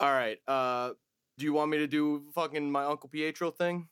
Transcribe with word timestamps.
All 0.00 0.10
right. 0.12 0.38
Uh, 0.46 0.90
do 1.38 1.44
you 1.44 1.52
want 1.52 1.70
me 1.70 1.78
to 1.78 1.86
do 1.86 2.24
fucking 2.34 2.70
my 2.70 2.84
Uncle 2.84 3.08
Pietro 3.08 3.50
thing? 3.50 3.88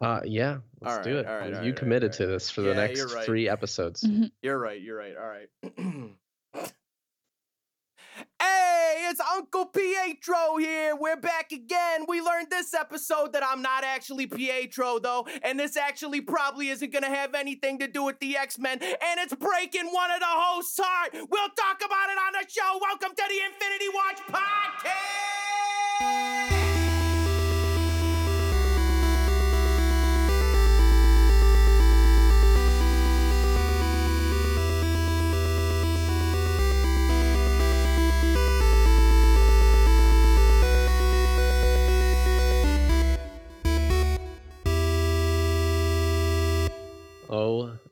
Uh, 0.00 0.20
yeah, 0.24 0.58
let's 0.82 0.98
All 0.98 1.02
do 1.04 1.18
it. 1.18 1.26
all 1.26 1.34
right, 1.38 1.54
all 1.54 1.62
you 1.64 1.70
right, 1.70 1.76
committed 1.78 2.10
all 2.12 2.16
to 2.18 2.26
this 2.26 2.50
for 2.50 2.60
Yeah, 2.62 2.68
the 2.68 2.74
next 2.74 3.14
right. 3.14 3.24
three 3.24 3.48
episodes. 3.48 4.02
Mhm. 4.02 4.30
You're 4.42 4.58
right. 4.58 4.78
You're 4.80 4.96
right. 4.98 5.16
All 5.16 5.26
right. 5.26 5.48
hey, 8.42 9.06
it's 9.10 9.20
Uncle 9.34 9.64
Pietro 9.66 10.58
here. 10.58 10.94
We're 10.96 11.16
back 11.16 11.50
again. 11.52 12.04
We 12.06 12.20
learned 12.20 12.50
this 12.50 12.74
episode 12.74 13.32
that 13.32 13.42
I'm 13.42 13.62
not 13.62 13.84
actually 13.84 14.26
Pietro, 14.26 14.98
though, 14.98 15.26
and 15.42 15.58
this 15.58 15.78
actually 15.78 16.20
probably 16.20 16.68
isn't 16.68 16.92
going 16.92 17.04
to 17.04 17.08
have 17.08 17.34
anything 17.34 17.78
to 17.78 17.88
do 17.88 18.02
with 18.04 18.18
the 18.20 18.36
X 18.36 18.58
Men, 18.58 18.78
and 18.82 19.20
it's 19.20 19.34
breaking 19.34 19.86
one 19.92 20.10
of 20.10 20.20
the 20.20 20.26
hosts' 20.26 20.78
heart. 20.82 21.12
We'll 21.14 21.48
talk 21.50 21.78
about 21.84 22.10
it 22.10 22.18
on 22.18 22.32
the 22.34 22.46
show. 22.50 22.78
Welcome 22.82 23.16
to 23.16 23.24
the 23.28 23.40
Infinity 23.46 23.88
Watch 23.94 24.18
Podcast. 24.28 25.35
Oh 25.98 26.04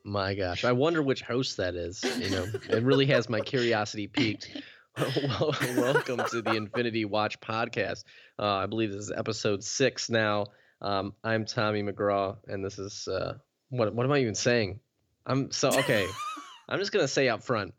my 0.03 0.35
gosh, 0.35 0.63
I 0.63 0.71
wonder 0.71 1.01
which 1.01 1.21
host 1.23 1.57
that 1.57 1.73
is. 1.73 2.03
You 2.19 2.29
know, 2.29 2.45
it 2.69 2.83
really 2.83 3.07
has 3.07 3.29
my 3.29 3.41
curiosity 3.41 4.07
piqued. 4.07 4.51
Well, 4.97 5.53
Welcome 5.77 6.21
to 6.31 6.41
the 6.41 6.53
Infinity 6.55 7.05
Watch 7.05 7.39
podcast. 7.41 8.05
Uh, 8.39 8.53
I 8.55 8.65
believe 8.65 8.91
this 8.91 9.01
is 9.01 9.11
episode 9.11 9.63
six 9.63 10.09
now. 10.09 10.47
Um, 10.81 11.13
I'm 11.23 11.45
Tommy 11.45 11.83
McGraw, 11.83 12.37
and 12.47 12.63
this 12.63 12.79
is 12.79 13.07
uh, 13.07 13.37
what? 13.69 13.93
What 13.93 14.05
am 14.05 14.11
I 14.13 14.19
even 14.19 14.35
saying? 14.35 14.79
I'm 15.25 15.51
so 15.51 15.69
okay. 15.69 16.07
I'm 16.69 16.79
just 16.79 16.93
gonna 16.93 17.07
say 17.07 17.27
up 17.27 17.43
front. 17.43 17.73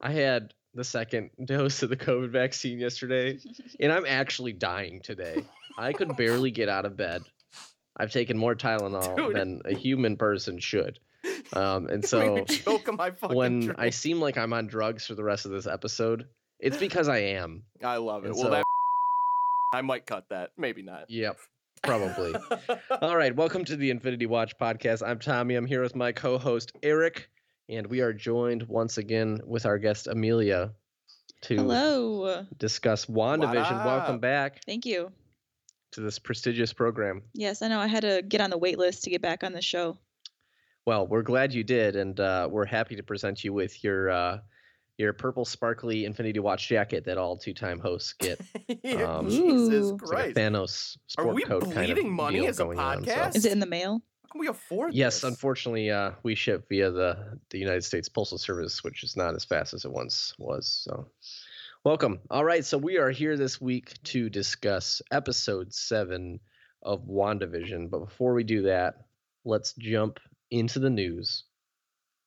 I 0.00 0.12
had 0.12 0.54
the 0.74 0.84
second 0.84 1.30
dose 1.44 1.82
of 1.82 1.90
the 1.90 1.96
COVID 1.96 2.30
vaccine 2.30 2.78
yesterday, 2.78 3.38
and 3.80 3.92
I'm 3.92 4.06
actually 4.06 4.52
dying 4.52 5.00
today. 5.02 5.44
I 5.76 5.92
could 5.92 6.16
barely 6.16 6.52
get 6.52 6.68
out 6.68 6.84
of 6.84 6.96
bed. 6.96 7.22
I've 7.96 8.12
taken 8.12 8.38
more 8.38 8.54
Tylenol 8.54 9.16
Dude. 9.16 9.36
than 9.36 9.62
a 9.64 9.74
human 9.74 10.16
person 10.16 10.58
should. 10.58 11.00
Um, 11.52 11.86
and 11.88 12.04
so 12.04 12.36
me 12.36 12.44
choke 12.44 12.88
on 12.88 12.96
my 12.96 13.10
fucking 13.10 13.36
when 13.36 13.60
drink. 13.60 13.78
I 13.78 13.90
seem 13.90 14.20
like 14.20 14.36
I'm 14.36 14.52
on 14.52 14.66
drugs 14.66 15.06
for 15.06 15.14
the 15.14 15.24
rest 15.24 15.46
of 15.46 15.52
this 15.52 15.66
episode, 15.66 16.26
it's 16.64 16.78
because 16.78 17.08
I 17.08 17.18
am. 17.18 17.62
I 17.82 17.98
love 17.98 18.24
it. 18.24 18.28
And 18.28 18.36
well, 18.36 18.44
so- 18.44 18.50
that 18.50 18.64
I 19.74 19.82
might 19.82 20.06
cut 20.06 20.30
that. 20.30 20.52
Maybe 20.56 20.82
not. 20.82 21.10
Yep, 21.10 21.36
probably. 21.82 22.34
All 23.02 23.16
right, 23.16 23.36
welcome 23.36 23.66
to 23.66 23.76
the 23.76 23.90
Infinity 23.90 24.24
Watch 24.24 24.56
podcast. 24.56 25.06
I'm 25.06 25.18
Tommy. 25.18 25.56
I'm 25.56 25.66
here 25.66 25.82
with 25.82 25.94
my 25.94 26.12
co-host 26.12 26.72
Eric, 26.82 27.28
and 27.68 27.86
we 27.86 28.00
are 28.00 28.14
joined 28.14 28.62
once 28.62 28.96
again 28.96 29.40
with 29.44 29.66
our 29.66 29.76
guest 29.78 30.06
Amelia 30.06 30.72
to 31.42 31.56
Hello. 31.56 32.46
discuss 32.56 33.04
WandaVision. 33.06 33.84
Welcome 33.84 34.20
back 34.20 34.62
Thank 34.64 34.86
you. 34.86 35.12
to 35.92 36.00
this 36.00 36.18
prestigious 36.18 36.72
program. 36.72 37.22
Yes, 37.34 37.60
I 37.60 37.68
know 37.68 37.80
I 37.80 37.88
had 37.88 38.02
to 38.02 38.22
get 38.26 38.40
on 38.40 38.48
the 38.48 38.58
wait 38.58 38.78
list 38.78 39.04
to 39.04 39.10
get 39.10 39.20
back 39.20 39.44
on 39.44 39.52
the 39.52 39.60
show. 39.60 39.98
Well, 40.86 41.06
we're 41.06 41.22
glad 41.22 41.52
you 41.52 41.62
did, 41.64 41.96
and 41.96 42.18
uh, 42.18 42.48
we're 42.50 42.64
happy 42.64 42.96
to 42.96 43.02
present 43.02 43.44
you 43.44 43.52
with 43.52 43.84
your 43.84 44.08
uh, 44.08 44.38
your 44.98 45.12
purple 45.12 45.44
sparkly 45.44 46.04
Infinity 46.04 46.38
Watch 46.40 46.68
jacket 46.68 47.04
that 47.06 47.18
all 47.18 47.36
two-time 47.36 47.78
hosts 47.80 48.14
get. 48.18 48.40
Yeah, 48.82 49.16
Um, 49.18 49.28
Jesus 49.28 49.90
Ooh. 49.90 49.94
It's 49.94 50.02
like 50.02 50.12
a 50.12 50.32
Christ. 50.32 50.36
Thanos 50.36 50.96
Are 51.18 51.22
sport 51.24 51.34
we 51.34 51.42
coat 51.42 51.62
kind 51.64 51.90
of 51.90 51.94
bleeding 51.96 52.12
money 52.12 52.40
deal 52.40 52.48
as 52.48 52.58
a 52.60 52.62
going 52.64 52.78
on, 52.78 53.04
so- 53.04 53.30
Is 53.34 53.44
it 53.44 53.52
in 53.52 53.60
the 53.60 53.66
mail? 53.66 54.02
Can 54.30 54.40
we 54.40 54.48
afford 54.48 54.94
Yes, 54.94 55.16
this? 55.16 55.24
unfortunately, 55.24 55.90
uh, 55.90 56.12
we 56.24 56.34
ship 56.34 56.68
via 56.68 56.90
the 56.90 57.38
the 57.50 57.58
United 57.58 57.82
States 57.84 58.08
Postal 58.08 58.36
Service, 58.38 58.82
which 58.82 59.04
is 59.04 59.16
not 59.16 59.34
as 59.34 59.44
fast 59.44 59.74
as 59.74 59.84
it 59.84 59.92
once 59.92 60.34
was. 60.38 60.66
So, 60.82 61.06
welcome. 61.84 62.18
All 62.30 62.44
right, 62.44 62.64
so 62.64 62.76
we 62.76 62.98
are 62.98 63.10
here 63.10 63.36
this 63.36 63.60
week 63.60 63.92
to 64.04 64.28
discuss 64.28 65.00
episode 65.12 65.72
seven 65.72 66.40
of 66.82 67.06
WandaVision. 67.06 67.90
But 67.90 68.00
before 68.00 68.34
we 68.34 68.42
do 68.42 68.62
that, 68.62 68.94
let's 69.44 69.72
jump 69.74 70.18
into 70.50 70.80
the 70.80 70.90
news, 70.90 71.44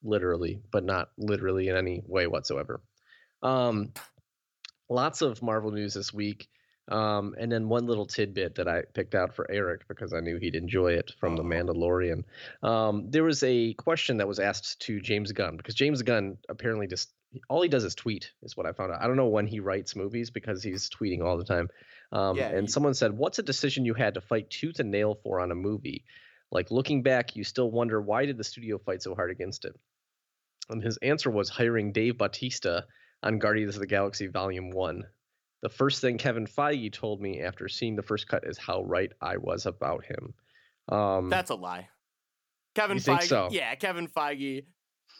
literally, 0.07 0.59
but 0.71 0.83
not 0.83 1.09
literally 1.17 1.67
in 1.67 1.75
any 1.75 2.01
way 2.07 2.25
whatsoever. 2.27 2.81
Um, 3.43 3.91
lots 4.89 5.21
of 5.21 5.41
Marvel 5.41 5.71
news 5.71 5.93
this 5.93 6.13
week. 6.13 6.47
Um, 6.89 7.35
and 7.37 7.51
then 7.51 7.67
one 7.67 7.85
little 7.85 8.05
tidbit 8.05 8.55
that 8.55 8.67
I 8.69 8.83
picked 8.93 9.13
out 9.13 9.35
for 9.35 9.45
Eric 9.51 9.89
because 9.89 10.13
I 10.13 10.21
knew 10.21 10.37
he'd 10.37 10.55
enjoy 10.55 10.93
it 10.93 11.11
from 11.19 11.35
The. 11.35 11.43
Mandalorian. 11.43 12.23
Um, 12.63 13.11
there 13.11 13.25
was 13.25 13.43
a 13.43 13.73
question 13.73 14.17
that 14.17 14.27
was 14.27 14.39
asked 14.39 14.79
to 14.83 15.01
James 15.01 15.33
Gunn 15.33 15.57
because 15.57 15.75
James 15.75 16.01
Gunn 16.01 16.37
apparently 16.47 16.87
just 16.87 17.11
all 17.49 17.61
he 17.61 17.67
does 17.67 17.83
is 17.83 17.93
tweet, 17.93 18.31
is 18.41 18.55
what 18.55 18.65
I 18.65 18.71
found 18.71 18.93
out. 18.93 19.01
I 19.01 19.07
don't 19.07 19.17
know 19.17 19.27
when 19.27 19.47
he 19.47 19.59
writes 19.59 19.97
movies 19.97 20.29
because 20.29 20.63
he's 20.63 20.89
tweeting 20.89 21.21
all 21.21 21.37
the 21.37 21.43
time. 21.43 21.67
Um, 22.13 22.37
Yeah, 22.37 22.47
and 22.47 22.61
he- 22.67 22.71
someone 22.71 22.93
said, 22.93 23.11
What's 23.17 23.37
a 23.37 23.43
decision 23.43 23.83
you 23.83 23.93
had 23.93 24.13
to 24.13 24.21
fight 24.21 24.49
tooth 24.49 24.79
and 24.79 24.89
nail 24.89 25.19
for 25.23 25.41
on 25.41 25.51
a 25.51 25.55
movie? 25.55 26.05
Like 26.51 26.71
looking 26.71 27.03
back, 27.03 27.35
you 27.35 27.43
still 27.43 27.69
wonder 27.69 28.01
why 28.01 28.25
did 28.25 28.37
the 28.37 28.45
studio 28.45 28.77
fight 28.77 29.03
so 29.03 29.13
hard 29.13 29.29
against 29.29 29.65
it? 29.65 29.77
And 30.69 30.83
his 30.83 30.97
answer 30.97 31.29
was 31.29 31.49
hiring 31.49 31.91
Dave 31.91 32.17
Bautista 32.17 32.85
on 33.23 33.39
Guardians 33.39 33.75
of 33.75 33.79
the 33.81 33.87
Galaxy 33.87 34.27
Volume 34.27 34.69
1. 34.69 35.03
The 35.61 35.69
first 35.69 36.01
thing 36.01 36.17
Kevin 36.17 36.45
Feige 36.45 36.91
told 36.91 37.21
me 37.21 37.41
after 37.41 37.67
seeing 37.67 37.95
the 37.95 38.03
first 38.03 38.27
cut 38.27 38.43
is 38.45 38.57
how 38.57 38.83
right 38.83 39.11
I 39.21 39.37
was 39.37 39.65
about 39.65 40.05
him. 40.05 40.33
Um, 40.89 41.29
That's 41.29 41.49
a 41.49 41.55
lie. 41.55 41.89
Kevin 42.75 42.97
You 42.97 43.01
think 43.01 43.21
Feige. 43.21 43.27
so? 43.27 43.49
Yeah, 43.51 43.73
Kevin 43.75 44.07
Feige. 44.07 44.65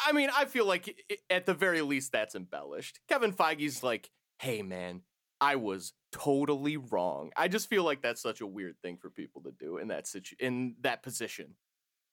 I 0.06 0.12
mean, 0.12 0.30
I 0.36 0.46
feel 0.46 0.66
like 0.66 0.96
at 1.30 1.46
the 1.46 1.56
very 1.56 1.82
least 1.82 2.12
that's 2.12 2.36
embellished. 2.36 3.00
Kevin 3.10 3.34
Feige's 3.34 3.82
like, 3.82 4.12
"Hey 4.38 4.62
man, 4.62 5.02
I 5.42 5.56
was 5.56 5.94
totally 6.12 6.78
wrong." 6.78 7.32
I 7.36 7.48
just 7.48 7.68
feel 7.68 7.84
like 7.84 8.04
that's 8.04 8.22
such 8.22 8.42
a 8.42 8.46
weird 8.46 8.76
thing 8.84 8.98
for 8.98 9.10
people 9.10 9.42
to 9.44 9.52
do 9.60 9.78
in 9.78 9.88
that 9.88 10.06
situ- 10.06 10.36
in 10.40 10.76
that 10.82 11.02
position. 11.02 11.56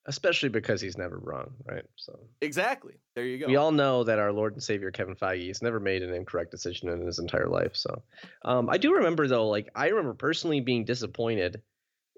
Especially 0.07 0.49
because 0.51 0.81
he's 0.81 0.99
never 0.99 1.19
wrong, 1.19 1.55
right? 1.67 1.85
So 1.97 2.19
Exactly. 2.41 2.95
There 3.15 3.25
you 3.25 3.39
go. 3.39 3.47
we 3.47 3.57
all 3.57 3.73
know 3.73 4.05
that 4.05 4.19
our 4.19 4.33
Lord 4.33 4.53
and 4.55 4.63
Savior 4.63 4.91
Kevin 4.91 5.15
Feige 5.15 5.49
has 5.49 5.63
never 5.63 5.81
made 5.81 6.03
an 6.03 6.13
incorrect 6.13 6.51
decision 6.51 6.89
in 6.89 7.07
his 7.07 7.19
entire 7.19 7.49
life. 7.49 7.75
So 7.75 8.03
um, 8.45 8.69
I 8.69 8.79
do 8.79 8.95
remember 8.95 9.27
though, 9.27 9.49
like 9.49 9.71
I 9.75 9.89
remember 9.89 10.15
personally 10.15 10.61
being 10.61 10.85
disappointed 10.85 11.63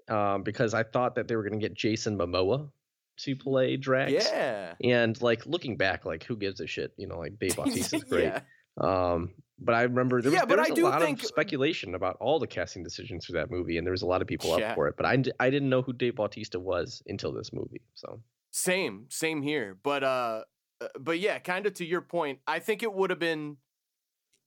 um, 0.09 0.43
because 0.43 0.73
I 0.73 0.83
thought 0.83 1.15
that 1.15 1.27
they 1.27 1.35
were 1.35 1.43
going 1.43 1.59
to 1.59 1.65
get 1.65 1.75
Jason 1.75 2.17
Momoa 2.17 2.69
to 3.17 3.35
play 3.35 3.77
Drax. 3.77 4.11
yeah. 4.11 4.73
And 4.83 5.19
like 5.21 5.45
looking 5.45 5.77
back, 5.77 6.05
like 6.05 6.23
who 6.23 6.35
gives 6.35 6.59
a 6.59 6.67
shit? 6.67 6.93
You 6.97 7.07
know, 7.07 7.17
like 7.17 7.39
Dave 7.39 7.55
Bautista's 7.57 8.03
great. 8.03 8.25
yeah. 8.25 8.41
Um, 8.79 9.33
but 9.59 9.73
I 9.73 9.83
remember 9.83 10.21
there 10.21 10.29
was, 10.31 10.39
Yeah, 10.39 10.45
there 10.45 10.57
but 10.57 10.59
was 10.59 10.69
I 10.69 10.73
a 10.73 10.75
do 10.75 10.83
lot 10.83 11.01
think- 11.01 11.19
of 11.21 11.25
speculation 11.27 11.95
about 11.95 12.17
all 12.19 12.39
the 12.39 12.47
casting 12.47 12.83
decisions 12.83 13.25
for 13.25 13.31
that 13.33 13.49
movie, 13.49 13.77
and 13.77 13.85
there 13.87 13.91
was 13.91 14.03
a 14.03 14.05
lot 14.07 14.21
of 14.21 14.27
people 14.27 14.57
Yeah. 14.59 14.69
up 14.71 14.75
for 14.75 14.87
it. 14.87 14.95
But 14.97 15.05
I, 15.07 15.23
I 15.39 15.49
didn't 15.49 15.69
know 15.69 15.81
who 15.81 15.93
Dave 15.93 16.15
Bautista 16.15 16.59
was 16.59 17.01
until 17.07 17.31
this 17.31 17.51
movie. 17.51 17.81
So 17.95 18.21
Same, 18.51 19.05
same 19.09 19.41
here. 19.41 19.77
But 19.81 20.03
uh 20.03 20.43
uh, 20.79 20.87
but 20.99 21.17
yeah, 21.17 21.39
kind 21.39 21.65
of 21.65 21.73
to 21.75 21.85
your 21.85 22.01
point, 22.01 22.39
I 22.45 22.59
think 22.59 22.83
it 22.83 22.93
would 22.93 23.09
have 23.09 23.17
been 23.19 23.57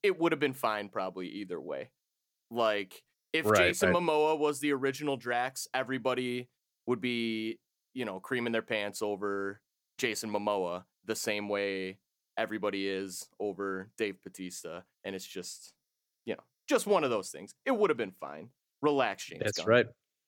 it 0.04 0.18
would 0.18 0.30
have 0.32 0.38
been 0.40 0.54
fine 0.54 0.88
probably 0.88 1.26
either 1.28 1.60
way. 1.60 1.90
Like 2.50 3.02
if 3.32 3.46
Right, 3.46 3.58
Jason 3.68 3.90
right. 3.92 3.96
Momoa 4.02 4.38
was 4.38 4.60
the 4.60 4.72
original 4.72 5.16
Drax, 5.16 5.66
everybody 5.74 6.48
would 6.86 7.00
be, 7.00 7.58
you 7.94 8.04
know, 8.04 8.20
creaming 8.20 8.52
their 8.52 8.62
pants 8.62 9.02
over 9.02 9.60
Jason 9.98 10.30
Momoa 10.30 10.84
the 11.04 11.16
same 11.16 11.48
way 11.48 11.98
everybody 12.40 12.88
is 12.88 13.28
over 13.38 13.90
Dave 13.98 14.16
Batista 14.22 14.80
and 15.04 15.14
it's 15.14 15.26
just, 15.26 15.74
you 16.24 16.34
know, 16.34 16.42
just 16.68 16.86
one 16.86 17.04
of 17.04 17.10
those 17.10 17.28
things. 17.30 17.54
It 17.66 17.76
would 17.76 17.90
have 17.90 17.98
been 17.98 18.14
fine. 18.18 18.48
Relax, 18.80 19.26
James. 19.26 19.42
that's 19.44 19.58
Gunn. 19.58 19.66
right. 19.66 19.86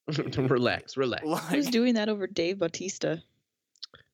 relax, 0.39 0.97
relax. 0.97 1.25
Who's 1.49 1.69
doing 1.69 1.95
that 1.95 2.09
over 2.09 2.27
Dave 2.27 2.59
Bautista? 2.59 3.23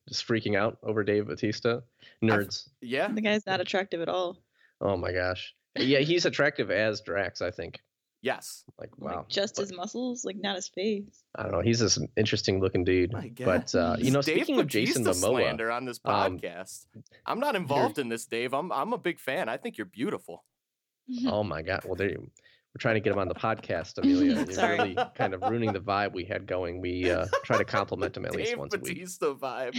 Just 0.07 0.25
freaking 0.27 0.55
out 0.55 0.77
over 0.81 1.03
Dave 1.03 1.27
Batista. 1.27 1.81
Nerds. 2.23 2.69
yeah. 2.81 3.09
The 3.09 3.21
guy's 3.21 3.45
not 3.45 3.59
attractive 3.59 4.01
at 4.01 4.09
all. 4.09 4.37
Oh 4.81 4.95
my 4.95 5.11
gosh. 5.11 5.53
Yeah, 5.77 5.99
he's 5.99 6.25
attractive 6.25 6.71
as 6.71 7.01
Drax. 7.01 7.41
I 7.41 7.51
think. 7.51 7.81
Yes. 8.21 8.65
Like 8.77 8.89
Like, 8.97 9.15
wow. 9.15 9.25
just 9.29 9.55
But 9.55 9.61
his 9.61 9.73
muscles, 9.73 10.25
like 10.25 10.35
not 10.37 10.55
his 10.55 10.67
face. 10.67 11.23
I 11.35 11.43
don't 11.43 11.51
know. 11.51 11.61
He's 11.61 11.79
just 11.79 11.97
an 11.97 12.09
interesting 12.17 12.59
looking 12.59 12.83
dude. 12.83 13.13
My 13.13 13.31
But 13.37 13.73
uh, 13.73 13.95
you 13.99 14.11
know, 14.11 14.21
Dave 14.21 14.35
speaking 14.35 14.59
of 14.59 14.67
Jason 14.67 15.03
Bautista 15.03 15.27
Momoa, 15.27 15.41
slander 15.41 15.71
on 15.71 15.85
this 15.85 15.99
um, 16.03 16.37
podcast. 16.37 16.85
I'm 17.25 17.39
not 17.39 17.55
involved 17.55 17.97
in 17.97 18.09
this, 18.09 18.25
Dave. 18.25 18.53
I'm 18.53 18.71
I'm 18.71 18.93
a 18.93 18.97
big 18.97 19.19
fan. 19.19 19.47
I 19.47 19.57
think 19.57 19.77
you're 19.77 19.85
beautiful. 19.85 20.43
Oh 21.25 21.43
my 21.43 21.63
god! 21.63 21.81
Well, 21.85 21.95
there 21.95 22.11
you, 22.11 22.19
we're 22.19 22.79
trying 22.79 22.93
to 22.93 22.99
get 22.99 23.11
him 23.13 23.17
on 23.17 23.27
the 23.27 23.33
podcast, 23.33 23.97
Amelia. 24.03 24.35
You're 24.35 24.51
Sorry. 24.51 24.77
really 24.77 24.97
kind 25.15 25.33
of 25.33 25.41
ruining 25.41 25.73
the 25.73 25.79
vibe 25.79 26.13
we 26.13 26.23
had 26.23 26.45
going. 26.45 26.81
We 26.81 27.09
uh, 27.09 27.25
try 27.43 27.57
to 27.57 27.65
compliment 27.65 28.15
him 28.15 28.25
at 28.25 28.35
least 28.35 28.51
Dave 28.51 28.59
once 28.59 28.75
a 28.75 28.77
week. 28.77 28.93
Batista 28.93 29.33
vibe. 29.33 29.75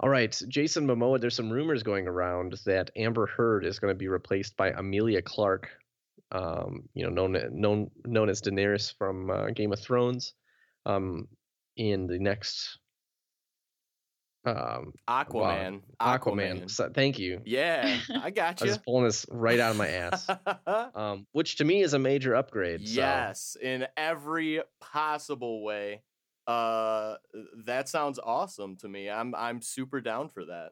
All 0.00 0.10
right, 0.10 0.38
Jason 0.48 0.86
Momoa. 0.86 1.18
There's 1.18 1.34
some 1.34 1.50
rumors 1.50 1.82
going 1.82 2.06
around 2.06 2.58
that 2.66 2.90
Amber 2.94 3.26
Heard 3.26 3.64
is 3.64 3.78
going 3.78 3.94
to 3.94 3.98
be 3.98 4.08
replaced 4.08 4.54
by 4.58 4.68
Emilia 4.70 5.22
Clarke 5.22 5.70
um, 6.32 6.88
you 6.94 7.04
know, 7.04 7.10
known 7.10 7.36
known 7.52 7.90
known 8.04 8.28
as 8.28 8.42
Daenerys 8.42 8.92
from 8.96 9.30
uh, 9.30 9.46
Game 9.50 9.72
of 9.72 9.80
Thrones, 9.80 10.34
um, 10.84 11.28
in 11.76 12.06
the 12.06 12.18
next 12.18 12.78
um, 14.44 14.92
Aquaman. 15.08 15.82
Aquaman. 16.00 16.70
So, 16.70 16.88
thank 16.94 17.18
you. 17.18 17.40
Yeah, 17.44 17.98
I 18.10 18.26
I 18.26 18.30
got 18.30 18.60
was 18.60 18.68
you. 18.68 18.74
just 18.74 18.84
pulling 18.84 19.04
this 19.04 19.26
right 19.30 19.58
out 19.58 19.72
of 19.72 19.76
my 19.76 19.88
ass. 19.88 20.28
um, 20.94 21.26
which 21.32 21.56
to 21.56 21.64
me 21.64 21.82
is 21.82 21.94
a 21.94 21.98
major 21.98 22.34
upgrade. 22.34 22.86
so- 22.86 22.94
yes, 22.94 23.56
in 23.60 23.86
every 23.96 24.62
possible 24.80 25.62
way. 25.64 26.02
Uh, 26.46 27.16
that 27.64 27.88
sounds 27.88 28.20
awesome 28.22 28.76
to 28.76 28.88
me. 28.88 29.10
I'm 29.10 29.34
I'm 29.34 29.60
super 29.60 30.00
down 30.00 30.28
for 30.28 30.44
that. 30.44 30.70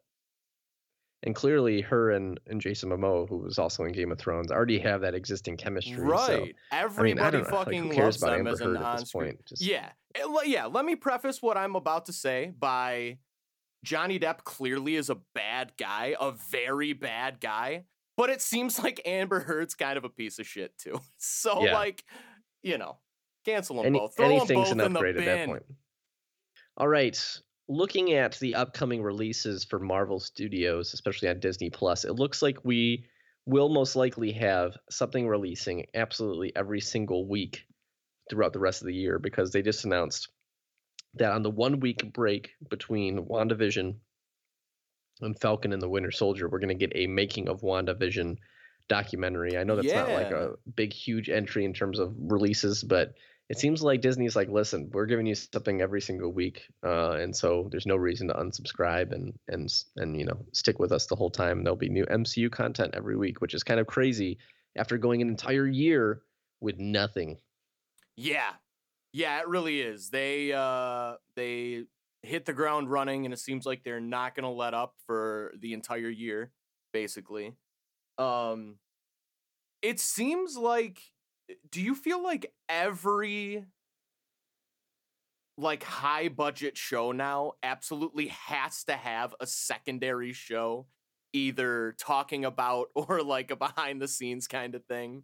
And 1.24 1.34
clearly, 1.34 1.80
her 1.80 2.12
and, 2.12 2.38
and 2.46 2.60
Jason 2.60 2.90
Momoa, 2.90 3.28
who 3.28 3.38
was 3.38 3.58
also 3.58 3.84
in 3.84 3.92
Game 3.92 4.12
of 4.12 4.18
Thrones, 4.18 4.52
already 4.52 4.78
have 4.78 5.00
that 5.00 5.14
existing 5.14 5.56
chemistry. 5.56 5.96
Right. 5.96 6.26
So, 6.26 6.34
I 6.34 6.40
mean, 6.40 6.54
Everybody 6.72 7.20
I 7.20 7.30
don't. 7.30 7.42
Like, 7.44 7.50
fucking 7.50 7.90
who 7.92 8.02
loves 8.02 8.20
them 8.20 8.30
Amber 8.34 8.50
as 8.50 8.60
an 8.60 8.76
on-screen. 8.76 9.38
Just, 9.48 9.62
Yeah. 9.62 9.90
Eh, 10.14 10.24
le- 10.24 10.46
Yeah. 10.46 10.66
Let 10.66 10.84
me 10.84 10.94
preface 10.96 11.42
what 11.42 11.56
I'm 11.56 11.74
about 11.76 12.06
to 12.06 12.12
say 12.12 12.52
by 12.58 13.18
Johnny 13.84 14.18
Depp 14.18 14.44
clearly 14.44 14.96
is 14.96 15.10
a 15.10 15.16
bad 15.34 15.72
guy, 15.78 16.14
a 16.20 16.32
very 16.50 16.92
bad 16.92 17.40
guy, 17.40 17.84
but 18.16 18.30
it 18.30 18.40
seems 18.42 18.78
like 18.82 19.00
Amber 19.04 19.40
Heard's 19.40 19.74
kind 19.74 19.96
of 19.98 20.04
a 20.04 20.08
piece 20.10 20.38
of 20.38 20.46
shit 20.46 20.76
too. 20.78 21.00
So, 21.18 21.64
Yeah. 21.64 21.74
like, 21.74 22.04
you 22.62 22.78
know, 22.78 22.98
cancel 23.44 23.76
them 23.76 23.86
Any, 23.86 23.98
both. 23.98 24.16
Throw 24.16 24.28
them 24.28 24.38
both 24.38 24.70
an 24.72 24.80
in 24.80 24.92
the 24.92 24.98
upgrade 24.98 25.16
at 25.16 25.24
that 25.24 25.46
point. 25.46 25.62
All 26.76 26.88
right. 26.88 27.18
Looking 27.68 28.12
at 28.12 28.38
the 28.38 28.54
upcoming 28.54 29.02
releases 29.02 29.64
for 29.64 29.78
Marvel 29.78 30.20
Studios, 30.20 30.92
especially 30.92 31.28
on 31.28 31.40
Disney 31.40 31.70
Plus, 31.70 32.04
it 32.04 32.12
looks 32.12 32.42
like 32.42 32.64
we 32.64 33.06
will 33.46 33.68
most 33.68 33.96
likely 33.96 34.32
have 34.32 34.76
something 34.90 35.26
releasing 35.26 35.86
absolutely 35.94 36.54
every 36.56 36.80
single 36.80 37.26
week 37.26 37.64
throughout 38.28 38.52
the 38.52 38.58
rest 38.58 38.82
of 38.82 38.86
the 38.86 38.94
year 38.94 39.18
because 39.18 39.50
they 39.50 39.62
just 39.62 39.84
announced 39.84 40.28
that 41.14 41.32
on 41.32 41.42
the 41.42 41.50
one 41.50 41.80
week 41.80 42.12
break 42.12 42.50
between 42.68 43.26
WandaVision 43.26 43.94
and 45.20 45.40
Falcon 45.40 45.72
and 45.72 45.80
the 45.80 45.88
Winter 45.88 46.10
Soldier, 46.10 46.48
we're 46.48 46.58
going 46.58 46.76
to 46.76 46.86
get 46.86 46.96
a 46.96 47.06
making 47.06 47.48
of 47.48 47.60
WandaVision 47.60 48.36
documentary. 48.88 49.56
I 49.56 49.64
know 49.64 49.76
that's 49.76 49.92
not 49.92 50.10
like 50.10 50.30
a 50.30 50.54
big, 50.74 50.92
huge 50.92 51.30
entry 51.30 51.64
in 51.64 51.72
terms 51.72 51.98
of 51.98 52.14
releases, 52.18 52.82
but 52.82 53.14
it 53.50 53.58
seems 53.58 53.82
like 53.82 54.00
Disney's 54.00 54.36
like, 54.36 54.48
listen, 54.48 54.90
we're 54.92 55.06
giving 55.06 55.26
you 55.26 55.34
something 55.34 55.82
every 55.82 56.00
single 56.00 56.32
week, 56.32 56.66
uh, 56.84 57.12
and 57.12 57.36
so 57.36 57.68
there's 57.70 57.86
no 57.86 57.96
reason 57.96 58.28
to 58.28 58.34
unsubscribe 58.34 59.12
and 59.12 59.38
and 59.48 59.68
and 59.96 60.18
you 60.18 60.24
know 60.24 60.44
stick 60.52 60.78
with 60.78 60.92
us 60.92 61.06
the 61.06 61.16
whole 61.16 61.30
time. 61.30 61.62
There'll 61.62 61.76
be 61.76 61.88
new 61.88 62.06
MCU 62.06 62.50
content 62.50 62.94
every 62.94 63.16
week, 63.16 63.40
which 63.40 63.54
is 63.54 63.62
kind 63.62 63.80
of 63.80 63.86
crazy 63.86 64.38
after 64.76 64.98
going 64.98 65.22
an 65.22 65.28
entire 65.28 65.66
year 65.66 66.22
with 66.60 66.78
nothing. 66.78 67.38
Yeah. 68.16 68.52
Yeah, 69.12 69.38
it 69.40 69.48
really 69.48 69.80
is. 69.80 70.10
They 70.10 70.52
uh 70.52 71.16
they 71.36 71.84
hit 72.22 72.46
the 72.46 72.52
ground 72.52 72.90
running 72.90 73.26
and 73.26 73.34
it 73.34 73.38
seems 73.38 73.66
like 73.66 73.84
they're 73.84 74.00
not 74.00 74.34
going 74.34 74.44
to 74.44 74.48
let 74.48 74.72
up 74.72 74.94
for 75.06 75.52
the 75.58 75.74
entire 75.74 76.08
year 76.08 76.52
basically. 76.92 77.54
Um 78.18 78.78
it 79.82 80.00
seems 80.00 80.56
like 80.56 81.00
Eh, 81.50 81.54
do 81.70 81.80
you 81.80 81.94
feel 81.94 82.22
like 82.22 82.52
every 82.68 83.64
like 85.56 85.84
high 85.84 86.28
budget 86.28 86.76
show 86.76 87.12
now 87.12 87.52
absolutely 87.62 88.28
has 88.28 88.84
to 88.84 88.92
have 88.94 89.34
a 89.40 89.46
secondary 89.46 90.32
show 90.32 90.86
either 91.32 91.94
talking 91.98 92.44
about 92.44 92.88
or 92.94 93.22
like 93.22 93.50
a 93.50 93.56
behind 93.56 94.00
the 94.00 94.08
scenes 94.08 94.48
kind 94.48 94.74
of 94.74 94.84
thing? 94.86 95.22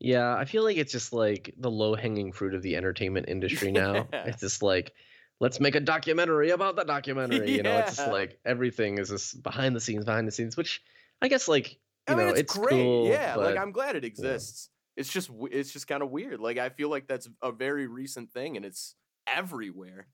Yeah, 0.00 0.36
I 0.36 0.44
feel 0.44 0.64
like 0.64 0.76
it's 0.76 0.92
just 0.92 1.12
like 1.12 1.54
the 1.56 1.70
low 1.70 1.94
hanging 1.94 2.32
fruit 2.32 2.54
of 2.54 2.62
the 2.62 2.76
entertainment 2.76 3.28
industry 3.28 3.72
now. 3.72 4.08
Yeah. 4.12 4.24
It's 4.24 4.40
just 4.40 4.62
like, 4.62 4.92
let's 5.40 5.60
make 5.60 5.74
a 5.74 5.80
documentary 5.80 6.50
about 6.50 6.76
the 6.76 6.84
documentary. 6.84 7.52
You 7.52 7.62
know, 7.62 7.78
it's 7.78 7.96
just 7.96 8.10
like 8.10 8.38
everything 8.44 8.98
is 8.98 9.10
just 9.10 9.42
behind 9.42 9.74
the 9.76 9.80
scenes, 9.80 10.04
behind 10.04 10.26
the 10.26 10.32
scenes, 10.32 10.56
which 10.56 10.82
I 11.22 11.28
guess 11.28 11.48
like 11.48 11.72
you 11.72 11.78
I 12.08 12.14
mean, 12.14 12.26
know, 12.26 12.30
it's, 12.32 12.40
it's, 12.40 12.56
great. 12.56 12.70
cool. 12.70 13.08
yeah, 13.08 13.36
like 13.36 13.56
I'm 13.56 13.72
glad 13.72 13.96
it 13.96 14.04
exists. 14.04 14.68
It's 14.96 15.12
just 15.12 15.30
it's 15.50 15.72
just 15.72 15.88
kind 15.88 16.02
of 16.02 16.10
weird. 16.10 16.40
Like 16.40 16.58
I 16.58 16.68
feel 16.68 16.88
like 16.88 17.06
that's 17.06 17.28
a 17.42 17.52
very 17.52 17.86
recent 17.86 18.32
thing, 18.32 18.56
and 18.56 18.64
it's 18.64 18.94
everywhere. 19.26 20.06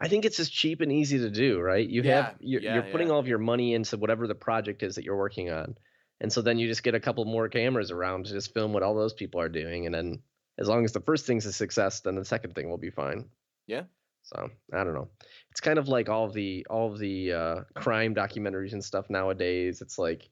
I 0.00 0.08
think 0.08 0.24
it's 0.24 0.36
just 0.36 0.52
cheap 0.52 0.80
and 0.80 0.92
easy 0.92 1.18
to 1.18 1.30
do, 1.30 1.58
right? 1.58 1.88
You 1.88 2.02
Yeah, 2.02 2.14
have 2.26 2.36
you're, 2.40 2.60
yeah, 2.60 2.74
you're 2.74 2.92
putting 2.92 3.08
yeah. 3.08 3.14
all 3.14 3.18
of 3.20 3.26
your 3.26 3.38
money 3.38 3.74
into 3.74 3.96
whatever 3.96 4.26
the 4.28 4.34
project 4.34 4.82
is 4.82 4.94
that 4.94 5.04
you're 5.04 5.16
working 5.16 5.50
on, 5.50 5.76
and 6.20 6.32
so 6.32 6.42
then 6.42 6.58
you 6.58 6.68
just 6.68 6.82
get 6.82 6.94
a 6.94 7.00
couple 7.00 7.24
more 7.24 7.48
cameras 7.48 7.90
around 7.90 8.26
to 8.26 8.32
just 8.32 8.54
film 8.54 8.72
what 8.72 8.82
all 8.82 8.94
those 8.94 9.14
people 9.14 9.40
are 9.40 9.48
doing, 9.48 9.86
and 9.86 9.94
then 9.94 10.22
as 10.58 10.68
long 10.68 10.84
as 10.84 10.92
the 10.92 11.00
first 11.00 11.26
thing's 11.26 11.46
a 11.46 11.52
success, 11.52 12.00
then 12.00 12.16
the 12.16 12.24
second 12.24 12.54
thing 12.54 12.68
will 12.68 12.78
be 12.78 12.90
fine. 12.90 13.30
Yeah. 13.66 13.84
So 14.22 14.50
I 14.72 14.84
don't 14.84 14.94
know. 14.94 15.08
It's 15.50 15.60
kind 15.60 15.78
of 15.78 15.88
like 15.88 16.08
all 16.08 16.26
of 16.26 16.34
the 16.34 16.66
all 16.68 16.92
of 16.92 16.98
the 16.98 17.32
uh, 17.32 17.60
crime 17.74 18.14
documentaries 18.14 18.72
and 18.72 18.84
stuff 18.84 19.06
nowadays. 19.08 19.80
It's 19.80 19.98
like 19.98 20.28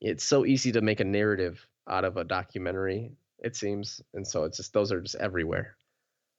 it's 0.00 0.24
so 0.24 0.46
easy 0.46 0.72
to 0.72 0.80
make 0.80 1.00
a 1.00 1.04
narrative 1.04 1.66
out 1.88 2.04
of 2.04 2.16
a 2.16 2.24
documentary. 2.24 3.12
It 3.38 3.56
seems, 3.56 4.00
and 4.14 4.26
so 4.26 4.44
it's 4.44 4.56
just 4.56 4.72
those 4.72 4.92
are 4.92 5.00
just 5.00 5.16
everywhere. 5.16 5.76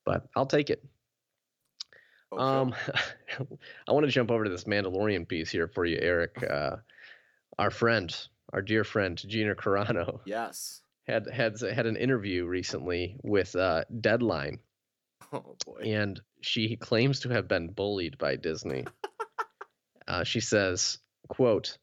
But 0.05 0.27
I'll 0.35 0.45
take 0.45 0.69
it. 0.69 0.83
Okay. 2.31 2.41
Um, 2.41 2.73
I 3.87 3.91
want 3.91 4.05
to 4.05 4.11
jump 4.11 4.31
over 4.31 4.43
to 4.43 4.49
this 4.49 4.65
Mandalorian 4.65 5.27
piece 5.27 5.49
here 5.49 5.67
for 5.67 5.85
you, 5.85 5.97
Eric. 6.01 6.43
Uh, 6.43 6.77
our 7.57 7.71
friend, 7.71 8.15
our 8.53 8.61
dear 8.61 8.83
friend 8.83 9.17
Gina 9.27 9.55
Carano, 9.55 10.19
yes. 10.25 10.81
had 11.07 11.27
had 11.31 11.59
had 11.61 11.85
an 11.85 11.95
interview 11.95 12.45
recently 12.45 13.17
with 13.23 13.55
uh, 13.55 13.83
Deadline, 14.01 14.59
Oh 15.31 15.55
boy. 15.65 15.81
and 15.85 16.19
she 16.41 16.75
claims 16.75 17.21
to 17.21 17.29
have 17.29 17.47
been 17.47 17.69
bullied 17.69 18.17
by 18.17 18.35
Disney. 18.35 18.85
uh, 20.07 20.23
she 20.23 20.39
says, 20.39 20.99
"quote 21.29 21.77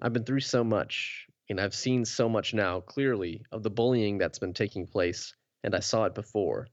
I've 0.00 0.12
been 0.12 0.24
through 0.24 0.40
so 0.40 0.62
much, 0.62 1.25
and 1.48 1.60
I've 1.60 1.74
seen 1.74 2.04
so 2.04 2.28
much 2.28 2.54
now, 2.54 2.80
clearly, 2.80 3.42
of 3.52 3.62
the 3.62 3.70
bullying 3.70 4.18
that's 4.18 4.38
been 4.38 4.54
taking 4.54 4.86
place, 4.86 5.34
and 5.64 5.74
I 5.74 5.80
saw 5.80 6.04
it 6.04 6.14
before." 6.14 6.68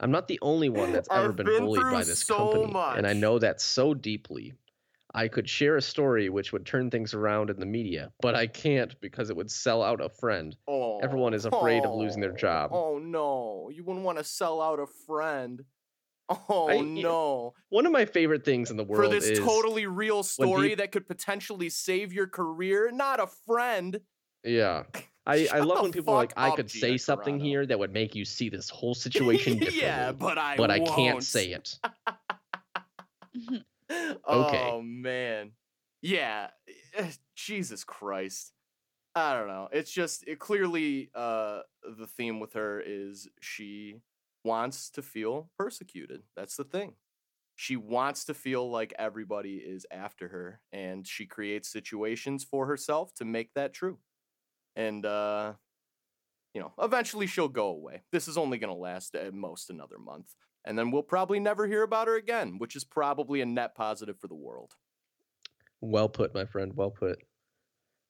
I'm 0.00 0.10
not 0.10 0.26
the 0.26 0.38
only 0.42 0.68
one 0.68 0.92
that's 0.92 1.08
ever 1.10 1.32
been, 1.32 1.46
been 1.46 1.64
bullied 1.64 1.82
by 1.82 2.02
this 2.02 2.20
so 2.20 2.36
company, 2.36 2.74
and 2.96 3.06
I 3.06 3.12
know 3.12 3.38
that 3.38 3.60
so 3.60 3.94
deeply. 3.94 4.54
I 5.16 5.28
could 5.28 5.48
share 5.48 5.76
a 5.76 5.82
story 5.82 6.28
which 6.28 6.52
would 6.52 6.66
turn 6.66 6.90
things 6.90 7.14
around 7.14 7.48
in 7.48 7.60
the 7.60 7.66
media, 7.66 8.10
but 8.20 8.34
I 8.34 8.48
can't 8.48 9.00
because 9.00 9.30
it 9.30 9.36
would 9.36 9.50
sell 9.50 9.80
out 9.80 10.00
a 10.00 10.08
friend. 10.08 10.56
Oh, 10.66 10.98
everyone 10.98 11.34
is 11.34 11.44
afraid 11.44 11.84
of 11.84 11.94
losing 11.94 12.20
their 12.20 12.32
oh, 12.32 12.36
job. 12.36 12.70
Oh 12.72 12.98
no, 12.98 13.70
you 13.72 13.84
wouldn't 13.84 14.04
want 14.04 14.18
to 14.18 14.24
sell 14.24 14.60
out 14.60 14.80
a 14.80 14.86
friend. 15.06 15.64
Oh 16.48 16.70
I- 16.70 16.80
no. 16.80 17.52
One 17.68 17.84
of 17.84 17.92
my 17.92 18.06
favorite 18.06 18.46
things 18.46 18.70
in 18.70 18.78
the 18.78 18.84
world 18.84 19.04
For 19.04 19.10
this 19.10 19.28
is 19.28 19.38
totally 19.40 19.86
real 19.86 20.22
story 20.22 20.70
peop- 20.70 20.78
that 20.78 20.90
could 20.90 21.06
potentially 21.06 21.68
save 21.68 22.14
your 22.14 22.26
career, 22.26 22.90
not 22.90 23.20
a 23.20 23.26
friend. 23.46 24.00
Yeah. 24.44 24.84
I, 25.26 25.48
I 25.50 25.60
love 25.60 25.82
when 25.82 25.92
people 25.92 26.12
are 26.12 26.18
like, 26.18 26.34
I 26.36 26.50
up, 26.50 26.56
could 26.56 26.70
say 26.70 26.88
Gina 26.88 26.98
something 26.98 27.38
Carano." 27.38 27.44
here 27.44 27.66
that 27.66 27.78
would 27.78 27.92
make 27.92 28.14
you 28.14 28.24
see 28.24 28.50
this 28.50 28.68
whole 28.68 28.94
situation 28.94 29.54
differently. 29.58 29.80
yeah, 29.80 30.12
but 30.12 30.36
I 30.36 30.56
but 30.56 30.70
I 30.70 30.80
can't 30.80 31.22
say 31.22 31.52
it. 31.52 31.78
okay. 33.90 34.68
Oh 34.68 34.82
man. 34.82 35.52
Yeah. 36.02 36.48
eh, 36.94 37.10
Jesus 37.34 37.84
Christ. 37.84 38.52
I 39.14 39.34
don't 39.38 39.48
know. 39.48 39.68
It's 39.72 39.90
just 39.90 40.24
it 40.26 40.38
clearly 40.38 41.10
uh 41.14 41.60
the 41.98 42.06
theme 42.06 42.40
with 42.40 42.52
her 42.54 42.82
is 42.84 43.28
she 43.40 44.00
wants 44.44 44.90
to 44.90 45.02
feel 45.02 45.50
persecuted. 45.58 46.22
That's 46.36 46.56
the 46.56 46.64
thing. 46.64 46.94
She 47.56 47.76
wants 47.76 48.24
to 48.24 48.34
feel 48.34 48.68
like 48.68 48.92
everybody 48.98 49.56
is 49.56 49.86
after 49.90 50.28
her 50.28 50.60
and 50.72 51.06
she 51.06 51.24
creates 51.24 51.68
situations 51.70 52.44
for 52.44 52.66
herself 52.66 53.14
to 53.14 53.24
make 53.24 53.54
that 53.54 53.72
true. 53.72 53.98
And 54.76 55.04
uh 55.06 55.54
you 56.52 56.60
know, 56.60 56.72
eventually 56.80 57.26
she'll 57.26 57.48
go 57.48 57.66
away. 57.66 58.02
This 58.12 58.28
is 58.28 58.36
only 58.36 58.58
going 58.58 58.72
to 58.72 58.78
last 58.80 59.16
at 59.16 59.34
most 59.34 59.70
another 59.70 59.98
month 59.98 60.36
and 60.64 60.78
then 60.78 60.90
we'll 60.90 61.02
probably 61.02 61.38
never 61.40 61.66
hear 61.66 61.82
about 61.82 62.08
her 62.08 62.16
again, 62.16 62.58
which 62.58 62.74
is 62.74 62.84
probably 62.84 63.40
a 63.40 63.46
net 63.46 63.74
positive 63.74 64.18
for 64.18 64.28
the 64.28 64.34
world. 64.34 64.72
Well 65.80 66.08
put, 66.08 66.34
my 66.34 66.46
friend. 66.46 66.72
Well 66.74 66.90
put. 66.90 67.18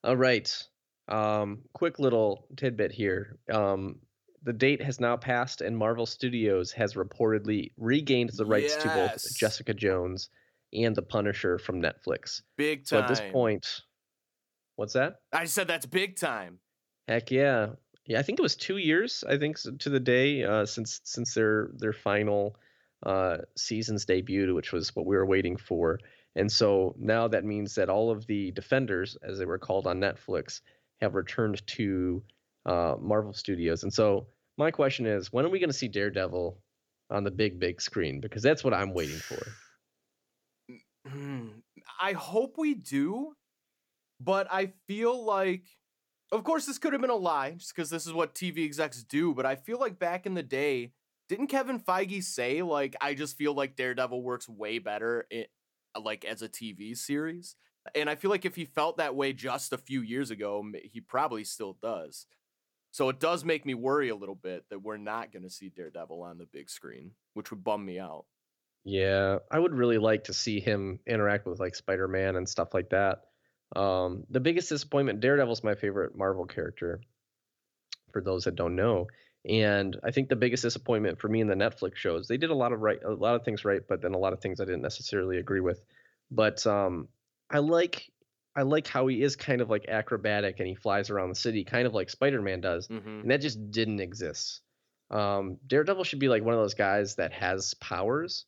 All 0.04 0.16
right. 0.16 0.62
Um, 1.08 1.62
quick 1.72 1.98
little 1.98 2.46
tidbit 2.56 2.92
here. 2.92 3.38
Um, 3.52 4.00
the 4.42 4.52
date 4.52 4.82
has 4.82 5.00
now 5.00 5.16
passed, 5.16 5.62
and 5.62 5.76
Marvel 5.76 6.06
Studios 6.06 6.70
has 6.72 6.94
reportedly 6.94 7.72
regained 7.76 8.30
the 8.36 8.44
rights 8.44 8.76
to 8.76 8.88
both 8.88 9.36
Jessica 9.36 9.74
Jones 9.74 10.28
and 10.72 10.94
The 10.94 11.02
Punisher 11.02 11.58
from 11.58 11.80
Netflix. 11.80 12.42
Big 12.56 12.86
So 12.86 12.96
time. 12.96 13.04
at 13.04 13.08
this 13.08 13.32
point, 13.32 13.82
what's 14.76 14.94
that? 14.94 15.20
I 15.32 15.44
said 15.46 15.68
that's 15.68 15.86
big 15.86 16.16
time. 16.16 16.58
Heck 17.08 17.30
yeah, 17.30 17.68
yeah. 18.06 18.18
I 18.18 18.22
think 18.22 18.38
it 18.38 18.42
was 18.42 18.56
two 18.56 18.78
years. 18.78 19.24
I 19.28 19.36
think 19.38 19.58
to 19.80 19.90
the 19.90 20.00
day 20.00 20.44
uh, 20.44 20.66
since 20.66 21.00
since 21.04 21.34
their 21.34 21.70
their 21.74 21.92
final 21.92 22.56
uh, 23.04 23.38
season's 23.56 24.04
debut, 24.04 24.54
which 24.54 24.72
was 24.72 24.94
what 24.96 25.06
we 25.06 25.16
were 25.16 25.26
waiting 25.26 25.56
for. 25.56 26.00
And 26.36 26.50
so 26.50 26.94
now 26.98 27.28
that 27.28 27.44
means 27.44 27.76
that 27.76 27.88
all 27.88 28.10
of 28.10 28.26
the 28.26 28.50
defenders, 28.50 29.16
as 29.22 29.38
they 29.38 29.44
were 29.44 29.58
called 29.58 29.86
on 29.86 30.00
Netflix, 30.00 30.60
have 31.00 31.14
returned 31.14 31.64
to 31.68 32.22
uh, 32.66 32.96
Marvel 33.00 33.32
Studios. 33.32 33.82
And 33.82 33.92
so 33.92 34.26
my 34.56 34.70
question 34.70 35.06
is, 35.06 35.32
when 35.32 35.44
are 35.44 35.50
we 35.50 35.60
going 35.60 35.70
to 35.70 35.76
see 35.76 35.88
Daredevil 35.88 36.58
on 37.10 37.24
the 37.24 37.30
big 37.30 37.60
big 37.60 37.80
screen? 37.80 38.20
Because 38.20 38.42
that's 38.42 38.64
what 38.64 38.74
I'm 38.74 38.94
waiting 38.94 39.18
for. 39.18 39.46
Hmm, 41.06 41.48
I 42.00 42.12
hope 42.12 42.54
we 42.56 42.74
do, 42.74 43.34
but 44.24 44.46
I 44.50 44.72
feel 44.86 45.24
like, 45.24 45.64
of 46.32 46.42
course, 46.44 46.66
this 46.66 46.78
could 46.78 46.92
have 46.92 47.02
been 47.02 47.10
a 47.10 47.16
lie, 47.16 47.52
just 47.52 47.74
because 47.74 47.90
this 47.90 48.06
is 48.06 48.12
what 48.12 48.34
TV 48.34 48.64
execs 48.64 49.02
do. 49.02 49.34
But 49.34 49.46
I 49.46 49.56
feel 49.56 49.78
like 49.78 49.98
back 49.98 50.26
in 50.26 50.34
the 50.34 50.42
day, 50.42 50.92
didn't 51.28 51.48
Kevin 51.48 51.78
Feige 51.78 52.22
say 52.22 52.62
like, 52.62 52.96
I 53.00 53.14
just 53.14 53.36
feel 53.36 53.54
like 53.54 53.76
Daredevil 53.76 54.22
works 54.22 54.48
way 54.48 54.78
better, 54.78 55.26
it, 55.30 55.50
like 56.00 56.24
as 56.24 56.42
a 56.42 56.48
TV 56.48 56.96
series? 56.96 57.56
And 57.94 58.08
I 58.08 58.14
feel 58.14 58.30
like 58.30 58.46
if 58.46 58.56
he 58.56 58.64
felt 58.64 58.96
that 58.96 59.14
way 59.14 59.32
just 59.34 59.72
a 59.72 59.78
few 59.78 60.00
years 60.00 60.30
ago, 60.30 60.64
he 60.90 61.00
probably 61.00 61.44
still 61.44 61.76
does. 61.82 62.26
So 62.92 63.08
it 63.08 63.20
does 63.20 63.44
make 63.44 63.66
me 63.66 63.74
worry 63.74 64.08
a 64.08 64.16
little 64.16 64.34
bit 64.36 64.64
that 64.70 64.82
we're 64.82 64.96
not 64.96 65.32
going 65.32 65.42
to 65.42 65.50
see 65.50 65.68
Daredevil 65.68 66.22
on 66.22 66.38
the 66.38 66.46
big 66.46 66.70
screen, 66.70 67.10
which 67.34 67.50
would 67.50 67.62
bum 67.62 67.84
me 67.84 67.98
out. 67.98 68.24
Yeah, 68.84 69.38
I 69.50 69.58
would 69.58 69.74
really 69.74 69.98
like 69.98 70.24
to 70.24 70.32
see 70.32 70.60
him 70.60 71.00
interact 71.06 71.46
with 71.46 71.58
like 71.58 71.74
Spider-Man 71.74 72.36
and 72.36 72.48
stuff 72.48 72.72
like 72.72 72.90
that. 72.90 73.22
Um, 73.76 74.24
the 74.30 74.40
biggest 74.40 74.68
disappointment, 74.68 75.20
Daredevil's 75.20 75.64
my 75.64 75.74
favorite 75.74 76.16
Marvel 76.16 76.46
character, 76.46 77.00
for 78.12 78.20
those 78.20 78.44
that 78.44 78.54
don't 78.54 78.76
know. 78.76 79.08
And 79.46 79.98
I 80.02 80.10
think 80.10 80.28
the 80.28 80.36
biggest 80.36 80.62
disappointment 80.62 81.18
for 81.20 81.28
me 81.28 81.40
in 81.40 81.48
the 81.48 81.54
Netflix 81.54 81.96
shows, 81.96 82.28
they 82.28 82.36
did 82.38 82.50
a 82.50 82.54
lot 82.54 82.72
of 82.72 82.80
right, 82.80 82.98
a 83.04 83.10
lot 83.10 83.34
of 83.34 83.44
things 83.44 83.64
right, 83.64 83.82
but 83.86 84.00
then 84.00 84.14
a 84.14 84.18
lot 84.18 84.32
of 84.32 84.40
things 84.40 84.60
I 84.60 84.64
didn't 84.64 84.82
necessarily 84.82 85.38
agree 85.38 85.60
with. 85.60 85.82
But 86.30 86.66
um, 86.66 87.08
I 87.50 87.58
like, 87.58 88.10
I 88.56 88.62
like 88.62 88.86
how 88.86 89.06
he 89.08 89.22
is 89.22 89.36
kind 89.36 89.60
of 89.60 89.68
like 89.68 89.86
acrobatic 89.88 90.60
and 90.60 90.68
he 90.68 90.74
flies 90.74 91.10
around 91.10 91.28
the 91.28 91.34
city, 91.34 91.64
kind 91.64 91.86
of 91.86 91.92
like 91.92 92.08
Spider-Man 92.08 92.60
does, 92.60 92.88
Mm-hmm. 92.88 93.20
and 93.20 93.30
that 93.30 93.40
just 93.42 93.70
didn't 93.70 94.00
exist. 94.00 94.60
Um, 95.10 95.58
Daredevil 95.66 96.04
should 96.04 96.20
be 96.20 96.28
like 96.28 96.42
one 96.42 96.54
of 96.54 96.60
those 96.60 96.74
guys 96.74 97.16
that 97.16 97.32
has 97.32 97.74
powers, 97.74 98.46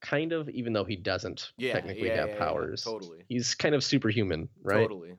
kind 0.00 0.32
of, 0.32 0.48
even 0.48 0.72
though 0.72 0.84
he 0.84 0.96
doesn't 0.96 1.52
Yeah, 1.56 1.72
technically 1.72 2.08
yeah, 2.08 2.16
have 2.16 2.28
yeah, 2.30 2.38
powers. 2.38 2.82
totally. 2.82 3.24
He's 3.28 3.54
kind 3.54 3.74
of 3.74 3.82
superhuman, 3.84 4.48
right? 4.62 4.82
Totally. 4.82 5.16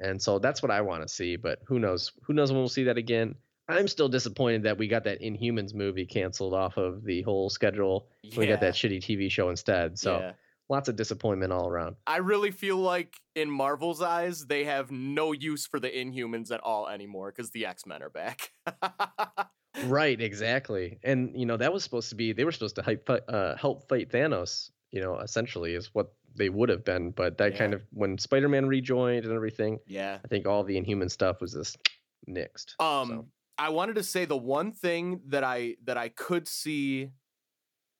And 0.00 0.22
so 0.22 0.38
that's 0.38 0.62
what 0.62 0.70
I 0.70 0.80
want 0.82 1.02
to 1.02 1.08
see. 1.08 1.36
But 1.36 1.60
who 1.66 1.78
knows? 1.78 2.12
Who 2.24 2.32
knows 2.32 2.52
when 2.52 2.60
we'll 2.60 2.68
see 2.68 2.84
that 2.84 2.98
again? 2.98 3.34
I'm 3.68 3.88
still 3.88 4.08
disappointed 4.08 4.62
that 4.62 4.78
we 4.78 4.88
got 4.88 5.04
that 5.04 5.20
Inhumans 5.20 5.74
movie 5.74 6.06
canceled 6.06 6.54
off 6.54 6.76
of 6.76 7.04
the 7.04 7.22
whole 7.22 7.50
schedule. 7.50 8.08
We 8.36 8.46
got 8.46 8.60
that 8.60 8.74
shitty 8.74 9.00
TV 9.02 9.30
show 9.30 9.50
instead. 9.50 9.98
So. 9.98 10.32
Lots 10.68 10.88
of 10.88 10.96
disappointment 10.96 11.52
all 11.52 11.68
around. 11.68 11.96
I 12.06 12.18
really 12.18 12.50
feel 12.50 12.76
like 12.76 13.16
in 13.34 13.50
Marvel's 13.50 14.02
eyes, 14.02 14.46
they 14.46 14.64
have 14.64 14.90
no 14.90 15.32
use 15.32 15.66
for 15.66 15.80
the 15.80 15.88
Inhumans 15.88 16.50
at 16.50 16.60
all 16.60 16.88
anymore 16.88 17.32
because 17.34 17.50
the 17.50 17.66
X 17.66 17.86
Men 17.86 18.02
are 18.02 18.10
back. 18.10 18.50
Right, 19.84 20.20
exactly. 20.20 20.98
And 21.04 21.38
you 21.38 21.46
know 21.46 21.56
that 21.56 21.72
was 21.72 21.84
supposed 21.84 22.08
to 22.08 22.16
be 22.16 22.32
they 22.32 22.44
were 22.44 22.52
supposed 22.52 22.76
to 22.76 22.82
hype, 22.82 23.08
uh, 23.28 23.54
help 23.56 23.88
fight 23.88 24.10
Thanos. 24.10 24.70
You 24.90 25.00
know, 25.02 25.18
essentially 25.18 25.74
is 25.74 25.94
what 25.94 26.12
they 26.34 26.48
would 26.48 26.68
have 26.68 26.84
been. 26.84 27.10
But 27.10 27.38
that 27.38 27.56
kind 27.56 27.74
of 27.74 27.82
when 27.92 28.18
Spider-Man 28.18 28.66
rejoined 28.66 29.24
and 29.24 29.34
everything, 29.34 29.78
yeah. 29.86 30.18
I 30.24 30.28
think 30.28 30.46
all 30.46 30.64
the 30.64 30.76
Inhuman 30.76 31.08
stuff 31.10 31.40
was 31.40 31.52
just 31.52 31.76
nixed. 32.28 32.80
Um, 32.80 33.08
So, 33.08 33.26
I 33.58 33.68
wanted 33.68 33.96
to 33.96 34.02
say 34.02 34.24
the 34.24 34.36
one 34.36 34.72
thing 34.72 35.20
that 35.28 35.44
I 35.44 35.76
that 35.84 35.96
I 35.96 36.08
could 36.08 36.48
see 36.48 37.10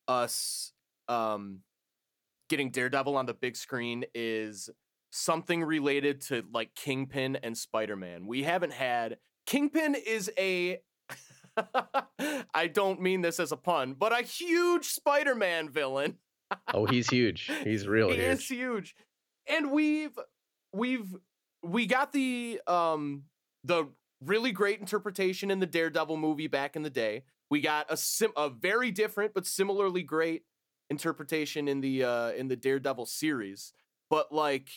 us 0.08 0.72
um 1.08 1.60
getting 2.48 2.70
Daredevil 2.70 3.16
on 3.16 3.26
the 3.26 3.34
big 3.34 3.56
screen 3.56 4.04
is 4.14 4.70
something 5.10 5.62
related 5.64 6.20
to 6.20 6.44
like 6.52 6.74
Kingpin 6.74 7.36
and 7.36 7.56
Spider-Man. 7.56 8.26
We 8.26 8.42
haven't 8.42 8.72
had 8.72 9.18
Kingpin 9.46 9.94
is 9.94 10.30
a 10.38 10.80
I 12.54 12.68
don't 12.68 13.00
mean 13.00 13.20
this 13.22 13.40
as 13.40 13.52
a 13.52 13.56
pun, 13.56 13.94
but 13.98 14.12
a 14.12 14.22
huge 14.22 14.86
Spider-Man 14.86 15.70
villain. 15.70 16.16
oh, 16.72 16.86
he's 16.86 17.08
huge. 17.10 17.50
He's 17.64 17.86
real 17.88 18.08
He 18.10 18.16
huge. 18.16 18.26
is 18.38 18.48
huge. 18.48 18.94
And 19.48 19.70
we've 19.72 20.16
we've 20.72 21.14
we 21.62 21.86
got 21.86 22.12
the 22.12 22.60
um 22.66 23.24
the 23.64 23.86
really 24.22 24.52
great 24.52 24.80
interpretation 24.80 25.50
in 25.50 25.60
the 25.60 25.66
Daredevil 25.66 26.16
movie 26.16 26.46
back 26.48 26.76
in 26.76 26.82
the 26.82 26.90
day. 26.90 27.24
We 27.50 27.60
got 27.60 27.86
a 27.90 27.96
sim 27.96 28.32
a 28.36 28.50
very 28.50 28.90
different 28.90 29.32
but 29.34 29.46
similarly 29.46 30.02
great 30.02 30.42
interpretation 30.90 31.68
in 31.68 31.80
the 31.80 32.04
uh 32.04 32.30
in 32.32 32.48
the 32.48 32.56
Daredevil 32.56 33.06
series. 33.06 33.72
But 34.10 34.32
like 34.32 34.70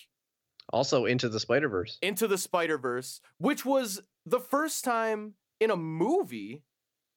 Also 0.74 1.06
into 1.06 1.30
the 1.30 1.40
Spider 1.40 1.70
Verse. 1.70 1.98
into 2.02 2.28
the 2.28 2.38
Spider-Verse, 2.38 3.22
which 3.38 3.66
was 3.66 4.02
the 4.26 4.40
first 4.40 4.84
time 4.84 5.36
in 5.60 5.72
a 5.72 5.76
movie 5.78 6.64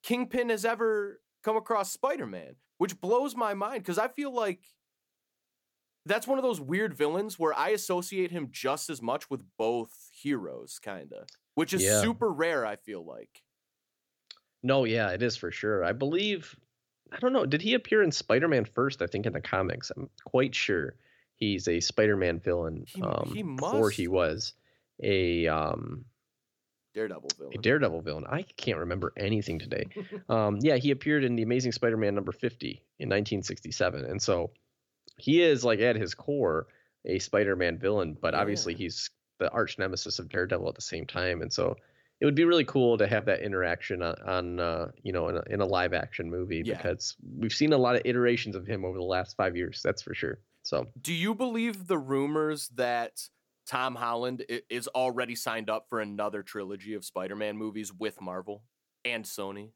Kingpin 0.03 0.49
has 0.49 0.65
ever 0.65 1.21
come 1.43 1.57
across 1.57 1.91
Spider-Man, 1.91 2.55
which 2.77 2.99
blows 3.01 3.35
my 3.35 3.53
mind 3.53 3.79
because 3.83 3.97
I 3.99 4.07
feel 4.07 4.31
like 4.33 4.61
that's 6.05 6.27
one 6.27 6.37
of 6.37 6.43
those 6.43 6.61
weird 6.61 6.93
villains 6.93 7.39
where 7.39 7.53
I 7.53 7.69
associate 7.69 8.29
him 8.31 8.49
just 8.51 8.89
as 8.91 9.01
much 9.01 9.29
with 9.29 9.41
both 9.57 10.09
heroes, 10.13 10.77
kind 10.79 11.11
of, 11.13 11.27
which 11.55 11.73
is 11.73 11.83
Yeah. 11.83 12.01
super 12.01 12.31
rare, 12.31 12.63
I 12.65 12.75
feel 12.75 13.03
like. 13.03 13.41
No, 14.61 14.83
yeah, 14.83 15.09
it 15.11 15.21
is 15.23 15.35
for 15.35 15.51
sure. 15.51 15.83
I 15.83 15.93
believe. 15.93 16.55
I 17.11 17.19
don't 17.19 17.33
know. 17.33 17.45
Did 17.45 17.61
he 17.61 17.73
appear 17.75 18.01
in 18.01 18.11
Spider 18.11 18.47
Man 18.47 18.65
first? 18.65 19.01
I 19.01 19.07
think 19.07 19.25
in 19.25 19.33
the 19.33 19.41
comics. 19.41 19.91
I'm 19.95 20.09
quite 20.25 20.55
sure 20.55 20.95
he's 21.35 21.67
a 21.67 21.79
Spider 21.79 22.17
Man 22.17 22.39
villain. 22.39 22.85
He- 22.87 23.01
um, 23.01 23.31
he 23.33 23.43
before 23.43 23.89
he 23.89 24.07
was 24.07 24.53
a 25.01 25.47
um 25.47 26.05
Daredevil 26.93 27.29
a 27.33 27.37
villain. 27.37 27.61
Daredevil 27.61 28.01
villain. 28.01 28.23
I 28.29 28.43
can't 28.43 28.79
remember 28.79 29.11
anything 29.17 29.59
today. 29.59 29.87
um, 30.29 30.59
yeah, 30.61 30.77
he 30.77 30.91
appeared 30.91 31.23
in 31.25 31.35
the 31.35 31.43
Amazing 31.43 31.73
Spider-Man 31.73 32.15
number 32.15 32.31
50 32.31 32.67
in 32.99 33.09
1967, 33.09 34.05
and 34.05 34.21
so 34.21 34.51
he 35.17 35.41
is 35.43 35.65
like 35.65 35.81
at 35.81 35.97
his 35.97 36.15
core 36.15 36.67
a 37.03 37.19
Spider-Man 37.19 37.77
villain, 37.79 38.17
but 38.19 38.33
obviously 38.33 38.73
Yeah. 38.73 38.77
he's 38.79 39.09
the 39.39 39.49
arch 39.51 39.77
nemesis 39.77 40.19
of 40.19 40.29
Daredevil 40.29 40.69
at 40.69 40.75
the 40.75 40.81
same 40.81 41.05
time, 41.05 41.41
and 41.41 41.51
so 41.51 41.75
it 42.21 42.25
would 42.25 42.35
be 42.35 42.45
really 42.45 42.63
cool 42.65 42.97
to 42.97 43.07
have 43.07 43.25
that 43.25 43.41
interaction 43.41 44.01
on, 44.01 44.15
on 44.25 44.59
uh, 44.59 44.91
you 45.03 45.11
know 45.11 45.27
in 45.29 45.37
a, 45.37 45.43
in 45.49 45.61
a 45.61 45.65
live 45.65 45.93
action 45.93 46.29
movie 46.29 46.61
Yeah. 46.65 46.77
because 46.77 47.15
we've 47.37 47.53
seen 47.53 47.73
a 47.73 47.77
lot 47.77 47.95
of 47.95 48.01
iterations 48.05 48.55
of 48.55 48.65
him 48.65 48.85
over 48.85 48.97
the 48.97 49.03
last 49.03 49.35
five 49.35 49.55
years. 49.57 49.81
That's 49.83 50.01
for 50.01 50.13
sure. 50.13 50.39
So 50.63 50.87
Do 51.01 51.13
you 51.13 51.35
believe 51.35 51.87
the 51.87 51.97
rumors 51.97 52.69
that 52.75 53.21
Tom 53.67 53.95
Holland 53.95 54.45
is 54.69 54.87
already 54.89 55.35
signed 55.35 55.69
up 55.69 55.87
for 55.89 55.99
another 55.99 56.41
trilogy 56.43 56.93
of 56.93 57.03
Spider-Man 57.05 57.57
movies 57.57 57.91
with 57.93 58.19
Marvel 58.21 58.63
and 59.03 59.25
Sony? 59.25 59.71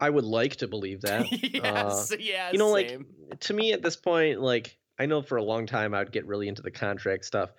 I 0.00 0.10
would 0.10 0.24
like 0.24 0.56
to 0.56 0.68
believe 0.68 1.02
that. 1.02 1.26
yes, 1.54 2.12
yeah, 2.18 2.50
you 2.52 2.58
know 2.58 2.74
same. 2.74 3.06
like 3.30 3.40
to 3.40 3.54
me 3.54 3.72
at 3.72 3.82
this 3.82 3.96
point 3.96 4.40
like 4.40 4.76
i 4.98 5.06
know 5.06 5.22
for 5.22 5.36
a 5.36 5.42
long 5.42 5.64
time 5.66 5.94
i'd 5.94 6.12
get 6.12 6.26
really 6.26 6.48
into 6.48 6.60
the 6.60 6.70
contract 6.70 7.24
stuff 7.24 7.50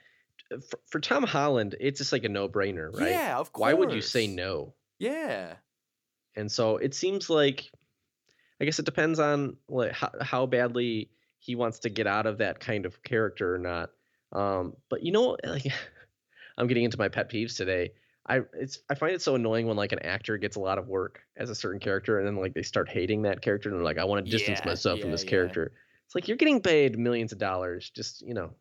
for, 0.62 0.80
for 0.90 1.00
tom 1.00 1.24
holland 1.24 1.76
it's 1.80 2.00
just 2.00 2.12
like 2.12 2.24
a 2.24 2.30
no-brainer 2.30 2.90
right 2.98 3.12
Yeah, 3.12 3.38
of 3.38 3.52
course. 3.52 3.62
why 3.62 3.74
would 3.74 3.92
you 3.94 4.02
say 4.02 4.28
no 4.28 4.74
Yeah, 5.00 5.56
and 6.36 6.52
so 6.52 6.78
it 6.78 6.94
seems 6.94 7.30
like 7.30 7.70
i 8.62 8.66
guess 8.66 8.80
it 8.80 8.86
depends 8.86 9.20
on 9.20 9.58
like 9.68 9.92
how, 9.92 10.12
how 10.22 10.46
badly 10.46 11.10
he 11.40 11.56
wants 11.56 11.80
to 11.80 11.90
get 11.90 12.08
out 12.08 12.26
of 12.26 12.38
that 12.38 12.60
kind 12.60 12.86
of 12.86 13.02
character 13.04 13.56
or 13.56 13.60
not 13.60 13.90
um 14.32 14.74
but 14.90 15.04
you 15.04 15.12
know 15.12 15.38
like 15.46 15.66
i'm 16.58 16.68
getting 16.68 16.84
into 16.84 16.98
my 16.98 17.10
pet 17.10 17.30
peeves 17.32 17.56
today 17.58 17.92
I 18.26 18.40
it's 18.54 18.80
I 18.90 18.96
find 18.96 19.14
it 19.14 19.22
so 19.22 19.36
annoying 19.36 19.68
when 19.68 19.76
like 19.76 19.92
an 19.92 20.00
actor 20.00 20.38
gets 20.38 20.56
a 20.56 20.62
lot 20.62 20.78
of 20.78 20.88
work 20.88 21.20
as 21.36 21.50
a 21.50 21.56
certain 21.56 21.82
character 21.82 22.20
and 22.20 22.26
then 22.26 22.38
like 22.38 22.54
they 22.54 22.62
start 22.64 22.88
hating 22.88 23.24
that 23.24 23.42
character 23.42 23.68
and 23.68 23.78
they're 23.78 23.84
like 23.84 23.98
I 23.98 24.06
want 24.06 24.24
to 24.26 24.32
distance 24.32 24.60
Yeah, 24.64 24.66
myself 24.72 25.02
from 25.02 25.12
this 25.12 25.26
yeah. 25.26 25.30
character. 25.32 25.74
It's 26.06 26.16
like 26.16 26.30
you're 26.30 26.38
getting 26.38 26.62
paid 26.62 26.98
millions 26.98 27.34
of 27.34 27.38
dollars. 27.38 27.90
Just 27.90 28.22
you 28.22 28.34
know, 28.34 28.52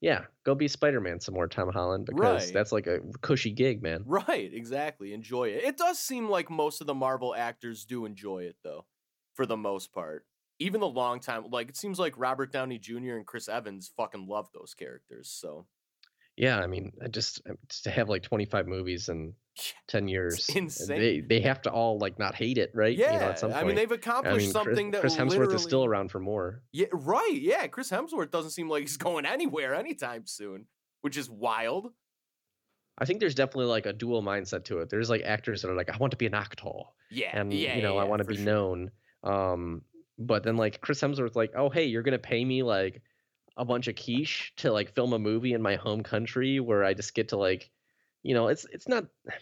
yeah, 0.00 0.24
go 0.44 0.54
be 0.54 0.68
Spider 0.68 1.00
Man 1.00 1.20
some 1.20 1.34
more, 1.34 1.48
Tom 1.48 1.70
Holland, 1.72 2.06
because 2.06 2.44
Right. 2.44 2.52
that's 2.54 2.72
like 2.72 2.86
a 2.86 3.00
cushy 3.22 3.50
gig, 3.50 3.82
man. 3.82 4.02
right, 4.04 4.52
exactly. 4.52 5.12
Enjoy 5.12 5.48
it. 5.48 5.64
It 5.64 5.76
does 5.78 5.98
seem 5.98 6.28
like 6.28 6.50
most 6.50 6.80
of 6.80 6.86
the 6.86 6.94
Marvel 6.94 7.34
actors 7.34 7.84
do 7.84 8.04
enjoy 8.04 8.44
it 8.44 8.56
though, 8.62 8.86
for 9.34 9.46
the 9.46 9.56
most 9.56 9.92
part. 9.92 10.26
Even 10.58 10.80
the 10.80 10.88
long 10.88 11.20
time, 11.20 11.44
like 11.50 11.68
it 11.68 11.76
seems 11.76 11.98
like 11.98 12.14
Robert 12.16 12.50
Downey 12.52 12.78
Jr. 12.78 13.16
and 13.16 13.26
Chris 13.26 13.48
Evans 13.48 13.90
fucking 13.96 14.26
love 14.26 14.48
those 14.54 14.74
characters. 14.74 15.28
So 15.28 15.66
Yeah, 16.36 16.58
I 16.58 16.66
mean, 16.66 16.92
I 17.02 17.08
just 17.08 17.40
uh, 17.48 17.54
to 17.82 17.90
have 17.90 18.08
like 18.08 18.22
25 18.22 18.66
movies 18.66 19.08
in 19.08 19.34
10 19.88 20.08
years, 20.08 20.48
insane. 20.54 20.98
They 20.98 21.20
they 21.20 21.40
have 21.40 21.62
to 21.62 21.70
all 21.70 21.98
like 21.98 22.18
not 22.18 22.34
hate 22.34 22.58
it, 22.58 22.70
right? 22.74 22.96
yeah, 22.96 23.34
you 23.40 23.48
know, 23.48 23.54
I 23.54 23.64
mean 23.64 23.74
they've 23.74 23.90
I 23.90 23.94
accomplished 23.94 24.38
mean, 24.38 24.52
Chris, 24.52 24.52
something 24.52 24.90
that 24.92 25.00
Chris 25.00 25.16
Hemsworth 25.16 25.54
is 25.54 25.62
still 25.62 25.84
around 25.84 26.10
for 26.10 26.20
more. 26.20 26.62
Yeah, 26.72 26.86
right. 26.92 27.38
Yeah, 27.40 27.66
Chris 27.66 27.90
Hemsworth 27.90 28.30
doesn't 28.30 28.50
seem 28.50 28.68
like 28.68 28.82
he's 28.82 28.96
going 28.96 29.26
anywhere 29.26 29.74
anytime 29.74 30.26
soon, 30.26 30.66
which 31.00 31.16
is 31.16 31.30
wild. 31.30 31.92
I 32.98 33.04
think 33.04 33.20
there's 33.20 33.34
definitely 33.34 33.66
like 33.66 33.86
a 33.86 33.92
dual 33.92 34.22
mindset 34.22 34.64
to 34.66 34.78
it. 34.78 34.88
There's 34.88 35.10
like 35.10 35.22
actors 35.22 35.62
that 35.62 35.70
are 35.70 35.76
like, 35.76 35.90
I 35.90 35.96
want 35.98 36.12
to 36.12 36.16
be 36.16 36.26
an 36.26 36.34
actor. 36.34 36.70
Yeah, 37.10 37.38
and 37.38 37.52
yeah, 37.52 37.76
you 37.76 37.82
know 37.82 37.94
yeah, 37.94 38.02
I 38.02 38.04
want 38.04 38.20
to 38.22 38.28
be 38.28 38.36
sure. 38.36 38.44
known. 38.44 38.90
Um, 39.22 39.82
but 40.18 40.42
then 40.42 40.56
like 40.56 40.80
Chris 40.80 41.00
Hemsworth, 41.00 41.36
like, 41.36 41.52
oh 41.56 41.70
hey, 41.70 41.84
you're 41.84 42.02
gonna 42.02 42.18
pay 42.18 42.44
me 42.44 42.62
like 42.62 43.02
a 43.56 43.64
bunch 43.64 43.88
of 43.88 43.96
quiche 43.96 44.52
to 44.56 44.72
like 44.72 44.94
film 44.94 45.12
a 45.12 45.18
movie 45.18 45.54
in 45.54 45.62
my 45.62 45.76
home 45.76 46.02
country 46.02 46.60
where 46.60 46.84
I 46.84 46.94
just 46.94 47.14
get 47.14 47.30
to 47.30 47.36
like, 47.36 47.70
you 48.26 48.34
know, 48.34 48.48
it's 48.48 48.66
it's 48.72 48.88
not. 48.88 49.06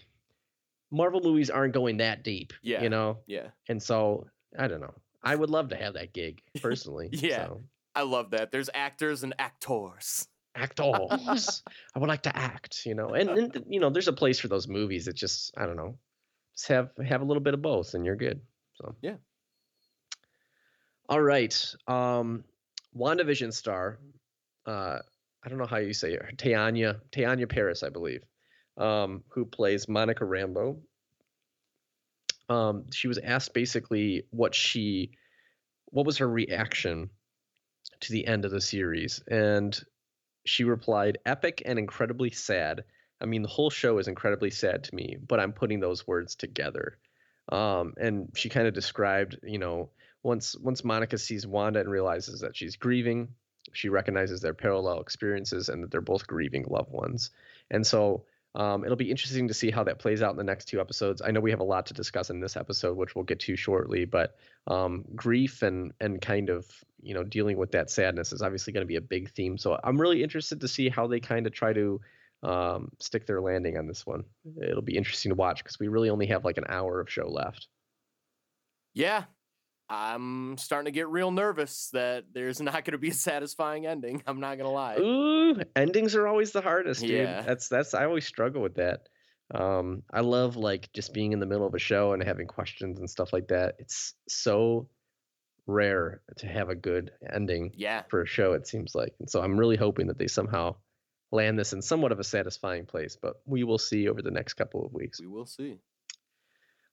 Marvel 0.90 1.20
movies 1.22 1.50
aren't 1.50 1.74
going 1.74 1.96
that 1.96 2.22
deep. 2.22 2.52
Yeah. 2.62 2.82
You 2.82 2.88
know, 2.88 3.18
Yeah. 3.26 3.48
and 3.68 3.82
so 3.82 4.28
I 4.56 4.68
don't 4.68 4.80
know. 4.80 4.94
I 5.24 5.34
would 5.34 5.50
love 5.50 5.70
to 5.70 5.76
have 5.76 5.94
that 5.94 6.12
gig 6.12 6.40
personally. 6.62 7.08
Yeah. 7.10 7.46
So. 7.46 7.62
I 7.96 8.02
love 8.02 8.30
that. 8.30 8.52
There's 8.52 8.70
actors 8.74 9.24
and 9.24 9.34
actors. 9.38 10.28
actors. 10.54 11.62
I 11.94 11.98
would 11.98 12.08
like 12.08 12.22
to 12.24 12.36
act, 12.36 12.86
you 12.86 12.94
know, 12.94 13.08
and, 13.08 13.28
and 13.30 13.64
you 13.68 13.80
know, 13.80 13.90
there's 13.90 14.06
a 14.08 14.12
place 14.12 14.38
for 14.38 14.46
those 14.48 14.68
movies. 14.68 15.08
It 15.08 15.16
just, 15.16 15.52
I 15.56 15.66
don't 15.66 15.76
know, 15.76 15.98
just 16.54 16.68
have 16.68 16.90
have 17.04 17.22
a 17.22 17.24
little 17.24 17.42
bit 17.42 17.54
of 17.54 17.62
both, 17.62 17.94
and 17.94 18.04
you're 18.06 18.14
good. 18.16 18.40
So 18.74 18.94
Yeah. 19.02 19.16
All 21.08 21.20
right, 21.20 21.74
um, 21.86 22.44
WandaVision 22.96 23.52
star, 23.52 23.98
uh, 24.66 24.98
I 25.44 25.48
don't 25.48 25.58
know 25.58 25.66
how 25.66 25.76
you 25.76 25.92
say 25.92 26.12
it, 26.14 26.38
Tanya 26.38 27.00
Tanya 27.12 27.46
Parris, 27.46 27.82
I 27.82 27.90
believe, 27.90 28.22
um, 28.76 29.23
who 29.28 29.45
plays 29.45 29.88
Monica 29.88 30.25
Rambeau. 30.25 30.78
Um, 32.49 32.90
she 32.90 33.09
was 33.09 33.19
asked 33.19 33.54
basically 33.54 34.25
what 34.31 34.54
she, 34.54 35.12
what 35.87 36.07
was 36.07 36.19
her 36.19 36.28
reaction 36.28 37.11
to 38.00 38.12
the 38.12 38.26
end 38.26 38.45
of 38.45 38.50
the 38.50 38.61
series, 38.61 39.23
and 39.28 39.78
she 40.45 40.64
replied, 40.64 41.19
"Epic 41.25 41.62
and 41.64 41.78
incredibly 41.78 42.31
sad. 42.31 42.85
I 43.21 43.26
mean, 43.26 43.43
the 43.43 43.49
whole 43.49 43.71
show 43.71 43.99
is 43.99 44.09
incredibly 44.09 44.50
sad 44.50 44.85
to 44.85 44.95
me, 44.95 45.16
but 45.26 45.40
I'm 45.40 45.52
putting 45.52 45.81
those 45.81 46.07
words 46.07 46.35
together." 46.35 46.99
Um, 47.50 47.95
and 47.99 48.31
she 48.35 48.49
kind 48.49 48.66
of 48.66 48.75
described, 48.75 49.38
you 49.43 49.59
know, 49.59 49.90
once 50.23 50.57
once 50.57 50.85
Monica 50.85 51.19
sees 51.19 51.47
Wanda 51.47 51.81
and 51.81 51.90
realizes 51.90 52.40
that 52.40 52.57
she's 52.57 52.76
grieving, 52.76 53.28
she 53.73 53.88
recognizes 53.88 54.40
their 54.40 54.54
parallel 54.54 55.00
experiences 55.00 55.69
and 55.69 55.83
that 55.83 55.90
they're 55.90 56.00
both 56.00 56.26
grieving 56.26 56.64
loved 56.69 56.90
ones. 56.90 57.31
And 57.71 57.87
so 57.87 58.25
um, 58.54 58.84
it'll 58.84 58.96
be 58.96 59.11
interesting 59.11 59.49
to 59.49 59.54
see 59.54 59.70
how 59.70 59.82
that 59.84 59.99
plays 59.99 60.23
out 60.23 60.30
in 60.30 60.37
the 60.37 60.44
next 60.44 60.66
two 60.66 60.80
episodes. 60.80 61.20
I 61.20 61.32
know 61.32 61.40
we 61.40 61.50
have 61.50 61.61
a 61.61 61.64
lot 61.64 61.87
to 61.87 61.94
discuss 61.94 62.30
in 62.30 62.40
this 62.40 62.56
episode, 62.56 62.96
which 62.96 63.14
we'll 63.14 63.25
get 63.25 63.40
to 63.40 63.56
shortly, 63.56 64.04
but 64.04 64.37
um, 64.68 65.04
grief 65.14 65.62
and 65.62 65.92
and 66.00 66.20
kind 66.20 66.50
of 66.50 66.66
you 67.02 67.14
know 67.14 67.25
dealing 67.25 67.56
with 67.56 67.73
that 67.73 67.90
sadness 67.90 68.32
is 68.32 68.42
obviously 68.42 68.73
going 68.73 68.84
to 68.84 68.88
be 68.88 68.96
a 68.96 69.00
big 69.00 69.30
theme. 69.30 69.58
So 69.58 69.78
I'm 69.82 70.00
really 70.00 70.23
interested 70.23 70.61
to 70.61 70.68
see 70.68 70.88
how 70.88 71.06
they 71.08 71.18
kind 71.18 71.46
of 71.46 71.52
try 71.52 71.73
to 71.73 72.00
um, 72.44 72.92
stick 73.00 73.26
their 73.26 73.40
landing 73.40 73.76
on 73.76 73.88
this 73.88 74.06
one. 74.06 74.25
It'll 74.62 74.82
be 74.82 74.96
interesting 74.96 75.30
to 75.30 75.37
watch 75.37 75.58
because 75.64 75.80
we 75.80 75.88
really 75.88 76.11
only 76.11 76.26
have 76.26 76.44
like 76.44 76.58
an 76.58 76.66
hour 76.68 77.00
of 77.00 77.11
show 77.11 77.28
left. 77.28 77.66
Yeah. 78.94 79.25
I'm 79.88 80.56
starting 80.56 80.86
to 80.86 80.90
get 80.92 81.08
real 81.08 81.30
nervous 81.30 81.90
that 81.92 82.24
there's 82.32 82.60
not 82.62 82.72
going 82.72 82.92
to 82.92 82.98
be 82.98 83.10
a 83.10 83.14
satisfying 83.14 83.86
ending. 83.86 84.22
I'm 84.26 84.40
not 84.40 84.56
going 84.58 84.68
to 84.68 84.74
lie. 84.74 84.96
Ooh, 84.98 85.60
endings 85.76 86.14
are 86.14 86.26
always 86.26 86.52
the 86.52 86.60
hardest, 86.62 87.00
dude. 87.02 87.10
Yeah. 87.10 87.42
That's 87.42 87.68
that's 87.68 87.94
I 87.94 88.04
always 88.04 88.26
struggle 88.26 88.62
with 88.62 88.76
that. 88.76 89.08
Um, 89.54 90.02
I 90.12 90.20
love 90.20 90.56
like 90.56 90.90
just 90.94 91.12
being 91.12 91.32
in 91.32 91.38
the 91.40 91.46
middle 91.46 91.66
of 91.66 91.74
a 91.74 91.78
show 91.78 92.12
and 92.14 92.22
having 92.22 92.46
questions 92.46 92.98
and 92.98 93.08
stuff 93.10 93.32
like 93.32 93.48
that. 93.48 93.74
It's 93.78 94.14
so 94.28 94.88
rare 95.66 96.22
to 96.38 96.46
have 96.46 96.68
a 96.70 96.74
good 96.74 97.10
ending 97.32 97.72
Yeah. 97.76 98.02
for 98.08 98.22
a 98.22 98.26
show, 98.26 98.54
it 98.54 98.66
seems 98.66 98.94
like. 98.94 99.14
And 99.20 99.28
so 99.30 99.42
I'm 99.42 99.58
really 99.58 99.76
hoping 99.76 100.06
that 100.08 100.18
they 100.18 100.26
somehow 100.26 100.76
land 101.30 101.58
this 101.58 101.72
in 101.72 101.82
somewhat 101.82 102.12
of 102.12 102.20
a 102.20 102.24
satisfying 102.24 102.86
place, 102.86 103.16
but 103.20 103.34
we 103.44 103.64
will 103.64 103.78
see 103.78 104.08
over 104.08 104.22
the 104.22 104.30
next 104.30 104.54
couple 104.54 104.84
of 104.84 104.92
weeks. 104.92 105.20
We 105.20 105.26
will 105.26 105.46
see. 105.46 105.78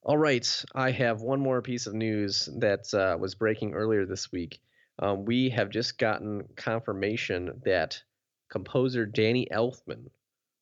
All 0.03 0.17
right, 0.17 0.65
I 0.73 0.89
have 0.89 1.21
one 1.21 1.39
more 1.39 1.61
piece 1.61 1.85
of 1.85 1.93
news 1.93 2.49
that 2.57 2.91
uh, 2.91 3.17
was 3.19 3.35
breaking 3.35 3.75
earlier 3.75 4.07
this 4.07 4.31
week. 4.31 4.59
Um, 4.97 5.25
we 5.25 5.51
have 5.51 5.69
just 5.69 5.99
gotten 5.99 6.41
confirmation 6.55 7.61
that 7.65 8.01
composer 8.49 9.05
Danny 9.05 9.47
Elfman 9.51 10.09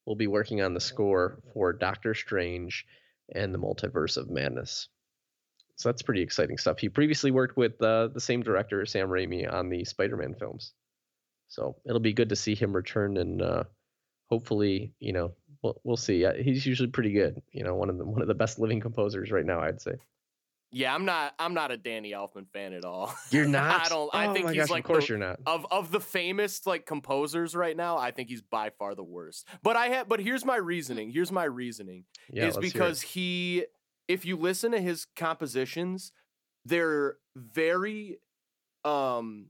will 0.05 0.17
be 0.17 0.27
working 0.27 0.62
on 0.62 0.74
the 0.74 0.81
score 0.81 1.41
for 1.53 1.72
Doctor 1.72 2.13
Strange 2.13 2.86
and 3.34 3.53
the 3.53 3.60
Multiverse 3.60 4.17
of 4.17 4.29
Madness. 4.29 4.89
So 5.77 5.88
that's 5.88 6.01
pretty 6.01 6.22
exciting 6.22 6.58
stuff. 6.58 6.79
He 6.79 6.89
previously 6.89 7.31
worked 7.31 7.55
with 7.55 7.81
uh, 7.81 8.09
the 8.14 8.20
same 8.20 8.44
director, 8.44 8.85
Sam 8.85 9.07
Raimi, 9.07 9.50
on 9.50 9.70
the 9.70 9.85
Spider-Man 9.85 10.35
films. 10.37 10.74
So 11.48 11.77
it'll 11.85 12.01
be 12.01 12.11
good 12.11 12.29
to 12.29 12.35
see 12.35 12.55
him 12.55 12.75
return 12.75 13.16
and 13.16 13.42
uh, 13.42 13.64
hopefully, 14.29 14.94
you 15.00 15.14
know, 15.14 15.31
we'll, 15.61 15.79
we'll 15.83 15.98
see. 15.98 16.25
Uh, 16.25 16.33
he's 16.33 16.65
usually 16.65 16.89
pretty 16.89 17.11
good. 17.11 17.41
You 17.51 17.63
know, 17.63 17.75
one 17.75 17.89
of 17.89 17.98
the 17.98 18.05
one 18.05 18.22
of 18.22 18.27
the 18.27 18.33
best 18.35 18.59
living 18.59 18.79
composers 18.79 19.31
right 19.31 19.45
now, 19.45 19.59
I'd 19.61 19.81
say. 19.81 19.93
Yeah, 20.72 20.93
I'm 20.93 21.03
not. 21.05 21.33
I'm 21.39 21.55
not 21.55 21.72
a 21.72 21.77
Danny 21.77 22.11
Elfman 22.11 22.48
fan 22.53 22.74
at 22.74 22.85
all. 22.85 23.11
You're 23.31 23.45
not. 23.48 23.85
I 23.85 23.89
don't. 23.89 24.09
I 24.13 24.27
Oh 24.27 24.33
think 24.33 24.50
he's 24.50 24.57
gosh, 24.57 24.69
like 24.69 24.83
of 24.83 24.87
course 24.87 25.05
the- 25.07 25.13
you're 25.13 25.17
not. 25.17 25.39
of 25.48 25.65
of 25.72 25.89
the 25.89 26.00
famous 26.00 26.67
like 26.67 26.85
composers 26.85 27.55
right 27.55 27.75
now. 27.75 27.98
I 27.98 28.11
think 28.11 28.29
he's 28.29 28.43
by 28.43 28.69
far 28.77 28.93
the 28.93 29.03
worst. 29.03 29.48
But 29.63 29.75
I 29.77 29.87
have. 29.87 30.07
But 30.07 30.19
here's 30.19 30.45
my 30.45 30.57
reasoning. 30.57 31.09
Here's 31.09 31.31
my 31.31 31.45
reasoning. 31.45 32.03
Yeah, 32.31 32.45
is 32.48 32.55
let's 32.55 32.57
hear 32.57 32.69
it. 32.69 32.74
because 32.74 33.01
he, 33.01 33.65
if 34.07 34.25
you 34.25 34.37
listen 34.37 34.72
to 34.74 34.79
his 34.79 35.07
compositions, 35.15 36.11
they're 36.65 37.15
very, 37.35 38.19
um, 38.85 39.48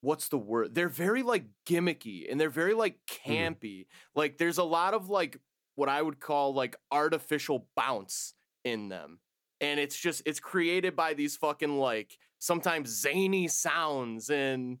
what's 0.00 0.28
the 0.28 0.38
word? 0.38 0.74
They're 0.74 0.88
very 0.88 1.22
like 1.22 1.44
gimmicky 1.66 2.30
and 2.30 2.40
they're 2.40 2.50
very 2.50 2.74
like 2.74 2.96
Mm. 3.26 3.56
campy. 3.58 3.86
Like 4.14 4.38
there's 4.38 4.58
a 4.58 4.64
lot 4.64 4.94
of 4.94 5.08
like 5.10 5.38
what 5.74 5.88
I 5.88 6.00
would 6.02 6.20
call 6.20 6.54
like 6.54 6.76
artificial 6.90 7.66
bounce 7.76 8.34
in 8.64 8.88
them. 8.88 9.20
And 9.60 9.78
it's 9.78 9.96
just 9.98 10.22
it's 10.24 10.40
created 10.40 10.96
by 10.96 11.14
these 11.14 11.36
fucking 11.36 11.78
like 11.78 12.16
sometimes 12.38 12.88
zany 12.88 13.48
sounds 13.48 14.30
and 14.30 14.78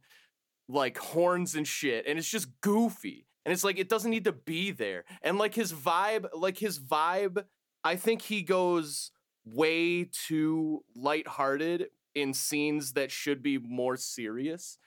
like 0.68 0.96
horns 0.98 1.54
and 1.54 1.66
shit 1.66 2.06
and 2.06 2.18
it's 2.18 2.30
just 2.30 2.48
goofy. 2.60 3.26
And 3.44 3.52
it's 3.52 3.64
like 3.64 3.78
it 3.78 3.88
doesn't 3.88 4.10
need 4.10 4.24
to 4.24 4.32
be 4.32 4.70
there. 4.70 5.04
And 5.22 5.38
like 5.38 5.54
his 5.54 5.72
vibe, 5.72 6.28
like 6.34 6.58
his 6.58 6.78
vibe, 6.78 7.44
I 7.84 7.96
think 7.96 8.22
he 8.22 8.42
goes 8.42 9.10
way 9.44 10.04
too 10.04 10.84
lighthearted 10.94 11.86
in 12.14 12.34
scenes 12.34 12.92
that 12.92 13.10
should 13.10 13.42
be 13.42 13.58
more 13.58 13.96
serious. 13.96 14.78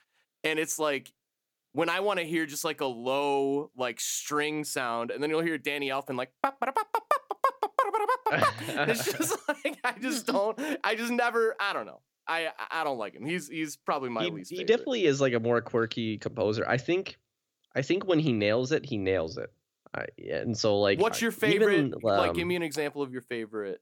And 0.44 0.58
it's 0.58 0.78
like 0.78 1.12
when 1.72 1.88
I 1.88 2.00
want 2.00 2.20
to 2.20 2.24
hear 2.24 2.46
just 2.46 2.64
like 2.64 2.80
a 2.80 2.86
low 2.86 3.70
like 3.76 4.00
string 4.00 4.64
sound, 4.64 5.10
and 5.10 5.22
then 5.22 5.30
you'll 5.30 5.42
hear 5.42 5.58
Danny 5.58 5.88
Elfman 5.88 6.16
like 6.16 6.30
it's 8.32 9.12
just 9.12 9.36
like 9.48 9.78
I 9.84 9.94
just 10.00 10.26
don't 10.26 10.58
I 10.82 10.94
just 10.94 11.12
never 11.12 11.56
I 11.60 11.72
don't 11.72 11.86
know. 11.86 12.00
I 12.26 12.48
I 12.70 12.84
don't 12.84 12.98
like 12.98 13.14
him. 13.14 13.26
He's 13.26 13.48
he's 13.48 13.76
probably 13.76 14.08
my 14.08 14.24
he, 14.24 14.30
least 14.30 14.50
he 14.50 14.56
favorite. 14.56 14.68
definitely 14.68 15.04
is 15.04 15.20
like 15.20 15.34
a 15.34 15.40
more 15.40 15.60
quirky 15.60 16.18
composer. 16.18 16.64
I 16.66 16.78
think, 16.78 17.18
I 17.74 17.82
think 17.82 18.06
when 18.06 18.18
he 18.18 18.32
nails 18.32 18.72
it, 18.72 18.86
he 18.86 18.96
nails 18.96 19.36
it. 19.36 19.52
I, 19.94 20.06
yeah, 20.16 20.38
and 20.38 20.56
so 20.56 20.80
like, 20.80 20.98
What's 21.00 21.20
your 21.20 21.30
favorite? 21.30 21.74
even, 21.74 21.94
like, 22.02 22.34
give 22.34 22.42
um, 22.42 22.48
me 22.48 22.56
an 22.56 22.62
example 22.62 23.02
of 23.02 23.12
your 23.12 23.22
favorite 23.22 23.80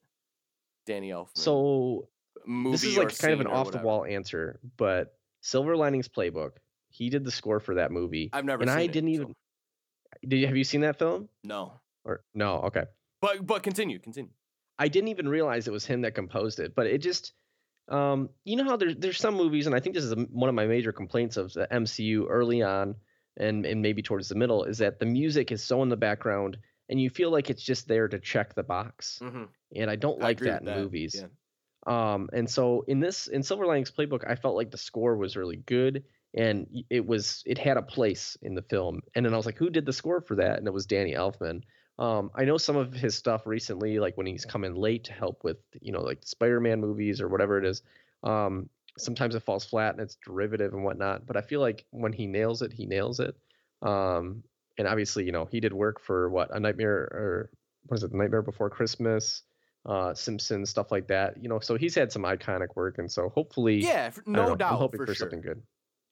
Danny 0.87 1.11
Elfman. 1.11 1.29
So 1.35 2.09
movie 2.46 2.72
this 2.72 2.85
is 2.85 2.98
like 2.98 3.16
kind 3.16 3.33
of 3.33 3.40
an 3.40 3.46
off 3.46 3.70
the 3.70 3.79
wall 3.79 4.05
answer, 4.05 4.59
but 4.77 5.14
Silver 5.43 5.77
Linings 5.77 6.09
Playbook. 6.09 6.53
He 6.89 7.11
did 7.11 7.25
the 7.25 7.31
score 7.31 7.61
for 7.61 7.75
that 7.75 7.91
movie, 7.91 8.31
I've 8.33 8.45
never 8.45 8.63
and 8.63 8.71
I 8.71 8.83
it, 8.83 8.93
didn't 8.93 9.11
so- 9.15 9.23
even. 9.23 9.35
Did 10.29 10.37
you 10.41 10.47
have 10.47 10.57
you 10.57 10.65
seen 10.65 10.83
that 10.83 10.99
film 10.99 11.29
no. 11.43 11.81
or 12.05 12.23
no? 12.35 12.57
Okay. 12.65 12.85
But 13.21 13.45
but 13.47 13.63
continue, 13.63 13.99
continue. 13.99 14.31
I 14.79 14.89
didn't 14.89 15.09
even 15.09 15.29
realize 15.29 15.69
it 15.69 15.73
was 15.73 15.87
him 15.87 16.03
that 16.03 16.15
composed 16.15 16.59
it, 16.61 16.75
but 16.75 16.87
it 16.87 16.99
just, 16.99 17.33
um, 17.89 18.29
you 18.45 18.57
know 18.57 18.65
how 18.65 18.77
there's 18.77 18.97
there's 18.97 19.19
some 19.19 19.35
movies, 19.35 19.67
and 19.67 19.75
I 19.75 19.81
think 19.81 19.95
this 19.95 20.05
is 20.05 20.13
a, 20.13 20.17
one 20.17 20.49
of 20.49 20.55
my 20.55 20.67
major 20.67 20.93
complaints 20.93 21.37
of 21.37 21.53
the 21.55 21.67
MCU 21.73 22.27
early 22.29 22.63
on, 22.63 22.95
and 23.39 23.65
and 23.65 23.81
maybe 23.81 24.03
towards 24.03 24.29
the 24.29 24.35
middle, 24.35 24.65
is 24.65 24.79
that 24.79 24.99
the 25.01 25.07
music 25.07 25.51
is 25.51 25.63
so 25.65 25.83
in 25.83 25.89
the 25.89 25.97
background, 25.97 26.59
and 26.91 27.01
you 27.01 27.09
feel 27.11 27.31
like 27.31 27.49
it's 27.49 27.63
just 27.63 27.89
there 27.89 28.07
to 28.09 28.19
check 28.19 28.55
the 28.55 28.63
box, 28.63 29.19
Mhm. 29.23 29.49
and 29.77 29.91
I 29.91 29.97
don't 29.97 30.21
I 30.21 30.27
like 30.27 30.41
that 30.41 30.61
in 30.61 30.67
with 30.67 30.77
movies. 30.77 31.17
Yeah. 31.19 31.27
Um, 31.87 32.29
and 32.33 32.49
so 32.49 32.85
in 32.87 33.01
this 33.01 33.27
in 33.27 33.42
Silver 33.42 33.66
Linings 33.66 33.90
Playbook, 33.90 34.29
I 34.29 34.35
felt 34.35 34.57
like 34.57 34.71
the 34.71 34.79
score 34.79 35.16
was 35.16 35.37
really 35.37 35.57
good, 35.57 36.05
and 36.35 36.66
it 36.90 37.05
was 37.05 37.42
it 37.47 37.59
had 37.59 37.77
a 37.77 37.83
place 37.83 38.37
in 38.42 38.55
the 38.55 38.62
film. 38.62 39.01
And 39.14 39.25
then 39.27 39.35
I 39.35 39.37
was 39.37 39.47
like, 39.47 39.59
who 39.59 39.71
did 39.71 39.87
the 39.87 39.92
score 39.92 40.21
for 40.21 40.37
that? 40.37 40.59
And 40.59 40.66
it 40.66 40.73
was 40.73 40.87
Danny 40.87 41.14
Elfman. 41.14 41.62
Um, 41.99 42.31
I 42.35 42.45
know 42.45 42.57
some 42.57 42.77
of 42.77 42.92
his 42.92 43.14
stuff 43.14 43.47
recently, 43.47 43.99
like 43.99 44.16
when 44.16 44.27
he's 44.27 44.45
come 44.45 44.64
in 44.64 44.75
late 44.75 45.05
to 45.05 45.12
help 45.12 45.45
with 45.45 45.59
you 45.81 45.92
know 45.92 46.01
like 46.01 46.21
Spider-Man 46.23 46.81
movies 46.81 47.21
or 47.21 47.29
whatever 47.29 47.59
it 47.59 47.64
is. 47.64 47.83
Um, 48.23 48.68
sometimes 48.99 49.35
it 49.35 49.42
falls 49.42 49.64
flat 49.64 49.95
and 49.95 50.01
it's 50.01 50.16
derivative 50.25 50.75
and 50.75 50.85
whatnot. 50.85 51.27
But 51.27 51.37
I 51.37 51.42
feel 51.42 51.61
like 51.61 51.85
when 51.90 52.12
he 52.12 52.27
nails 52.27 52.62
it, 52.62 52.73
he 52.73 52.87
nails 52.87 53.21
it. 53.21 53.37
Um, 53.83 54.45
and 54.79 54.87
obviously, 54.87 55.25
you 55.25 55.33
know, 55.33 55.47
he 55.47 55.61
did 55.61 55.73
work 55.73 56.01
for 56.01 56.31
what 56.31 56.55
a 56.55 56.61
Nightmare 56.61 56.97
or 57.12 57.51
what 57.87 57.97
is 57.97 58.05
it, 58.05 58.12
Nightmare 58.12 58.42
Before 58.42 58.71
Christmas, 58.71 59.42
uh, 59.87 60.14
Simpsons, 60.14 60.71
stuff 60.71 60.90
like 60.92 61.09
that. 61.09 61.42
You 61.42 61.49
know, 61.49 61.59
so 61.61 61.77
he's 61.77 61.95
had 61.95 62.12
some 62.12 62.23
iconic 62.23 62.77
work, 62.77 62.99
and 62.99 63.11
so 63.11 63.29
hopefully, 63.31 63.77
Yeah, 63.83 64.11
no 64.27 64.49
know, 64.51 64.57
doubt 64.57 64.73
I'm 64.73 64.79
hoping 64.79 64.99
for, 64.99 65.07
for 65.07 65.14
sure. 65.14 65.25
something 65.31 65.40
good. 65.42 65.62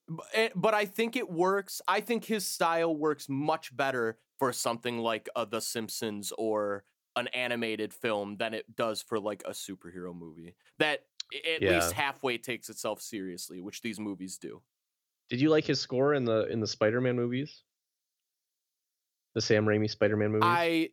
B- 0.08 0.16
eh, 0.34 0.48
But 0.56 0.74
I 0.74 0.84
think 0.86 1.16
it 1.16 1.30
works. 1.30 1.80
I 1.86 2.00
think 2.00 2.24
his 2.24 2.46
style 2.46 2.96
works 2.96 3.28
much 3.28 3.74
better 3.76 4.18
for 4.38 4.52
something 4.52 4.98
like 4.98 5.28
uh, 5.36 5.44
The 5.44 5.60
Simpsons 5.60 6.32
or 6.36 6.84
an 7.16 7.28
animated 7.28 7.92
film 7.92 8.36
than 8.36 8.54
it 8.54 8.74
does 8.76 9.02
for 9.02 9.18
like 9.20 9.42
a 9.44 9.50
superhero 9.50 10.14
movie 10.16 10.54
that 10.78 11.04
at 11.54 11.60
Yeah. 11.62 11.74
least 11.74 11.92
halfway 11.92 12.38
takes 12.38 12.70
itself 12.70 13.00
seriously, 13.02 13.60
which 13.60 13.82
these 13.82 14.00
movies 14.00 14.38
do. 14.38 14.62
Did 15.28 15.40
you 15.40 15.50
like 15.50 15.64
his 15.64 15.80
score 15.80 16.14
in 16.14 16.24
the 16.24 16.46
in 16.46 16.58
the 16.60 16.66
Spider-Man 16.66 17.14
movies? 17.16 17.62
The 19.34 19.40
Sam 19.40 19.64
Raimi 19.64 19.88
Spider-Man 19.88 20.30
movies. 20.32 20.42
I 20.44 20.90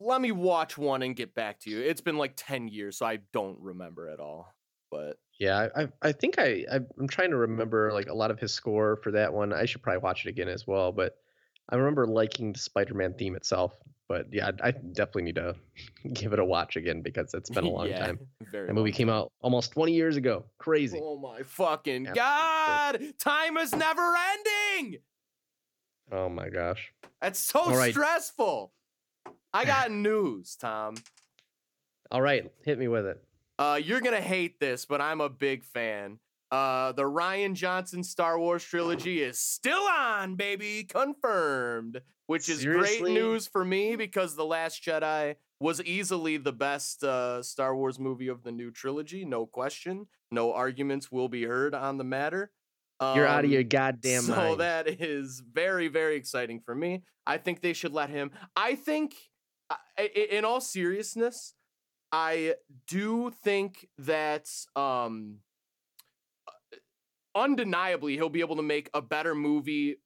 let 0.00 0.20
me 0.20 0.32
watch 0.32 0.76
one 0.76 1.02
and 1.02 1.16
get 1.16 1.34
back 1.34 1.60
to 1.60 1.70
you. 1.70 1.80
It's 1.80 2.00
been 2.00 2.18
like 2.18 2.32
10 2.36 2.68
years, 2.68 2.98
so 2.98 3.06
I 3.06 3.18
don't 3.32 3.58
remember 3.60 4.08
at 4.08 4.20
all. 4.20 4.52
But 4.90 5.18
Yeah, 5.38 5.68
I 5.76 5.88
I, 6.00 6.12
think 6.12 6.38
I 6.38 6.64
I'm 6.98 7.08
trying 7.08 7.30
to 7.30 7.36
remember 7.36 7.92
like 7.92 8.08
a 8.08 8.14
lot 8.14 8.30
of 8.30 8.38
his 8.38 8.52
score 8.52 8.96
for 8.96 9.10
that 9.12 9.32
one. 9.32 9.52
I 9.52 9.64
should 9.64 9.82
probably 9.82 9.98
watch 10.02 10.24
it 10.24 10.28
again 10.28 10.48
as 10.48 10.66
well. 10.66 10.92
But 10.92 11.16
I 11.68 11.76
remember 11.76 12.06
liking 12.06 12.52
the 12.52 12.58
Spider-Man 12.58 13.14
theme 13.14 13.34
itself. 13.34 13.74
But 14.08 14.26
yeah, 14.32 14.52
I, 14.62 14.68
I 14.68 14.70
definitely 14.70 15.22
need 15.24 15.34
to 15.34 15.56
give 16.12 16.32
it 16.32 16.38
a 16.38 16.44
watch 16.44 16.76
again 16.76 17.02
because 17.02 17.34
it's 17.34 17.50
been 17.50 17.64
a 17.64 17.68
long 17.70 17.88
yeah, 17.88 18.06
time. 18.06 18.20
Very 18.52 18.68
That 18.68 18.74
movie 18.74 18.92
came 18.92 19.08
out 19.08 19.32
almost 19.40 19.72
20 19.72 19.92
years 19.92 20.16
ago. 20.16 20.44
Crazy. 20.58 21.00
Oh 21.02 21.18
my 21.18 21.42
fucking 21.42 22.04
Yeah. 22.04 22.14
god! 22.14 23.02
Time 23.18 23.56
is 23.56 23.74
never 23.74 24.14
ending. 24.32 25.00
Oh 26.12 26.28
my 26.28 26.48
gosh. 26.48 26.92
That's 27.20 27.40
so 27.40 27.74
right. 27.74 27.90
stressful. 27.92 28.72
I 29.56 29.64
got 29.64 29.90
news, 29.90 30.56
Tom. 30.56 30.96
All 32.10 32.20
right, 32.20 32.50
hit 32.64 32.78
me 32.78 32.88
with 32.88 33.06
it. 33.06 33.22
Uh, 33.58 33.80
you're 33.82 34.00
gonna 34.02 34.20
hate 34.20 34.60
this, 34.60 34.84
but 34.84 35.00
I'm 35.00 35.20
a 35.20 35.28
big 35.30 35.64
fan. 35.64 36.18
Uh, 36.50 36.92
the 36.92 37.02
Rian 37.04 37.54
Johnson 37.54 38.04
Star 38.04 38.38
Wars 38.38 38.62
trilogy 38.62 39.22
is 39.22 39.38
still 39.38 39.82
on, 39.82 40.36
baby, 40.36 40.84
confirmed. 40.84 42.02
Which 42.26 42.48
is 42.48 42.60
Seriously? 42.60 42.98
great 43.00 43.12
news 43.14 43.46
for 43.46 43.64
me 43.64 43.96
because 43.96 44.34
The 44.36 44.44
Last 44.44 44.82
Jedi 44.84 45.36
was 45.60 45.80
easily 45.84 46.36
the 46.36 46.52
best 46.52 47.02
uh, 47.04 47.42
Star 47.42 47.74
Wars 47.74 47.98
movie 47.98 48.28
of 48.28 48.42
the 48.42 48.52
new 48.52 48.70
trilogy, 48.70 49.24
no 49.24 49.46
question. 49.46 50.06
No 50.30 50.52
arguments 50.52 51.10
will 51.10 51.28
be 51.28 51.44
heard 51.44 51.74
on 51.74 51.98
the 51.98 52.04
matter. 52.04 52.50
You're 53.00 53.26
out 53.26 53.40
of 53.44 53.46
Um, 53.46 53.52
your 53.52 53.62
goddamn 53.62 54.22
so 54.22 54.34
mind. 54.36 54.60
that 54.60 54.88
is 55.00 55.40
very, 55.52 55.88
very 55.88 56.16
exciting 56.16 56.60
for 56.60 56.74
me. 56.74 57.04
I 57.26 57.38
think 57.38 57.60
they 57.60 57.72
should 57.72 57.92
let 57.92 58.10
him. 58.10 58.32
I 58.56 58.74
think, 58.74 59.14
i- 59.70 60.28
in 60.30 60.44
all 60.44 60.60
seriousness, 60.60 61.54
I 62.12 62.54
do 62.86 63.30
think 63.30 63.88
that 63.98 64.48
um, 64.74 65.38
undeniably 67.34 68.14
he'll 68.14 68.28
be 68.28 68.40
able 68.40 68.56
to 68.56 68.62
make 68.62 68.88
a 68.94 69.02
better 69.02 69.34
movie 69.34 69.96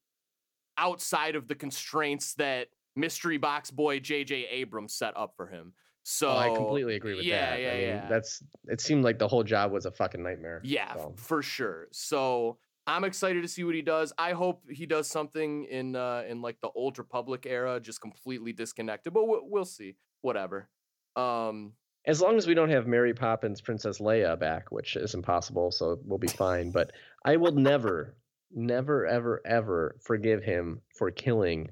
outside 0.78 1.36
of 1.36 1.46
the 1.48 1.54
constraints 1.54 2.34
that 2.34 2.68
mystery 2.96 3.36
box 3.38 3.70
boy 3.70 4.00
J.J. 4.00 4.46
Abrams 4.50 4.94
set 4.94 5.16
up 5.16 5.34
for 5.36 5.46
him. 5.46 5.72
So 6.02 6.28
Oh, 6.30 6.36
I 6.36 6.48
completely 6.48 6.96
agree 6.96 7.14
with 7.14 7.24
yeah, 7.24 7.50
that. 7.50 7.60
Yeah, 7.60 7.68
I 7.68 7.72
mean, 7.74 7.82
yeah. 7.82 8.08
that's 8.08 8.42
it 8.68 8.80
seemed 8.80 9.04
like 9.04 9.18
the 9.18 9.28
whole 9.28 9.44
job 9.44 9.70
was 9.70 9.84
a 9.84 9.90
fucking 9.90 10.22
nightmare. 10.22 10.60
Yeah, 10.64 10.94
so. 10.94 11.12
for 11.16 11.42
sure. 11.42 11.88
So 11.92 12.58
I'm 12.86 13.04
excited 13.04 13.42
to 13.42 13.48
see 13.48 13.62
what 13.64 13.74
he 13.74 13.82
does. 13.82 14.12
I 14.18 14.32
hope 14.32 14.62
he 14.68 14.86
does 14.86 15.08
something 15.08 15.64
in 15.64 15.94
uh 15.96 16.24
in 16.28 16.42
like 16.42 16.60
the 16.60 16.70
Old 16.74 16.98
Republic 16.98 17.46
era, 17.48 17.78
just 17.80 18.00
completely 18.00 18.52
disconnected. 18.52 19.12
But 19.12 19.28
we'll, 19.28 19.42
we'll 19.44 19.64
see. 19.64 19.96
Whatever. 20.22 20.68
Um, 21.16 21.72
As 22.06 22.20
long 22.20 22.36
as 22.36 22.46
we 22.46 22.54
don't 22.54 22.70
have 22.70 22.86
Mary 22.86 23.14
Poppins 23.14 23.60
Princess 23.60 23.98
Leia 23.98 24.38
back, 24.38 24.70
which 24.70 24.96
is 24.96 25.14
impossible, 25.14 25.70
so 25.70 25.98
we'll 26.04 26.18
be 26.18 26.28
fine. 26.28 26.70
But 26.70 26.92
I 27.24 27.36
will 27.36 27.52
never, 27.52 28.16
never, 28.52 29.06
ever, 29.06 29.40
ever 29.44 29.96
forgive 30.02 30.42
him 30.42 30.82
for 30.98 31.10
killing 31.10 31.70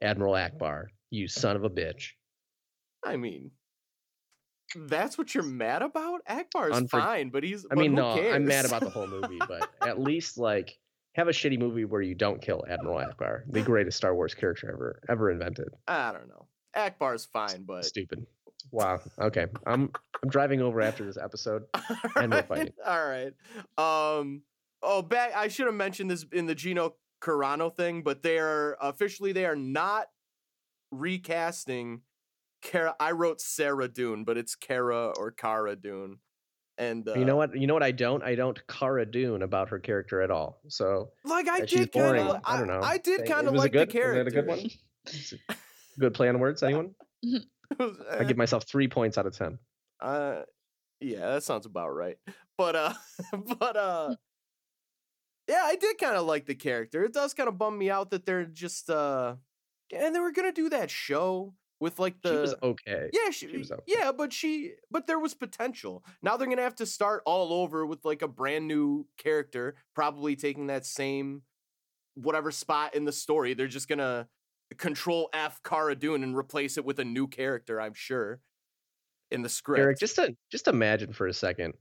Admiral 0.00 0.34
Ackbar. 0.34 0.86
You 1.10 1.28
son 1.28 1.56
of 1.56 1.64
a 1.64 1.70
bitch. 1.70 2.10
I 3.04 3.16
mean, 3.16 3.50
that's 4.76 5.18
what 5.18 5.34
you're 5.34 5.44
mad 5.44 5.82
about. 5.82 6.24
Ackbar's 6.26 6.78
Unfor- 6.78 6.90
fine, 6.90 7.30
but 7.30 7.42
he's. 7.42 7.66
I 7.70 7.74
mean, 7.74 7.94
no, 7.94 8.10
I'm 8.10 8.44
mad 8.44 8.64
about 8.64 8.80
the 8.80 8.90
whole 8.90 9.06
movie, 9.06 9.38
but 9.46 9.68
at 9.80 10.00
least 10.00 10.38
like 10.38 10.78
have 11.14 11.28
a 11.28 11.32
shitty 11.32 11.58
movie 11.58 11.84
where 11.84 12.02
you 12.02 12.14
don't 12.14 12.40
kill 12.40 12.64
Admiral 12.68 12.98
Ackbar, 12.98 13.42
the 13.48 13.62
greatest 13.62 13.96
Star 13.96 14.14
Wars 14.14 14.34
character 14.34 14.70
ever 14.70 15.00
ever 15.08 15.30
invented. 15.30 15.68
I 15.88 16.12
don't 16.12 16.28
know. 16.28 16.46
Ackbar's 16.76 17.24
fine, 17.24 17.64
but 17.64 17.84
Stupid. 17.84 18.26
Wow. 18.70 19.00
Okay. 19.20 19.46
I'm 19.66 19.90
I'm 20.22 20.28
driving 20.28 20.60
over 20.60 20.80
after 20.80 21.04
this 21.04 21.16
episode. 21.16 21.64
And 22.16 22.32
we're 22.32 22.42
fighting. 22.42 22.72
All 22.86 23.06
right. 23.06 23.32
Um. 23.78 24.42
Oh, 24.82 25.02
back. 25.02 25.34
I 25.34 25.48
should 25.48 25.66
have 25.66 25.74
mentioned 25.74 26.10
this 26.10 26.24
in 26.32 26.46
the 26.46 26.54
Gina 26.54 26.90
Carano 27.22 27.74
thing, 27.74 28.02
but 28.02 28.22
they 28.22 28.38
are 28.38 28.76
officially 28.80 29.32
they 29.32 29.46
are 29.46 29.56
not 29.56 30.08
recasting. 30.90 32.02
Cara, 32.62 32.94
I 33.00 33.12
wrote 33.12 33.40
Sarah 33.40 33.88
Dune, 33.88 34.24
but 34.24 34.36
it's 34.36 34.54
Cara 34.54 35.12
or 35.16 35.30
Cara 35.30 35.76
Dune. 35.76 36.18
And 36.78 37.06
uh, 37.06 37.14
you 37.14 37.24
know 37.24 37.36
what? 37.36 37.54
You 37.54 37.66
know 37.66 37.74
what? 37.74 37.82
I 37.82 37.90
don't. 37.90 38.22
I 38.22 38.34
don't 38.34 38.58
Cara 38.66 39.04
Dune 39.04 39.42
about 39.42 39.68
her 39.68 39.78
character 39.78 40.22
at 40.22 40.30
all. 40.30 40.60
So 40.68 41.10
Like 41.24 41.48
I 41.48 41.66
she's 41.66 41.80
did 41.80 41.92
kind 41.92 42.16
of. 42.16 42.40
I 42.44 42.58
don't 42.58 42.68
know. 42.68 42.80
I 42.82 42.96
did 42.98 43.26
kind 43.26 43.46
of 43.46 43.54
like 43.54 43.72
good? 43.72 43.88
the 43.88 43.92
character. 43.92 44.24
Was 44.24 44.32
that 44.32 44.38
a 44.38 44.42
good 44.42 45.48
one? 45.48 45.58
Good 45.98 46.14
play 46.14 46.28
on 46.28 46.38
words. 46.38 46.62
Anyone? 46.62 46.94
I 48.10 48.24
give 48.24 48.36
myself 48.38 48.64
three 48.64 48.88
points 48.88 49.18
out 49.18 49.26
of 49.26 49.36
ten. 49.36 49.58
Uh, 50.00 50.42
yeah, 51.00 51.32
that 51.32 51.42
sounds 51.42 51.66
about 51.66 51.90
right. 51.90 52.16
But 52.56 52.76
uh, 52.76 52.94
but 53.58 53.76
uh, 53.76 54.14
yeah, 55.48 55.62
I 55.64 55.76
did 55.76 55.98
kind 55.98 56.16
of 56.16 56.24
like 56.26 56.46
the 56.46 56.54
character. 56.54 57.04
It 57.04 57.12
does 57.12 57.34
kind 57.34 57.48
of 57.48 57.58
bum 57.58 57.76
me 57.76 57.90
out 57.90 58.10
that 58.10 58.24
they're 58.24 58.46
just 58.46 58.88
uh, 58.88 59.34
and 59.94 60.14
they 60.14 60.20
were 60.20 60.32
gonna 60.32 60.52
do 60.52 60.70
that 60.70 60.90
show 60.90 61.54
with 61.80 61.98
like 61.98 62.20
the 62.22 62.30
she 62.30 62.36
was 62.36 62.54
okay. 62.62 63.10
yeah, 63.12 63.30
she, 63.30 63.48
she 63.48 63.56
was 63.56 63.72
okay. 63.72 63.82
yeah, 63.86 64.12
but 64.12 64.32
she 64.32 64.72
but 64.90 65.06
there 65.06 65.18
was 65.18 65.34
potential. 65.34 66.04
Now 66.22 66.36
they're 66.36 66.48
gonna 66.48 66.62
have 66.62 66.76
to 66.76 66.86
start 66.86 67.22
all 67.26 67.52
over 67.52 67.84
with 67.86 68.04
like 68.04 68.22
a 68.22 68.28
brand 68.28 68.68
new 68.68 69.06
character, 69.16 69.74
probably 69.94 70.36
taking 70.36 70.66
that 70.68 70.84
same 70.86 71.42
whatever 72.14 72.50
spot 72.50 72.94
in 72.94 73.04
the 73.04 73.12
story. 73.12 73.54
They're 73.54 73.66
just 73.66 73.88
gonna 73.88 74.28
control 74.78 75.30
F 75.32 75.60
Cara 75.64 75.96
Dune 75.96 76.22
and 76.22 76.36
replace 76.36 76.76
it 76.76 76.84
with 76.84 76.98
a 77.00 77.04
new 77.04 77.26
character, 77.26 77.80
I'm 77.80 77.94
sure. 77.94 78.40
In 79.30 79.42
the 79.42 79.48
script. 79.48 79.80
Eric, 79.80 79.98
just 79.98 80.16
to 80.16 80.36
just 80.50 80.68
imagine 80.68 81.12
for 81.12 81.26
a 81.28 81.32
second, 81.32 81.74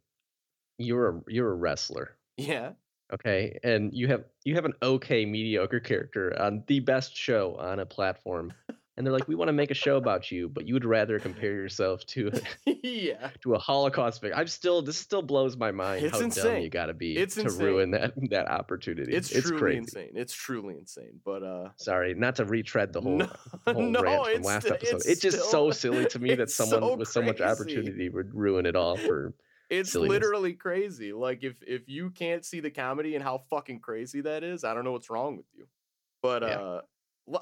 you're 0.78 1.10
a 1.10 1.22
you're 1.28 1.52
a 1.52 1.56
wrestler, 1.56 2.16
Yeah. 2.38 2.72
okay, 3.12 3.60
and 3.64 3.92
you 3.94 4.08
have 4.08 4.24
you 4.46 4.54
have 4.56 4.66
an 4.66 4.74
okay 4.84 5.26
mediocre 5.26 5.80
character 5.80 6.40
on 6.40 6.64
the 6.68 6.80
best 6.80 7.18
show 7.18 7.56
on 7.56 7.80
a 7.80 7.86
platform, 7.88 8.54
and 9.00 9.08
they're 9.08 9.14
like, 9.14 9.30
we 9.30 9.36
want 9.36 9.48
to 9.48 9.54
make 9.54 9.72
a 9.72 9.76
show 9.76 9.96
about 9.96 10.30
you, 10.30 10.50
but 10.50 10.68
you 10.68 10.74
would 10.74 10.84
rather 10.84 11.20
compare 11.20 11.54
yourself 11.54 12.06
to 12.08 12.30
yeah. 12.84 13.30
to 13.42 13.56
a 13.56 13.58
Holocaust 13.58 14.20
victim. 14.20 14.38
I'm 14.38 14.48
still 14.48 14.82
this 14.82 14.98
still 14.98 15.22
blows 15.22 15.56
my 15.56 15.72
mind 15.72 16.04
It's 16.04 16.12
how 16.12 16.18
dumb 16.20 16.26
insane. 16.26 16.64
you 16.64 16.70
got 16.70 16.88
to 16.88 16.94
be 16.94 17.16
It's 17.16 17.36
to 17.36 17.44
insane. 17.44 17.66
ruin 17.66 17.92
that 17.92 18.12
that 18.30 18.50
opportunity. 18.50 19.14
It's, 19.14 19.32
It's, 19.32 19.48
truly 19.48 19.62
crazy. 19.62 19.78
insane. 19.80 20.12
It's 20.16 20.34
truly 20.34 20.76
insane. 20.76 21.22
But 21.24 21.44
uh 21.44 21.70
Sorry, 21.78 22.14
not 22.14 22.36
to 22.36 22.46
retread 22.46 22.92
the 22.92 23.00
whole, 23.06 23.18
no, 23.20 23.32
the 23.66 23.74
whole 23.74 23.84
no, 23.84 24.02
rant 24.04 24.34
from 24.36 24.44
last 24.44 24.68
episode. 24.68 24.96
it's 24.98 25.06
It's 25.06 25.22
just 25.22 25.38
still- 25.40 25.50
so 25.50 25.72
silly 25.72 26.06
to 26.08 26.20
me 26.26 26.36
that 26.36 26.52
someone 26.52 26.82
so 26.82 26.96
with 26.98 27.08
so 27.08 27.22
much 27.22 27.40
opportunity 27.40 28.10
would 28.10 28.36
ruin 28.36 28.66
it 28.66 28.76
all 28.76 28.98
for. 28.98 29.34
it's 29.70 29.94
silliness. 29.94 30.10
literally 30.10 30.54
crazy. 30.56 31.14
Like 31.14 31.46
if 31.46 31.56
if 31.66 31.88
you 31.88 32.10
can't 32.10 32.44
see 32.44 32.60
the 32.60 32.70
comedy 32.70 33.16
and 33.16 33.24
how 33.24 33.38
fucking 33.50 33.80
crazy 33.80 34.20
that 34.22 34.44
is, 34.44 34.66
I 34.66 34.74
don't 34.74 34.84
know 34.84 34.92
what's 34.92 35.10
wrong 35.10 35.38
with 35.38 35.46
you. 35.56 35.68
But 36.22 36.42
Yeah. 36.42 36.60
uh 36.60 36.82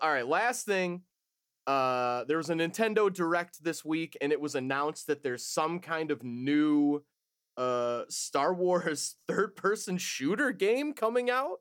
all 0.01 0.09
right, 0.11 0.27
last 0.27 0.65
thing. 0.67 1.01
Uh 1.67 2.23
there 2.23 2.37
was 2.37 2.49
a 2.49 2.53
Nintendo 2.53 3.13
Direct 3.13 3.61
this 3.63 3.83
week 3.83 4.17
and 4.21 4.31
it 4.31 4.39
was 4.39 4.55
announced 4.55 5.07
that 5.07 5.21
there's 5.21 5.45
some 5.45 5.79
kind 5.79 6.11
of 6.11 6.23
new 6.23 7.03
uh 7.57 8.03
Star 8.09 8.53
Wars 8.53 9.17
third 9.27 9.55
person 9.55 9.97
shooter 9.97 10.51
game 10.51 10.93
coming 10.93 11.29
out. 11.29 11.57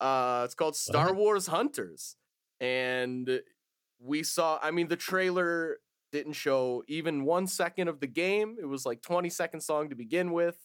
Uh 0.00 0.42
it's 0.44 0.54
called 0.56 0.76
Star? 0.76 1.14
Wars 1.14 1.46
Hunters. 1.46 2.16
And 2.60 3.40
we 4.00 4.22
saw 4.24 4.58
I 4.60 4.72
mean 4.72 4.88
the 4.88 4.96
trailer 4.96 5.78
didn't 6.10 6.32
show 6.32 6.82
even 6.88 7.24
1 7.24 7.46
second 7.46 7.88
of 7.88 8.00
the 8.00 8.06
game. 8.08 8.56
It 8.60 8.66
was 8.66 8.84
like 8.86 9.02
20 9.02 9.30
seconds 9.30 9.68
long 9.68 9.88
to 9.90 9.94
begin 9.96 10.32
with. 10.32 10.58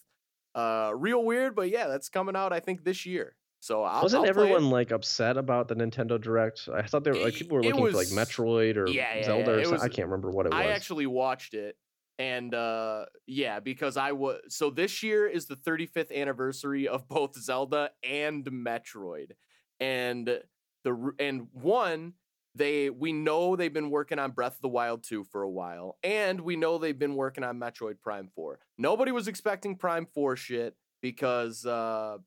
Uh 0.55 0.93
real 0.95 1.23
weird, 1.23 1.55
but 1.55 1.69
yeah, 1.69 1.87
that's 1.87 2.09
coming 2.09 2.35
out 2.35 2.51
I 2.53 2.59
think 2.59 2.83
this 2.83 3.05
year. 3.05 3.35
So 3.63 3.81
I'll, 3.81 4.03
Wasn't 4.03 4.23
I'll 4.23 4.29
everyone 4.29 4.69
like 4.69 4.91
upset 4.91 5.37
about 5.37 5.69
the 5.69 5.75
Nintendo 5.75 6.19
Direct? 6.19 6.67
I 6.73 6.81
thought 6.81 7.05
they 7.05 7.11
were 7.11 7.19
like 7.19 7.35
people 7.35 7.55
were 7.55 7.63
looking 7.63 7.91
for 7.91 7.95
like 7.95 8.07
Metroid 8.07 8.75
or 8.75 8.89
Yeah, 8.89 9.15
yeah, 9.15 9.23
Zelda 9.23 9.53
or 9.53 9.63
something. 9.63 9.79
I 9.79 9.87
can't 9.87 10.09
remember 10.09 10.31
what 10.31 10.45
it 10.45 10.51
was. 10.51 10.59
I 10.59 10.65
actually 10.71 11.07
watched 11.07 11.53
it 11.53 11.77
and 12.19 12.53
uh 12.53 13.05
yeah, 13.25 13.61
because 13.61 13.95
I 13.95 14.11
was 14.11 14.41
so 14.49 14.69
this 14.69 15.01
year 15.01 15.27
is 15.27 15.45
the 15.45 15.55
35th 15.55 16.13
anniversary 16.13 16.89
of 16.89 17.07
both 17.07 17.39
Zelda 17.39 17.91
and 18.03 18.43
Metroid. 18.43 19.31
And 19.79 20.41
the 20.83 21.13
and 21.17 21.47
one 21.53 22.15
they 22.55 22.89
we 22.89 23.13
know 23.13 23.55
they've 23.55 23.71
been 23.71 23.91
working 23.91 24.19
on 24.19 24.31
Breath 24.31 24.55
of 24.55 24.61
the 24.61 24.67
Wild 24.67 25.03
2 25.03 25.23
for 25.23 25.41
a 25.41 25.49
while 25.49 25.97
and 26.03 26.41
we 26.41 26.57
know 26.57 26.77
they've 26.77 26.99
been 26.99 27.15
working 27.15 27.45
on 27.45 27.61
Metroid 27.61 28.01
Prime 28.01 28.29
4. 28.35 28.59
Nobody 28.77 29.13
was 29.13 29.29
expecting 29.29 29.77
Prime 29.77 30.05
4 30.13 30.35
shit 30.35 30.75
because 31.01 31.65
uh 31.65 32.17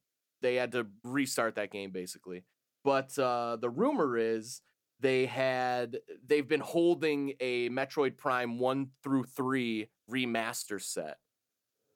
they 0.43 0.57
had 0.57 0.73
to 0.73 0.87
restart 1.03 1.57
that 1.57 1.71
game 1.71 1.91
basically. 1.91 2.45
But 2.85 3.19
uh 3.19 3.57
the 3.61 3.71
rumor 3.71 4.17
is 4.17 4.63
they 5.01 5.27
had 5.27 5.99
they've 6.27 6.49
been 6.49 6.61
holding 6.61 7.35
a 7.41 7.69
Metroid 7.69 8.17
Prime 8.17 8.59
1 8.59 8.89
through 9.03 9.25
3 9.25 9.89
remaster 10.11 10.81
set. 10.81 11.19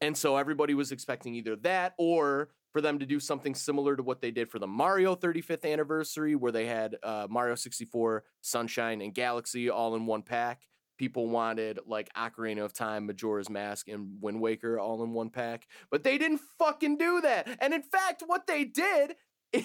And 0.01 0.17
so 0.17 0.37
everybody 0.37 0.75
was 0.75 0.93
expecting 0.93 1.35
either 1.35 1.57
that 1.57 1.95
or 1.99 2.51
for 2.73 2.81
them 2.81 2.99
to 2.99 3.07
do 3.07 3.19
something 3.19 3.55
similar 3.55 3.97
to 3.97 4.03
what 4.03 4.21
they 4.21 4.31
did 4.31 4.49
for 4.49 4.59
the 4.59 4.67
Mario 4.67 5.15
35th 5.15 5.71
anniversary 5.71 6.37
where 6.37 6.53
they 6.53 6.67
had 6.67 6.97
uh, 7.03 7.27
Mario 7.29 7.55
64, 7.55 8.25
Sunshine 8.41 9.01
and 9.01 9.13
Galaxy 9.13 9.69
all 9.69 9.95
in 9.97 10.07
one 10.07 10.23
pack 10.23 10.63
people 11.01 11.31
wanted 11.31 11.81
like 11.87 12.13
Ocarina 12.13 12.63
of 12.63 12.75
Time, 12.75 13.07
Majora's 13.07 13.49
Mask, 13.49 13.89
and 13.89 14.21
Wind 14.21 14.39
Waker 14.39 14.79
all 14.79 15.03
in 15.03 15.15
one 15.15 15.31
pack, 15.31 15.67
but 15.91 16.05
they 16.05 16.19
didn't 16.19 16.43
fucking 16.59 16.99
do 16.99 17.23
that. 17.23 17.49
And 17.59 17.73
in 17.73 17.81
fact, 17.81 18.23
what 18.27 18.47
they 18.47 18.65
did 18.65 19.15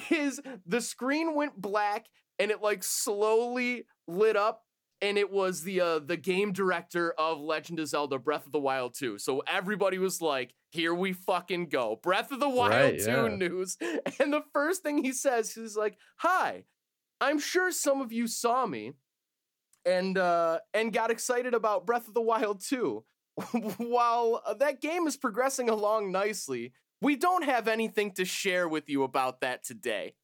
is 0.09 0.39
the 0.65 0.79
screen 0.79 1.35
went 1.35 1.61
black 1.61 2.05
and 2.39 2.51
it 2.51 2.61
like 2.61 2.83
slowly 2.83 3.83
lit 4.07 4.37
up 4.37 4.63
and 5.01 5.17
it 5.17 5.29
was 5.29 5.63
the 5.63 5.81
uh, 5.81 5.99
the 5.99 6.15
game 6.15 6.53
director 6.53 7.13
of 7.19 7.41
Legend 7.41 7.81
of 7.81 7.89
Zelda 7.89 8.17
Breath 8.17 8.45
of 8.45 8.53
the 8.53 8.59
Wild 8.59 8.93
2. 8.93 9.17
So 9.17 9.43
everybody 9.45 9.97
was 9.97 10.21
like, 10.21 10.53
"Here 10.71 10.95
we 10.95 11.11
fucking 11.11 11.67
go. 11.67 11.99
Breath 12.01 12.31
of 12.31 12.39
the 12.39 12.47
Wild 12.47 12.71
Right, 12.71 12.99
2 12.99 13.05
yeah. 13.05 13.27
news." 13.27 13.77
And 14.21 14.31
the 14.31 14.43
first 14.53 14.83
thing 14.83 15.03
he 15.03 15.11
says 15.11 15.51
he's 15.51 15.75
like, 15.75 15.97
"Hi. 16.19 16.63
I'm 17.21 17.39
sure 17.39 17.71
some 17.71 18.01
of 18.01 18.11
you 18.11 18.27
saw 18.27 18.65
me 18.65 18.93
and 19.85 20.17
uh 20.17 20.59
and 20.73 20.91
got 20.93 21.11
excited 21.11 21.53
about 21.53 21.85
Breath 21.85 22.07
of 22.07 22.13
the 22.13 22.21
Wild 22.21 22.61
2. 22.61 23.03
While 23.77 24.41
uh, 24.45 24.53
that 24.55 24.81
game 24.81 25.07
is 25.07 25.17
progressing 25.17 25.69
along 25.69 26.11
nicely, 26.11 26.71
we 27.01 27.17
don't 27.17 27.43
have 27.43 27.67
anything 27.67 28.11
to 28.11 28.23
share 28.25 28.67
with 28.67 28.89
you 28.89 29.03
about 29.03 29.41
that 29.41 29.63
today." 29.63 30.15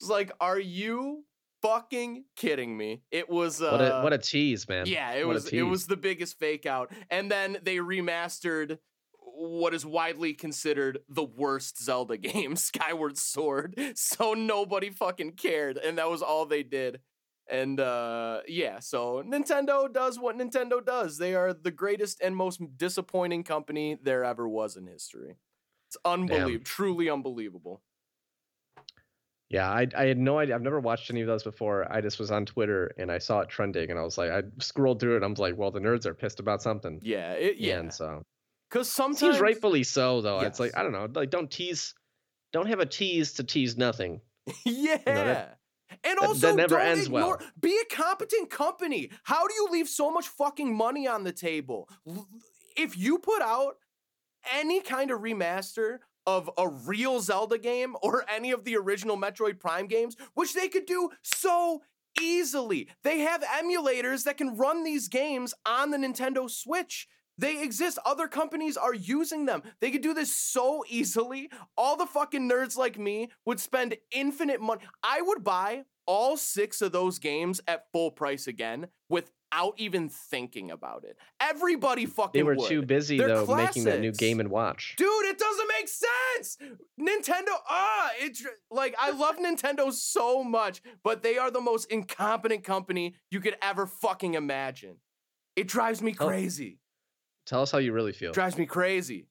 It's 0.00 0.08
like, 0.08 0.32
"Are 0.40 0.58
you 0.58 1.24
fucking 1.60 2.24
kidding 2.34 2.76
me?" 2.76 3.02
It 3.10 3.28
was 3.28 3.60
uh 3.60 3.70
what 3.70 3.80
a 3.80 4.00
what 4.02 4.12
a 4.12 4.18
tease, 4.18 4.66
man. 4.68 4.86
yeah, 4.86 5.12
it 5.12 5.26
What 5.26 5.34
was 5.34 5.48
it 5.48 5.62
was 5.62 5.86
the 5.86 5.96
biggest 5.96 6.38
fake 6.38 6.64
out. 6.66 6.92
And 7.10 7.30
then 7.30 7.58
they 7.62 7.76
remastered 7.76 8.78
what 9.38 9.74
is 9.74 9.84
widely 9.84 10.32
considered 10.32 11.00
the 11.10 11.24
worst 11.24 11.82
Zelda 11.82 12.16
game, 12.32 12.56
Skyward 12.56 13.18
Sword. 13.18 13.78
So 13.94 14.32
nobody 14.32 14.88
fucking 14.90 15.32
cared 15.32 15.76
and 15.76 15.98
that 15.98 16.08
was 16.08 16.22
all 16.22 16.46
they 16.46 16.62
did. 16.62 17.00
And 17.48 17.78
uh 17.78 18.40
yeah, 18.48 18.80
so 18.80 19.22
Nintendo 19.22 19.92
does 19.92 20.18
what 20.18 20.36
Nintendo 20.36 20.84
does. 20.84 21.18
They 21.18 21.34
are 21.34 21.52
the 21.52 21.70
greatest 21.70 22.20
and 22.20 22.34
most 22.34 22.60
disappointing 22.76 23.44
company 23.44 23.96
there 24.02 24.24
ever 24.24 24.48
was 24.48 24.76
in 24.76 24.86
history. 24.86 25.36
It's 25.88 25.96
unbelievable, 26.04 26.64
truly 26.64 27.08
unbelievable. 27.08 27.82
Yeah, 29.48 29.70
I 29.70 29.86
I 29.96 30.06
had 30.06 30.18
no 30.18 30.38
idea. 30.40 30.56
I've 30.56 30.62
never 30.62 30.80
watched 30.80 31.08
any 31.10 31.20
of 31.20 31.28
those 31.28 31.44
before. 31.44 31.86
I 31.90 32.00
just 32.00 32.18
was 32.18 32.32
on 32.32 32.46
Twitter 32.46 32.92
and 32.98 33.12
I 33.12 33.18
saw 33.18 33.40
it 33.40 33.48
trending, 33.48 33.90
and 33.90 33.98
I 33.98 34.02
was 34.02 34.18
like, 34.18 34.30
I 34.30 34.42
scrolled 34.60 34.98
through 34.98 35.12
it. 35.12 35.16
and 35.16 35.24
I 35.24 35.28
was 35.28 35.38
like, 35.38 35.56
well, 35.56 35.70
the 35.70 35.78
nerds 35.78 36.04
are 36.04 36.14
pissed 36.14 36.40
about 36.40 36.62
something. 36.62 36.98
Yeah, 37.02 37.32
it, 37.34 37.58
yeah. 37.58 37.78
And 37.78 37.94
so 37.94 38.22
Cuz 38.70 38.90
sometimes 38.90 39.20
seems 39.20 39.40
rightfully 39.40 39.84
so, 39.84 40.20
though. 40.20 40.40
It's 40.40 40.58
like 40.58 40.76
I 40.76 40.82
don't 40.82 40.90
know, 40.90 41.06
like 41.14 41.30
don't 41.30 41.48
tease, 41.48 41.94
don't 42.52 42.66
have 42.66 42.80
a 42.80 42.86
tease 42.86 43.34
to 43.34 43.44
tease 43.44 43.76
nothing. 43.76 44.20
Yeah. 44.64 44.96
that- 45.04 45.58
and 45.90 46.18
that 46.18 46.26
also, 46.26 46.54
never 46.54 46.76
don't 46.76 46.86
ends 46.86 47.06
ignore, 47.06 47.38
well. 47.38 47.50
be 47.60 47.78
a 47.78 47.94
competent 47.94 48.50
company. 48.50 49.10
How 49.24 49.46
do 49.46 49.54
you 49.54 49.68
leave 49.70 49.88
so 49.88 50.10
much 50.10 50.28
fucking 50.28 50.74
money 50.74 51.06
on 51.06 51.24
the 51.24 51.32
table? 51.32 51.88
If 52.76 52.96
you 52.96 53.18
put 53.18 53.42
out 53.42 53.76
any 54.52 54.80
kind 54.80 55.10
of 55.10 55.20
remaster 55.20 55.98
of 56.26 56.50
a 56.58 56.68
real 56.68 57.20
Zelda 57.20 57.58
game 57.58 57.96
or 58.02 58.24
any 58.28 58.50
of 58.50 58.64
the 58.64 58.76
original 58.76 59.16
Metroid 59.16 59.60
Prime 59.60 59.86
games, 59.86 60.16
which 60.34 60.54
they 60.54 60.68
could 60.68 60.86
do 60.86 61.10
so 61.22 61.82
easily, 62.20 62.88
they 63.02 63.20
have 63.20 63.42
emulators 63.42 64.24
that 64.24 64.36
can 64.36 64.56
run 64.56 64.84
these 64.84 65.08
games 65.08 65.54
on 65.64 65.90
the 65.90 65.98
Nintendo 65.98 66.50
Switch. 66.50 67.08
They 67.38 67.62
exist. 67.62 67.98
Other 68.06 68.28
companies 68.28 68.76
are 68.76 68.94
using 68.94 69.44
them. 69.46 69.62
They 69.80 69.90
could 69.90 70.00
do 70.02 70.14
this 70.14 70.34
so 70.34 70.84
easily. 70.88 71.50
All 71.76 71.96
the 71.96 72.06
fucking 72.06 72.48
nerds 72.48 72.76
like 72.76 72.98
me 72.98 73.28
would 73.44 73.60
spend 73.60 73.96
infinite 74.10 74.60
money. 74.60 74.80
I 75.02 75.20
would 75.22 75.44
buy 75.44 75.84
all 76.06 76.36
six 76.36 76.80
of 76.82 76.92
those 76.92 77.18
games 77.18 77.60
at 77.66 77.86
full 77.92 78.10
price 78.12 78.46
again 78.46 78.86
without 79.10 79.74
even 79.76 80.08
thinking 80.08 80.70
about 80.70 81.04
it. 81.04 81.16
Everybody 81.40 82.06
fucking 82.06 82.38
They 82.38 82.42
were 82.44 82.54
would. 82.54 82.68
too 82.68 82.82
busy 82.82 83.18
They're 83.18 83.44
though 83.44 83.56
making 83.56 83.84
that 83.84 84.00
new. 84.00 84.12
Game 84.12 84.38
and 84.40 84.48
Watch. 84.48 84.94
Dude, 84.96 85.08
it 85.26 85.38
doesn't 85.38 85.68
make 85.78 85.88
sense. 85.88 86.58
Nintendo, 87.00 87.54
ah, 87.68 88.10
it's 88.20 88.46
like 88.70 88.94
I 89.00 89.10
love 89.10 89.36
Nintendo 89.38 89.92
so 89.92 90.44
much, 90.44 90.80
but 91.02 91.22
they 91.22 91.36
are 91.38 91.50
the 91.50 91.60
most 91.60 91.90
incompetent 91.90 92.62
company 92.64 93.14
you 93.30 93.40
could 93.40 93.56
ever 93.60 93.84
fucking 93.86 94.34
imagine. 94.34 94.96
It 95.56 95.66
drives 95.68 96.00
me 96.02 96.14
Oh. 96.20 96.26
Tell 97.46 97.62
us 97.62 97.70
how 97.70 97.78
you 97.78 97.92
really 97.92 98.12
feel. 98.12 98.32
Drives 98.32 98.58
me 98.58 98.66
crazy. 98.66 99.26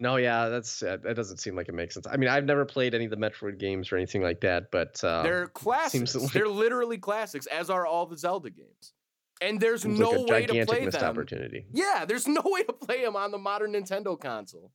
No, 0.00 0.16
yeah, 0.16 0.48
that's 0.48 0.82
uh, 0.82 0.96
that 1.04 1.14
doesn't 1.14 1.36
seem 1.38 1.54
like 1.54 1.68
it 1.68 1.74
makes 1.74 1.94
sense. 1.94 2.06
I 2.10 2.16
mean, 2.16 2.28
I've 2.28 2.44
never 2.44 2.64
played 2.64 2.94
any 2.94 3.04
of 3.04 3.10
the 3.10 3.16
Metroid 3.16 3.58
games 3.60 3.92
or 3.92 3.96
anything 3.96 4.22
like 4.22 4.40
that, 4.40 4.70
but 4.72 5.02
uh, 5.04 5.22
They're 5.22 5.46
classics. 5.46 6.14
like- 6.16 6.32
They're 6.32 6.48
literally 6.48 6.98
classics, 6.98 7.46
as 7.46 7.70
are 7.70 7.86
all 7.86 8.06
the 8.06 8.18
Zelda 8.18 8.50
games. 8.50 8.92
And 9.40 9.60
there's 9.60 9.84
no 9.84 10.10
like 10.10 10.30
way 10.30 10.46
to 10.46 10.66
play 10.66 10.84
missed 10.84 10.98
them. 10.98 11.08
opportunity. 11.10 11.66
Yeah, 11.72 12.04
there's 12.06 12.26
no 12.28 12.42
way 12.44 12.64
to 12.64 12.72
play 12.72 13.04
them 13.04 13.14
on 13.14 13.30
the 13.30 13.38
modern 13.38 13.72
Nintendo 13.74 14.18
console. 14.18 14.72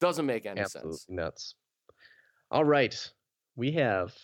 Doesn't 0.00 0.26
make 0.26 0.46
any 0.46 0.60
Absolutely 0.60 0.92
sense. 0.92 1.06
nuts. 1.08 1.54
All 2.50 2.64
right, 2.64 2.96
we 3.56 3.72
have 3.72 4.14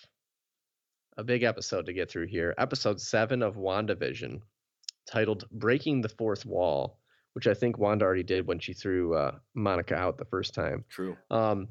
a 1.16 1.24
big 1.24 1.42
episode 1.42 1.86
to 1.86 1.92
get 1.92 2.10
through 2.10 2.26
here. 2.28 2.54
Episode 2.58 3.00
seven 3.00 3.42
of 3.42 3.56
WandaVision, 3.56 4.40
titled 5.10 5.44
"Breaking 5.50 6.00
the 6.00 6.08
Fourth 6.08 6.44
Wall," 6.46 6.97
which 7.38 7.46
I 7.46 7.54
think 7.54 7.78
Wanda 7.78 8.04
already 8.04 8.24
did 8.24 8.48
when 8.48 8.58
she 8.58 8.72
threw 8.72 9.14
uh, 9.14 9.36
Monica 9.54 9.94
out 9.94 10.18
the 10.18 10.24
first 10.24 10.54
time. 10.54 10.84
True. 10.88 11.16
Um, 11.30 11.68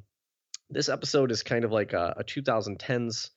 this 0.70 0.88
episode 0.88 1.30
is 1.30 1.44
kind 1.44 1.66
of 1.66 1.74
like 1.74 1.92
a, 1.92 2.16
a 2.18 2.24
2010s 2.24 3.32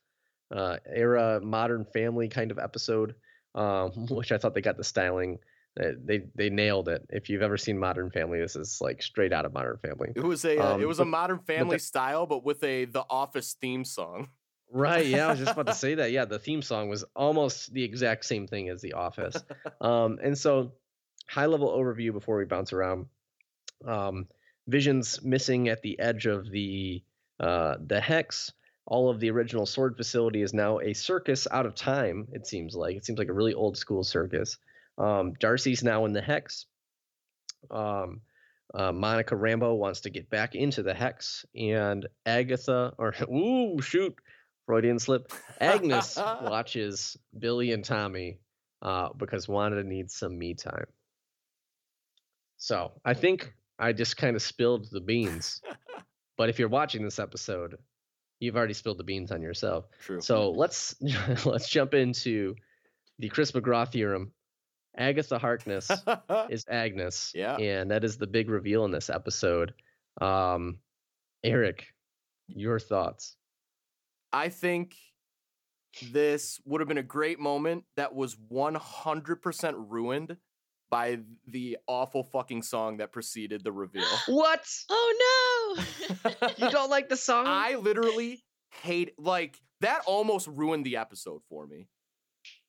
uh, 0.54 0.76
era 0.94 1.40
Modern 1.42 1.84
Family 1.92 2.28
kind 2.28 2.52
of 2.52 2.58
episode, 2.60 3.16
um, 3.56 3.90
which 4.10 4.30
I 4.30 4.38
thought 4.38 4.54
they 4.54 4.60
got 4.60 4.76
the 4.76 4.84
styling. 4.84 5.38
uh, 5.80 5.88
They 6.04 6.20
they 6.36 6.50
nailed 6.50 6.88
it. 6.88 7.02
If 7.08 7.28
you've 7.30 7.42
ever 7.42 7.56
seen 7.56 7.78
Modern 7.80 8.10
Family, 8.12 8.38
this 8.38 8.54
is 8.54 8.78
like 8.80 9.02
straight 9.02 9.32
out 9.32 9.44
of 9.44 9.52
Modern 9.52 9.78
Family. 9.78 10.12
It 10.14 10.22
was 10.22 10.44
a 10.44 10.56
uh, 10.56 10.76
it 10.78 10.82
Um, 10.82 10.88
was 10.88 11.00
a 11.00 11.04
modern 11.04 11.40
family 11.40 11.76
the- 11.78 11.80
style, 11.80 12.26
but 12.26 12.44
with 12.44 12.62
a 12.62 12.84
The 12.84 13.04
Office 13.10 13.54
theme 13.60 13.84
song. 13.84 14.28
Right. 14.72 15.06
Yeah, 15.06 15.26
I 15.26 15.30
was 15.32 15.40
just 15.40 15.50
about 15.50 15.66
to 15.66 15.74
say 15.84 15.96
that. 15.96 16.12
Yeah, 16.12 16.26
the 16.26 16.38
theme 16.38 16.62
song 16.62 16.88
was 16.88 17.04
almost 17.16 17.72
the 17.72 17.82
exact 17.82 18.24
same 18.24 18.46
thing 18.46 18.68
as 18.68 18.80
The 18.80 18.92
Office. 18.92 19.34
Um, 19.80 20.20
and 20.22 20.38
so, 20.38 20.74
high 21.30 21.46
level 21.46 21.68
overview 21.68 22.12
before 22.12 22.36
we 22.36 22.44
bounce 22.44 22.72
around. 22.72 23.06
Um, 23.86 24.26
Vision's 24.66 25.22
missing 25.22 25.68
at 25.68 25.80
the 25.82 25.98
edge 25.98 26.26
of 26.26 26.50
the 26.50 27.02
uh, 27.38 27.76
the 27.86 28.00
hex. 28.00 28.52
All 28.86 29.08
of 29.08 29.20
the 29.20 29.30
original 29.30 29.62
S.W.O.R.D. 29.62 29.96
facility 29.96 30.42
is 30.42 30.52
now 30.52 30.80
a 30.80 30.92
circus 30.92 31.46
out 31.50 31.64
of 31.64 31.74
time. 31.74 32.26
It 32.32 32.46
seems 32.46 32.74
like 32.74 32.96
it 32.96 33.04
seems 33.04 33.18
like 33.18 33.28
a 33.28 33.32
really 33.32 33.54
old 33.54 33.76
school 33.76 34.02
circus. 34.02 34.58
Um, 34.98 35.34
Darcy's 35.38 35.84
now 35.84 36.04
in 36.04 36.12
the 36.12 36.20
hex. 36.20 36.66
Um, 37.70 38.20
uh, 38.74 38.92
Monica 38.92 39.34
Rambeau 39.34 39.76
wants 39.76 40.00
to 40.02 40.10
get 40.10 40.28
back 40.30 40.54
into 40.54 40.82
the 40.82 40.94
hex, 40.94 41.44
and 41.54 42.06
Agatha, 42.26 42.92
or 42.98 43.14
ooh, 43.32 43.80
shoot, 43.80 44.14
Freudian 44.66 44.98
slip. 44.98 45.32
Agnes 45.60 46.16
watches 46.42 47.16
Billy 47.38 47.72
and 47.72 47.84
Tommy 47.84 48.38
uh, 48.82 49.10
because 49.16 49.48
Wanda 49.48 49.84
needs 49.84 50.14
some 50.14 50.36
me 50.36 50.54
time. 50.54 50.86
So 52.60 52.92
I 53.04 53.14
think 53.14 53.52
I 53.78 53.92
just 53.92 54.18
kind 54.18 54.36
of 54.36 54.42
spilled 54.42 54.88
the 54.92 55.00
beans. 55.00 55.62
but 56.36 56.50
if 56.50 56.58
you're 56.58 56.68
watching 56.68 57.02
this 57.02 57.18
episode, 57.18 57.78
you've 58.38 58.54
already 58.54 58.74
spilled 58.74 58.98
the 58.98 59.04
beans 59.04 59.32
on 59.32 59.42
yourself. 59.42 59.86
True. 60.00 60.20
So 60.20 60.50
let's 60.50 60.94
let's 61.44 61.68
jump 61.68 61.94
into 61.94 62.54
the 63.18 63.30
Chris 63.30 63.50
McGraw 63.52 63.90
theorem. 63.90 64.30
Agatha 64.96 65.38
Harkness 65.38 65.90
is 66.50 66.66
Agnes. 66.68 67.32
Yeah. 67.34 67.56
And 67.56 67.90
that 67.90 68.04
is 68.04 68.18
the 68.18 68.26
big 68.26 68.50
reveal 68.50 68.84
in 68.84 68.90
this 68.90 69.08
episode. 69.08 69.72
Um, 70.20 70.78
Eric, 71.42 71.86
your 72.48 72.78
thoughts? 72.78 73.36
I 74.32 74.50
think 74.50 74.96
this 76.10 76.60
would 76.66 76.80
have 76.80 76.88
been 76.88 76.98
a 76.98 77.02
great 77.02 77.38
moment 77.38 77.84
that 77.96 78.14
was 78.14 78.36
100% 78.36 79.74
ruined 79.88 80.36
by 80.90 81.20
the 81.46 81.78
awful 81.86 82.24
fucking 82.24 82.62
song 82.62 82.98
that 82.98 83.12
preceded 83.12 83.64
the 83.64 83.72
reveal. 83.72 84.04
What? 84.26 84.64
Oh 84.90 85.76
no! 85.76 86.30
You 86.58 86.70
don't 86.70 86.90
like 86.90 87.08
the 87.08 87.16
song? 87.16 87.46
I 87.46 87.76
literally 87.76 88.44
hate 88.82 89.14
like 89.18 89.60
that 89.80 90.02
almost 90.06 90.46
ruined 90.48 90.84
the 90.84 90.96
episode 90.96 91.42
for 91.48 91.66
me. 91.66 91.88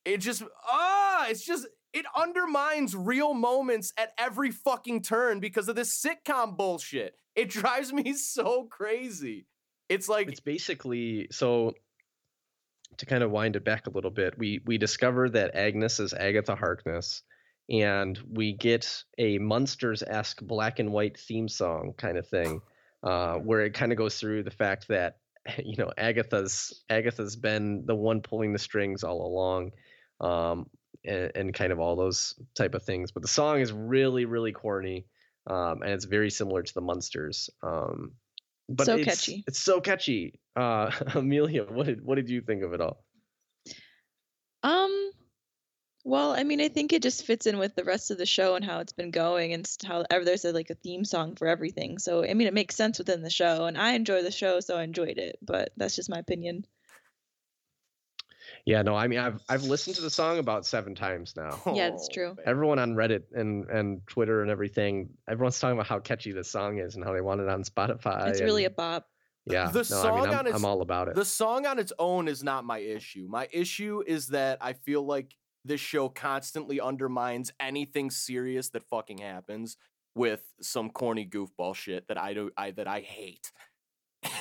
It 0.06 0.18
just 0.18 0.44
ah, 0.68 1.28
it's 1.30 1.46
just 1.46 1.68
it 1.94 2.06
undermines 2.16 2.96
real 2.96 3.34
moments 3.34 3.92
at 3.98 4.14
every 4.18 4.52
fucking 4.52 5.02
turn 5.02 5.40
because 5.40 5.68
of 5.68 5.76
this 5.76 6.00
sitcom 6.00 6.56
bullshit. 6.56 7.16
It 7.36 7.50
drives 7.60 7.92
me 7.92 8.14
so 8.14 8.66
crazy. 8.66 9.48
It's 9.90 10.08
like 10.08 10.30
it's 10.30 10.40
basically 10.40 11.28
so 11.32 11.74
to 12.98 13.06
kind 13.06 13.24
of 13.24 13.32
wind 13.32 13.56
it 13.56 13.64
back 13.64 13.88
a 13.88 13.90
little 13.90 14.12
bit 14.12 14.38
we 14.38 14.62
we 14.66 14.78
discover 14.78 15.30
that 15.30 15.56
agnes 15.56 16.00
is 16.00 16.14
agatha 16.14 16.56
harkness 16.56 17.24
and 17.70 18.20
we 18.30 18.54
get 18.54 19.04
a 19.18 19.38
Munsters-esque 19.38 20.42
black 20.42 20.80
and 20.80 20.92
white 20.92 21.20
theme 21.20 21.48
song 21.48 21.94
kind 21.98 22.18
of 22.18 22.28
thing 22.28 22.62
uh, 23.04 23.36
where 23.36 23.62
it 23.62 23.74
kind 23.74 23.92
of 23.92 23.98
goes 23.98 24.20
through 24.20 24.44
the 24.44 24.52
fact 24.52 24.88
that 24.90 25.18
you 25.64 25.76
know 25.78 25.92
agatha's 25.98 26.84
agatha's 26.90 27.36
been 27.36 27.86
the 27.86 27.96
one 27.96 28.22
pulling 28.22 28.54
the 28.54 28.60
strings 28.60 29.04
all 29.04 29.26
along 29.26 29.72
um, 30.20 30.70
and, 31.04 31.32
and 31.36 31.54
kind 31.54 31.72
of 31.72 31.80
all 31.80 31.96
those 31.96 32.36
type 32.56 32.76
of 32.76 32.84
things. 32.84 33.12
But 33.12 33.22
the 33.22 33.28
song 33.28 33.60
is 33.60 33.72
really 33.72 34.26
really 34.26 34.52
corny, 34.52 35.06
um, 35.48 35.82
and 35.82 35.92
it's 35.92 36.06
very 36.06 36.30
similar 36.30 36.62
to 36.62 36.74
the 36.74 36.82
Munsters. 36.82 37.50
Um, 37.64 38.14
but 38.70 38.86
So 38.86 38.96
it's, 38.96 39.06
catchy. 39.06 39.44
It's 39.48 39.60
so 39.60 39.82
catchy. 39.82 40.40
Uh, 40.56 40.92
Amelia, 41.16 41.64
what 41.64 41.88
did 41.88 42.04
what 42.04 42.16
did 42.16 42.30
you 42.30 42.42
think 42.42 42.64
of 42.64 42.74
it 42.74 42.82
all? 42.82 43.04
Um, 44.64 45.11
well, 46.04 46.32
I 46.34 46.44
mean, 46.44 46.60
I 46.62 46.68
think 46.70 46.94
it 46.94 47.02
just 47.04 47.26
fits 47.26 47.46
in 47.46 47.58
with 47.60 47.76
the 47.76 47.84
rest 47.84 48.12
of 48.12 48.18
the 48.18 48.26
show 48.26 48.56
and 48.56 48.66
how 48.66 48.80
it's 48.80 48.94
been 48.94 49.12
going, 49.12 49.54
and 49.54 49.68
how 49.86 50.04
there's 50.10 50.46
a, 50.46 50.52
like 50.52 50.70
a 50.70 50.76
theme 50.76 51.06
song 51.06 51.36
for 51.36 51.48
everything. 51.48 52.00
So, 52.00 52.24
I 52.24 52.34
mean, 52.34 52.48
it 52.48 52.54
makes 52.54 52.76
sense 52.76 52.98
within 52.98 53.22
the 53.22 53.30
show, 53.30 53.66
and 53.66 53.78
I 53.78 53.94
enjoy 53.94 54.24
the 54.24 54.32
show, 54.32 54.60
so 54.60 54.78
I 54.78 54.84
enjoyed 54.84 55.18
it. 55.18 55.38
But 55.42 55.72
that's 55.78 55.96
just 55.96 56.10
my 56.10 56.20
opinion. 56.20 56.66
Yeah, 58.66 58.82
no, 58.84 58.96
I 58.96 59.08
mean 59.08 59.18
I've 59.20 59.40
I've 59.50 59.64
listened 59.64 59.96
to 59.96 60.02
the 60.04 60.10
song 60.10 60.38
about 60.38 60.66
seven 60.66 60.94
times 60.94 61.34
now. 61.36 61.60
Yeah, 61.66 61.88
oh, 61.88 61.92
that's 61.92 62.08
Oh, 62.12 62.14
true. 62.14 62.36
Everyone 62.46 62.78
on 62.80 62.94
Reddit 62.94 63.24
and 63.34 63.68
and 63.70 64.06
Twitter 64.08 64.42
and 64.42 64.52
everything, 64.52 65.10
everyone's 65.28 65.60
talking 65.60 65.74
about 65.78 65.88
how 65.88 66.00
catchy 66.00 66.32
this 66.32 66.50
song 66.52 66.78
is 66.80 66.96
and 66.96 67.04
how 67.04 67.14
they 67.14 67.22
want 67.22 67.42
it 67.42 67.50
on 67.50 67.64
Spotify. 67.64 68.28
It's 68.30 68.42
really 68.42 68.64
a 68.64 68.68
and- 68.68 68.76
bop. 68.76 69.08
yeah. 69.46 69.68
The 69.72 69.74
no, 69.78 69.80
I 69.80 69.84
song 69.84 70.20
mean, 70.22 70.30
I'm, 70.30 70.40
on 70.40 70.48
its- 70.48 70.56
I'm 70.56 70.66
all 70.66 70.82
about 70.82 71.08
it. 71.08 71.16
The 71.16 71.26
song 71.26 71.66
on 71.66 71.80
its 71.80 71.94
own 71.98 72.28
is 72.28 72.44
not 72.44 72.64
my 72.64 72.78
issue. 72.80 73.26
My 73.30 73.48
issue 73.52 74.04
is 74.06 74.28
that 74.28 74.60
I 74.62 74.74
feel 74.74 75.04
like 75.04 75.34
this 75.64 75.82
show 75.82 76.10
constantly 76.10 76.80
undermines 76.80 77.52
anything 77.60 78.10
serious 78.10 78.70
that 78.70 78.84
fucking 78.90 79.20
happens 79.20 79.78
with 80.16 80.44
some 80.62 80.90
corny 80.90 81.26
goofball 81.26 81.76
shit 81.76 82.08
that 82.08 82.18
I 82.18 82.34
do 82.34 82.52
I 82.58 82.72
that 82.72 82.88
I 82.88 83.02
hate. 83.02 83.52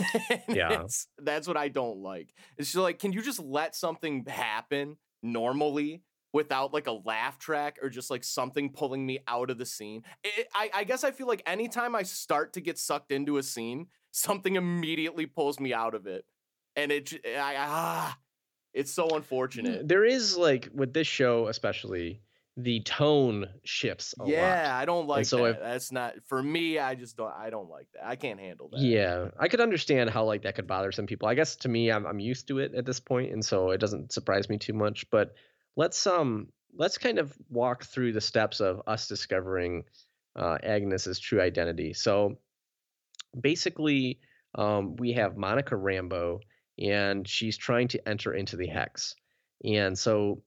Yeah. 0.49 0.85
that's 1.19 1.49
what 1.49 1.57
I 1.57 1.69
don't 1.69 1.99
like. 1.99 2.35
It's 2.59 2.73
just 2.73 2.83
like, 2.83 2.99
can 2.99 3.13
you 3.13 3.23
just 3.23 3.41
let 3.41 3.75
something 3.75 4.25
happen 4.27 4.97
normally 5.23 6.03
without 6.33 6.73
like 6.73 6.87
a 6.87 6.93
laugh 6.93 7.39
track 7.39 7.79
or 7.83 7.89
just 7.89 8.11
like 8.11 8.25
something 8.25 8.73
pulling 8.73 9.05
me 9.07 9.21
out 9.27 9.51
of 9.51 9.59
the 9.59 9.67
scene? 9.67 10.03
It, 10.25 10.49
I, 10.55 10.71
I 10.75 10.85
guess 10.85 11.05
I 11.05 11.13
feel 11.13 11.27
like 11.27 11.43
anytime 11.47 11.95
I 11.95 12.03
start 12.03 12.53
to 12.55 12.61
get 12.61 12.79
sucked 12.79 13.13
into 13.13 13.39
a 13.39 13.43
scene, 13.43 13.87
something 14.11 14.57
immediately 14.57 15.27
pulls 15.27 15.61
me 15.61 15.73
out 15.73 15.95
of 15.95 16.07
it, 16.07 16.25
and 16.77 16.93
it, 16.93 17.15
I, 17.27 17.55
ah, 17.59 18.19
it's 18.75 18.93
so 18.93 19.09
unfortunate. 19.11 19.87
there 19.89 20.05
is 20.05 20.37
like 20.37 20.69
with 20.75 20.93
this 20.93 21.07
show 21.07 21.49
especially, 21.49 22.21
the 22.57 22.81
tone 22.81 23.47
shifts 23.65 24.15
a 24.19 24.23
lot. 24.25 24.31
Yeah, 24.31 24.65
lot. 24.73 24.83
I 24.83 24.85
don't 24.85 25.07
like 25.07 25.25
so 25.25 25.39
that. 25.45 25.51
if- 25.51 25.61
That's 25.61 25.93
not 25.93 26.15
for 26.27 26.43
me. 26.43 26.79
I 26.79 26.95
just 26.95 27.17
don't. 27.17 27.33
I 27.33 27.49
don't 27.51 27.71
like 27.71 27.87
that. 27.95 28.07
I 28.07 28.17
can't 28.17 28.39
handle 28.41 28.69
that. 28.73 28.81
Yeah, 28.81 29.29
I 29.39 29.49
could 29.49 29.61
understand 29.61 30.11
how 30.11 30.25
like 30.25 30.43
that 30.43 30.57
could 30.57 30.67
bother 30.67 30.93
some 30.93 31.07
people. 31.07 31.29
I 31.29 31.35
guess 31.35 31.57
to 31.57 31.69
me, 31.69 31.91
I'm 31.91 32.07
I'm 32.07 32.19
used 32.21 32.49
to 32.49 32.59
it 32.59 32.75
at 32.75 32.85
this 32.85 33.01
point, 33.01 33.33
and 33.33 33.45
so 33.45 33.71
it 33.71 33.79
doesn't 33.79 34.13
surprise 34.13 34.49
me 34.49 34.59
too 34.59 34.75
much. 34.75 35.09
But 35.11 35.35
let's 35.77 36.07
um 36.07 36.49
let's 36.77 36.99
kind 36.99 37.19
of 37.19 37.33
walk 37.49 37.85
through 37.85 38.13
the 38.13 38.21
steps 38.21 38.61
of 38.61 38.83
us 38.87 39.09
discovering 39.09 39.85
uh, 40.37 40.59
Agnes's 40.63 41.19
true 41.19 41.41
identity. 41.41 41.93
So 41.95 42.39
basically, 43.39 44.21
um, 44.55 44.97
we 44.97 45.13
have 45.13 45.37
Monica 45.37 45.75
Rambeau, 45.75 46.41
and 46.79 47.27
she's 47.29 47.57
trying 47.57 47.89
to 47.89 48.09
enter 48.09 48.33
into 48.33 48.57
the 48.57 48.67
hex, 48.67 49.15
and 49.65 49.99
so 49.99 50.43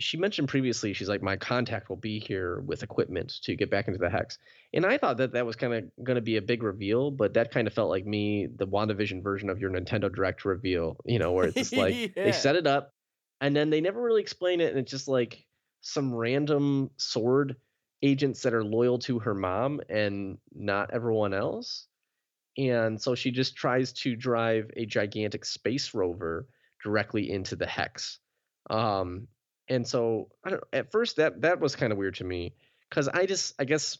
she 0.00 0.16
mentioned 0.16 0.48
previously 0.48 0.92
she's 0.92 1.08
like 1.08 1.22
my 1.22 1.36
contact 1.36 1.88
will 1.88 1.96
be 1.96 2.18
here 2.18 2.60
with 2.60 2.82
equipment 2.82 3.38
to 3.42 3.54
get 3.54 3.70
back 3.70 3.86
into 3.86 3.98
the 3.98 4.08
hex 4.08 4.38
and 4.72 4.86
i 4.86 4.96
thought 4.96 5.18
that 5.18 5.32
that 5.32 5.44
was 5.46 5.56
kind 5.56 5.74
of 5.74 6.04
going 6.04 6.16
to 6.16 6.22
be 6.22 6.36
a 6.36 6.42
big 6.42 6.62
reveal 6.62 7.10
but 7.10 7.34
that 7.34 7.50
kind 7.50 7.66
of 7.66 7.74
felt 7.74 7.90
like 7.90 8.06
me 8.06 8.46
the 8.56 8.66
wandavision 8.66 9.22
version 9.22 9.50
of 9.50 9.60
your 9.60 9.70
nintendo 9.70 10.12
direct 10.12 10.44
reveal 10.44 10.96
you 11.04 11.18
know 11.18 11.32
where 11.32 11.44
it's 11.46 11.54
just 11.56 11.72
like 11.76 11.94
Yeah. 11.94 12.08
they 12.24 12.32
set 12.32 12.56
it 12.56 12.66
up 12.66 12.92
and 13.40 13.54
then 13.54 13.70
they 13.70 13.80
never 13.80 14.00
really 14.00 14.22
explain 14.22 14.60
it 14.60 14.70
and 14.70 14.78
it's 14.78 14.90
just 14.90 15.08
like 15.08 15.46
some 15.82 16.14
random 16.14 16.90
S.W.O.R.D 16.98 17.54
agents 18.02 18.42
that 18.42 18.54
are 18.54 18.64
loyal 18.64 18.98
to 18.98 19.18
her 19.18 19.34
mom 19.34 19.80
and 19.90 20.38
not 20.54 20.90
everyone 20.90 21.34
else 21.34 21.86
and 22.68 23.00
so 23.00 23.14
she 23.14 23.30
just 23.30 23.56
tries 23.56 23.92
to 23.92 24.14
drive 24.14 24.70
a 24.76 24.84
gigantic 24.84 25.44
space 25.44 25.94
rover 25.94 26.46
directly 26.82 27.30
into 27.30 27.56
the 27.56 27.66
hex 27.66 28.18
um 28.68 29.26
and 29.68 29.86
so 29.86 30.28
I 30.44 30.50
don't 30.50 30.64
at 30.72 30.92
first 30.92 31.16
that 31.16 31.42
that 31.42 31.60
was 31.60 31.76
kind 31.76 31.92
of 31.92 31.98
weird 31.98 32.16
to 32.16 32.24
me 32.24 32.54
cuz 32.90 33.08
I 33.08 33.26
just 33.26 33.54
I 33.58 33.64
guess 33.64 33.98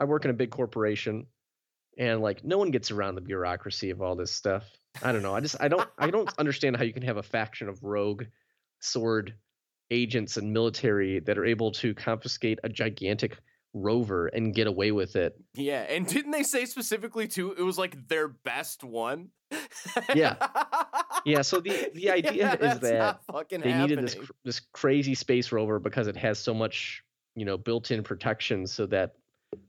I 0.00 0.04
work 0.04 0.24
in 0.24 0.30
a 0.30 0.34
big 0.34 0.50
corporation 0.50 1.26
and 1.98 2.20
like 2.22 2.44
no 2.44 2.58
one 2.58 2.70
gets 2.70 2.90
around 2.90 3.14
the 3.14 3.20
bureaucracy 3.20 3.90
of 3.90 4.00
all 4.00 4.16
this 4.16 4.32
stuff. 4.32 4.64
I 5.02 5.12
don't 5.12 5.22
know. 5.22 5.34
I 5.34 5.40
just 5.40 5.56
I 5.60 5.68
don't 5.68 5.88
I 5.98 6.10
don't 6.10 6.30
understand 6.38 6.76
how 6.76 6.84
you 6.84 6.92
can 6.92 7.02
have 7.02 7.18
a 7.18 7.22
faction 7.22 7.68
of 7.68 7.82
rogue 7.82 8.24
S.W.O.R.D 8.80 9.34
agents 9.92 10.38
and 10.38 10.52
military 10.52 11.20
that 11.20 11.38
are 11.38 11.44
able 11.44 11.70
to 11.70 11.94
confiscate 11.94 12.58
a 12.64 12.68
gigantic 12.68 13.36
rover 13.74 14.26
and 14.26 14.54
get 14.54 14.66
away 14.66 14.92
with 14.92 15.16
it. 15.16 15.34
Yeah, 15.54 15.80
and 15.82 16.06
didn't 16.06 16.30
they 16.32 16.42
say 16.42 16.64
specifically 16.66 17.26
too? 17.28 17.52
It 17.56 17.62
was 17.62 17.78
like 17.78 18.08
their 18.08 18.28
best 18.28 18.84
one. 18.84 19.28
Yeah. 20.14 20.36
Yeah, 21.24 21.42
so 21.42 21.60
the- 21.60 21.88
the 21.94 22.10
idea 22.10 22.32
Yeah, 22.32 22.72
is 22.74 22.80
that 22.80 23.20
they 23.48 23.72
needed 23.78 24.00
this 24.00 24.16
this 24.44 24.60
crazy 24.72 25.14
space 25.14 25.52
rover 25.52 25.78
because 25.78 26.08
it 26.08 26.16
has 26.16 26.36
so 26.40 26.52
much 26.52 27.04
you 27.36 27.44
know 27.44 27.56
built-in 27.56 28.02
protection 28.02 28.66
so 28.66 28.86
that 28.86 29.12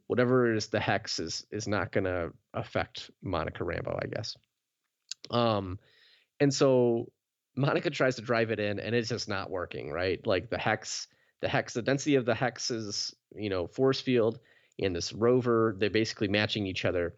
whatever 0.08 0.52
is 0.56 0.70
the 0.70 0.80
hex 0.80 1.20
is 1.20 1.46
is 1.52 1.68
not 1.68 1.92
going 1.92 2.06
to 2.06 2.32
affect 2.56 3.12
Monica 3.22 3.63
Rambeau, 3.63 4.00
I 4.02 4.08
guess. 4.08 4.36
Um, 5.30 5.78
and 6.39 6.52
so 6.52 7.12
Monica 7.56 7.92
tries 7.92 8.16
to 8.16 8.24
drive 8.24 8.50
it 8.50 8.60
in, 8.60 8.80
and 8.80 8.96
it's 8.96 9.10
just 9.10 9.30
not 9.30 9.52
working. 9.52 9.92
Right, 9.92 10.26
like 10.26 10.50
the 10.50 10.58
hex, 10.58 11.08
the 11.43 11.49
hex, 11.49 11.73
the 11.73 11.82
density 11.82 12.15
of 12.15 12.25
the 12.25 12.34
hex's 12.34 13.13
you 13.36 13.49
know 13.49 13.67
force 13.67 13.99
field 14.01 14.39
and 14.79 14.95
this 14.95 15.13
rover, 15.13 15.75
they're 15.77 15.89
basically 15.89 16.29
matching 16.29 16.65
each 16.65 16.86
other, 16.86 17.15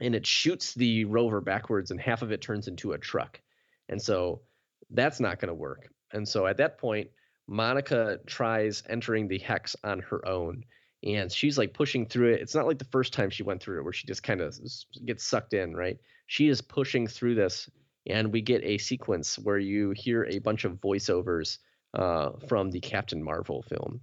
and 0.00 0.14
it 0.14 0.26
shoots 0.26 0.74
the 0.74 1.06
rover 1.06 1.40
backwards, 1.40 1.90
and 1.90 2.00
half 2.00 2.20
of 2.20 2.32
it 2.32 2.42
turns 2.42 2.68
into 2.68 2.92
a 2.92 2.98
truck, 2.98 3.40
and 3.88 4.02
so 4.02 4.42
that's 4.90 5.20
not 5.20 5.38
going 5.38 5.48
to 5.48 5.54
work. 5.54 5.88
And 6.12 6.28
so 6.28 6.46
at 6.46 6.58
that 6.58 6.78
point, 6.78 7.08
Monica 7.46 8.18
tries 8.26 8.82
entering 8.88 9.28
the 9.28 9.38
hex 9.38 9.76
on 9.84 10.00
her 10.00 10.26
own 10.26 10.64
and 11.02 11.30
she's 11.30 11.58
like 11.58 11.74
pushing 11.74 12.06
through 12.06 12.32
it. 12.32 12.40
It's 12.40 12.54
not 12.54 12.66
like 12.66 12.78
the 12.78 12.86
first 12.86 13.12
time 13.12 13.28
she 13.30 13.42
went 13.42 13.62
through 13.62 13.78
it 13.78 13.82
where 13.84 13.92
she 13.92 14.06
just 14.06 14.22
kind 14.22 14.40
of 14.40 14.56
gets 15.04 15.24
sucked 15.24 15.52
in, 15.52 15.74
right? 15.74 15.98
She 16.26 16.48
is 16.48 16.62
pushing 16.62 17.06
through 17.06 17.34
this 17.34 17.68
and 18.06 18.32
we 18.32 18.40
get 18.40 18.64
a 18.64 18.78
sequence 18.78 19.38
where 19.38 19.58
you 19.58 19.90
hear 19.90 20.24
a 20.24 20.38
bunch 20.38 20.64
of 20.64 20.80
voiceovers 20.80 21.58
uh, 21.94 22.30
from 22.48 22.70
the 22.70 22.80
Captain 22.80 23.22
Marvel 23.22 23.62
film. 23.62 24.00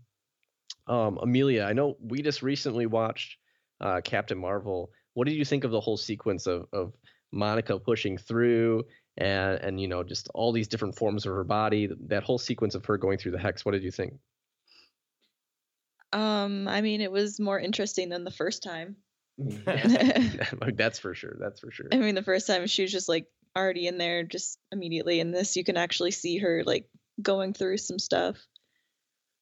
Um, 0.87 1.19
Amelia, 1.21 1.63
I 1.63 1.73
know 1.73 1.97
we 2.01 2.21
just 2.21 2.41
recently 2.41 2.85
watched 2.85 3.37
uh, 3.79 4.01
Captain 4.03 4.37
Marvel. 4.37 4.91
What 5.13 5.27
did 5.27 5.35
you 5.35 5.45
think 5.45 5.63
of 5.63 5.71
the 5.71 5.81
whole 5.81 5.97
sequence 5.97 6.47
of, 6.47 6.65
of 6.73 6.93
Monica 7.31 7.79
pushing 7.79 8.17
through 8.17 8.85
and 9.17 9.59
and 9.61 9.81
you 9.81 9.87
know 9.87 10.03
just 10.03 10.29
all 10.33 10.51
these 10.51 10.67
different 10.67 10.95
forms 10.95 11.25
of 11.25 11.33
her 11.33 11.43
body 11.43 11.89
that 12.07 12.23
whole 12.23 12.37
sequence 12.37 12.75
of 12.75 12.85
her 12.85 12.97
going 12.97 13.17
through 13.17 13.31
the 13.31 13.39
hex 13.39 13.65
what 13.65 13.73
did 13.73 13.83
you 13.83 13.91
think 13.91 14.13
Um, 16.13 16.67
I 16.67 16.81
mean, 16.81 17.01
it 17.01 17.11
was 17.11 17.39
more 17.39 17.59
interesting 17.59 18.09
than 18.09 18.23
the 18.23 18.31
first 18.31 18.63
time. 18.63 18.97
that's 19.37 20.99
for 20.99 21.13
sure 21.15 21.35
that's 21.39 21.59
for 21.59 21.71
sure 21.71 21.87
I 21.91 21.97
mean, 21.97 22.15
the 22.15 22.23
first 22.23 22.47
time 22.47 22.67
she 22.67 22.83
was 22.83 22.91
just 22.91 23.09
like 23.09 23.27
already 23.55 23.87
in 23.87 23.97
there, 23.97 24.23
just 24.23 24.59
immediately. 24.71 25.19
In 25.19 25.31
this, 25.31 25.55
you 25.55 25.63
can 25.63 25.77
actually 25.77 26.11
see 26.11 26.37
her 26.39 26.63
like 26.65 26.87
going 27.21 27.53
through 27.53 27.77
some 27.77 27.99
stuff. 27.99 28.37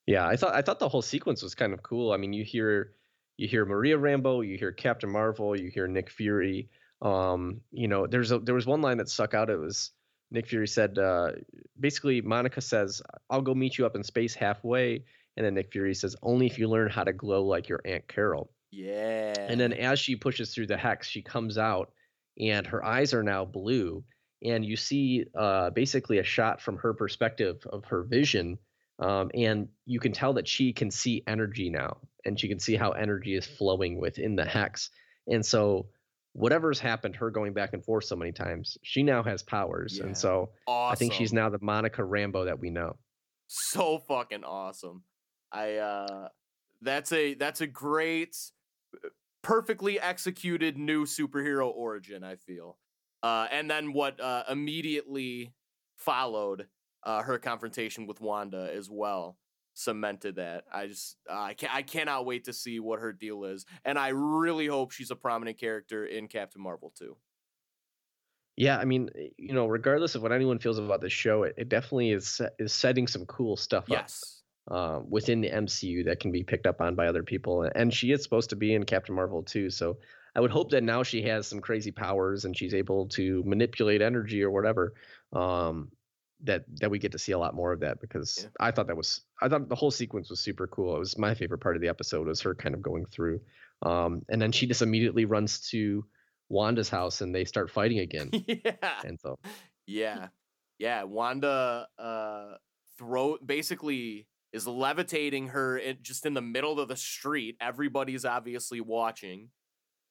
yeah 0.08 0.26
i 0.28 0.36
thought 0.36 0.54
i 0.56 0.62
thought 0.62 0.80
the 0.80 0.90
whole 0.90 1.02
sequence 1.02 1.42
was 1.44 1.56
kind 1.56 1.74
of 1.74 1.84
cool 1.84 2.12
i 2.12 2.18
mean 2.18 2.34
you 2.34 2.44
hear 2.44 2.94
you 3.38 3.48
hear 3.48 3.66
maria 3.66 3.98
rambeau 3.98 4.46
you 4.46 4.58
hear 4.58 4.72
captain 4.72 5.12
marvel 5.12 5.58
you 5.60 5.70
hear 5.70 5.88
nick 5.88 6.10
fury 6.10 6.70
um 7.02 7.62
you 7.72 7.88
know 7.88 8.08
there's 8.08 8.32
a 8.32 8.40
there 8.40 8.56
was 8.56 8.66
one 8.66 8.82
line 8.82 8.98
that 8.98 9.10
stuck 9.10 9.34
out 9.34 9.50
it 9.50 9.58
was 9.60 9.92
nick 10.32 10.48
fury 10.48 10.68
said 10.68 10.98
uh 10.98 11.32
basically 11.80 12.22
monica 12.22 12.62
says 12.62 13.02
i'll 13.30 13.42
go 13.42 13.54
meet 13.54 13.78
you 13.78 13.86
up 13.86 13.96
in 13.96 14.04
space 14.04 14.34
halfway 14.34 15.04
and 15.38 15.46
then 15.46 15.54
nick 15.54 15.72
fury 15.72 15.94
says 15.94 16.16
only 16.22 16.46
if 16.48 16.58
you 16.60 16.68
learn 16.68 16.90
how 16.90 17.04
to 17.04 17.14
glow 17.14 17.44
like 17.44 17.70
your 17.70 17.82
aunt 17.86 18.08
carol 18.08 18.52
Yeah. 18.72 19.34
And 19.50 19.60
then 19.60 19.74
as 19.74 20.00
she 20.00 20.16
pushes 20.16 20.54
through 20.54 20.68
the 20.68 20.78
hex, 20.78 21.08
she 21.08 21.22
comes 21.24 21.58
out 21.58 21.92
and 22.38 22.68
her 22.68 22.86
eyes 22.86 23.14
are 23.16 23.24
now 23.24 23.44
blue. 23.46 24.04
And 24.44 24.66
you 24.66 24.76
see 24.76 25.26
uh, 25.38 25.70
basically 25.72 26.20
a 26.20 26.24
shot 26.24 26.62
from 26.62 26.78
her 26.78 26.94
perspective 26.94 27.58
of 27.72 27.86
her 27.86 28.04
vision. 28.04 28.58
Um, 29.00 29.32
and 29.34 29.68
you 29.86 30.00
can 30.00 30.12
tell 30.12 30.34
that 30.34 30.48
she 30.48 30.74
can 30.74 30.92
see 30.92 31.24
energy 31.28 31.70
now 31.70 31.98
and 32.26 32.40
she 32.40 32.48
can 32.48 32.60
see 32.60 32.76
how 32.76 32.92
energy 32.92 33.36
is 33.36 33.46
flowing 33.46 34.00
within 34.00 34.36
the 34.36 34.46
hex. 34.46 34.90
And 35.28 35.46
so, 35.46 35.88
whatever's 36.34 36.80
happened, 36.80 37.16
her 37.16 37.32
going 37.32 37.54
back 37.54 37.74
and 37.74 37.84
forth 37.84 38.06
so 38.06 38.16
many 38.16 38.32
times, 38.32 38.78
she 38.84 39.04
now 39.04 39.24
has 39.24 39.42
powers. 39.42 39.98
Yeah. 39.98 40.08
And 40.08 40.18
so, 40.18 40.50
awesome. 40.68 40.94
I 40.94 40.96
think 40.96 41.14
she's 41.14 41.34
now 41.34 41.50
the 41.50 41.60
Monica 41.62 42.02
Rambeau 42.02 42.46
that 42.46 42.60
we 42.60 42.70
know. 42.70 42.98
so 43.48 44.00
fucking 44.00 44.44
awesome. 44.44 45.04
I 45.52 45.76
uh 45.76 46.28
that's 46.82 47.12
a 47.12 47.34
that's 47.34 47.62
a 47.62 47.68
great 47.68 48.36
perfectly 49.42 50.00
executed 50.00 50.78
new 50.78 51.06
superhero 51.06 51.68
origin, 51.74 52.24
I 52.24 52.36
feel. 52.36 52.78
Uh 53.22 53.48
and 53.52 53.70
then 53.70 53.94
what 53.94 54.20
uh 54.20 54.44
immediately 54.50 55.54
followed 55.98 56.70
uh 57.04 57.22
her 57.24 57.38
confrontation 57.40 58.08
with 58.08 58.22
Wanda 58.22 58.70
as 58.74 58.90
well. 58.90 59.38
cemented 59.74 60.36
that. 60.36 60.66
I 60.72 60.88
just 60.88 61.18
uh, 61.30 61.40
I 61.40 61.54
can 61.54 61.70
I 61.72 61.84
cannot 61.84 62.26
wait 62.26 62.46
to 62.46 62.54
see 62.54 62.80
what 62.80 63.00
her 63.00 63.14
deal 63.14 63.46
is, 63.46 63.66
and 63.86 63.98
I 64.00 64.10
really 64.10 64.68
hope 64.68 64.92
she's 64.92 65.12
a 65.12 65.16
prominent 65.16 65.58
character 65.58 66.06
in 66.06 66.28
Captain 66.28 66.62
Marvel 66.62 66.92
too. 66.92 67.18
Yeah, 68.58 68.78
I 68.78 68.86
mean, 68.86 69.10
eh, 69.16 69.30
you 69.38 69.54
know, 69.54 69.68
regardless 69.68 70.16
of 70.16 70.22
what 70.22 70.32
anyone 70.32 70.60
feels 70.60 70.78
about 70.78 71.02
the 71.02 71.10
show, 71.10 71.44
it, 71.44 71.56
it 71.58 71.70
definitely 71.70 72.12
is 72.12 72.42
is 72.60 72.74
setting 72.74 73.08
some 73.08 73.26
cool 73.26 73.56
stuff 73.58 73.92
Yes. 73.92 74.44
up 74.72 74.72
uh, 74.72 75.02
within 75.08 75.42
the 75.42 75.50
MCU 75.52 76.04
that 76.04 76.20
can 76.20 76.32
be 76.32 76.44
picked 76.44 76.66
up 76.68 76.82
on 76.82 76.96
by 76.96 77.08
other 77.08 77.24
people. 77.24 77.64
And 77.64 77.94
she 77.94 78.12
is 78.12 78.22
supposed 78.24 78.50
to 78.52 78.56
be 78.56 78.74
in 78.74 78.84
Captain 78.86 79.16
Marvel 79.16 79.44
too, 79.44 79.70
so 79.70 80.00
I 80.36 80.42
would 80.42 80.52
hope 80.52 80.72
that 80.72 80.84
now 80.84 81.04
she 81.04 81.22
has 81.24 81.48
some 81.48 81.60
crazy 81.60 81.92
powers 81.92 82.46
and 82.46 82.56
she's 82.58 82.74
able 82.74 83.08
to 83.10 83.44
manipulate 83.46 84.02
energy 84.02 84.44
or 84.44 84.52
whatever. 84.52 84.94
Um, 85.34 85.92
that 86.44 86.64
that 86.80 86.90
we 86.90 87.00
get 87.00 87.12
to 87.12 87.20
see 87.20 87.34
a 87.34 87.38
lot 87.38 87.54
more 87.54 87.74
of 87.74 87.82
that 87.82 88.00
because 88.00 88.40
Yeah. 88.44 88.50
I 88.62 88.72
thought 88.72 88.88
that 88.88 88.96
was 88.96 89.22
I 89.42 89.50
thought 89.50 89.68
the 89.68 89.76
whole 89.76 89.92
sequence 89.92 90.30
was 90.30 90.40
super 90.40 90.68
cool. 90.68 90.96
It 90.96 91.00
was 91.00 91.18
my 91.18 91.34
favorite 91.36 91.60
part 91.60 91.76
of 91.76 91.82
the 91.82 91.90
episode 91.90 92.28
was 92.28 92.40
her 92.42 92.56
kind 92.56 92.74
of 92.74 92.82
going 92.82 93.06
through, 93.08 93.42
um, 93.82 94.22
and 94.30 94.42
then 94.42 94.54
she 94.54 94.66
just 94.66 94.82
immediately 94.82 95.26
runs 95.26 95.60
to 95.72 96.06
Wanda's 96.48 96.88
house 96.88 97.20
and 97.20 97.36
they 97.36 97.44
start 97.44 97.70
fighting 97.70 98.00
again. 98.08 98.30
yeah. 98.32 99.02
And 99.04 99.20
so 99.20 99.38
Yeah. 99.86 100.28
Yeah. 100.78 101.04
Wanda 101.04 101.88
uh 101.98 102.56
throw 102.98 103.38
basically 103.46 104.28
is 104.54 104.66
levitating 104.66 105.50
her 105.50 105.78
in, 105.78 105.98
just 106.02 106.26
in 106.26 106.34
the 106.36 106.42
middle 106.42 106.80
of 106.80 106.88
the 106.88 106.96
street. 106.96 107.58
Everybody's 107.60 108.24
obviously 108.26 108.80
watching. 108.80 109.50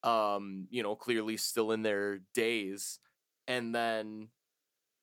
Um, 0.03 0.67
you 0.69 0.81
know, 0.83 0.95
clearly 0.95 1.37
still 1.37 1.71
in 1.71 1.81
their 1.81 2.19
days. 2.33 2.99
And 3.47 3.75
then 3.75 4.29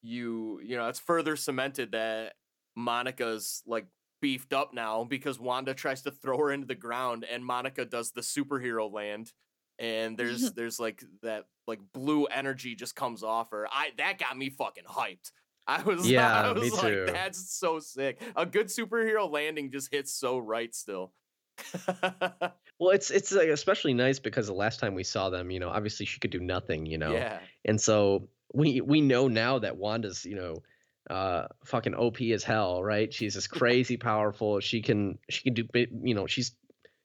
you, 0.03 0.61
you 0.65 0.77
know, 0.77 0.89
it's 0.89 1.01
further 1.01 1.37
cemented 1.37 1.93
that 1.93 2.35
Monica's 2.77 3.63
like 3.67 3.87
beefed 4.21 4.53
up 4.53 4.73
now 4.73 5.05
because 5.05 5.39
Wanda 5.39 5.75
tries 5.75 6.03
to 6.03 6.11
throw 6.11 6.39
her 6.39 6.51
into 6.51 6.67
the 6.67 6.75
ground 6.75 7.25
and 7.31 7.45
Monica 7.45 7.85
does 7.85 8.13
the 8.13 8.21
superhero 8.23 8.91
land 8.91 9.33
and 9.79 10.17
there's 10.17 10.51
there's 10.55 10.81
like 10.81 11.05
that 11.23 11.45
like 11.67 11.81
blue 11.93 12.25
energy 12.27 12.75
just 12.75 12.95
comes 12.95 13.23
off 13.23 13.51
her. 13.51 13.67
I 13.71 13.91
that 13.99 14.19
got 14.19 14.37
me 14.37 14.51
fucking 14.51 14.85
hyped. 14.85 15.33
I 15.67 15.83
was 15.83 16.09
Yeah, 16.11 16.33
I 16.33 16.53
me 16.53 16.61
was 16.61 16.73
like 16.73 16.83
too. 16.83 17.07
that's 17.07 17.51
so 17.59 17.79
sick. 17.81 18.21
A 18.37 18.47
good 18.47 18.69
superhero 18.69 19.31
landing 19.31 19.71
just 19.71 19.93
hits 19.93 20.13
so 20.13 20.39
right 20.39 20.75
still. 20.75 21.13
Well, 22.79 22.91
it's 22.91 23.11
it's 23.11 23.33
like 23.33 23.49
especially 23.49 23.95
nice 23.95 24.19
because 24.19 24.47
the 24.47 24.53
last 24.55 24.81
time 24.81 24.95
we 24.95 25.05
saw 25.05 25.31
them, 25.31 25.51
you 25.51 25.61
know, 25.61 25.71
obviously 25.71 26.07
she 26.07 26.21
could 26.21 26.31
do 26.31 26.41
nothing, 26.41 26.87
you 26.87 26.99
know, 26.99 27.13
Yeah. 27.13 27.41
and 27.65 27.81
so 27.81 28.29
we 28.53 28.81
we 28.81 29.01
know 29.01 29.29
now 29.29 29.59
that 29.59 29.77
Wanda's, 29.77 30.25
you 30.25 30.37
know, 30.37 30.63
uh, 31.09 31.49
fucking 31.65 31.95
OP 31.95 32.21
as 32.33 32.45
hell, 32.45 32.83
right? 32.83 33.13
She's 33.13 33.35
just 33.35 33.51
crazy 33.61 33.97
powerful. 33.97 34.61
She 34.61 34.83
can 34.83 35.19
she 35.31 35.43
can 35.45 35.55
do, 35.55 35.65
you 36.03 36.15
know, 36.15 36.27
she's 36.27 36.53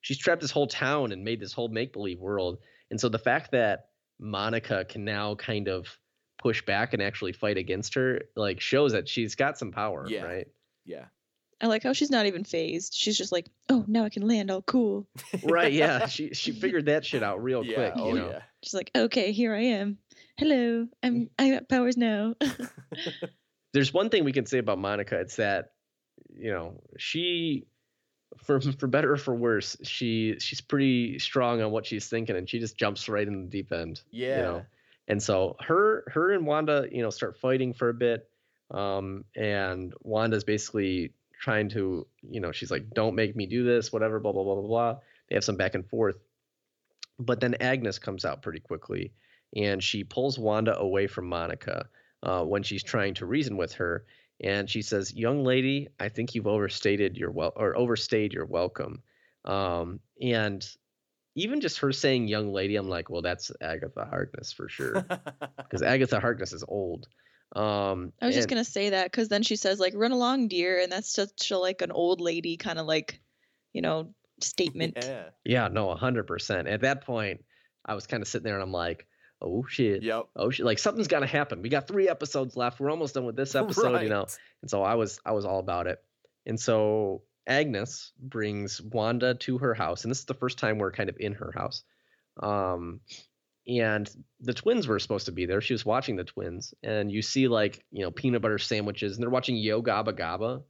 she's 0.02 0.18
trapped 0.18 0.42
this 0.42 0.50
whole 0.50 0.66
town 0.66 1.12
and 1.12 1.24
made 1.24 1.40
this 1.40 1.52
whole 1.52 1.68
make 1.68 1.92
believe 1.92 2.20
world, 2.20 2.58
and 2.90 3.00
so 3.00 3.08
the 3.08 3.18
fact 3.18 3.52
that 3.52 3.88
Monica 4.18 4.84
can 4.84 5.04
now 5.04 5.34
kind 5.36 5.68
of 5.68 5.98
push 6.38 6.60
back 6.64 6.92
and 6.92 7.00
actually 7.00 7.32
fight 7.32 7.56
against 7.56 7.94
her, 7.94 8.20
like, 8.36 8.60
shows 8.60 8.92
that 8.92 9.08
she's 9.08 9.36
got 9.36 9.56
some 9.56 9.70
power, 9.70 10.06
Yeah. 10.08 10.24
right? 10.24 10.48
Yeah. 10.84 11.06
I 11.62 11.66
like 11.66 11.84
how 11.84 11.92
she's 11.92 12.10
not 12.10 12.26
even 12.26 12.42
phased. 12.42 12.92
She's 12.92 13.16
just 13.16 13.30
like, 13.30 13.48
oh, 13.68 13.84
now 13.86 14.04
I 14.04 14.08
can 14.08 14.26
land 14.26 14.50
all 14.50 14.62
cool. 14.62 15.06
Right? 15.44 15.72
Yeah, 15.72 16.06
she 16.06 16.34
she 16.34 16.50
figured 16.60 16.86
that 16.86 17.06
shit 17.06 17.22
out 17.22 17.42
real 17.42 17.64
yeah. 17.64 17.74
quick, 17.74 17.92
oh 17.96 18.08
you 18.08 18.14
know. 18.14 18.30
yeah. 18.30 18.38
She's 18.62 18.74
like, 18.74 18.90
okay, 18.96 19.30
here 19.32 19.54
I 19.54 19.60
am. 19.60 19.98
Hello, 20.36 20.88
I'm 21.02 21.30
I 21.38 21.50
got 21.50 21.68
powers 21.68 21.96
now. 21.96 22.34
there's 23.72 23.94
one 23.94 24.10
thing 24.10 24.24
we 24.24 24.32
can 24.32 24.46
say 24.46 24.58
about 24.58 24.78
Monica. 24.78 25.20
It's 25.20 25.36
that 25.36 25.72
you 26.36 26.50
know 26.50 26.80
she, 26.98 27.66
for 28.38 28.60
for 28.60 28.88
better 28.88 29.12
or 29.12 29.16
for 29.16 29.34
worse, 29.34 29.76
she 29.84 30.36
she's 30.40 30.60
pretty 30.60 31.20
strong 31.20 31.62
on 31.62 31.70
what 31.70 31.86
she's 31.86 32.08
thinking, 32.08 32.36
and 32.36 32.48
she 32.50 32.58
just 32.58 32.76
jumps 32.76 33.08
right 33.08 33.26
in 33.26 33.44
the 33.44 33.48
deep 33.48 33.72
end. 33.72 34.02
Yeah. 34.10 34.36
You 34.36 34.42
know, 34.42 34.66
and 35.06 35.22
so 35.22 35.56
her 35.60 36.04
her 36.08 36.32
and 36.32 36.44
Wanda, 36.44 36.88
you 36.90 37.02
know, 37.02 37.10
start 37.10 37.38
fighting 37.38 37.72
for 37.72 37.88
a 37.88 37.94
bit, 37.94 38.28
um, 38.72 39.24
and 39.36 39.94
Wanda's 40.02 40.44
basically 40.44 41.12
trying 41.42 41.68
to, 41.70 42.06
you 42.22 42.40
know, 42.40 42.52
she's 42.52 42.70
like, 42.70 42.88
"Don't 42.94 43.16
make 43.16 43.34
me 43.34 43.46
do 43.46 43.64
this," 43.64 43.92
whatever, 43.92 44.20
blah 44.20 44.32
blah 44.32 44.44
blah 44.44 44.54
blah 44.54 44.66
blah. 44.66 44.98
They 45.28 45.34
have 45.34 45.44
some 45.44 45.56
back 45.56 45.74
and 45.74 45.86
forth, 45.86 46.16
but 47.18 47.40
then 47.40 47.56
Agnes 47.60 47.98
comes 47.98 48.24
out 48.24 48.42
pretty 48.42 48.60
quickly, 48.60 49.12
and 49.54 49.82
she 49.82 50.04
pulls 50.04 50.38
Wanda 50.38 50.78
away 50.78 51.08
from 51.08 51.26
Monica 51.26 51.88
uh, 52.22 52.44
when 52.44 52.62
she's 52.62 52.84
trying 52.84 53.14
to 53.14 53.26
reason 53.26 53.56
with 53.56 53.72
her, 53.74 54.04
and 54.40 54.70
she 54.70 54.82
says, 54.82 55.12
"Young 55.12 55.44
lady, 55.44 55.88
I 55.98 56.08
think 56.08 56.34
you've 56.34 56.46
overstated 56.46 57.16
your 57.16 57.32
well 57.32 57.52
or 57.56 57.76
overstayed 57.76 58.32
your 58.32 58.46
welcome," 58.46 59.02
um, 59.44 59.98
and 60.20 60.64
even 61.34 61.60
just 61.60 61.78
her 61.78 61.90
saying 61.90 62.28
"young 62.28 62.52
lady," 62.52 62.76
I'm 62.76 62.88
like, 62.88 63.10
"Well, 63.10 63.22
that's 63.22 63.50
Agatha 63.60 64.04
Harkness 64.04 64.52
for 64.52 64.68
sure," 64.68 65.04
because 65.56 65.82
Agatha 65.82 66.20
Harkness 66.20 66.52
is 66.52 66.64
old. 66.68 67.08
Um, 67.54 68.12
I 68.20 68.26
was 68.26 68.34
just 68.34 68.48
gonna 68.48 68.64
say 68.64 68.90
that 68.90 69.10
because 69.10 69.28
then 69.28 69.42
she 69.42 69.56
says 69.56 69.78
like, 69.78 69.92
"Run 69.94 70.12
along, 70.12 70.48
dear," 70.48 70.80
and 70.80 70.90
that's 70.90 71.12
such 71.12 71.50
a, 71.50 71.58
like 71.58 71.82
an 71.82 71.92
old 71.92 72.20
lady 72.20 72.56
kind 72.56 72.78
of 72.78 72.86
like, 72.86 73.20
you 73.72 73.82
know, 73.82 74.14
statement. 74.40 74.98
yeah. 75.00 75.24
Yeah, 75.44 75.68
no, 75.68 75.94
hundred 75.94 76.26
percent. 76.26 76.68
At 76.68 76.80
that 76.82 77.04
point, 77.04 77.44
I 77.84 77.94
was 77.94 78.06
kind 78.06 78.22
of 78.22 78.28
sitting 78.28 78.44
there 78.44 78.54
and 78.54 78.62
I'm 78.62 78.72
like, 78.72 79.06
oh 79.42 79.64
shit. 79.68 80.02
Yep. 80.02 80.28
Oh 80.36 80.50
shit. 80.50 80.64
Like 80.64 80.78
something's 80.78 81.08
gotta 81.08 81.26
happen. 81.26 81.62
We 81.62 81.68
got 81.68 81.88
three 81.88 82.08
episodes 82.08 82.56
left. 82.56 82.80
We're 82.80 82.90
almost 82.90 83.14
done 83.14 83.24
with 83.24 83.36
this 83.36 83.54
episode, 83.54 84.02
you 84.02 84.08
know. 84.08 84.26
And 84.62 84.70
so 84.70 84.82
I 84.82 84.94
was 84.94 85.20
I 85.24 85.32
was 85.32 85.44
all 85.44 85.58
about 85.58 85.86
it. 85.86 86.02
And 86.46 86.58
so 86.58 87.22
Agnes 87.46 88.12
brings 88.18 88.80
Wanda 88.80 89.34
to 89.34 89.58
her 89.58 89.74
house, 89.74 90.04
and 90.04 90.10
this 90.10 90.20
is 90.20 90.24
the 90.24 90.34
first 90.34 90.58
time 90.58 90.78
we're 90.78 90.92
kind 90.92 91.10
of 91.10 91.16
in 91.18 91.34
her 91.34 91.52
house. 91.54 91.82
Um 92.42 93.00
and 93.66 94.10
the 94.40 94.54
twins 94.54 94.88
were 94.88 94.98
supposed 94.98 95.26
to 95.26 95.32
be 95.32 95.46
there. 95.46 95.60
She 95.60 95.74
was 95.74 95.84
watching 95.84 96.16
the 96.16 96.24
twins, 96.24 96.74
and 96.82 97.10
you 97.10 97.22
see 97.22 97.48
like, 97.48 97.84
you 97.90 98.02
know, 98.02 98.10
peanut 98.10 98.42
butter 98.42 98.58
sandwiches, 98.58 99.16
and 99.16 99.22
they're 99.22 99.30
watching 99.30 99.56
Yo 99.56 99.82
Gabba 99.82 100.12
Gabba, 100.12 100.62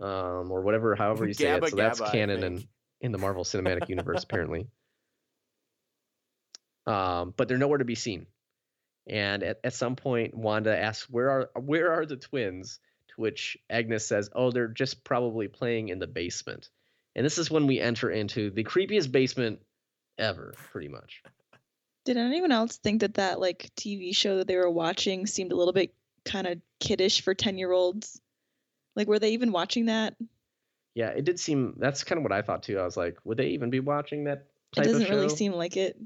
um, 0.00 0.50
or 0.50 0.62
whatever, 0.62 0.94
however 0.94 1.26
you 1.26 1.34
say 1.34 1.46
Gabba 1.46 1.64
it. 1.64 1.70
So 1.70 1.76
that's 1.76 2.00
Gabba, 2.00 2.08
I 2.08 2.12
canon 2.12 2.40
think. 2.40 2.68
in 3.00 3.12
the 3.12 3.18
Marvel 3.18 3.44
Cinematic 3.44 3.88
Universe, 3.88 4.24
apparently. 4.24 4.68
Um, 6.86 7.34
but 7.36 7.48
they're 7.48 7.58
nowhere 7.58 7.78
to 7.78 7.84
be 7.84 7.96
seen. 7.96 8.26
And 9.08 9.42
at, 9.42 9.60
at 9.64 9.74
some 9.74 9.96
point, 9.96 10.34
Wanda 10.34 10.76
asks, 10.76 11.08
"Where 11.08 11.30
are 11.30 11.50
where 11.60 11.92
are 11.92 12.06
the 12.06 12.16
twins?" 12.16 12.80
To 13.08 13.20
which 13.20 13.56
Agnes 13.70 14.06
says, 14.06 14.30
"Oh, 14.32 14.50
they're 14.50 14.68
just 14.68 15.04
probably 15.04 15.48
playing 15.48 15.88
in 15.88 15.98
the 15.98 16.06
basement." 16.06 16.68
And 17.14 17.24
this 17.24 17.38
is 17.38 17.50
when 17.50 17.66
we 17.66 17.80
enter 17.80 18.10
into 18.10 18.50
the 18.50 18.64
creepiest 18.64 19.10
basement 19.10 19.60
ever, 20.18 20.54
pretty 20.70 20.88
much. 20.88 21.22
Did 22.06 22.16
anyone 22.16 22.52
else 22.52 22.78
think 22.78 23.00
that 23.00 23.14
that 23.14 23.40
like 23.40 23.70
TV 23.76 24.14
show 24.16 24.38
that 24.38 24.46
they 24.46 24.56
were 24.56 24.70
watching 24.70 25.26
seemed 25.26 25.52
a 25.52 25.56
little 25.56 25.72
bit 25.72 25.92
kind 26.24 26.46
of 26.46 26.58
kiddish 26.80 27.20
for 27.20 27.34
ten 27.34 27.58
year 27.58 27.72
olds? 27.72 28.20
Like, 28.94 29.08
were 29.08 29.18
they 29.18 29.30
even 29.32 29.52
watching 29.52 29.86
that? 29.86 30.14
Yeah, 30.94 31.08
it 31.08 31.24
did 31.24 31.38
seem. 31.38 31.74
That's 31.78 32.04
kind 32.04 32.16
of 32.18 32.22
what 32.22 32.32
I 32.32 32.40
thought 32.42 32.62
too. 32.62 32.78
I 32.78 32.84
was 32.84 32.96
like, 32.96 33.18
would 33.24 33.36
they 33.36 33.48
even 33.48 33.68
be 33.70 33.80
watching 33.80 34.24
that 34.24 34.46
It 34.72 34.76
type 34.76 34.86
of 34.86 34.92
doesn't 34.92 35.10
really 35.10 35.28
show? 35.28 35.34
seem 35.34 35.52
like 35.52 35.76
it. 35.76 36.00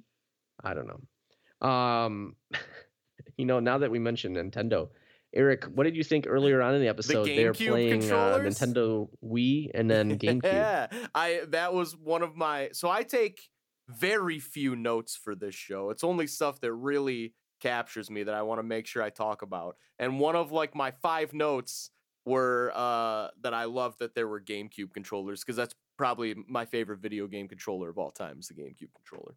I 0.64 0.74
don't 0.74 0.88
know. 0.88 1.68
Um, 1.68 2.34
you 3.36 3.44
know, 3.44 3.60
now 3.60 3.78
that 3.78 3.90
we 3.90 3.98
mentioned 3.98 4.36
Nintendo, 4.36 4.88
Erik, 5.32 5.64
what 5.66 5.84
did 5.84 5.94
you 5.96 6.02
think 6.02 6.26
earlier 6.26 6.60
on 6.60 6.74
in 6.74 6.80
the 6.80 6.88
episode? 6.88 7.26
They're 7.26 7.54
playing 7.54 8.10
uh. 8.10 8.38
Nintendo 8.42 9.08
Wii 9.24 9.70
and 9.74 9.88
then 9.88 10.18
GameCube. 10.18 10.44
yeah, 10.44 10.86
I 11.14 11.42
that 11.48 11.72
was 11.74 11.94
one 11.94 12.22
of 12.22 12.36
my. 12.36 12.70
So 12.72 12.90
I 12.90 13.02
take 13.02 13.48
very 13.96 14.38
few 14.38 14.76
notes 14.76 15.16
for 15.16 15.34
this 15.34 15.54
show. 15.54 15.90
It's 15.90 16.04
only 16.04 16.26
stuff 16.26 16.60
that 16.60 16.72
really 16.72 17.34
captures 17.60 18.10
me 18.10 18.22
that 18.22 18.34
I 18.34 18.42
want 18.42 18.58
to 18.58 18.62
make 18.62 18.86
sure 18.86 19.02
I 19.02 19.10
talk 19.10 19.42
about. 19.42 19.76
And 19.98 20.18
one 20.18 20.36
of 20.36 20.52
like 20.52 20.74
my 20.74 20.92
five 21.02 21.32
notes 21.32 21.90
were 22.26 22.70
uh 22.74 23.28
that 23.40 23.54
I 23.54 23.64
love 23.64 23.96
that 23.98 24.14
there 24.14 24.28
were 24.28 24.40
GameCube 24.40 24.92
controllers 24.92 25.40
because 25.40 25.56
that's 25.56 25.74
probably 25.96 26.34
my 26.48 26.64
favorite 26.64 26.98
video 26.98 27.26
game 27.26 27.48
controller 27.48 27.88
of 27.88 27.98
all 27.98 28.10
time 28.10 28.38
is 28.40 28.48
the 28.48 28.54
GameCube 28.54 28.94
controller. 28.94 29.34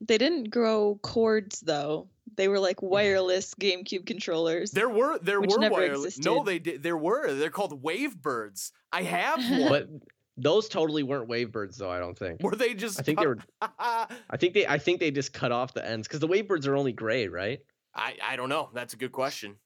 They 0.00 0.18
didn't 0.18 0.50
grow 0.50 0.98
cords 1.02 1.60
though. 1.60 2.08
They 2.36 2.48
were 2.48 2.58
like 2.58 2.82
wireless 2.82 3.54
GameCube 3.54 4.06
controllers. 4.06 4.72
There 4.72 4.88
were 4.88 5.18
there 5.20 5.40
were 5.40 5.58
never 5.58 5.74
wireless. 5.74 6.18
No, 6.18 6.42
they 6.42 6.58
did. 6.58 6.82
There 6.82 6.96
were. 6.96 7.32
They're 7.34 7.50
called 7.50 7.82
Wavebirds. 7.82 8.72
I 8.92 9.02
have 9.02 9.38
one. 9.50 9.68
But 9.68 9.88
those 10.38 10.68
totally 10.68 11.02
weren't 11.02 11.28
Wavebirds, 11.28 11.76
though. 11.76 11.90
I 11.90 11.98
don't 11.98 12.18
think. 12.18 12.42
were 12.42 12.54
they 12.56 12.74
just? 12.74 12.98
I 12.98 13.02
think 13.02 13.18
they 13.20 13.26
were. 13.26 13.38
I 13.60 14.06
I 14.30 14.36
think 14.36 14.54
they. 14.54 14.66
I 14.66 14.78
think 14.78 15.00
they 15.00 15.10
just 15.10 15.32
cut 15.32 15.52
off 15.52 15.74
the 15.74 15.86
ends 15.86 16.06
because 16.08 16.20
the 16.20 16.28
Wavebirds 16.28 16.66
are 16.66 16.76
only 16.76 16.92
gray, 16.92 17.28
right? 17.28 17.60
I 17.94 18.16
I 18.22 18.36
don't 18.36 18.48
know. 18.48 18.70
That's 18.74 18.94
a 18.94 18.96
good 18.96 19.12
question. 19.12 19.56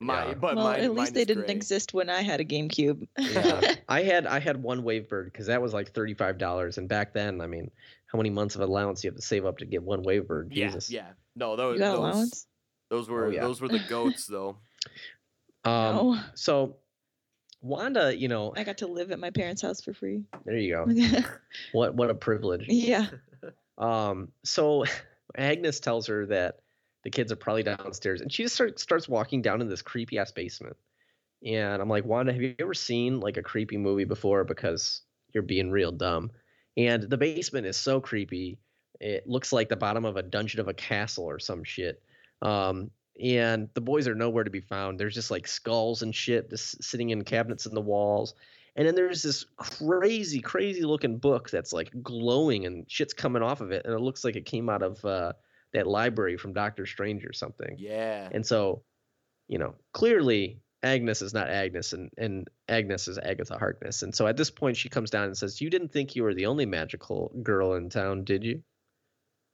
My, 0.00 0.26
Yeah. 0.28 0.34
but 0.34 0.56
well, 0.56 0.64
mine, 0.66 0.80
at 0.80 0.92
least 0.92 1.14
they 1.14 1.24
didn't 1.24 1.44
gray. 1.46 1.54
exist 1.54 1.94
when 1.94 2.10
I 2.10 2.20
had 2.22 2.40
a 2.40 2.44
GameCube. 2.44 3.06
Yeah. 3.16 3.74
I 3.88 4.02
had 4.02 4.26
I 4.26 4.40
had 4.40 4.60
one 4.62 4.82
Wavebird 4.82 5.26
because 5.26 5.46
that 5.46 5.62
was 5.62 5.72
like 5.72 5.92
thirty 5.92 6.14
five 6.14 6.36
dollars, 6.36 6.78
and 6.78 6.88
back 6.88 7.14
then, 7.14 7.40
I 7.40 7.46
mean, 7.46 7.70
how 8.06 8.18
many 8.18 8.30
months 8.30 8.54
of 8.56 8.60
allowance 8.62 9.04
you 9.04 9.10
have 9.10 9.16
to 9.16 9.22
save 9.22 9.46
up 9.46 9.58
to 9.58 9.64
get 9.66 9.82
one 9.82 10.02
Wavebird? 10.04 10.48
Yeah, 10.50 10.66
Jesus. 10.66 10.90
yeah. 10.90 11.10
No, 11.36 11.54
those 11.56 11.74
you 11.74 11.78
got 11.78 11.90
those, 11.92 11.98
allowance? 11.98 12.46
those 12.90 13.08
were 13.08 13.26
Oh, 13.26 13.30
yeah. 13.30 13.40
those 13.42 13.60
were 13.60 13.68
the 13.68 13.82
goats 13.88 14.26
though. 14.26 14.56
Um, 15.64 15.96
no. 15.96 16.20
So 16.34 16.76
Wanda, 17.64 18.14
you 18.14 18.28
know, 18.28 18.52
I 18.54 18.62
got 18.62 18.76
to 18.78 18.86
live 18.86 19.10
at 19.10 19.18
my 19.18 19.30
parents' 19.30 19.62
house 19.62 19.80
for 19.80 19.94
free. 19.94 20.22
there 20.44 20.58
you 20.58 20.74
go. 20.74 21.20
What 21.72 21.94
what 21.94 22.10
a 22.10 22.14
privilege. 22.14 22.66
yeah. 22.68 23.06
Um, 23.76 24.28
so 24.44 24.84
Agnes 25.36 25.80
tells 25.80 26.06
her 26.06 26.26
that 26.26 26.60
the 27.02 27.10
kids 27.10 27.32
are 27.32 27.36
probably 27.36 27.64
downstairs, 27.64 28.20
and 28.20 28.32
she 28.32 28.44
just 28.44 28.54
start, 28.54 28.78
starts 28.78 29.08
walking 29.08 29.42
down 29.42 29.60
in 29.60 29.68
this 29.68 29.82
creepy 29.82 30.16
ass 30.18 30.30
basement. 30.30 30.76
And 31.44 31.82
I'm 31.82 31.88
like, 31.88 32.04
Wanda, 32.04 32.32
have 32.32 32.40
you 32.40 32.54
ever 32.60 32.72
seen 32.72 33.18
like 33.18 33.36
a 33.36 33.42
creepy 33.42 33.76
movie 33.76 34.04
before? 34.04 34.44
Because 34.44 35.02
you're 35.32 35.42
being 35.42 35.72
real 35.72 35.90
dumb. 35.90 36.30
And 36.76 37.02
the 37.02 37.18
basement 37.18 37.66
is 37.66 37.76
so 37.76 38.00
creepy. 38.00 38.58
It 39.00 39.26
looks 39.26 39.52
like 39.52 39.68
the 39.68 39.76
bottom 39.76 40.04
of 40.04 40.16
a 40.16 40.22
dungeon 40.22 40.60
of 40.60 40.68
a 40.68 40.74
castle 40.74 41.24
or 41.24 41.40
some 41.40 41.64
shit. 41.64 42.00
Um, 42.42 42.92
and 43.22 43.68
the 43.74 43.80
boys 43.80 44.08
are 44.08 44.14
nowhere 44.14 44.44
to 44.44 44.50
be 44.50 44.60
found. 44.60 44.98
There's 44.98 45.14
just 45.14 45.30
like 45.30 45.46
skulls 45.46 46.02
and 46.02 46.14
shit 46.14 46.50
just 46.50 46.82
sitting 46.82 47.10
in 47.10 47.22
cabinets 47.22 47.66
in 47.66 47.74
the 47.74 47.80
walls. 47.80 48.34
And 48.76 48.86
then 48.86 48.96
there's 48.96 49.22
this 49.22 49.44
crazy, 49.56 50.40
crazy 50.40 50.82
looking 50.82 51.18
book 51.18 51.48
that's 51.48 51.72
like 51.72 51.92
glowing 52.02 52.66
and 52.66 52.90
shit's 52.90 53.14
coming 53.14 53.42
off 53.42 53.60
of 53.60 53.70
it. 53.70 53.84
And 53.84 53.94
it 53.94 54.00
looks 54.00 54.24
like 54.24 54.34
it 54.34 54.46
came 54.46 54.68
out 54.68 54.82
of 54.82 55.04
uh, 55.04 55.32
that 55.72 55.86
library 55.86 56.36
from 56.36 56.52
Doctor 56.52 56.84
Strange 56.86 57.24
or 57.24 57.32
something. 57.32 57.76
Yeah. 57.78 58.28
And 58.32 58.44
so, 58.44 58.82
you 59.46 59.58
know, 59.58 59.76
clearly 59.92 60.60
Agnes 60.82 61.22
is 61.22 61.32
not 61.32 61.48
Agnes 61.48 61.92
and, 61.92 62.10
and 62.18 62.48
Agnes 62.68 63.06
is 63.06 63.16
Agatha 63.18 63.56
Harkness. 63.58 64.02
And 64.02 64.12
so 64.12 64.26
at 64.26 64.36
this 64.36 64.50
point, 64.50 64.76
she 64.76 64.88
comes 64.88 65.10
down 65.10 65.24
and 65.24 65.36
says, 65.36 65.60
You 65.60 65.70
didn't 65.70 65.92
think 65.92 66.16
you 66.16 66.24
were 66.24 66.34
the 66.34 66.46
only 66.46 66.66
magical 66.66 67.32
girl 67.44 67.74
in 67.74 67.90
town, 67.90 68.24
did 68.24 68.42
you? 68.42 68.62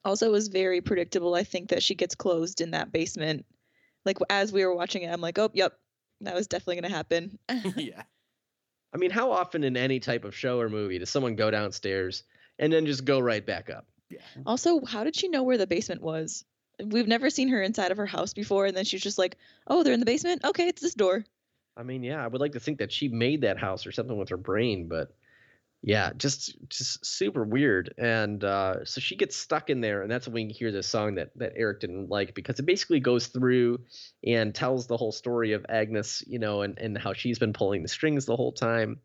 Also, 0.05 0.31
was 0.31 0.49
very 0.49 0.81
predictable. 0.81 1.35
I 1.35 1.45
think 1.45 1.71
that 1.71 1.83
she 1.83 1.95
gets 1.95 2.15
closed 2.15 2.61
in 2.61 2.71
that 2.71 2.93
basement. 2.93 3.45
Like 4.05 4.19
as 4.31 4.53
we 4.53 4.65
were 4.65 4.75
watching 4.75 5.03
it, 5.03 5.13
I'm 5.13 5.21
like, 5.21 5.39
oh, 5.39 5.51
yep, 5.53 5.75
that 6.23 6.35
was 6.35 6.47
definitely 6.47 6.77
gonna 6.77 6.95
happen. 6.95 7.39
yeah. 7.77 8.03
I 8.93 8.97
mean, 8.97 9.11
how 9.11 9.31
often 9.31 9.63
in 9.63 9.77
any 9.77 10.01
type 10.01 10.25
of 10.25 10.35
show 10.35 10.61
or 10.61 10.69
movie 10.69 10.99
does 10.99 11.11
someone 11.11 11.37
go 11.37 11.51
downstairs 11.51 12.25
and 12.59 12.73
then 12.73 12.87
just 12.87 13.05
go 13.05 13.21
right 13.21 13.45
back 13.45 13.71
up? 13.71 13.87
Yeah. 14.09 14.19
also, 14.45 14.85
how 14.85 15.05
did 15.05 15.15
she 15.15 15.29
know 15.29 15.45
where 15.45 15.59
the 15.59 15.69
basement 15.69 16.03
was? 16.03 16.45
We've 16.85 17.07
never 17.07 17.31
seen 17.31 17.49
her 17.49 17.63
inside 17.63 17.93
of 17.93 17.97
her 17.99 18.07
house 18.07 18.33
before, 18.33 18.67
and 18.67 18.77
then 18.77 18.85
she's 18.85 19.03
just 19.03 19.19
like, 19.19 19.37
oh, 19.69 19.85
they're 19.85 19.93
in 19.93 20.01
the 20.01 20.07
basement. 20.07 20.45
Okay, 20.45 20.67
it's 20.67 20.83
this 20.83 20.95
door. 20.95 21.25
I 21.77 21.85
mean, 21.85 22.03
yeah, 22.03 22.25
I 22.25 22.27
would 22.27 22.41
like 22.41 22.53
to 22.53 22.61
think 22.61 22.79
that 22.79 22.91
she 22.91 23.09
made 23.09 23.43
that 23.43 23.59
house 23.59 23.87
or 23.87 23.93
something 23.93 24.17
with 24.17 24.31
her 24.31 24.37
brain, 24.37 24.89
but 24.89 25.15
yeah, 25.83 26.13
just 26.17 26.57
just 26.69 27.05
super 27.05 27.43
weird. 27.43 27.95
And 27.97 28.43
uh, 28.45 28.85
so 28.85 29.01
she 29.01 29.17
gets 29.17 29.37
stuck 29.37 29.71
in 29.71 29.81
there, 29.81 30.03
and 30.03 30.11
that's 30.11 30.29
when 30.29 30.51
you 30.51 30.55
hear 30.55 30.73
this 30.73 30.87
song 30.87 31.15
that 31.15 31.31
that 31.37 31.55
Erik 31.57 31.81
didn't 31.81 32.11
like 32.11 32.35
because 32.35 32.59
it 32.59 32.67
basically 32.67 33.01
goes 33.01 33.29
through 33.29 33.81
and 34.25 34.55
tells 34.55 34.87
the 34.87 34.99
whole 34.99 35.13
story 35.13 35.53
of 35.53 35.65
Agnes, 35.69 36.23
you 36.27 36.39
know, 36.39 36.63
and 36.63 36.79
and 36.79 36.99
how 36.99 37.15
she's 37.15 37.39
been 37.39 37.55
pulling 37.55 37.83
the 37.83 37.89
strings 37.89 38.27
the 38.27 38.37
whole 38.37 38.53
time. 38.53 39.01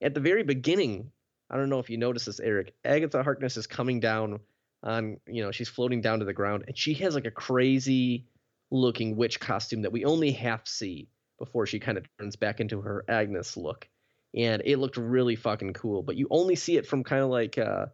At 0.00 0.14
the 0.14 0.20
very 0.20 0.44
beginning, 0.44 1.10
I 1.50 1.56
don't 1.56 1.68
know 1.68 1.80
if 1.80 1.90
you 1.90 1.98
noticed 1.98 2.26
this, 2.26 2.40
Erik. 2.40 2.74
Agatha 2.84 3.24
Harkness 3.24 3.56
is 3.56 3.66
coming 3.66 3.98
down 3.98 4.38
on, 4.82 5.18
you 5.26 5.42
know, 5.42 5.50
she's 5.50 5.68
floating 5.68 6.00
down 6.00 6.20
to 6.20 6.24
the 6.24 6.32
ground, 6.32 6.64
and 6.68 6.78
she 6.78 6.94
has 6.94 7.14
like 7.14 7.26
a 7.26 7.30
crazy 7.30 8.28
looking 8.70 9.16
witch 9.16 9.40
costume 9.40 9.82
that 9.82 9.92
we 9.92 10.04
only 10.04 10.30
half 10.30 10.66
see 10.68 11.08
before 11.40 11.66
she 11.66 11.80
kind 11.80 11.98
of 11.98 12.06
turns 12.18 12.36
back 12.36 12.60
into 12.60 12.82
her 12.82 13.04
Agnes 13.08 13.56
look 13.56 13.88
and 14.34 14.62
it 14.64 14.78
looked 14.78 14.96
really 14.96 15.36
fucking 15.36 15.72
cool. 15.74 16.02
But 16.02 16.16
you 16.16 16.26
only 16.30 16.56
see 16.56 16.76
it 16.76 16.86
from 16.86 17.04
kind 17.04 17.22
of 17.22 17.30
like 17.30 17.58
uh, 17.58 17.86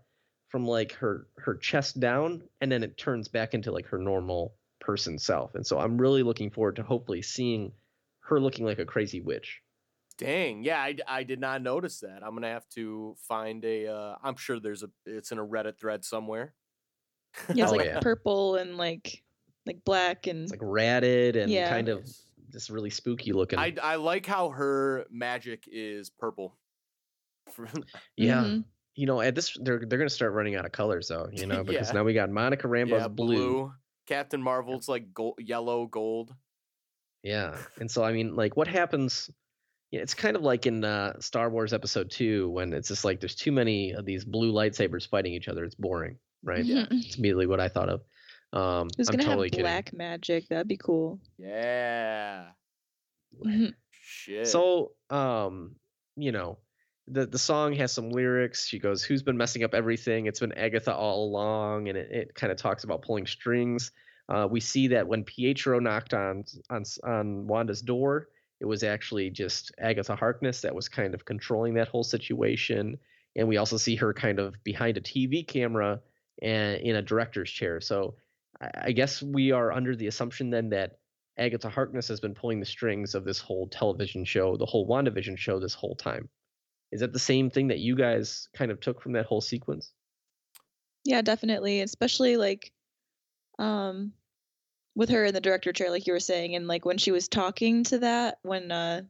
from 0.49 0.67
like 0.67 0.93
her 0.95 1.29
her 1.39 1.57
chest 1.57 1.99
down, 2.01 2.43
and 2.61 2.71
then 2.71 2.83
it 2.83 2.97
turns 2.99 3.29
back 3.29 3.55
into 3.55 3.73
like 3.73 3.87
her 3.87 3.99
normal 3.99 4.55
person 4.81 5.19
self. 5.19 5.55
And 5.55 5.67
so 5.67 5.79
I'm 5.79 5.99
really 5.99 6.23
looking 6.23 6.51
forward 6.51 6.77
to 6.77 6.83
hopefully 6.83 7.23
seeing 7.23 7.73
her 8.21 8.39
looking 8.41 8.65
like 8.65 8.79
a 8.79 8.85
crazy 8.85 9.21
witch. 9.21 9.61
Dang. 10.19 10.63
Yeah, 10.63 10.81
I, 10.81 10.97
I 11.07 11.23
did 11.25 11.41
not 11.41 11.61
notice 11.63 12.01
that. 12.01 12.23
I'm 12.23 12.35
gonna 12.35 12.49
have 12.49 12.69
to 12.71 13.17
find 13.29 13.65
a. 13.65 13.87
Uh, 13.89 14.17
I'm 14.23 14.37
sure 14.37 14.59
there's 14.59 14.83
a. 14.83 14.91
It's 15.05 15.31
in 15.31 15.39
a 15.39 15.47
Reddit 15.47 15.79
thread 15.79 16.05
somewhere. 16.05 16.55
Yeah, 17.55 17.65
it's 17.65 17.73
Oh, 17.73 17.77
like 17.77 17.87
yeah. 17.87 18.01
purple 18.01 18.57
and 18.57 18.79
like 18.79 19.23
like 19.67 19.85
black 19.85 20.27
and 20.27 20.45
It's 20.45 20.53
like 20.53 20.61
ratted 20.63 21.37
and 21.37 21.51
Yeah. 21.51 21.69
kind 21.69 21.89
of 21.89 22.09
just 22.57 22.71
really 22.71 22.91
spooky 22.91 23.33
looking. 23.33 23.59
I 23.59 23.75
I 23.83 23.97
like 23.97 24.25
how 24.27 24.49
her 24.51 25.05
magic 25.11 25.65
is 25.71 26.09
purple. 26.11 26.57
yeah, 28.17 28.45
Mhm. 28.45 28.65
you 28.95 29.07
know, 29.07 29.21
at 29.21 29.35
this 29.35 29.57
they're 29.61 29.85
they're 29.87 29.99
gonna 29.99 30.09
start 30.11 30.33
running 30.33 30.57
out 30.57 30.65
of 30.65 30.73
colors 30.73 31.09
though, 31.09 31.29
you 31.33 31.47
know, 31.47 31.63
because 31.65 31.89
Yeah. 31.89 31.95
now 31.95 32.05
we 32.05 32.15
got 32.15 32.31
Monica 32.31 32.67
Rambeau's 32.67 33.03
yeah, 33.03 33.09
blue. 33.09 33.73
Captain 34.07 34.41
Marvel's 34.43 34.89
like 34.89 35.13
gold, 35.13 35.39
yellow, 35.39 35.87
gold. 35.87 36.35
Yeah. 37.23 37.57
And 37.81 37.91
so 37.91 38.05
I 38.05 38.13
mean, 38.13 38.35
like 38.37 38.57
what 38.57 38.69
happens 38.69 39.31
yeah, 39.93 40.01
it's 40.01 40.15
kind 40.15 40.37
of 40.37 40.43
like 40.43 40.67
in 40.67 40.85
uh, 40.85 41.19
Star 41.21 41.49
Wars 41.49 41.73
episode 41.73 42.11
2 42.11 42.51
when 42.51 42.73
it's 42.73 42.89
just 42.89 43.05
like 43.05 43.21
there's 43.21 43.37
too 43.37 43.53
many 43.53 43.93
of 43.93 44.05
these 44.05 44.25
blue 44.25 44.53
lightsabers 44.53 45.07
fighting 45.09 45.33
each 45.33 45.47
other. 45.47 45.65
It's 45.65 45.77
boring, 45.77 46.19
right? 46.43 46.65
Yeah. 46.65 46.87
It's 46.91 47.17
immediately 47.17 47.47
what 47.47 47.61
I 47.61 47.69
thought 47.69 47.89
of. 47.89 48.03
Um 48.53 48.89
Who's 48.97 49.09
I'm 49.09 49.17
gonna 49.17 49.25
totally 49.25 49.47
have 49.47 49.53
kidding. 49.53 49.65
black 49.65 49.93
magic? 49.93 50.49
That'd 50.49 50.69
be 50.69 50.77
cool. 50.77 51.21
Yeah. 51.39 52.47
Shit. 54.09 54.47
So, 54.47 54.93
um, 55.11 55.75
you 56.17 56.33
know, 56.33 56.59
the 57.09 57.27
the 57.27 57.39
song 57.39 57.75
has 57.75 57.93
some 57.93 58.11
lyrics. 58.11 58.67
She 58.67 58.79
goes, 58.79 59.03
"Who's 59.03 59.23
been 59.23 59.37
messing 59.37 59.65
up 59.65 59.75
everything? 59.75 60.27
It's 60.27 60.41
been 60.41 60.53
Agatha 60.53 60.95
all 60.95 61.25
along," 61.25 61.89
and 61.89 61.99
it, 61.99 62.11
it 62.11 62.35
kind 62.35 62.53
of 62.53 62.59
talks 62.59 62.85
about 62.85 63.03
pulling 63.03 63.27
strings. 63.27 63.93
Uh, 64.29 64.47
we 64.51 64.61
see 64.61 64.89
that 64.89 65.07
when 65.07 65.25
Pietro 65.25 65.79
knocked 65.79 66.15
on 66.15 66.45
on 66.71 66.85
on 67.05 67.47
Wanda's 67.47 67.83
door, 67.83 68.29
it 68.61 68.65
was 68.65 68.83
actually 68.83 69.31
just 69.31 69.73
Agatha 69.79 70.17
Harkness 70.17 70.63
that 70.63 70.75
was 70.75 70.89
kind 70.89 71.15
of 71.15 71.25
controlling 71.25 71.75
that 71.75 71.89
whole 71.89 72.05
situation. 72.05 72.99
And 73.37 73.47
we 73.49 73.59
also 73.59 73.77
see 73.77 73.97
her 73.97 74.15
kind 74.15 74.39
of 74.39 74.55
behind 74.65 74.97
a 74.97 75.01
TV 75.01 75.47
camera 75.47 76.01
and 76.43 76.81
in 76.81 76.97
a 76.97 77.03
director's 77.03 77.51
chair. 77.51 77.81
So 77.81 78.15
I, 78.61 78.93
guess 78.93 79.23
we 79.23 79.53
are 79.53 79.73
under 79.73 79.95
the 79.95 80.07
assumption 80.07 80.51
then 80.51 80.71
that 80.71 80.99
Agatha 81.39 81.69
Harkness 81.69 82.09
has 82.09 82.21
been 82.21 82.35
pulling 82.35 82.61
the 82.61 82.67
strings 82.67 83.15
of 83.15 83.25
this 83.25 83.39
whole 83.39 83.69
television 83.69 84.25
show, 84.25 84.57
the 84.57 84.67
whole 84.67 84.89
WandaVision 84.89 85.37
show 85.37 85.61
this 85.61 85.75
whole 85.75 85.95
time. 85.95 86.29
Is 86.93 87.01
that 87.01 87.13
the 87.13 87.19
same 87.19 87.51
thing 87.51 87.69
that 87.69 87.79
you 87.79 87.97
guys 87.97 88.49
kind 88.55 88.71
of 88.71 88.81
took 88.81 89.03
from 89.03 89.13
that 89.13 89.27
whole 89.27 89.41
sequence? 89.41 89.93
Yeah, 91.05 91.23
definitely. 91.23 91.81
Especially 91.81 92.37
like 92.37 92.73
um 93.59 94.13
with 94.95 95.11
her 95.11 95.25
in 95.27 95.35
the 95.35 95.41
director 95.41 95.73
chair, 95.73 95.91
like 95.91 96.07
you 96.07 96.13
were 96.13 96.21
saying, 96.21 96.55
and 96.55 96.67
like 96.67 96.85
when 96.85 96.99
she 96.99 97.13
was 97.13 97.29
talking 97.29 97.85
to 97.85 97.99
that 97.99 98.39
when 98.43 98.73
uh 98.73 99.03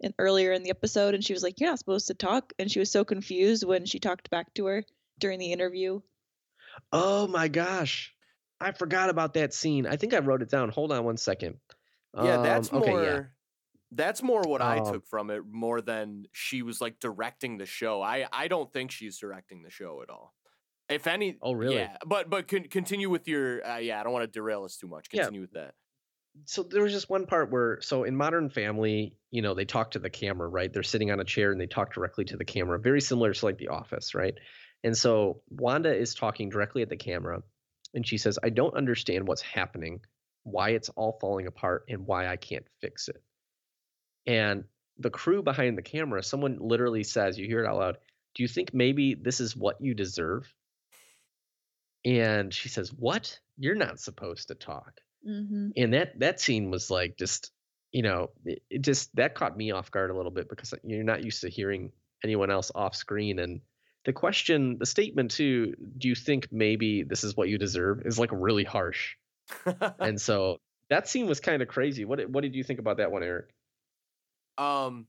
in 0.00 0.14
earlier 0.18 0.52
in 0.52 0.62
the 0.62 0.70
episode 0.70 1.14
and 1.14 1.24
she 1.24 1.32
was 1.32 1.42
like, 1.42 1.58
You're 1.58 1.70
not 1.70 1.78
supposed 1.78 2.06
to 2.08 2.14
talk 2.14 2.52
and 2.58 2.70
she 2.70 2.78
was 2.78 2.90
so 2.90 3.04
confused 3.04 3.64
when 3.64 3.86
she 3.86 3.98
talked 3.98 4.30
back 4.30 4.52
to 4.54 4.66
her 4.66 4.84
during 5.18 5.38
the 5.38 5.52
interview. 5.52 6.00
Oh 6.92 7.26
my 7.26 7.48
gosh. 7.48 8.13
I 8.60 8.72
forgot 8.72 9.10
about 9.10 9.34
that 9.34 9.52
scene. 9.52 9.86
I 9.86 9.96
think 9.96 10.14
I 10.14 10.18
wrote 10.18 10.42
it 10.42 10.50
down. 10.50 10.70
Hold 10.70 10.92
on 10.92 11.04
one 11.04 11.16
second. 11.16 11.56
yeah, 12.16 12.38
that's 12.42 12.72
Um, 12.72 12.82
okay, 12.82 12.90
more. 12.90 13.02
yeah. 13.04 13.22
That's 13.90 14.22
more 14.22 14.42
what 14.42 14.60
I 14.62 14.78
Um, 14.78 14.92
took 14.92 15.06
from 15.06 15.30
it, 15.30 15.44
more 15.46 15.80
than 15.80 16.26
she 16.32 16.62
was 16.62 16.80
like 16.80 16.98
directing 17.00 17.58
the 17.58 17.66
show. 17.66 18.02
I 18.02 18.26
I 18.32 18.48
don't 18.48 18.72
think 18.72 18.90
she's 18.90 19.18
directing 19.18 19.62
the 19.62 19.70
show 19.70 20.02
at 20.02 20.10
all. 20.10 20.34
If 20.88 21.06
any, 21.06 21.38
Oh, 21.40 21.52
really? 21.52 21.76
Yeah, 21.76 21.96
but 22.06 22.28
but 22.28 22.46
con- 22.48 22.64
continue 22.68 23.08
with 23.10 23.26
your. 23.28 23.64
Uh, 23.66 23.78
yeah, 23.78 24.00
I 24.00 24.04
don't 24.04 24.12
want 24.12 24.24
to 24.24 24.30
derail 24.30 24.64
us 24.64 24.76
too 24.76 24.86
much. 24.88 25.06
Yeah. 25.12 25.22
Continue 25.22 25.40
with 25.42 25.52
that. 25.52 25.74
so 26.46 26.64
there 26.64 26.82
was 26.82 26.92
just 26.92 27.08
one 27.08 27.26
part 27.26 27.50
where 27.52 27.80
so 27.80 28.02
in 28.02 28.16
modern 28.16 28.50
family 28.50 29.16
you 29.30 29.40
know 29.40 29.54
they 29.54 29.64
talk 29.64 29.92
to 29.92 30.00
the 30.00 30.10
camera 30.10 30.48
right 30.48 30.72
they're 30.72 30.82
sitting 30.82 31.12
on 31.12 31.20
a 31.20 31.24
chair 31.24 31.52
and 31.52 31.60
they 31.60 31.66
talk 31.68 31.94
directly 31.94 32.24
to 32.24 32.36
the 32.36 32.44
camera 32.44 32.76
very 32.76 33.00
similar 33.00 33.32
to 33.32 33.44
like 33.46 33.56
the 33.58 33.68
office 33.68 34.16
right 34.16 34.34
and 34.82 34.96
so 34.98 35.42
wanda 35.48 35.94
is 35.94 36.12
talking 36.12 36.50
directly 36.50 36.82
at 36.82 36.88
the 36.88 36.96
camera 36.96 37.40
and 37.94 38.06
she 38.06 38.18
says 38.18 38.38
i 38.42 38.50
don't 38.50 38.76
understand 38.76 39.26
what's 39.26 39.42
happening 39.42 40.00
why 40.42 40.70
it's 40.70 40.90
all 40.90 41.16
falling 41.20 41.46
apart 41.46 41.84
and 41.88 42.06
why 42.06 42.28
i 42.28 42.36
can't 42.36 42.66
fix 42.80 43.08
it. 43.08 43.22
And 44.26 44.64
the 44.98 45.10
crew 45.10 45.42
behind 45.42 45.78
the 45.78 45.82
camera 45.82 46.22
someone 46.22 46.58
literally 46.60 47.04
says 47.04 47.38
you 47.38 47.46
hear 47.46 47.64
it 47.64 47.68
out 47.68 47.78
loud 47.78 47.98
do 48.34 48.42
you 48.42 48.48
think 48.48 48.74
maybe 48.74 49.14
this 49.14 49.40
is 49.40 49.56
what 49.56 49.80
you 49.80 49.94
deserve? 49.94 50.52
And 52.04 52.52
she 52.52 52.68
says 52.68 52.92
what? 52.92 53.38
You're 53.56 53.76
not 53.76 54.00
supposed 54.00 54.48
to 54.48 54.54
talk. 54.54 55.00
Mm-hmm. 55.26 55.68
and 55.78 55.94
that 55.94 56.20
that 56.20 56.38
scene 56.38 56.70
was 56.70 56.90
like 56.90 57.16
just 57.16 57.50
you 57.92 58.02
know 58.02 58.28
it, 58.44 58.60
it 58.68 58.82
just 58.82 59.08
that 59.16 59.34
caught 59.34 59.56
me 59.56 59.70
off 59.70 59.90
guard 59.90 60.10
a 60.10 60.14
little 60.14 60.30
bit 60.30 60.50
because 60.50 60.74
you're 60.84 61.02
not 61.02 61.24
used 61.24 61.40
to 61.40 61.48
hearing 61.48 61.92
anyone 62.22 62.50
else 62.50 62.70
off 62.74 62.94
screen 62.94 63.38
and 63.38 63.62
the 64.04 64.12
question 64.12 64.78
the 64.78 64.86
statement 64.86 65.30
too 65.30 65.74
do 65.98 66.08
you 66.08 66.14
think 66.14 66.48
maybe 66.52 67.02
this 67.02 67.24
is 67.24 67.36
what 67.36 67.48
you 67.48 67.58
deserve 67.58 68.02
is 68.04 68.18
like 68.18 68.30
really 68.32 68.64
harsh 68.64 69.16
and 69.98 70.20
so 70.20 70.58
that 70.90 71.08
scene 71.08 71.26
was 71.26 71.40
kind 71.40 71.62
of 71.62 71.68
crazy 71.68 72.04
what 72.04 72.18
did- 72.18 72.32
what 72.32 72.42
did 72.42 72.54
you 72.54 72.62
think 72.64 72.78
about 72.78 72.98
that 72.98 73.10
one 73.10 73.22
erik 73.22 73.46
Um, 74.58 75.08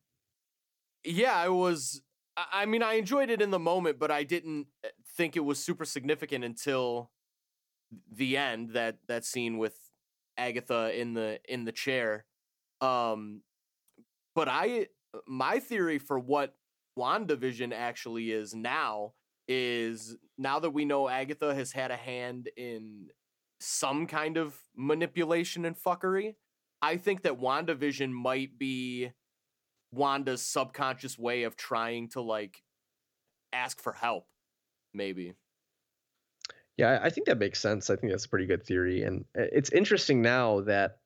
yeah, 1.03 1.35
I 1.35 1.49
was. 1.49 2.01
I 2.35 2.65
mean, 2.65 2.83
I 2.83 2.95
enjoyed 2.95 3.29
it 3.29 3.41
in 3.41 3.51
the 3.51 3.59
moment, 3.59 3.97
but 3.99 4.11
I 4.11 4.23
didn't 4.23 4.67
uh, 4.83 4.89
think 5.15 5.37
it 5.37 5.41
was 5.45 5.57
super 5.63 5.85
significant 5.85 6.43
until 6.43 7.11
the 8.11 8.35
end. 8.37 8.71
That 8.71 8.97
that 9.07 9.23
scene 9.23 9.57
with 9.57 9.77
Agatha 10.35 10.99
in 10.99 11.13
the 11.13 11.39
in 11.47 11.63
the 11.65 11.71
chair. 11.71 12.25
Um, 12.81 13.41
but 14.33 14.47
I 14.49 14.87
my 15.27 15.59
theory 15.59 15.99
for 15.99 16.19
what 16.19 16.55
WandaVision 16.97 17.73
actually 17.73 18.31
is 18.31 18.53
now 18.53 19.13
is 19.47 20.17
now 20.37 20.59
that 20.59 20.71
we 20.71 20.85
know 20.85 21.07
Agatha 21.07 21.53
has 21.53 21.71
had 21.71 21.91
a 21.91 21.95
hand 21.95 22.49
in 22.57 23.07
some 23.59 24.07
kind 24.07 24.37
of 24.37 24.55
manipulation 24.75 25.65
and 25.65 25.75
fuckery, 25.77 26.35
I 26.81 26.97
think 26.97 27.23
that 27.23 27.39
WandaVision 27.39 28.11
might 28.11 28.57
be 28.57 29.11
Wanda's 29.91 30.41
subconscious 30.41 31.17
way 31.17 31.43
of 31.43 31.55
trying 31.55 32.09
to 32.09 32.21
like 32.21 32.63
ask 33.53 33.81
for 33.81 33.93
help, 33.93 34.25
maybe. 34.93 35.33
Yeah, 36.77 36.99
I 37.01 37.09
think 37.09 37.27
that 37.27 37.37
makes 37.37 37.61
sense. 37.61 37.89
I 37.89 37.95
think 37.95 38.11
that's 38.11 38.25
a 38.25 38.29
pretty 38.29 38.47
good 38.47 38.65
theory, 38.65 39.03
and 39.03 39.23
uh, 39.37 39.43
it's 39.51 39.71
interesting 39.71 40.21
now 40.21 40.61
that 40.61 40.97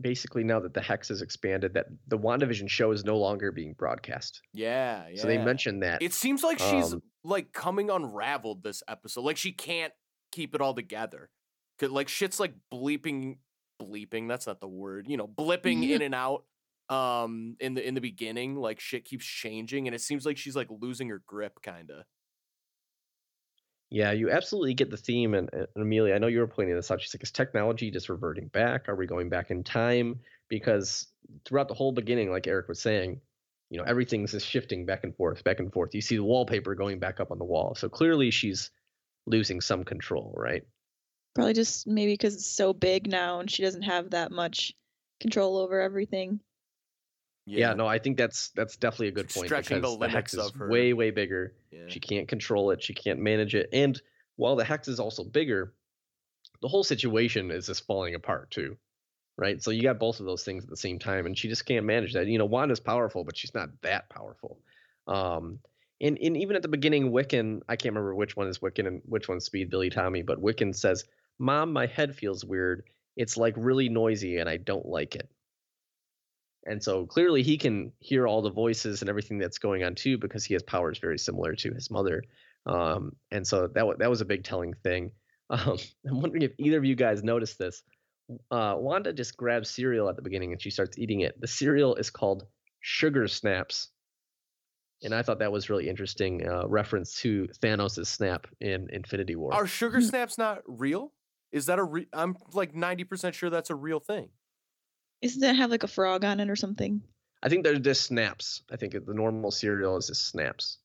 basically 0.00 0.44
now 0.44 0.60
that 0.60 0.74
the 0.74 0.80
hex 0.80 1.10
is 1.10 1.22
expanded, 1.22 1.74
that 1.74 1.86
the 2.06 2.18
WandaVision 2.18 2.68
show 2.68 2.90
is 2.92 3.04
no 3.04 3.16
longer 3.18 3.52
being 3.52 3.74
broadcast. 3.74 4.40
Yeah, 4.52 5.08
yeah. 5.10 5.20
So 5.20 5.26
they 5.28 5.38
mentioned 5.38 5.82
that. 5.82 6.02
It 6.02 6.12
seems 6.12 6.42
like 6.42 6.58
she's 6.58 6.92
um, 6.94 7.02
like 7.24 7.52
coming 7.52 7.90
unraveled 7.90 8.62
this 8.62 8.82
episode. 8.88 9.22
Like 9.22 9.36
she 9.36 9.52
can't 9.52 9.92
keep 10.32 10.54
it 10.54 10.60
all 10.60 10.74
together. 10.74 11.30
'Cause, 11.78 11.90
Like 11.90 12.08
shit's 12.08 12.40
like 12.40 12.54
bleeping, 12.72 13.38
bleeping. 13.80 14.28
That's 14.28 14.46
not 14.46 14.60
the 14.60 14.68
word. 14.68 15.06
You 15.08 15.16
know, 15.16 15.28
blipping 15.28 15.86
Yeah. 15.86 15.96
in 15.96 16.02
and 16.02 16.14
out. 16.14 16.44
Um, 16.90 17.56
in 17.60 17.74
the 17.74 17.86
in 17.86 17.94
the 17.94 18.00
beginning, 18.00 18.56
like 18.56 18.80
shit 18.80 19.04
keeps 19.04 19.26
changing, 19.26 19.86
and 19.86 19.94
it 19.94 20.00
seems 20.00 20.24
like 20.24 20.38
she's 20.38 20.56
like 20.56 20.68
losing 20.70 21.08
her 21.10 21.22
grip, 21.26 21.60
kind 21.62 21.90
of. 21.90 22.04
Yeah, 23.90 24.12
you 24.12 24.30
absolutely 24.30 24.74
get 24.74 24.90
the 24.90 24.96
theme, 24.98 25.34
and, 25.34 25.48
and 25.52 25.66
Amelia, 25.76 26.14
I 26.14 26.18
know 26.18 26.26
you 26.26 26.40
were 26.40 26.46
pointing 26.46 26.76
this 26.76 26.90
out. 26.90 27.00
She's 27.00 27.14
like, 27.14 27.22
is 27.22 27.30
technology 27.30 27.90
just 27.90 28.10
reverting 28.10 28.48
back? 28.48 28.88
Are 28.88 28.94
we 28.94 29.06
going 29.06 29.30
back 29.30 29.50
in 29.50 29.64
time? 29.64 30.20
Because 30.48 31.06
throughout 31.46 31.68
the 31.68 31.74
whole 31.74 31.92
beginning, 31.92 32.30
like 32.30 32.46
Erik 32.46 32.68
was 32.68 32.80
saying, 32.80 33.20
you 33.70 33.78
know, 33.78 33.84
everything's 33.84 34.32
just 34.32 34.46
shifting 34.46 34.84
back 34.84 35.04
and 35.04 35.16
forth, 35.16 35.42
back 35.44 35.58
and 35.58 35.72
forth. 35.72 35.94
You 35.94 36.02
see 36.02 36.16
the 36.16 36.24
wallpaper 36.24 36.74
going 36.74 36.98
back 36.98 37.18
up 37.18 37.30
on 37.30 37.38
the 37.38 37.44
wall, 37.44 37.74
so 37.74 37.88
clearly 37.88 38.30
she's 38.30 38.70
losing 39.26 39.60
some 39.60 39.84
control, 39.84 40.34
right? 40.36 40.62
Probably 41.34 41.54
just 41.54 41.86
maybe 41.86 42.12
because 42.12 42.34
it's 42.34 42.46
so 42.50 42.72
big 42.72 43.06
now 43.06 43.40
and 43.40 43.50
she 43.50 43.62
doesn't 43.62 43.82
have 43.82 44.10
that 44.10 44.32
much 44.32 44.72
control 45.20 45.56
over 45.56 45.80
everything. 45.80 46.40
Yeah, 47.56 47.74
no, 47.74 47.86
I 47.86 47.98
think 47.98 48.16
that's 48.16 48.48
that's 48.50 48.76
definitely 48.76 49.08
a 49.08 49.12
good 49.12 49.28
point 49.30 49.46
Stretching 49.46 49.80
the 49.80 49.88
because 49.88 49.98
the, 49.98 50.08
hex 50.08 50.34
limits 50.34 50.46
is 50.48 50.54
of 50.54 50.58
her- 50.60 50.68
way, 50.68 50.92
way 50.92 51.10
bigger. 51.10 51.54
yeah. 51.70 51.80
She 51.86 52.00
can't 52.00 52.28
control 52.28 52.70
it. 52.70 52.82
She 52.82 52.94
can't 52.94 53.18
manage 53.18 53.54
it. 53.54 53.68
And 53.72 54.00
while 54.36 54.56
the 54.56 54.64
hex 54.64 54.88
is 54.88 55.00
also 55.00 55.24
bigger, 55.24 55.72
the 56.60 56.68
whole 56.68 56.84
situation 56.84 57.50
is 57.50 57.66
just 57.66 57.86
falling 57.86 58.14
apart 58.14 58.50
too. 58.50 58.76
Right. 59.36 59.62
So 59.62 59.70
you 59.70 59.82
got 59.82 60.00
both 60.00 60.18
of 60.18 60.26
those 60.26 60.42
things 60.44 60.64
at 60.64 60.70
the 60.70 60.76
same 60.76 60.98
time, 60.98 61.24
and 61.26 61.38
she 61.38 61.48
just 61.48 61.64
can't 61.64 61.86
manage 61.86 62.12
that. 62.14 62.26
You 62.26 62.38
know, 62.38 62.44
Wanda's 62.44 62.80
powerful, 62.80 63.22
but 63.22 63.36
she's 63.36 63.54
not 63.54 63.68
that 63.82 64.08
powerful. 64.08 64.58
Um, 65.06 65.60
and, 66.00 66.18
and 66.20 66.36
even 66.36 66.56
at 66.56 66.62
the 66.62 66.68
beginning, 66.68 67.12
Wiccan, 67.12 67.62
I 67.68 67.76
can't 67.76 67.94
remember 67.94 68.14
which 68.14 68.36
one 68.36 68.48
is 68.48 68.58
Wiccan 68.58 68.86
and 68.86 69.02
which 69.04 69.28
one's 69.28 69.44
Speed 69.44 69.70
Billy 69.70 69.90
Tommy, 69.90 70.22
but 70.22 70.42
Wiccan 70.42 70.74
says, 70.74 71.04
Mom, 71.38 71.72
my 71.72 71.86
head 71.86 72.14
feels 72.14 72.44
weird. 72.44 72.84
It's 73.16 73.36
like 73.36 73.54
really 73.56 73.88
noisy 73.88 74.38
and 74.38 74.48
I 74.48 74.58
don't 74.58 74.86
like 74.86 75.14
it. 75.16 75.28
And 76.66 76.82
so 76.82 77.06
clearly 77.06 77.42
he 77.42 77.56
can 77.56 77.92
hear 78.00 78.26
all 78.26 78.42
the 78.42 78.50
voices 78.50 79.00
and 79.00 79.08
everything 79.08 79.38
that's 79.38 79.58
going 79.58 79.84
on 79.84 79.94
too 79.94 80.18
because 80.18 80.44
he 80.44 80.54
has 80.54 80.62
powers 80.62 80.98
very 80.98 81.18
similar 81.18 81.54
to 81.56 81.72
his 81.72 81.90
mother. 81.90 82.22
Um, 82.66 83.12
and 83.30 83.46
so 83.46 83.68
that 83.68 83.86
wa- 83.86 83.96
that 83.98 84.10
was 84.10 84.20
a 84.20 84.26
big 84.26 84.44
telling 84.44 84.74
thing. 84.74 85.12
Um, 85.50 85.78
I'm 86.06 86.20
wondering 86.20 86.42
if 86.42 86.52
either 86.58 86.76
of 86.76 86.84
you 86.84 86.94
guys 86.94 87.24
noticed 87.24 87.58
this. 87.58 87.82
Uh, 88.50 88.74
Wanda 88.76 89.14
just 89.14 89.34
grabs 89.34 89.70
cereal 89.70 90.10
at 90.10 90.16
the 90.16 90.20
beginning 90.20 90.52
and 90.52 90.60
she 90.60 90.68
starts 90.68 90.98
eating 90.98 91.20
it. 91.22 91.40
The 91.40 91.46
cereal 91.46 91.94
is 91.94 92.10
called 92.10 92.44
Sugar 92.80 93.26
Snaps, 93.28 93.88
and 95.02 95.14
I 95.14 95.22
thought 95.22 95.38
that 95.38 95.52
was 95.52 95.70
really 95.70 95.88
interesting 95.88 96.46
uh, 96.46 96.66
reference 96.68 97.14
to 97.20 97.48
Thanos' 97.62 98.06
snap 98.06 98.46
in 98.60 98.88
Infinity 98.92 99.36
War. 99.36 99.54
Are 99.54 99.66
sugar 99.66 100.00
snaps 100.00 100.36
not 100.36 100.58
real? 100.66 101.12
Is 101.52 101.66
that 101.66 101.78
a 101.78 101.84
re- 101.84 102.08
I'm 102.12 102.36
like 102.52 102.74
90% 102.74 103.32
sure 103.32 103.48
that's 103.48 103.70
a 103.70 103.74
real 103.74 104.00
thing. 104.00 104.28
Isn't 105.22 105.40
that 105.40 105.56
have 105.56 105.70
like 105.70 105.82
a 105.82 105.88
frog 105.88 106.24
on 106.24 106.40
it 106.40 106.48
or 106.50 106.56
something? 106.56 107.02
I 107.42 107.48
think 107.48 107.64
they're 107.64 107.78
just 107.78 108.02
snaps. 108.02 108.62
I 108.70 108.76
think 108.76 108.92
the 108.92 109.14
normal 109.14 109.50
cereal 109.50 109.96
is 109.96 110.08
just 110.08 110.28
snaps. 110.28 110.78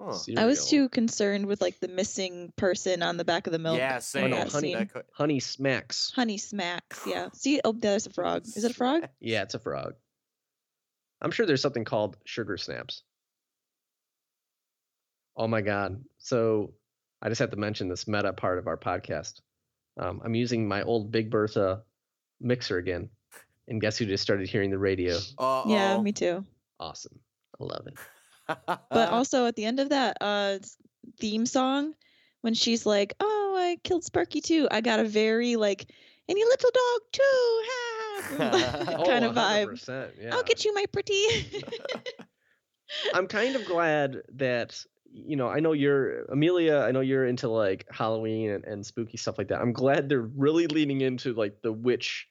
Huh. 0.00 0.16
I 0.36 0.46
was 0.46 0.68
too 0.68 0.88
concerned 0.88 1.44
with 1.46 1.60
like 1.60 1.78
the 1.80 1.88
missing 1.88 2.52
person 2.56 3.02
on 3.02 3.18
the 3.18 3.24
back 3.24 3.46
of 3.46 3.52
the 3.52 3.58
milk. 3.58 3.76
Yeah, 3.78 3.96
Oh, 3.96 4.00
same. 4.00 4.30
no, 4.30 4.36
honey, 4.46 4.74
scene. 4.74 4.86
Could- 4.86 5.04
Honey 5.12 5.40
Smacks. 5.40 6.10
Honey 6.14 6.38
smacks, 6.38 7.02
yeah. 7.06 7.28
See, 7.34 7.60
oh, 7.64 7.72
there's 7.72 8.06
a 8.06 8.10
frog. 8.10 8.46
Is 8.46 8.64
it 8.64 8.70
a 8.70 8.74
frog? 8.74 9.06
Yeah, 9.20 9.42
it's 9.42 9.54
a 9.54 9.58
frog. 9.58 9.94
I'm 11.20 11.30
sure 11.30 11.44
there's 11.44 11.60
something 11.60 11.84
called 11.84 12.16
sugar 12.24 12.56
snaps. 12.56 13.02
Oh 15.36 15.46
my 15.46 15.60
god. 15.60 16.02
So 16.18 16.72
I 17.20 17.28
just 17.28 17.40
have 17.40 17.50
to 17.50 17.56
mention 17.56 17.88
this 17.88 18.08
meta 18.08 18.32
part 18.32 18.58
of 18.58 18.66
our 18.66 18.78
podcast. 18.78 19.40
Um, 19.98 20.22
I'm 20.24 20.34
using 20.34 20.66
my 20.66 20.82
old 20.82 21.10
Big 21.12 21.30
Bertha 21.30 21.82
mixer 22.40 22.78
again. 22.78 23.10
And 23.68 23.80
guess 23.80 23.96
who 23.98 24.06
just 24.06 24.22
started 24.22 24.48
hearing 24.48 24.70
the 24.70 24.78
radio? 24.78 25.16
Uh-oh. 25.38 25.70
Yeah, 25.70 26.00
me 26.00 26.12
too. 26.12 26.44
Awesome. 26.80 27.20
I 27.60 27.64
love 27.64 27.86
it. 27.86 27.94
But 28.90 29.10
also 29.10 29.46
at 29.46 29.54
the 29.54 29.64
end 29.64 29.78
of 29.78 29.90
that 29.90 30.16
uh 30.20 30.58
theme 31.20 31.46
song, 31.46 31.94
when 32.40 32.54
she's 32.54 32.84
like, 32.84 33.14
"Oh, 33.20 33.54
I 33.56 33.76
killed 33.84 34.02
Sparky 34.02 34.40
too," 34.40 34.66
I 34.70 34.80
got 34.80 34.98
a 34.98 35.04
very 35.04 35.54
like, 35.54 35.88
"Any 36.28 36.42
little 36.44 36.70
dog 36.70 37.00
too," 37.12 37.62
ha, 37.68 39.04
kind 39.06 39.24
of 39.24 39.34
vibe. 39.36 39.66
100%, 39.68 39.88
Oh, 39.88 40.20
Yeah. 40.20 40.34
I'll 40.34 40.42
get 40.42 40.64
you, 40.64 40.74
my 40.74 40.84
pretty. 40.86 41.24
I'm 43.14 43.28
kind 43.28 43.54
of 43.54 43.64
glad 43.64 44.22
that 44.34 44.84
you 45.12 45.36
know 45.36 45.48
I 45.48 45.60
know 45.60 45.72
you're 45.72 46.24
Amelia. 46.24 46.78
I 46.78 46.92
know 46.92 47.00
you're 47.00 47.26
into 47.26 47.48
like 47.48 47.86
Halloween 47.90 48.50
and, 48.50 48.64
and 48.64 48.86
spooky 48.86 49.16
stuff 49.16 49.38
like 49.38 49.48
that. 49.48 49.60
I'm 49.60 49.72
glad 49.72 50.08
they're 50.08 50.20
really 50.20 50.66
leaning 50.66 51.00
into 51.00 51.34
like 51.34 51.62
the 51.62 51.72
witch 51.72 52.28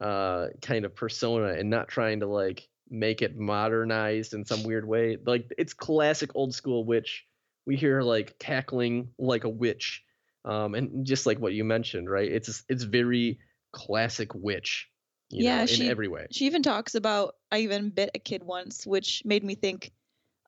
uh 0.00 0.48
kind 0.62 0.84
of 0.86 0.94
persona 0.94 1.48
and 1.48 1.68
not 1.68 1.88
trying 1.88 2.20
to 2.20 2.26
like 2.26 2.68
make 2.88 3.22
it 3.22 3.36
modernized 3.36 4.34
in 4.34 4.44
some 4.44 4.62
weird 4.64 4.86
way. 4.86 5.16
Like 5.24 5.52
it's 5.58 5.74
classic 5.74 6.30
old 6.34 6.54
school 6.54 6.84
witch. 6.84 7.24
We 7.66 7.76
hear 7.76 8.02
like 8.02 8.38
cackling 8.38 9.10
like 9.18 9.44
a 9.44 9.48
witch, 9.48 10.02
um, 10.44 10.74
and 10.74 11.06
just 11.06 11.26
like 11.26 11.38
what 11.38 11.52
you 11.52 11.64
mentioned, 11.64 12.10
right? 12.10 12.30
It's 12.30 12.64
it's 12.68 12.82
very 12.82 13.38
classic 13.72 14.34
witch. 14.34 14.88
You 15.30 15.44
Yeah, 15.44 15.58
know, 15.58 15.62
in 15.62 15.66
she- 15.68 15.88
every 15.88 16.08
way. 16.08 16.26
she 16.30 16.46
even 16.46 16.62
talks 16.62 16.94
about 16.94 17.36
I 17.50 17.58
even 17.60 17.90
bit 17.90 18.10
a 18.14 18.18
kid 18.18 18.42
once, 18.42 18.86
which 18.86 19.22
made 19.24 19.44
me 19.44 19.54
think, 19.54 19.92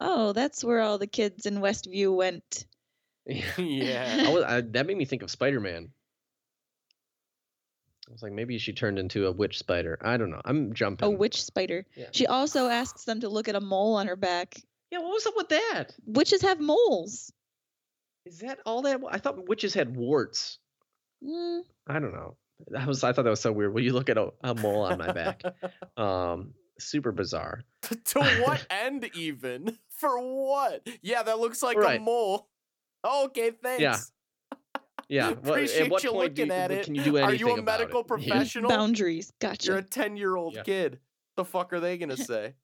"Oh, 0.01 0.33
that's 0.33 0.65
where 0.65 0.81
all 0.81 0.99
the 0.99 1.07
kids 1.07 1.47
in 1.47 1.57
Westview 1.59 2.15
went." 2.15 2.67
Yeah. 3.27 3.45
yeah. 3.59 4.25
I 4.27 4.33
was, 4.33 4.45
I, 4.45 4.61
that 4.61 4.87
made 4.87 4.97
me 4.97 5.05
think 5.05 5.23
of 5.23 5.31
Spider 5.31 5.61
Man. 5.61 5.91
I 8.09 8.13
was 8.13 8.23
like, 8.23 8.33
maybe 8.33 8.59
she 8.59 8.75
turned 8.75 8.99
into 8.99 9.27
a 9.27 9.33
witch 9.33 9.59
spider. 9.59 9.99
I 10.03 10.19
don't 10.19 10.31
know. 10.31 10.43
I'm 10.45 10.75
jumping. 10.75 11.07
A 11.07 11.11
witch 11.11 11.43
spider. 11.43 11.87
Yeah. 11.97 12.09
She 12.13 12.27
also 12.27 12.69
asks 12.69 13.05
them 13.05 13.21
to 13.21 13.31
look 13.31 13.49
at 13.49 13.55
a 13.55 13.61
mole 13.61 13.95
on 13.95 14.09
her 14.09 14.17
back. 14.17 14.61
Yeah, 14.91 14.99
what 14.99 15.09
was 15.09 15.27
up 15.27 15.35
with 15.37 15.49
that? 15.49 15.95
Witches 16.05 16.43
have 16.43 16.61
moles. 16.61 17.33
Is 18.27 18.41
that 18.41 18.59
all 18.67 18.83
that? 18.83 19.01
I 19.11 19.19
thought 19.19 19.49
witches 19.49 19.73
had 19.73 19.97
warts. 19.97 20.59
Mm, 21.23 21.63
I 21.87 21.95
don't 21.99 22.13
know. 22.13 22.37
That 22.69 22.87
was. 22.87 23.03
I 23.03 23.13
thought 23.13 23.25
that 23.25 23.31
was 23.31 23.41
so 23.41 23.53
weird. 23.53 23.75
Will 23.75 23.83
you 23.83 23.93
look 23.93 24.09
at 24.09 24.19
a, 24.19 24.33
a 24.43 24.55
mole 24.55 24.83
on 24.83 24.99
my 24.99 25.13
back? 25.13 25.43
Um, 25.97 26.55
super 26.85 27.13
bizarre. 27.13 27.63
to 28.05 28.21
what 28.45 28.67
end 28.71 29.09
even? 29.15 29.79
For 29.91 30.19
what? 30.19 30.87
Yeah, 31.03 31.23
that 31.23 31.39
looks 31.39 31.63
like 31.63 31.77
a 31.77 31.99
mole. 31.99 32.49
Okay, 33.05 33.51
thanks. 33.51 33.83
Yeah. 33.83 33.99
Well, 35.11 35.35
Appreciate 35.53 35.83
at 35.85 35.91
what 35.91 36.03
you 36.03 36.13
point 36.13 36.35
do 36.35 36.43
looking 36.47 36.55
at 36.57 36.71
it. 36.71 36.87
can 36.87 36.95
you 36.95 37.05
do 37.05 37.17
anything 37.19 37.47
Are 37.47 37.51
you 37.51 37.59
a 37.59 37.63
medical 37.63 38.01
it? 38.01 38.07
Yeah. 38.09 38.17
professional? 38.33 38.71
boundaries. 38.71 39.31
Gotcha. 39.39 39.67
You're 39.67 39.79
a 39.79 39.83
10 39.83 40.17
year 40.17 40.35
old 40.35 40.55
Yeah. 40.55 40.63
kid. 40.63 40.99
The 41.37 41.45
fuck 41.45 41.73
are 41.75 41.81
they 41.81 41.99
gonna 41.99 42.17
say? 42.17 42.55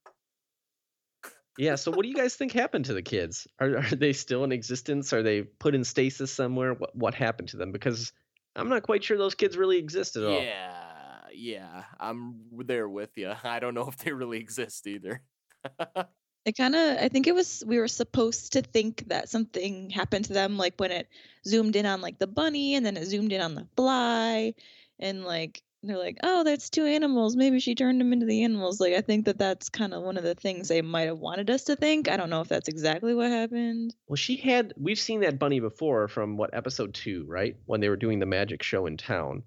Yeah. 1.59 1.75
So, 1.75 1.91
what 1.91 2.03
do 2.03 2.09
you 2.09 2.15
guys 2.15 2.35
think 2.37 2.53
happened 2.53 2.87
to 2.87 2.95
the 2.95 3.03
kids? 3.03 3.47
Are 3.59 3.77
are 3.79 3.95
they 3.95 4.13
still 4.15 4.45
in 4.45 4.53
existence? 4.53 5.13
Are 5.13 5.23
they 5.23 5.43
put 5.43 5.75
in 5.75 5.85
stasis 5.85 6.33
somewhere? 6.33 6.73
What 6.75 6.97
what 6.97 7.15
happened 7.15 7.49
to 7.51 7.57
them? 7.59 7.73
Because 7.73 8.13
I'm 8.57 8.69
not 8.69 8.83
quite 8.85 9.05
sure 9.05 9.19
those 9.19 9.35
kids 9.35 9.57
really 9.59 9.79
exist 9.79 10.17
at 10.17 10.25
all. 10.25 10.41
Yeah, 10.41 10.90
yeah. 11.35 11.85
I'm 11.99 12.41
there 12.53 12.89
with 12.89 13.17
you. 13.17 13.33
I 13.45 13.61
don't 13.61 13.75
know 13.75 13.89
if 13.89 13.99
they 13.99 14.13
really 14.13 14.39
exist 14.39 14.87
either. 14.87 15.23
it 16.47 16.57
kind 16.57 16.75
of 16.75 16.97
i 16.99 17.09
think 17.09 17.27
it 17.27 17.35
was 17.35 17.63
we 17.67 17.79
were 17.79 17.89
supposed 17.89 18.55
to 18.55 18.63
think 18.63 19.07
that 19.09 19.29
something 19.29 19.91
happened 19.91 20.25
to 20.25 20.33
them 20.33 20.57
like 20.57 20.75
when 20.79 20.91
it 20.91 21.07
zoomed 21.47 21.77
in 21.77 21.85
on 21.85 22.01
like 22.01 22.19
the 22.19 22.27
bunny 22.27 22.75
and 22.75 22.87
then 22.87 22.97
it 22.97 23.05
zoomed 23.05 23.33
in 23.33 23.41
on 23.41 23.55
the 23.55 23.67
fly 23.77 24.55
and 24.99 25.25
like 25.25 25.63
they're 25.83 25.99
like 25.99 26.19
oh 26.23 26.45
that's 26.45 26.71
two 26.71 26.85
animals 26.85 27.37
maybe 27.37 27.61
she 27.61 27.75
turned 27.75 28.01
them 28.01 28.13
into 28.13 28.27
the 28.27 28.43
animals 28.43 28.81
like 28.81 28.95
i 28.95 29.01
think 29.01 29.27
that 29.27 29.39
that's 29.39 29.69
kind 29.69 29.93
of 29.93 30.03
one 30.03 30.17
of 30.17 30.25
the 30.25 30.35
things 30.35 30.69
they 30.69 30.83
might 30.83 31.09
have 31.09 31.19
wanted 31.19 31.51
us 31.51 31.65
to 31.65 31.77
think 31.77 32.09
i 32.09 32.17
don't 32.17 32.31
know 32.31 32.41
if 32.41 32.49
that's 32.49 32.69
exactly 32.69 33.15
what 33.15 33.31
happened 33.31 33.95
Well, 34.09 34.17
she 34.17 34.37
had. 34.37 34.75
We've 34.77 34.99
seen 34.99 35.21
that 35.21 35.39
bunny 35.39 35.61
before 35.61 36.09
from 36.09 36.37
what 36.37 36.53
episode 36.53 36.95
two, 36.95 37.25
right? 37.29 37.57
When 37.67 37.81
they 37.81 37.89
were 37.89 37.97
doing 37.97 38.19
the 38.19 38.27
magic 38.27 38.63
show 38.63 38.87
in 38.87 38.97
town. 38.97 39.45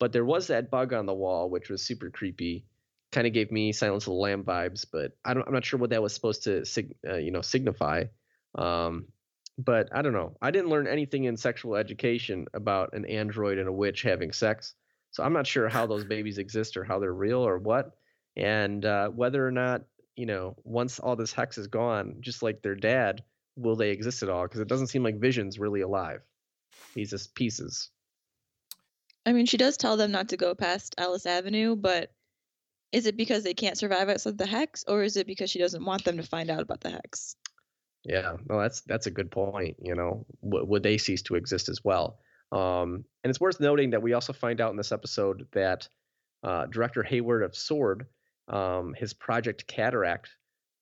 But 0.00 0.12
there 0.12 0.24
was 0.24 0.48
that 0.48 0.70
bug 0.70 0.92
on 0.92 1.06
the 1.06 1.14
wall, 1.14 1.48
which 1.48 1.70
was 1.70 1.82
super 1.82 2.10
creepy. 2.10 2.64
kind 3.12 3.26
of 3.26 3.32
gave 3.32 3.52
me 3.52 3.70
Silence 3.72 4.04
of 4.04 4.12
the 4.14 4.18
Lamb 4.18 4.42
vibes, 4.42 4.86
but 4.90 5.12
I 5.24 5.34
don't, 5.34 5.46
I'm 5.46 5.52
not 5.52 5.64
sure 5.64 5.78
what 5.78 5.90
that 5.90 6.02
was 6.02 6.14
supposed 6.14 6.44
to, 6.44 6.64
sig- 6.64 6.96
uh, 7.06 7.16
you 7.16 7.30
know, 7.30 7.42
signify. 7.42 8.04
Um, 8.54 9.06
but 9.58 9.88
I 9.92 10.02
don't 10.02 10.12
know. 10.12 10.36
I 10.40 10.50
didn't 10.50 10.70
learn 10.70 10.86
anything 10.86 11.24
in 11.24 11.36
sexual 11.36 11.76
education 11.76 12.46
about 12.54 12.94
an 12.94 13.04
android 13.04 13.58
and 13.58 13.68
a 13.68 13.72
witch 13.72 14.02
having 14.02 14.32
sex, 14.32 14.74
so 15.10 15.22
I'm 15.22 15.32
not 15.32 15.46
sure 15.46 15.68
how 15.68 15.86
those 15.86 16.04
babies 16.14 16.38
exist 16.38 16.76
or 16.76 16.84
how 16.84 16.98
they're 16.98 17.12
real 17.12 17.46
or 17.46 17.58
what, 17.58 17.92
and 18.36 18.84
uh, 18.84 19.08
whether 19.10 19.46
or 19.46 19.50
not 19.50 19.82
you 20.16 20.26
know 20.26 20.56
once 20.64 20.98
all 20.98 21.16
this 21.16 21.32
hex 21.32 21.58
is 21.58 21.66
gone, 21.66 22.16
just 22.20 22.42
like 22.42 22.62
their 22.62 22.74
dad, 22.74 23.22
will 23.56 23.76
they 23.76 23.90
exist 23.90 24.22
at 24.22 24.30
all? 24.30 24.44
Because 24.44 24.60
it 24.60 24.68
doesn't 24.68 24.88
seem 24.88 25.02
like 25.02 25.20
Vision's 25.20 25.58
really 25.58 25.82
alive. 25.82 26.24
He's 26.94 27.10
just 27.10 27.34
pieces. 27.34 27.90
I 29.26 29.32
mean, 29.32 29.46
she 29.46 29.56
does 29.56 29.76
tell 29.76 29.96
them 29.96 30.10
not 30.10 30.28
to 30.30 30.36
go 30.36 30.54
past 30.54 30.94
Alice 30.98 31.26
Avenue, 31.26 31.76
but 31.76 32.10
is 32.92 33.06
it 33.06 33.16
because 33.16 33.44
they 33.44 33.54
can't 33.54 33.78
survive 33.78 34.08
outside 34.08 34.38
the 34.38 34.46
hex, 34.46 34.84
or 34.88 35.02
is 35.02 35.16
it 35.16 35.26
because 35.26 35.50
she 35.50 35.58
doesn't 35.58 35.84
want 35.84 36.04
them 36.04 36.16
to 36.16 36.22
find 36.22 36.50
out 36.50 36.62
about 36.62 36.80
the 36.80 36.90
hex? 36.90 37.36
Yeah, 38.02 38.36
no, 38.48 38.60
that's 38.60 38.80
that's 38.82 39.06
a 39.06 39.10
good 39.10 39.30
point. 39.30 39.76
You 39.80 39.94
know, 39.94 40.26
w- 40.42 40.64
would 40.64 40.82
they 40.82 40.98
cease 40.98 41.22
to 41.22 41.34
exist 41.34 41.68
as 41.68 41.84
well? 41.84 42.18
Um, 42.50 43.04
and 43.22 43.30
it's 43.30 43.40
worth 43.40 43.60
noting 43.60 43.90
that 43.90 44.02
we 44.02 44.14
also 44.14 44.32
find 44.32 44.60
out 44.60 44.70
in 44.70 44.76
this 44.76 44.92
episode 44.92 45.46
that 45.52 45.88
uh, 46.42 46.66
director 46.66 47.02
Hayward 47.02 47.42
of 47.42 47.52
S.W.O.R.D, 47.52 48.06
um, 48.48 48.94
his 48.94 49.12
project 49.12 49.66
Cataract, 49.68 50.30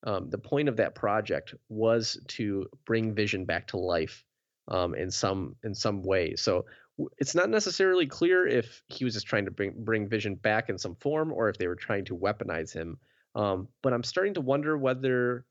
um, 0.05 0.31
the 0.31 0.39
point 0.39 0.69
of 0.69 0.77
that 0.77 0.95
project 0.95 1.55
was 1.69 2.19
to 2.29 2.67
bring 2.87 3.15
Vision 3.15 3.45
back 3.45 3.67
to 3.69 3.77
life 3.79 4.25
um, 4.69 4.95
in 4.95 5.11
some 5.11 5.57
in 5.65 5.75
some 5.75 6.03
way. 6.03 6.37
So 6.37 6.67
it's 7.19 7.35
not 7.35 7.49
necessarily 7.49 8.07
clear 8.07 8.47
if 8.47 8.83
he 8.89 9.05
was 9.05 9.15
just 9.15 9.27
trying 9.27 9.45
to 9.45 9.51
bring 9.51 9.73
bring 9.77 10.09
Vision 10.09 10.35
back 10.35 10.69
in 10.69 10.79
some 10.79 10.97
form 10.97 11.33
or 11.33 11.49
if 11.49 11.59
they 11.59 11.67
were 11.67 11.77
trying 11.77 12.05
to 12.07 12.17
weaponize 12.17 12.73
him. 12.73 12.99
Um, 13.35 13.69
but 13.83 13.93
I'm 13.93 14.03
starting 14.03 14.35
to 14.35 14.41
wonder 14.41 14.77
whether 14.77 15.45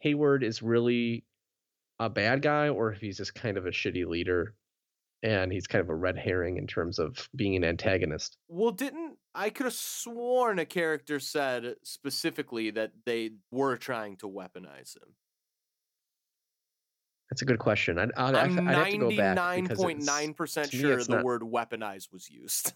Hayward 0.00 0.44
is 0.44 0.62
really 0.62 1.24
a 1.98 2.08
bad 2.08 2.42
guy 2.42 2.68
or 2.68 2.92
if 2.92 3.00
he's 3.00 3.16
just 3.16 3.34
kind 3.34 3.56
of 3.56 3.66
a 3.66 3.70
shitty 3.70 4.06
leader 4.06 4.54
and 5.22 5.50
he's 5.50 5.66
kind 5.66 5.80
of 5.80 5.88
a 5.88 5.94
red 5.94 6.18
herring 6.18 6.58
in 6.58 6.66
terms 6.66 6.98
of 6.98 7.28
being 7.34 7.56
an 7.56 7.64
antagonist. 7.64 8.36
Well, 8.48 8.72
didn't 8.72 9.16
I 9.34 9.50
could 9.50 9.64
have 9.64 9.74
sworn 9.74 10.58
a 10.58 10.64
character 10.64 11.18
said 11.18 11.76
specifically 11.82 12.70
that 12.70 12.92
they 13.04 13.30
were 13.50 13.76
trying 13.76 14.16
to 14.18 14.28
weaponize 14.28 14.96
him. 14.96 15.14
That's 17.34 17.42
a 17.42 17.46
good 17.46 17.58
question. 17.58 17.98
I'd, 17.98 18.12
I'd, 18.16 18.36
I'm 18.36 18.68
I'd 18.68 18.74
have 18.76 18.88
to 18.90 18.96
go 18.98 19.08
back 19.08 19.34
ninety-nine 19.34 19.62
because 19.64 19.78
point 19.78 20.02
it's- 20.02 20.06
nine 20.06 20.34
percent 20.34 20.70
sure 20.70 21.02
the 21.02 21.16
not- 21.16 21.24
word 21.24 21.42
weaponize 21.42 22.12
was 22.12 22.30
used. 22.30 22.74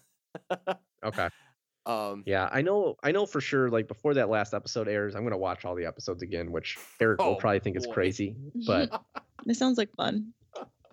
Okay. 1.01 1.29
um, 1.85 2.23
Yeah, 2.25 2.49
I 2.51 2.61
know. 2.61 2.95
I 3.01 3.13
know 3.13 3.25
for 3.25 3.39
sure. 3.39 3.69
Like 3.69 3.87
before 3.87 4.13
that 4.15 4.27
last 4.27 4.53
episode 4.53 4.89
airs, 4.89 5.15
I'm 5.15 5.23
gonna 5.23 5.37
watch 5.37 5.63
all 5.63 5.75
the 5.75 5.85
episodes 5.85 6.23
again, 6.23 6.51
which 6.51 6.77
Erik 6.99 7.21
will 7.21 7.27
Oh, 7.27 7.35
probably 7.35 7.61
think 7.61 7.77
is 7.77 7.87
crazy, 7.89 8.35
but 8.67 9.01
It 9.47 9.55
sounds 9.55 9.77
like 9.77 9.95
fun. 9.95 10.33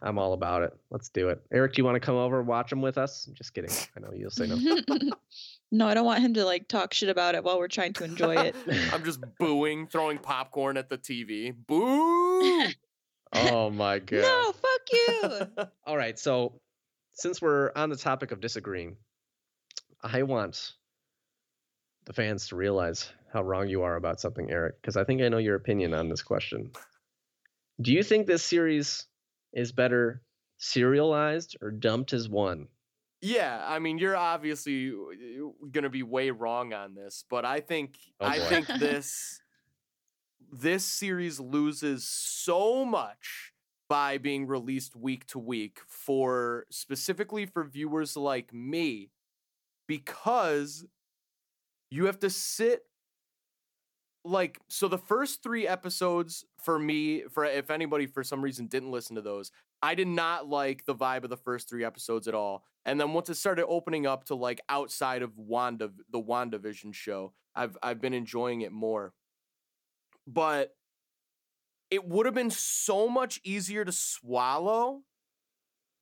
I'm 0.00 0.16
all 0.16 0.32
about 0.32 0.62
it. 0.62 0.72
Let's 0.92 1.08
do 1.08 1.30
it. 1.30 1.40
Erik, 1.50 1.72
do 1.72 1.80
you 1.80 1.84
want 1.84 1.96
to 1.96 2.00
come 2.00 2.14
over 2.14 2.38
and 2.38 2.46
watch 2.46 2.70
them 2.70 2.82
with 2.82 2.98
us? 2.98 3.28
Just 3.32 3.52
kidding. 3.52 3.70
I 3.96 4.00
know 4.00 4.12
you'll 4.14 4.30
say 4.30 4.46
no. 4.46 4.56
no, 5.72 5.88
I 5.88 5.94
don't 5.94 6.04
want 6.04 6.20
him 6.20 6.34
to 6.34 6.44
like 6.44 6.68
talk 6.68 6.94
shit 6.94 7.08
about 7.08 7.34
it 7.34 7.42
while 7.42 7.58
we're 7.58 7.66
trying 7.66 7.94
to 7.94 8.04
enjoy 8.04 8.36
it. 8.36 8.54
I'm 8.92 9.02
just 9.02 9.18
booing, 9.40 9.88
throwing 9.88 10.18
popcorn 10.18 10.76
at 10.76 10.88
the 10.88 10.98
TV. 10.98 11.52
Boo! 11.66 12.66
Oh 13.32 13.70
my 13.70 13.98
god. 14.00 14.22
no, 14.22 14.52
fuck 14.52 15.52
you. 15.58 15.66
All 15.86 15.96
right, 15.96 16.18
so 16.18 16.60
since 17.12 17.40
we're 17.40 17.72
on 17.74 17.90
the 17.90 17.96
topic 17.96 18.30
of 18.32 18.40
disagreeing, 18.40 18.96
I 20.02 20.22
want 20.22 20.72
the 22.04 22.12
fans 22.12 22.48
to 22.48 22.56
realize 22.56 23.10
how 23.32 23.42
wrong 23.42 23.68
you 23.68 23.82
are 23.82 23.96
about 23.96 24.20
something, 24.20 24.50
Erik, 24.50 24.80
because 24.80 24.96
I 24.96 25.04
think 25.04 25.22
I 25.22 25.28
know 25.28 25.38
your 25.38 25.56
opinion 25.56 25.92
on 25.94 26.08
this 26.08 26.22
question. 26.22 26.70
Do 27.80 27.92
you 27.92 28.02
think 28.02 28.26
this 28.26 28.44
series 28.44 29.06
is 29.52 29.72
better 29.72 30.22
serialized 30.58 31.56
or 31.60 31.70
dumped 31.70 32.12
as 32.12 32.28
one? 32.28 32.68
Yeah, 33.20 33.62
I 33.66 33.78
mean, 33.78 33.98
you're 33.98 34.16
obviously 34.16 34.90
uh, 34.90 35.48
going 35.70 35.84
to 35.84 35.90
be 35.90 36.02
way 36.02 36.30
wrong 36.30 36.72
on 36.72 36.94
this, 36.94 37.24
but 37.28 37.44
I 37.44 37.60
think 37.60 37.96
Oh, 38.20 38.26
I 38.26 38.38
think 38.38 38.66
this 38.78 39.40
this 40.52 40.84
series 40.84 41.40
loses 41.40 42.06
so 42.06 42.84
much 42.84 43.52
by 43.88 44.18
being 44.18 44.46
released 44.46 44.96
week 44.96 45.26
to 45.26 45.38
week 45.38 45.80
for 45.86 46.66
specifically 46.70 47.46
for 47.46 47.64
viewers 47.64 48.16
like 48.16 48.52
me 48.52 49.10
because 49.86 50.84
you 51.90 52.06
have 52.06 52.18
to 52.18 52.30
sit 52.30 52.82
like 54.24 54.58
so 54.68 54.88
the 54.88 54.98
first 54.98 55.42
3 55.42 55.68
episodes 55.68 56.44
for 56.58 56.78
me 56.78 57.22
for 57.30 57.44
if 57.44 57.70
anybody 57.70 58.06
for 58.06 58.24
some 58.24 58.42
reason 58.42 58.66
didn't 58.66 58.90
listen 58.90 59.14
to 59.14 59.22
those 59.22 59.52
I 59.82 59.94
did 59.94 60.08
not 60.08 60.48
like 60.48 60.84
the 60.84 60.94
vibe 60.94 61.24
of 61.24 61.30
the 61.30 61.36
first 61.36 61.68
three 61.68 61.84
episodes 61.84 62.28
at 62.28 62.34
all. 62.34 62.64
And 62.84 63.00
then 63.00 63.12
once 63.12 63.28
it 63.28 63.34
started 63.34 63.66
opening 63.66 64.06
up 64.06 64.24
to 64.24 64.34
like 64.34 64.60
outside 64.68 65.22
of 65.22 65.36
Wanda, 65.36 65.90
the 66.10 66.20
WandaVision 66.20 66.94
show, 66.94 67.32
I've 67.54 67.76
I've 67.82 68.00
been 68.00 68.14
enjoying 68.14 68.62
it 68.62 68.72
more. 68.72 69.12
But 70.26 70.74
it 71.90 72.06
would 72.06 72.26
have 72.26 72.34
been 72.34 72.50
so 72.50 73.08
much 73.08 73.40
easier 73.44 73.84
to 73.84 73.92
swallow 73.92 75.02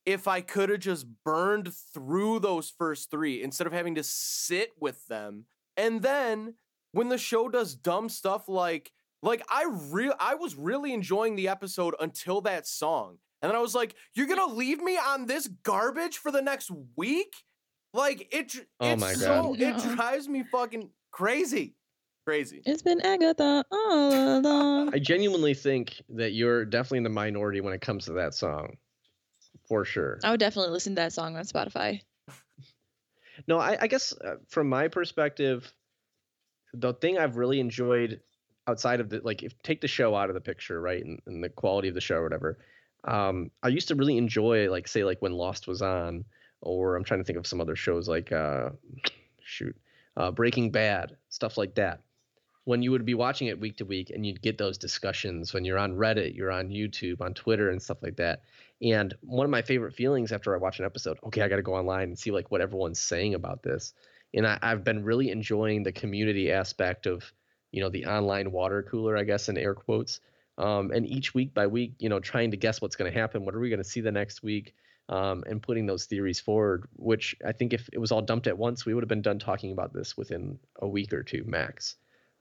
if 0.05 0.27
I 0.27 0.41
could 0.41 0.69
have 0.69 0.79
just 0.79 1.05
burned 1.23 1.73
through 1.93 2.39
those 2.39 2.69
first 2.69 3.09
three 3.09 3.41
instead 3.41 3.67
of 3.67 3.73
having 3.73 3.95
to 3.95 4.03
sit 4.03 4.71
with 4.79 5.05
them. 5.07 5.45
And 5.77 6.01
then 6.01 6.55
when 6.91 7.09
the 7.09 7.17
show 7.17 7.49
does 7.49 7.75
dumb 7.75 8.09
stuff 8.09 8.47
like 8.47 8.91
like 9.21 9.43
I 9.49 9.65
real 9.91 10.13
I 10.19 10.35
was 10.35 10.55
really 10.55 10.93
enjoying 10.93 11.35
the 11.35 11.47
episode 11.47 11.95
until 11.99 12.41
that 12.41 12.67
song. 12.67 13.17
And 13.41 13.49
then 13.49 13.55
I 13.55 13.61
was 13.61 13.75
like, 13.75 13.95
"You're 14.13 14.27
gonna 14.27 14.45
leave 14.45 14.81
me 14.81 14.97
on 14.97 15.25
this 15.25 15.47
garbage 15.63 16.17
for 16.17 16.31
the 16.31 16.41
next 16.41 16.71
week?" 16.95 17.33
Like 17.93 18.27
it, 18.33 18.49
dr- 18.49 18.67
Oh 18.79 18.91
it's 18.91 19.01
my 19.01 19.13
so 19.13 19.55
God. 19.55 19.61
it 19.61 19.77
drives 19.95 20.27
me 20.27 20.43
fucking 20.51 20.89
crazy, 21.11 21.75
crazy. 22.25 22.61
It's 22.65 22.81
been 22.81 23.01
Agatha 23.01 23.63
all 23.71 24.39
along. 24.39 24.93
I 24.93 24.99
genuinely 24.99 25.53
think 25.53 26.01
that 26.09 26.33
you're 26.33 26.65
definitely 26.65 26.99
in 26.99 27.03
the 27.03 27.09
minority 27.09 27.61
when 27.61 27.73
it 27.73 27.81
comes 27.81 28.05
to 28.05 28.13
that 28.13 28.33
song, 28.33 28.77
for 29.67 29.85
sure. 29.85 30.19
I 30.23 30.31
would 30.31 30.39
definitely 30.39 30.71
listen 30.71 30.93
to 30.95 31.01
that 31.01 31.13
song 31.13 31.37
on 31.37 31.45
Spotify. 31.45 32.01
No, 33.49 33.59
I, 33.59 33.77
I 33.81 33.87
guess 33.87 34.13
uh, 34.13 34.35
from 34.47 34.69
my 34.69 34.87
perspective, 34.87 35.69
the 36.73 36.93
thing 36.93 37.17
I've 37.17 37.35
really 37.35 37.59
enjoyed 37.59 38.21
outside 38.65 39.01
of 39.01 39.09
the 39.09 39.19
like, 39.25 39.43
if 39.43 39.61
take 39.61 39.81
the 39.81 39.89
show 39.89 40.15
out 40.15 40.29
of 40.29 40.35
the 40.35 40.41
picture, 40.41 40.79
right, 40.79 41.03
and, 41.03 41.21
and 41.27 41.43
the 41.43 41.49
quality 41.49 41.89
of 41.89 41.95
the 41.95 42.01
show 42.01 42.15
or 42.15 42.23
whatever, 42.23 42.59
um, 43.03 43.51
I 43.61 43.67
used 43.67 43.89
to 43.89 43.95
really 43.95 44.17
enjoy 44.17 44.71
like 44.71 44.87
say 44.87 45.03
like 45.03 45.21
when 45.21 45.33
Lost 45.33 45.67
was 45.67 45.81
on, 45.81 46.23
or 46.61 46.95
I'm 46.95 47.03
trying 47.03 47.19
to 47.19 47.23
think 47.25 47.37
of 47.37 47.45
some 47.45 47.59
other 47.59 47.75
shows 47.75 48.07
like 48.07 48.31
uh, 48.31 48.69
shoot, 49.43 49.75
uh, 50.15 50.31
Breaking 50.31 50.71
Bad, 50.71 51.17
stuff 51.27 51.57
like 51.57 51.75
that. 51.75 51.99
When 52.65 52.81
you 52.81 52.91
would 52.91 53.05
be 53.05 53.13
watching 53.13 53.47
it 53.47 53.59
week 53.59 53.77
to 53.77 53.85
week, 53.85 54.09
and 54.09 54.25
you'd 54.25 54.41
get 54.41 54.57
those 54.57 54.77
discussions 54.77 55.53
when 55.53 55.65
you're 55.65 55.77
on 55.77 55.93
Reddit, 55.93 56.35
you're 56.35 56.51
on 56.51 56.69
YouTube, 56.69 57.21
on 57.21 57.33
Twitter, 57.33 57.69
and 57.69 57.81
stuff 57.81 58.01
like 58.01 58.17
that. 58.17 58.41
And 58.81 59.13
one 59.21 59.45
of 59.45 59.51
my 59.51 59.61
favorite 59.61 59.93
feelings 59.93 60.31
after 60.31 60.53
I 60.53 60.57
watch 60.57 60.79
an 60.79 60.85
episode, 60.85 61.17
okay, 61.25 61.41
I 61.41 61.47
got 61.47 61.57
to 61.57 61.61
go 61.61 61.75
online 61.75 62.09
and 62.09 62.19
see 62.19 62.31
like 62.31 62.51
what 62.51 62.61
everyone's 62.61 62.99
saying 62.99 63.35
about 63.35 63.63
this. 63.63 63.93
And 64.33 64.45
I, 64.45 64.57
I've 64.61 64.83
been 64.83 65.03
really 65.03 65.29
enjoying 65.29 65.83
the 65.83 65.91
community 65.91 66.51
aspect 66.51 67.05
of, 67.05 67.31
you 67.71 67.81
know, 67.81 67.89
the 67.89 68.05
online 68.07 68.51
water 68.51 68.83
cooler, 68.83 69.15
I 69.15 69.23
guess, 69.23 69.47
in 69.47 69.57
air 69.57 69.75
quotes. 69.75 70.19
Um, 70.57 70.91
and 70.91 71.05
each 71.05 71.33
week 71.33 71.53
by 71.53 71.67
week, 71.67 71.93
you 71.99 72.09
know, 72.09 72.19
trying 72.19 72.51
to 72.51 72.57
guess 72.57 72.81
what's 72.81 72.95
going 72.95 73.11
to 73.11 73.17
happen. 73.17 73.45
What 73.45 73.55
are 73.55 73.59
we 73.59 73.69
going 73.69 73.83
to 73.83 73.89
see 73.89 74.01
the 74.01 74.11
next 74.11 74.41
week? 74.43 74.73
Um, 75.07 75.43
and 75.45 75.61
putting 75.61 75.85
those 75.85 76.05
theories 76.05 76.39
forward, 76.39 76.87
which 76.95 77.35
I 77.45 77.51
think 77.51 77.73
if 77.73 77.87
it 77.93 77.99
was 77.99 78.11
all 78.11 78.23
dumped 78.23 78.47
at 78.47 78.57
once, 78.57 78.87
we 78.87 78.95
would 78.95 79.03
have 79.03 79.09
been 79.09 79.21
done 79.21 79.37
talking 79.37 79.71
about 79.71 79.93
this 79.93 80.17
within 80.17 80.57
a 80.79 80.87
week 80.87 81.13
or 81.13 81.21
two 81.21 81.43
max. 81.45 81.95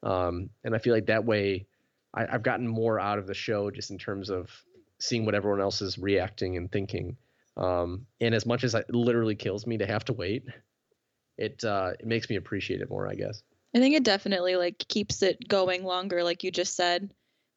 Um, 0.04 0.50
and 0.62 0.74
I 0.74 0.78
feel 0.78 0.94
like 0.94 1.06
that 1.06 1.24
way 1.24 1.66
I, 2.14 2.26
I've 2.26 2.42
gotten 2.42 2.68
more 2.68 3.00
out 3.00 3.18
of 3.18 3.26
the 3.26 3.34
show 3.34 3.70
just 3.70 3.90
in 3.90 3.98
terms 3.98 4.30
of 4.30 4.50
seeing 4.98 5.24
what 5.24 5.34
everyone 5.34 5.60
else 5.60 5.82
is 5.82 5.98
reacting 5.98 6.56
and 6.56 6.70
thinking. 6.70 7.16
Um, 7.56 8.06
and 8.20 8.34
as 8.34 8.46
much 8.46 8.64
as 8.64 8.74
it 8.74 8.92
literally 8.94 9.34
kills 9.34 9.66
me 9.66 9.78
to 9.78 9.86
have 9.86 10.04
to 10.06 10.12
wait, 10.12 10.44
it 11.38 11.64
uh, 11.64 11.92
it 11.98 12.06
makes 12.06 12.28
me 12.28 12.36
appreciate 12.36 12.80
it 12.80 12.90
more, 12.90 13.08
I 13.08 13.14
guess. 13.14 13.42
I 13.74 13.80
think 13.80 13.96
it 13.96 14.04
definitely 14.04 14.56
like 14.56 14.78
keeps 14.78 15.22
it 15.22 15.48
going 15.48 15.84
longer, 15.84 16.22
like 16.22 16.44
you 16.44 16.50
just 16.50 16.76
said. 16.76 17.10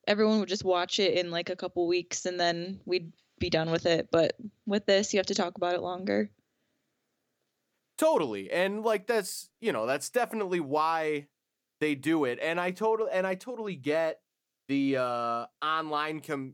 Everyone 0.08 0.39
would 0.39 0.50
just 0.50 0.64
watch 0.64 1.00
it 1.00 1.14
in 1.16 1.32
like 1.32 1.50
a 1.50 1.56
couple 1.56 1.86
weeks 1.86 2.26
and 2.26 2.39
then 2.39 2.80
we'd 2.86 3.12
be 3.39 3.50
done 3.50 3.70
with 3.70 3.86
it. 3.86 4.08
But 4.10 4.36
with 4.66 4.86
this, 4.86 5.14
you 5.14 5.20
have 5.20 5.28
to 5.28 5.36
talk 5.36 5.58
about 5.58 5.76
it 5.76 5.82
longer. 5.82 6.32
Totally. 7.98 8.50
And 8.52 8.84
like 8.84 9.06
that's, 9.06 9.50
you 9.60 9.74
know, 9.74 9.86
that's 9.86 10.10
definitely 10.10 10.60
why 10.60 11.28
they 11.80 11.95
do 11.95 12.25
it. 12.25 12.39
And 12.41 12.59
I 12.59 12.71
totally 12.71 13.11
and 13.11 13.25
I 13.25 13.36
totally 13.36 13.75
get 13.75 14.19
the 14.67 14.97
uh 14.97 15.45
online 15.63 16.21
com 16.21 16.53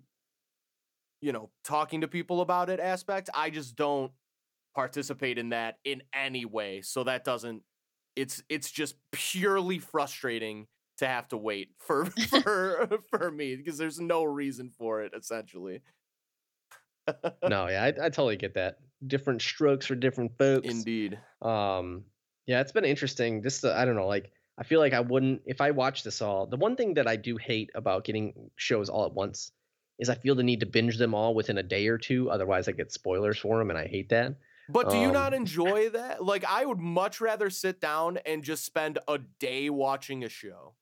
you 1.22 1.32
know, 1.32 1.50
talking 1.64 2.02
to 2.02 2.08
people 2.10 2.42
about 2.42 2.70
it 2.70 2.82
aspect. 2.82 3.30
I 3.34 3.50
just 3.50 3.78
don't 3.78 4.12
participate 4.76 5.38
in 5.38 5.50
that 5.50 5.78
in 5.86 6.04
any 6.14 6.44
way. 6.44 6.82
So 6.82 7.06
that 7.06 7.24
doesn't 7.24 7.64
it's 8.16 8.44
it's 8.50 8.70
just 8.70 8.96
purely 9.12 9.80
frustrating 9.80 10.68
to 10.98 11.08
have 11.08 11.28
to 11.30 11.38
wait 11.38 11.70
for 11.80 12.06
for 12.44 13.00
for 13.10 13.32
me 13.32 13.56
because 13.56 13.78
there's 13.78 14.00
no 14.00 14.24
reason 14.24 14.72
for 14.78 15.02
it 15.04 15.14
essentially. 15.18 15.82
no, 17.48 17.68
yeah, 17.68 17.84
I, 17.84 17.88
I 17.88 18.10
totally 18.10 18.38
get 18.38 18.54
that. 18.54 18.78
Different 19.06 19.42
strokes 19.42 19.86
for 19.86 19.96
different 19.96 20.38
folks. 20.38 20.68
Indeed. 20.68 21.20
Um, 21.42 22.06
yeah, 22.48 22.62
it's 22.62 22.72
been 22.72 22.86
interesting. 22.86 23.44
Just 23.44 23.66
I 23.66 23.84
don't 23.86 23.96
know, 23.96 24.08
like 24.08 24.32
I 24.58 24.64
feel 24.64 24.80
like 24.80 24.94
I 24.94 25.00
wouldn't 25.00 25.42
if 25.46 25.62
I 25.62 25.72
watched 25.72 26.04
this 26.04 26.22
all. 26.22 26.46
The 26.46 26.58
one 26.58 26.76
thing 26.76 26.96
that 26.96 27.08
I 27.08 27.16
do 27.16 27.38
hate 27.38 27.72
about 27.74 28.04
getting 28.04 28.52
shows 28.56 28.90
all 28.90 29.06
at 29.06 29.14
once 29.14 29.52
is 30.00 30.10
I 30.10 30.16
feel 30.16 30.36
the 30.36 30.44
need 30.44 30.60
to 30.62 30.66
binge 30.66 30.98
them 30.98 31.14
all 31.14 31.34
within 31.34 31.58
a 31.58 31.64
day 31.64 31.88
or 31.88 31.98
two. 31.98 32.30
Otherwise, 32.30 32.68
I 32.68 32.72
get 32.72 32.92
spoilers 32.92 33.38
for 33.38 33.58
them, 33.58 33.70
and 33.70 33.80
I 33.80 33.88
hate 33.88 34.10
that. 34.10 34.36
But 34.70 34.90
do 34.90 34.98
you 34.98 35.08
um, 35.08 35.14
not 35.14 35.34
enjoy 35.34 35.90
that? 35.90 36.24
Like, 36.24 36.46
I 36.46 36.66
would 36.66 36.80
much 36.80 37.20
rather 37.20 37.50
sit 37.50 37.82
down 37.82 38.18
and 38.26 38.44
just 38.44 38.64
spend 38.64 39.00
a 39.08 39.20
day 39.40 39.70
watching 39.70 40.24
a 40.24 40.30
show. 40.30 40.74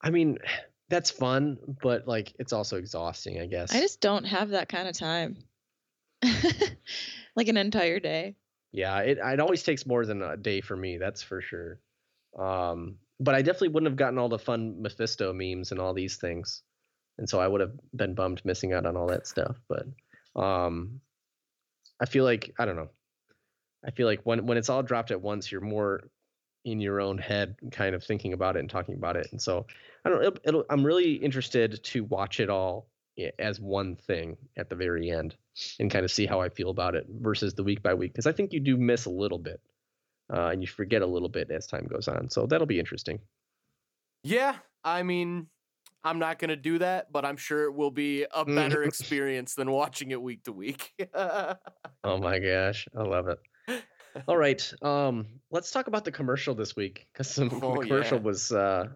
I 0.00 0.10
mean, 0.10 0.38
that's 0.88 1.10
fun, 1.10 1.58
but 1.82 2.08
like, 2.08 2.34
it's 2.38 2.52
also 2.52 2.76
exhausting, 2.76 3.40
I 3.40 3.46
guess. 3.46 3.72
I 3.74 3.80
just 3.80 4.00
don't 4.00 4.24
have 4.24 4.50
that 4.50 4.68
kind 4.68 4.88
of 4.88 4.96
time. 4.96 5.36
like 7.36 7.48
an 7.48 7.56
entire 7.56 8.00
day. 8.00 8.36
Yeah, 8.72 8.98
it 9.00 9.18
it 9.18 9.40
always 9.40 9.62
takes 9.62 9.86
more 9.86 10.04
than 10.04 10.22
a 10.22 10.36
day 10.36 10.60
for 10.60 10.76
me. 10.76 10.98
That's 10.98 11.22
for 11.22 11.40
sure. 11.40 11.80
Um, 12.38 12.96
but 13.18 13.34
I 13.34 13.42
definitely 13.42 13.68
wouldn't 13.68 13.90
have 13.90 13.98
gotten 13.98 14.18
all 14.18 14.28
the 14.28 14.38
fun 14.38 14.80
Mephisto 14.80 15.32
memes 15.32 15.72
and 15.72 15.80
all 15.80 15.94
these 15.94 16.16
things, 16.16 16.62
and 17.18 17.28
so 17.28 17.40
I 17.40 17.46
would 17.46 17.60
have 17.60 17.72
been 17.94 18.14
bummed 18.14 18.42
missing 18.44 18.72
out 18.72 18.86
on 18.86 18.96
all 18.96 19.08
that 19.08 19.26
stuff. 19.26 19.56
But 19.68 19.86
um, 20.40 21.00
I 22.00 22.06
feel 22.06 22.24
like 22.24 22.54
I 22.58 22.64
don't 22.64 22.76
know. 22.76 22.90
I 23.84 23.90
feel 23.90 24.06
like 24.06 24.20
when 24.24 24.46
when 24.46 24.58
it's 24.58 24.68
all 24.68 24.82
dropped 24.82 25.10
at 25.10 25.20
once, 25.20 25.50
you're 25.50 25.60
more 25.60 26.02
in 26.64 26.80
your 26.80 27.00
own 27.00 27.18
head, 27.18 27.56
kind 27.72 27.94
of 27.94 28.04
thinking 28.04 28.32
about 28.32 28.56
it 28.56 28.60
and 28.60 28.70
talking 28.70 28.94
about 28.94 29.16
it. 29.16 29.28
And 29.32 29.40
so 29.40 29.66
I 30.04 30.10
don't. 30.10 30.22
It'll, 30.22 30.38
it'll, 30.44 30.64
I'm 30.70 30.84
really 30.84 31.14
interested 31.14 31.82
to 31.84 32.04
watch 32.04 32.40
it 32.40 32.50
all 32.50 32.88
as 33.38 33.60
one 33.60 33.96
thing 33.96 34.36
at 34.56 34.70
the 34.70 34.76
very 34.76 35.10
end 35.10 35.36
and 35.78 35.90
kind 35.90 36.04
of 36.04 36.10
see 36.10 36.26
how 36.26 36.40
I 36.40 36.48
feel 36.48 36.70
about 36.70 36.94
it 36.94 37.06
versus 37.08 37.54
the 37.54 37.64
week 37.64 37.82
by 37.82 37.94
week 37.94 38.12
because 38.12 38.26
I 38.26 38.32
think 38.32 38.52
you 38.52 38.60
do 38.60 38.76
miss 38.76 39.04
a 39.04 39.10
little 39.10 39.38
bit 39.38 39.60
uh, 40.32 40.48
and 40.48 40.62
you 40.62 40.68
forget 40.68 41.02
a 41.02 41.06
little 41.06 41.28
bit 41.28 41.50
as 41.50 41.66
time 41.66 41.86
goes 41.86 42.08
on. 42.08 42.30
So 42.30 42.46
that'll 42.46 42.66
be 42.66 42.78
interesting. 42.78 43.18
Yeah, 44.22 44.56
I 44.84 45.02
mean, 45.02 45.46
I'm 46.04 46.18
not 46.18 46.38
going 46.38 46.50
to 46.50 46.56
do 46.56 46.78
that, 46.78 47.12
but 47.12 47.24
I'm 47.24 47.36
sure 47.36 47.64
it 47.64 47.74
will 47.74 47.90
be 47.90 48.26
a 48.32 48.44
better 48.44 48.82
experience 48.84 49.54
than 49.54 49.70
watching 49.70 50.10
it 50.10 50.20
week 50.20 50.44
to 50.44 50.52
week. 50.52 50.92
oh 51.14 51.56
my 52.04 52.38
gosh, 52.38 52.86
I 52.96 53.02
love 53.02 53.28
it. 53.28 53.38
All 54.26 54.36
right, 54.36 54.72
um, 54.82 55.26
let's 55.50 55.70
talk 55.70 55.86
about 55.86 56.04
the 56.04 56.10
commercial 56.10 56.54
this 56.54 56.74
week 56.74 57.06
because 57.12 57.38
oh, 57.38 57.44
the 57.44 57.86
commercial 57.86 58.18
yeah. 58.18 58.24
was 58.24 58.50
uh, 58.50 58.86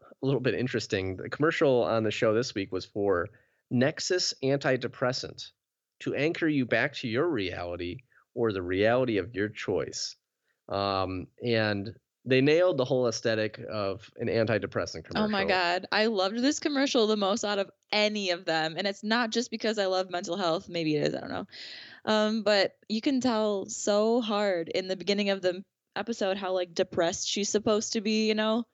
a 0.00 0.26
little 0.26 0.40
bit 0.40 0.54
interesting. 0.54 1.16
The 1.16 1.28
commercial 1.28 1.84
on 1.84 2.04
the 2.04 2.10
show 2.10 2.32
this 2.32 2.54
week 2.54 2.72
was 2.72 2.84
for 2.84 3.28
Nexus 3.70 4.32
antidepressant 4.42 5.50
to 6.00 6.14
anchor 6.14 6.48
you 6.48 6.64
back 6.64 6.94
to 6.94 7.08
your 7.08 7.28
reality 7.28 7.98
or 8.34 8.52
the 8.52 8.62
reality 8.62 9.18
of 9.18 9.34
your 9.34 9.48
choice. 9.48 10.16
Um, 10.72 11.26
and 11.44 11.94
they 12.24 12.40
nailed 12.40 12.78
the 12.78 12.84
whole 12.84 13.08
aesthetic 13.08 13.60
of 13.70 14.10
an 14.16 14.28
antidepressant 14.28 15.04
commercial. 15.04 15.24
Oh 15.24 15.28
my 15.28 15.44
god, 15.44 15.86
I 15.90 16.06
loved 16.06 16.38
this 16.38 16.60
commercial 16.60 17.06
the 17.06 17.16
most 17.16 17.44
out 17.44 17.58
of 17.58 17.70
any 17.90 18.30
of 18.30 18.44
them, 18.44 18.74
and 18.78 18.86
it's 18.86 19.02
not 19.02 19.30
just 19.30 19.50
because 19.50 19.78
I 19.78 19.86
love 19.86 20.10
mental 20.10 20.36
health. 20.36 20.68
Maybe 20.68 20.96
it 20.96 21.08
is. 21.08 21.14
I 21.14 21.20
don't 21.20 21.30
know. 21.30 21.46
Um, 22.04 22.42
but 22.42 22.76
you 22.88 23.00
can 23.00 23.20
tell 23.20 23.66
so 23.66 24.20
hard 24.20 24.68
in 24.68 24.88
the 24.88 24.96
beginning 24.96 25.30
of 25.30 25.42
the 25.42 25.64
episode 25.96 26.36
how 26.36 26.52
like 26.52 26.74
depressed 26.74 27.28
she's 27.28 27.48
supposed 27.48 27.92
to 27.94 28.00
be. 28.00 28.28
You 28.28 28.34
know, 28.34 28.64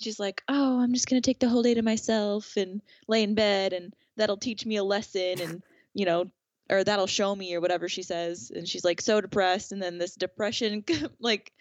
she's 0.00 0.18
like, 0.18 0.42
"Oh, 0.48 0.80
I'm 0.80 0.94
just 0.94 1.08
gonna 1.08 1.20
take 1.20 1.40
the 1.40 1.48
whole 1.48 1.62
day 1.62 1.74
to 1.74 1.82
myself 1.82 2.56
and 2.56 2.80
lay 3.06 3.22
in 3.22 3.34
bed, 3.34 3.74
and 3.74 3.94
that'll 4.16 4.38
teach 4.38 4.64
me 4.64 4.76
a 4.76 4.84
lesson, 4.84 5.40
and 5.40 5.62
you 5.92 6.06
know, 6.06 6.30
or 6.70 6.84
that'll 6.84 7.06
show 7.06 7.34
me, 7.34 7.54
or 7.54 7.60
whatever 7.60 7.88
she 7.88 8.02
says." 8.02 8.50
And 8.54 8.68
she's 8.68 8.84
like 8.84 9.00
so 9.00 9.20
depressed, 9.20 9.72
and 9.72 9.82
then 9.82 9.98
this 9.98 10.14
depression 10.14 10.84
like 11.20 11.52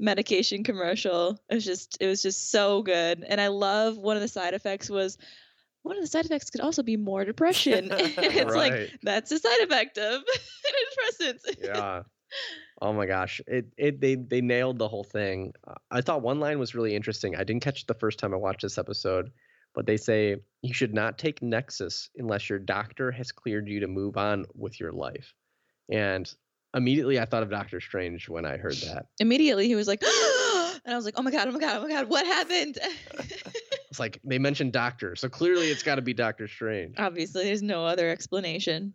medication 0.00 0.64
commercial. 0.64 1.38
It 1.48 1.54
was 1.54 1.64
just 1.64 1.98
it 2.00 2.06
was 2.06 2.22
just 2.22 2.50
so 2.50 2.82
good. 2.82 3.24
And 3.28 3.40
I 3.40 3.48
love 3.48 3.98
one 3.98 4.16
of 4.16 4.22
the 4.22 4.28
side 4.28 4.54
effects 4.54 4.90
was 4.90 5.18
one 5.82 5.96
of 5.96 6.02
the 6.02 6.08
side 6.08 6.24
effects 6.24 6.50
could 6.50 6.62
also 6.62 6.82
be 6.82 6.96
more 6.96 7.24
depression. 7.24 7.88
it's 7.92 8.44
right. 8.44 8.72
like 8.72 8.90
that's 9.02 9.30
a 9.30 9.38
side 9.38 9.60
effect 9.60 9.98
of 9.98 10.22
antidepressants. 10.22 11.56
yeah. 11.62 12.02
Oh 12.80 12.92
my 12.92 13.06
gosh. 13.06 13.40
It 13.46 13.66
it 13.76 14.00
they 14.00 14.14
they 14.14 14.40
nailed 14.40 14.78
the 14.78 14.88
whole 14.88 15.04
thing. 15.04 15.52
I 15.90 16.00
thought 16.00 16.22
one 16.22 16.40
line 16.40 16.58
was 16.58 16.74
really 16.74 16.96
interesting. 16.96 17.36
I 17.36 17.44
didn't 17.44 17.62
catch 17.62 17.82
it 17.82 17.86
the 17.86 17.94
first 17.94 18.18
time 18.18 18.32
I 18.32 18.38
watched 18.38 18.62
this 18.62 18.78
episode, 18.78 19.30
but 19.74 19.86
they 19.86 19.96
say 19.96 20.36
you 20.62 20.74
should 20.74 20.94
not 20.94 21.18
take 21.18 21.42
Nexus 21.42 22.10
unless 22.16 22.48
your 22.48 22.58
doctor 22.58 23.10
has 23.12 23.32
cleared 23.32 23.68
you 23.68 23.80
to 23.80 23.86
move 23.86 24.16
on 24.16 24.46
with 24.54 24.78
your 24.80 24.92
life. 24.92 25.32
And 25.90 26.32
immediately 26.74 27.18
I 27.18 27.24
thought 27.24 27.42
of 27.42 27.50
Doctor 27.50 27.80
Strange 27.80 28.28
when 28.28 28.44
I 28.44 28.56
heard 28.56 28.76
that. 28.86 29.06
Immediately 29.18 29.66
he 29.66 29.74
was 29.74 29.88
like, 29.88 30.02
and 30.84 30.92
I 30.92 30.96
was 30.96 31.04
like, 31.04 31.14
oh 31.16 31.22
my 31.22 31.30
god, 31.30 31.48
oh 31.48 31.52
my 31.52 31.58
god, 31.58 31.76
oh 31.78 31.82
my 31.82 31.88
god, 31.88 32.08
what 32.08 32.26
happened? 32.26 32.78
it's 33.90 33.98
like 33.98 34.20
they 34.24 34.38
mentioned 34.38 34.72
doctor, 34.72 35.16
so 35.16 35.28
clearly 35.28 35.68
it's 35.68 35.82
got 35.82 35.96
to 35.96 36.02
be 36.02 36.14
Doctor 36.14 36.46
Strange. 36.48 36.94
Obviously, 36.98 37.44
there's 37.44 37.62
no 37.62 37.84
other 37.84 38.08
explanation. 38.08 38.94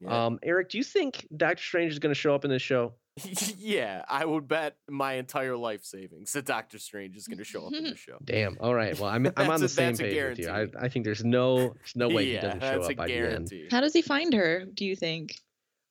Yeah. 0.00 0.26
Um, 0.26 0.38
Erik, 0.42 0.70
do 0.70 0.78
you 0.78 0.84
think 0.84 1.26
Doctor 1.36 1.62
Strange 1.62 1.92
is 1.92 1.98
going 1.98 2.14
to 2.14 2.18
show 2.18 2.34
up 2.34 2.44
in 2.44 2.50
this 2.50 2.62
show? 2.62 2.94
yeah, 3.58 4.04
I 4.08 4.24
would 4.24 4.48
bet 4.48 4.76
my 4.88 5.14
entire 5.14 5.56
life 5.56 5.84
savings 5.84 6.32
that 6.32 6.46
Doctor 6.46 6.78
Strange 6.78 7.16
is 7.16 7.28
going 7.28 7.38
to 7.38 7.44
show 7.44 7.66
up 7.66 7.72
in 7.72 7.84
the 7.84 7.96
show. 7.96 8.18
Damn. 8.24 8.56
All 8.60 8.74
right. 8.74 8.98
Well, 8.98 9.08
I'm 9.08 9.26
I'm 9.36 9.50
on 9.50 9.60
the 9.60 9.66
a, 9.66 9.68
same 9.68 9.96
page 9.96 10.20
with 10.20 10.38
you. 10.40 10.48
I, 10.48 10.66
I 10.78 10.88
think 10.88 11.04
there's 11.04 11.24
no 11.24 11.58
there's 11.58 11.94
no 11.94 12.08
way 12.08 12.24
yeah, 12.24 12.40
he 12.40 12.46
doesn't 12.46 12.60
show 12.60 12.90
up 12.90 12.96
by 12.96 13.06
guarantee. 13.06 13.56
the 13.56 13.62
end. 13.64 13.72
How 13.72 13.80
does 13.80 13.92
he 13.92 14.02
find 14.02 14.32
her? 14.34 14.64
Do 14.64 14.84
you 14.84 14.96
think? 14.96 15.38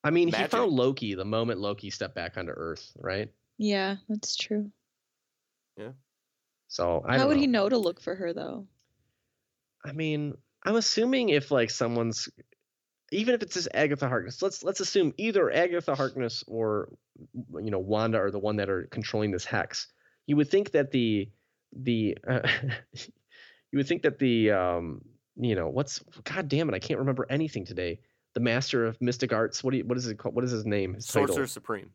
I 0.03 0.09
mean, 0.09 0.31
Magic. 0.31 0.51
he 0.51 0.57
found 0.57 0.71
Loki 0.71 1.15
the 1.15 1.23
moment 1.23 1.61
Loki 1.61 1.89
stepped 1.89 2.15
back 2.15 2.37
onto 2.37 2.51
Earth, 2.51 2.91
right? 2.99 3.29
Yeah, 3.57 3.95
that's 4.09 4.35
true. 4.35 4.69
Yeah. 5.77 5.91
So 6.67 7.05
how 7.07 7.27
would 7.27 7.35
know. 7.35 7.41
he 7.41 7.47
know 7.47 7.69
to 7.69 7.77
look 7.77 8.01
for 8.01 8.15
her 8.15 8.33
though? 8.33 8.67
I 9.85 9.91
mean, 9.91 10.35
I'm 10.65 10.75
assuming 10.75 11.29
if 11.29 11.51
like 11.51 11.69
someone's, 11.69 12.29
even 13.13 13.35
if 13.35 13.41
it's 13.41 13.53
just 13.53 13.67
Agatha 13.73 14.07
Harkness, 14.07 14.41
let's 14.41 14.63
let's 14.63 14.79
assume 14.79 15.13
either 15.17 15.51
Agatha 15.51 15.95
Harkness 15.95 16.43
or 16.47 16.89
you 17.35 17.71
know 17.71 17.79
Wanda 17.79 18.17
are 18.19 18.31
the 18.31 18.39
one 18.39 18.57
that 18.57 18.69
are 18.69 18.87
controlling 18.91 19.31
this 19.31 19.45
hex. 19.45 19.87
You 20.27 20.35
would 20.37 20.49
think 20.49 20.71
that 20.71 20.91
the 20.91 21.29
the 21.71 22.17
uh, 22.27 22.47
you 22.93 23.77
would 23.77 23.87
think 23.87 24.03
that 24.03 24.19
the 24.19 24.51
um 24.51 25.01
you 25.35 25.55
know 25.55 25.67
what's 25.67 25.99
god 26.23 26.47
damn 26.47 26.69
it 26.69 26.75
I 26.75 26.79
can't 26.79 26.99
remember 26.99 27.25
anything 27.29 27.65
today 27.65 27.99
the 28.33 28.39
master 28.39 28.85
of 28.85 28.99
mystic 29.01 29.31
arts. 29.31 29.63
What 29.63 29.71
do 29.71 29.77
you, 29.77 29.85
what 29.85 29.97
is 29.97 30.07
it 30.07 30.17
called? 30.17 30.35
What 30.35 30.43
is 30.43 30.51
his 30.51 30.65
name? 30.65 30.95
His 30.95 31.05
Sorcerer 31.05 31.27
title? 31.27 31.47
Supreme. 31.47 31.89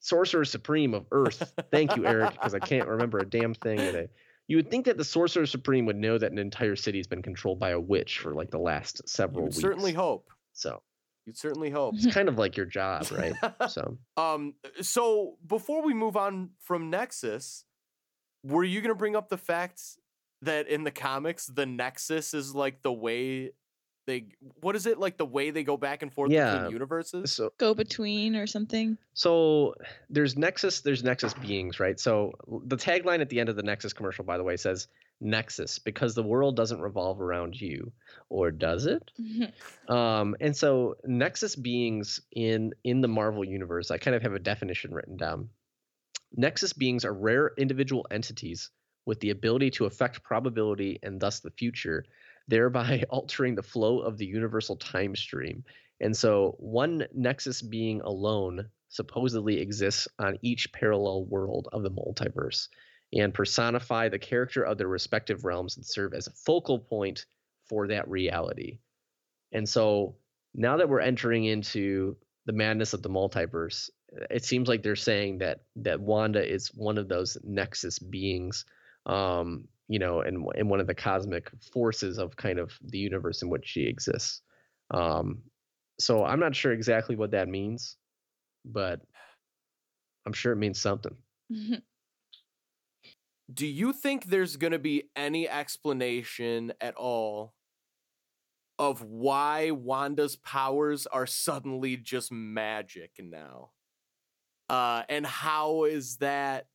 Sorcerer 0.00 0.44
Supreme 0.44 0.94
of 0.94 1.06
Earth. 1.12 1.52
Thank 1.70 1.96
you, 1.96 2.06
Erik, 2.06 2.32
because 2.32 2.54
I 2.54 2.58
can't 2.58 2.88
remember 2.88 3.18
a 3.18 3.28
damn 3.28 3.54
thing 3.54 3.78
today. 3.78 4.08
You 4.48 4.56
would 4.56 4.70
think 4.70 4.86
that 4.86 4.96
the 4.96 5.04
Sorcerer 5.04 5.46
Supreme 5.46 5.86
would 5.86 5.96
know 5.96 6.16
that 6.18 6.30
an 6.30 6.38
entire 6.38 6.76
city 6.76 6.98
has 6.98 7.06
been 7.06 7.22
controlled 7.22 7.58
by 7.58 7.70
a 7.70 7.80
witch 7.80 8.20
for 8.20 8.32
like 8.32 8.50
the 8.50 8.58
last 8.58 9.08
several 9.08 9.44
You'd 9.44 9.54
weeks. 9.54 9.60
Certainly 9.60 9.92
hope. 9.92 10.30
So 10.56 10.82
You'd 11.26 11.36
certainly 11.36 11.70
hope. 11.70 11.96
It's 11.96 12.14
kind 12.14 12.28
of 12.28 12.38
like 12.38 12.56
your 12.56 12.66
job, 12.66 13.06
right? 13.10 13.34
So 13.68 13.98
um 14.16 14.54
so 14.80 15.36
before 15.46 15.82
we 15.82 15.92
move 15.92 16.16
on 16.16 16.50
from 16.60 16.88
Nexus, 16.88 17.64
were 18.44 18.62
you 18.62 18.80
gonna 18.80 18.94
bring 18.94 19.16
up 19.16 19.28
the 19.28 19.36
fact 19.36 19.82
that 20.42 20.68
in 20.68 20.84
the 20.84 20.92
comics 20.92 21.46
the 21.46 21.66
Nexus 21.66 22.32
is 22.32 22.54
like 22.54 22.82
the 22.82 22.92
way 22.92 23.50
they 24.06 24.26
what 24.60 24.76
is 24.76 24.86
it 24.86 24.98
like 24.98 25.16
the 25.16 25.26
way 25.26 25.50
they 25.50 25.64
go 25.64 25.76
back 25.76 26.02
and 26.02 26.12
forth 26.12 26.30
yeah. 26.30 26.52
between 26.52 26.72
universes? 26.72 27.32
So 27.32 27.52
go 27.58 27.74
between 27.74 28.36
or 28.36 28.46
something. 28.46 28.96
So 29.14 29.74
there's 30.08 30.36
Nexus, 30.36 30.80
there's 30.80 31.04
Nexus 31.04 31.34
beings, 31.34 31.80
right? 31.80 31.98
So 31.98 32.32
the 32.64 32.76
tagline 32.76 33.20
at 33.20 33.28
the 33.28 33.40
end 33.40 33.48
of 33.48 33.56
the 33.56 33.62
Nexus 33.62 33.92
commercial, 33.92 34.24
by 34.24 34.38
the 34.38 34.44
way, 34.44 34.56
says 34.56 34.88
Nexus 35.20 35.78
because 35.78 36.14
the 36.14 36.22
world 36.22 36.56
doesn't 36.56 36.80
revolve 36.80 37.20
around 37.20 37.60
you, 37.60 37.92
or 38.28 38.50
does 38.50 38.86
it? 38.86 39.10
um, 39.88 40.36
and 40.40 40.56
so 40.56 40.96
Nexus 41.04 41.56
beings 41.56 42.20
in 42.32 42.72
in 42.84 43.00
the 43.00 43.08
Marvel 43.08 43.44
universe, 43.44 43.90
I 43.90 43.98
kind 43.98 44.14
of 44.14 44.22
have 44.22 44.34
a 44.34 44.38
definition 44.38 44.94
written 44.94 45.16
down. 45.16 45.50
Nexus 46.34 46.72
beings 46.72 47.04
are 47.04 47.14
rare 47.14 47.52
individual 47.56 48.06
entities 48.10 48.70
with 49.06 49.20
the 49.20 49.30
ability 49.30 49.70
to 49.70 49.86
affect 49.86 50.22
probability 50.22 50.98
and 51.02 51.20
thus 51.20 51.40
the 51.40 51.50
future 51.52 52.04
thereby 52.48 53.04
altering 53.10 53.54
the 53.54 53.62
flow 53.62 54.00
of 54.00 54.18
the 54.18 54.26
universal 54.26 54.76
time 54.76 55.16
stream. 55.16 55.64
And 56.00 56.16
so, 56.16 56.56
one 56.58 57.06
Nexus 57.14 57.62
being 57.62 58.00
alone 58.02 58.68
supposedly 58.88 59.60
exists 59.60 60.08
on 60.18 60.38
each 60.42 60.72
parallel 60.72 61.24
world 61.24 61.68
of 61.72 61.82
the 61.82 61.90
multiverse 61.90 62.68
and 63.12 63.32
personify 63.32 64.08
the 64.08 64.18
character 64.18 64.62
of 64.62 64.78
their 64.78 64.88
respective 64.88 65.44
realms 65.44 65.76
and 65.76 65.86
serve 65.86 66.12
as 66.12 66.26
a 66.26 66.32
focal 66.32 66.78
point 66.78 67.24
for 67.68 67.88
that 67.88 68.08
reality. 68.08 68.78
And 69.52 69.68
so, 69.68 70.16
now 70.54 70.78
that 70.78 70.88
we're 70.88 71.00
entering 71.00 71.44
into 71.44 72.16
the 72.46 72.52
madness 72.52 72.92
of 72.92 73.02
the 73.02 73.10
multiverse, 73.10 73.90
it 74.30 74.44
seems 74.44 74.68
like 74.68 74.82
they're 74.82 74.96
saying 74.96 75.38
that 75.38 75.62
that 75.76 76.00
Wanda 76.00 76.46
is 76.46 76.68
one 76.74 76.98
of 76.98 77.08
those 77.08 77.36
Nexus 77.42 77.98
beings, 77.98 78.64
um, 79.04 79.68
you 79.88 79.98
know, 79.98 80.20
and 80.20 80.46
and 80.56 80.68
one 80.68 80.80
of 80.80 80.86
the 80.86 80.94
cosmic 80.94 81.50
forces 81.72 82.18
of 82.18 82.36
kind 82.36 82.58
of 82.58 82.72
the 82.82 82.98
universe 82.98 83.42
in 83.42 83.48
which 83.48 83.66
she 83.66 83.82
exists. 83.82 84.42
Um, 84.90 85.42
so 85.98 86.24
I'm 86.24 86.40
not 86.40 86.54
sure 86.54 86.72
exactly 86.72 87.16
what 87.16 87.30
that 87.32 87.48
means, 87.48 87.96
but 88.64 89.00
I'm 90.26 90.32
sure 90.32 90.52
it 90.52 90.56
means 90.56 90.80
something. 90.80 91.16
Do 93.52 93.66
you 93.66 93.92
think 93.92 94.24
there's 94.24 94.56
going 94.56 94.72
to 94.72 94.78
be 94.78 95.04
any 95.14 95.48
explanation 95.48 96.72
at 96.80 96.96
all 96.96 97.54
of 98.78 99.02
why 99.02 99.70
Wanda's 99.70 100.36
powers 100.36 101.06
are 101.06 101.26
suddenly 101.26 101.96
just 101.96 102.32
magic 102.32 103.12
now? 103.18 103.70
Uh 104.68 105.04
and 105.08 105.24
how 105.24 105.84
is 105.84 106.16
that 106.16 106.66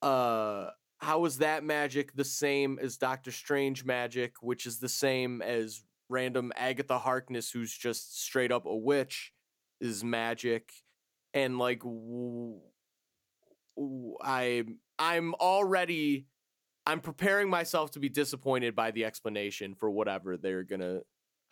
uh 0.00 0.70
how 0.98 1.24
is 1.24 1.38
that 1.38 1.64
magic 1.64 2.14
the 2.14 2.24
same 2.24 2.78
as 2.80 2.96
Doctor 2.96 3.30
Strange 3.30 3.84
magic, 3.84 4.34
which 4.40 4.66
is 4.66 4.78
the 4.78 4.88
same 4.88 5.42
as 5.42 5.82
random 6.08 6.52
Agatha 6.56 6.98
Harkness 6.98 7.50
who's 7.50 7.72
just 7.72 8.20
straight 8.20 8.50
up 8.50 8.66
a 8.66 8.76
witch 8.76 9.32
is 9.80 10.02
magic 10.02 10.72
and 11.34 11.58
like 11.58 11.80
w- 11.80 12.58
w- 13.76 14.16
I 14.22 14.64
I'm 14.98 15.34
already 15.34 16.26
I'm 16.86 17.00
preparing 17.00 17.50
myself 17.50 17.90
to 17.92 18.00
be 18.00 18.08
disappointed 18.08 18.74
by 18.74 18.90
the 18.90 19.04
explanation 19.04 19.74
for 19.74 19.90
whatever 19.90 20.38
they're 20.38 20.64
gonna. 20.64 21.00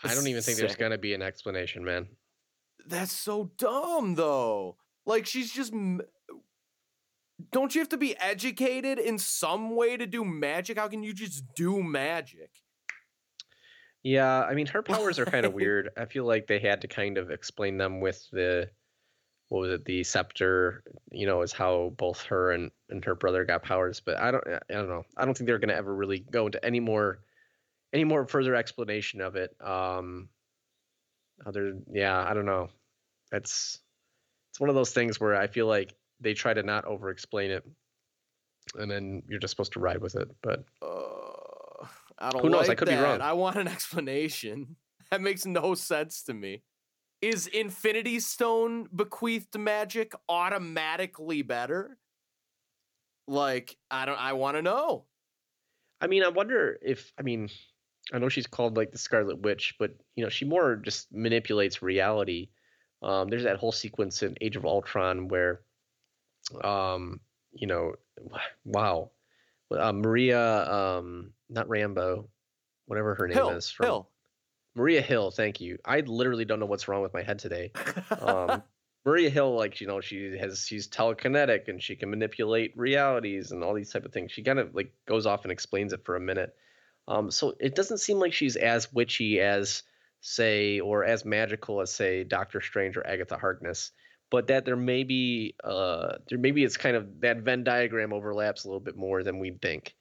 I 0.02 0.14
don't 0.14 0.26
even 0.26 0.42
think 0.42 0.58
there's 0.58 0.76
gonna 0.76 0.98
be 0.98 1.12
an 1.12 1.20
explanation, 1.22 1.84
man. 1.84 2.08
That's 2.86 3.12
so 3.12 3.50
dumb, 3.58 4.14
though. 4.14 4.76
Like 5.04 5.26
she's 5.26 5.52
just. 5.52 5.74
Don't 7.52 7.74
you 7.74 7.80
have 7.80 7.88
to 7.90 7.96
be 7.96 8.16
educated 8.18 8.98
in 8.98 9.18
some 9.18 9.76
way 9.76 9.96
to 9.96 10.06
do 10.06 10.24
magic? 10.24 10.78
How 10.78 10.88
can 10.88 11.02
you 11.02 11.12
just 11.12 11.44
do 11.54 11.82
magic? 11.82 12.50
Yeah, 14.02 14.42
I 14.42 14.54
mean 14.54 14.66
her 14.66 14.82
powers 14.82 15.18
are 15.18 15.26
kind 15.26 15.44
of 15.44 15.52
weird. 15.54 15.90
I 15.96 16.06
feel 16.06 16.24
like 16.24 16.46
they 16.46 16.60
had 16.60 16.82
to 16.82 16.88
kind 16.88 17.18
of 17.18 17.30
explain 17.30 17.76
them 17.76 18.00
with 18.00 18.24
the 18.30 18.70
what 19.48 19.60
was 19.60 19.70
it, 19.70 19.84
the 19.84 20.02
scepter, 20.02 20.82
you 21.12 21.26
know, 21.26 21.42
is 21.42 21.52
how 21.52 21.92
both 21.96 22.22
her 22.22 22.52
and, 22.52 22.70
and 22.88 23.04
her 23.04 23.14
brother 23.14 23.44
got 23.44 23.62
powers. 23.62 24.00
But 24.00 24.16
I 24.18 24.30
don't 24.30 24.44
I 24.46 24.74
don't 24.74 24.88
know. 24.88 25.04
I 25.16 25.24
don't 25.24 25.36
think 25.36 25.46
they're 25.46 25.58
gonna 25.58 25.74
ever 25.74 25.94
really 25.94 26.20
go 26.20 26.46
into 26.46 26.64
any 26.64 26.80
more 26.80 27.18
any 27.92 28.04
more 28.04 28.26
further 28.26 28.54
explanation 28.54 29.20
of 29.20 29.36
it. 29.36 29.54
Um 29.60 30.28
other 31.44 31.78
yeah, 31.92 32.24
I 32.24 32.32
don't 32.32 32.46
know. 32.46 32.68
It's 33.32 33.80
it's 34.50 34.60
one 34.60 34.70
of 34.70 34.76
those 34.76 34.92
things 34.92 35.20
where 35.20 35.34
I 35.34 35.48
feel 35.48 35.66
like 35.66 35.94
they 36.20 36.34
try 36.34 36.54
to 36.54 36.62
not 36.62 36.84
over 36.84 37.10
explain 37.10 37.50
it 37.50 37.64
and 38.74 38.90
then 38.90 39.22
you're 39.28 39.38
just 39.38 39.52
supposed 39.52 39.72
to 39.74 39.80
ride 39.80 40.00
with 40.00 40.16
it. 40.16 40.28
But 40.42 40.64
Uh, 40.82 41.86
I 42.18 42.30
don't 42.30 42.42
Who 42.42 42.50
knows? 42.50 42.64
I 42.64 42.68
like 42.68 42.78
could 42.78 42.88
be 42.88 42.94
wrong. 42.94 43.20
I 43.20 43.32
want 43.32 43.56
an 43.56 43.68
explanation. 43.76 44.76
That 45.10 45.20
makes 45.20 45.46
no 45.46 45.74
sense 45.74 46.22
to 46.24 46.34
me. 46.34 46.62
Is 47.22 47.46
Infinity 47.46 48.20
Stone 48.20 48.88
bequeathed 48.94 49.58
magic 49.58 50.12
automatically 50.28 51.42
better? 51.42 51.98
Like, 53.28 53.76
I 53.90 54.04
don't 54.06 54.20
I 54.20 54.34
want 54.34 54.56
to 54.56 54.62
know. 54.62 55.04
I 56.00 56.08
mean, 56.08 56.22
I 56.22 56.28
wonder 56.28 56.78
if 56.82 57.12
I 57.18 57.22
mean, 57.22 57.48
I 58.12 58.18
know 58.18 58.28
she's 58.28 58.46
called 58.46 58.76
like 58.76 58.92
the 58.92 58.98
Scarlet 58.98 59.40
Witch, 59.40 59.74
but 59.78 59.92
you 60.14 60.24
know, 60.24 60.30
she 60.30 60.44
more 60.44 60.76
just 60.76 61.12
manipulates 61.12 61.82
reality. 61.82 62.48
Um, 63.02 63.28
there's 63.28 63.44
that 63.44 63.56
whole 63.56 63.72
sequence 63.72 64.22
in 64.22 64.36
Age 64.40 64.56
of 64.56 64.64
Ultron 64.64 65.28
where, 65.28 65.60
um, 66.62 67.20
you 67.52 67.66
know, 67.66 67.94
wow, 68.64 69.10
uh, 69.76 69.92
Maria, 69.92 70.70
um, 70.70 71.32
not 71.48 71.68
Rambeau, 71.68 72.26
whatever 72.86 73.14
her 73.14 73.28
name 73.28 73.36
Hill, 73.36 73.50
is, 73.50 73.70
from 73.70 73.86
Hill. 73.86 74.08
Maria 74.74 75.00
Hill. 75.00 75.30
Thank 75.30 75.60
you. 75.60 75.78
I 75.84 76.00
literally 76.00 76.44
don't 76.44 76.60
know 76.60 76.66
what's 76.66 76.86
wrong 76.88 77.02
with 77.02 77.14
my 77.14 77.22
head 77.22 77.38
today. 77.38 77.72
Um, 78.20 78.62
Maria 79.06 79.30
Hill, 79.30 79.54
like 79.54 79.80
you 79.80 79.86
know, 79.86 80.00
she 80.00 80.36
has 80.36 80.66
she's 80.66 80.88
telekinetic 80.88 81.68
and 81.68 81.80
she 81.80 81.94
can 81.94 82.10
manipulate 82.10 82.76
realities 82.76 83.52
and 83.52 83.62
all 83.62 83.72
these 83.72 83.90
type 83.90 84.04
of 84.04 84.12
things. 84.12 84.32
She 84.32 84.42
kind 84.42 84.58
of 84.58 84.74
like 84.74 84.92
goes 85.06 85.26
off 85.26 85.44
and 85.44 85.52
explains 85.52 85.92
it 85.92 86.04
for 86.04 86.16
a 86.16 86.20
minute. 86.20 86.54
Um, 87.06 87.30
so 87.30 87.54
it 87.60 87.76
doesn't 87.76 87.98
seem 87.98 88.18
like 88.18 88.32
she's 88.32 88.56
as 88.56 88.92
witchy 88.92 89.40
as 89.40 89.84
say 90.20 90.80
or 90.80 91.04
as 91.04 91.24
magical 91.24 91.80
as 91.80 91.92
say 91.92 92.24
Doctor 92.24 92.60
Strange 92.60 92.96
or 92.96 93.06
Agatha 93.06 93.38
Harkness, 93.38 93.92
but 94.30 94.48
that 94.48 94.64
there 94.64 94.76
may 94.76 95.04
be 95.04 95.54
uh 95.62 96.16
there 96.28 96.38
maybe 96.38 96.64
it's 96.64 96.76
kind 96.76 96.96
of 96.96 97.20
that 97.20 97.38
Venn 97.38 97.64
diagram 97.64 98.12
overlaps 98.12 98.64
a 98.64 98.68
little 98.68 98.80
bit 98.80 98.96
more 98.96 99.22
than 99.22 99.38
we'd 99.38 99.60
think. 99.62 99.94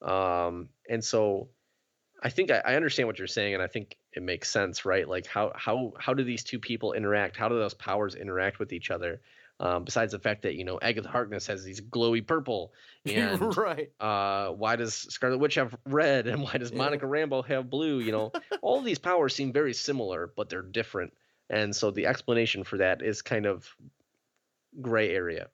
Um, 0.00 0.68
and 0.88 1.04
so 1.04 1.48
I 2.22 2.30
think 2.30 2.50
I, 2.50 2.62
I 2.64 2.74
understand 2.76 3.08
what 3.08 3.18
you're 3.18 3.26
saying, 3.26 3.54
and 3.54 3.62
I 3.62 3.66
think 3.66 3.96
it 4.12 4.22
makes 4.22 4.48
sense, 4.50 4.84
right? 4.84 5.08
Like 5.08 5.26
how 5.26 5.52
how 5.54 5.92
how 5.98 6.14
do 6.14 6.22
these 6.24 6.44
two 6.44 6.58
people 6.58 6.92
interact? 6.92 7.36
How 7.36 7.48
do 7.48 7.56
those 7.56 7.74
powers 7.74 8.14
interact 8.14 8.58
with 8.58 8.72
each 8.72 8.90
other? 8.90 9.20
Um, 9.60 9.84
besides 9.84 10.10
the 10.10 10.18
fact 10.18 10.42
that 10.42 10.54
you 10.54 10.64
know 10.64 10.78
Agatha 10.80 11.08
Harkness 11.08 11.46
has 11.46 11.62
these 11.62 11.80
glowy 11.80 12.26
purple, 12.26 12.72
and 13.06 13.56
right. 13.56 13.90
uh, 14.00 14.48
why 14.50 14.76
does 14.76 14.94
Scarlet 14.94 15.38
Witch 15.38 15.54
have 15.56 15.76
red, 15.86 16.26
and 16.26 16.42
why 16.42 16.58
does 16.58 16.70
Yeah. 16.72 16.78
Monica 16.78 17.06
Rambeau 17.06 17.44
have 17.46 17.70
blue? 17.70 18.00
You 18.00 18.12
know, 18.12 18.32
all 18.62 18.80
these 18.82 18.98
powers 18.98 19.34
seem 19.34 19.52
very 19.52 19.74
similar, 19.74 20.32
but 20.36 20.48
they're 20.48 20.62
different, 20.62 21.12
and 21.52 21.74
so 21.74 21.92
the 21.92 22.06
explanation 22.06 22.64
for 22.64 22.78
that 22.78 23.02
is 23.02 23.22
kind 23.22 23.46
of 23.46 23.68
gray 24.80 25.14
area. 25.14 25.48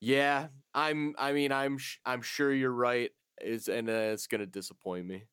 Yeah, 0.00 0.46
I'm. 0.74 1.14
I 1.18 1.32
mean, 1.32 1.52
I'm. 1.52 1.76
Sh- 1.76 1.98
I'm 2.06 2.22
sure 2.22 2.52
you're 2.52 2.70
right. 2.70 3.10
Is 3.42 3.68
and 3.68 3.90
uh, 3.90 4.12
it's 4.14 4.26
gonna 4.26 4.46
disappoint 4.46 5.06
me. 5.06 5.24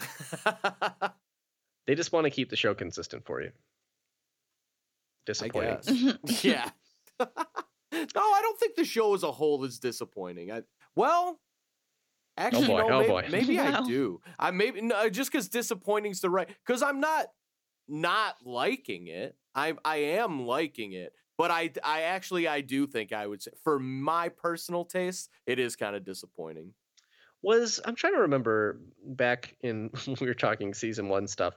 They 1.90 1.96
just 1.96 2.12
want 2.12 2.24
to 2.24 2.30
keep 2.30 2.50
the 2.50 2.56
show 2.56 2.72
consistent 2.72 3.26
for 3.26 3.42
you. 3.42 3.48
I 3.48 3.52
Disappointing. 5.26 6.18
yeah. 6.42 6.70
no, 7.18 7.26
I 7.92 8.40
don't 8.42 8.60
think 8.60 8.76
the 8.76 8.84
show 8.84 9.12
as 9.14 9.24
a 9.24 9.32
whole 9.32 9.64
is 9.64 9.80
disappointing. 9.80 10.52
I 10.52 10.62
well, 10.94 11.40
actually, 12.36 12.68
boy, 12.68 12.82
no, 12.82 12.88
oh 12.88 12.98
maybe, 13.00 13.08
boy. 13.08 13.28
maybe 13.28 13.58
I 13.58 13.84
do. 13.84 14.20
I 14.38 14.52
maybe 14.52 14.82
no, 14.82 15.10
just 15.10 15.32
because 15.32 15.48
disappointing's 15.48 16.20
the 16.20 16.30
right. 16.30 16.48
Because 16.64 16.80
I'm 16.80 17.00
not 17.00 17.26
not 17.90 18.36
liking 18.44 19.08
it. 19.08 19.36
I 19.54 19.74
I 19.84 19.96
am 19.96 20.46
liking 20.46 20.92
it, 20.92 21.12
but 21.36 21.50
I 21.50 21.70
I 21.84 22.02
actually 22.02 22.46
I 22.46 22.60
do 22.60 22.86
think 22.86 23.12
I 23.12 23.26
would 23.26 23.42
say 23.42 23.50
for 23.64 23.78
my 23.78 24.28
personal 24.28 24.84
taste, 24.84 25.30
it 25.46 25.58
is 25.58 25.76
kind 25.76 25.96
of 25.96 26.04
disappointing. 26.04 26.72
was 27.42 27.80
I'm 27.84 27.96
trying 27.96 28.14
to 28.14 28.20
remember 28.20 28.80
back 29.04 29.56
in 29.60 29.90
when 30.06 30.16
we 30.20 30.26
were 30.28 30.34
talking 30.34 30.72
season 30.74 31.08
one 31.08 31.26
stuff. 31.26 31.54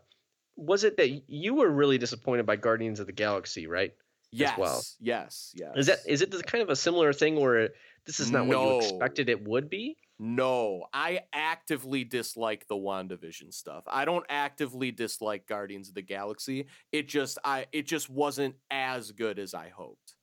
Was 0.56 0.84
it 0.84 0.98
that 0.98 1.24
you 1.28 1.56
were 1.56 1.70
really 1.70 1.98
disappointed 1.98 2.46
by 2.46 2.58
Guardians 2.58 3.00
of 3.00 3.08
the 3.08 3.12
Galaxy, 3.12 3.66
right? 3.66 3.94
Yes, 4.32 4.58
well. 4.58 4.84
yes, 5.00 5.54
yes. 5.56 5.74
Is 5.76 5.86
that 5.88 6.00
is 6.08 6.22
it 6.22 6.32
the 6.32 6.44
kind 6.44 6.64
of 6.64 6.70
a 6.70 6.76
similar 6.76 7.14
thing 7.14 7.40
where 7.40 7.70
this 8.06 8.20
is 8.20 8.32
not 8.32 8.48
what 8.48 8.60
you 8.60 8.78
expected 8.80 9.30
it 9.30 9.48
would 9.48 9.70
be? 9.70 9.98
No, 10.20 10.86
I 10.94 11.22
actively 11.34 12.04
dislike 12.04 12.68
the 12.68 12.76
WandaVision 12.76 13.54
stuff. 13.54 13.84
I 13.88 14.06
don't 14.06 14.26
actively 14.30 14.92
dislike 14.92 15.48
Guardians 15.48 15.90
of 15.90 15.96
the 15.96 16.02
Galaxy. 16.02 16.68
It 16.92 17.08
just 17.08 17.38
I 17.44 17.66
it 17.72 17.88
just 17.88 18.10
wasn't 18.10 18.56
as 18.72 19.12
good 19.12 19.40
as 19.40 19.54
I 19.54 19.70
hoped. 19.70 20.16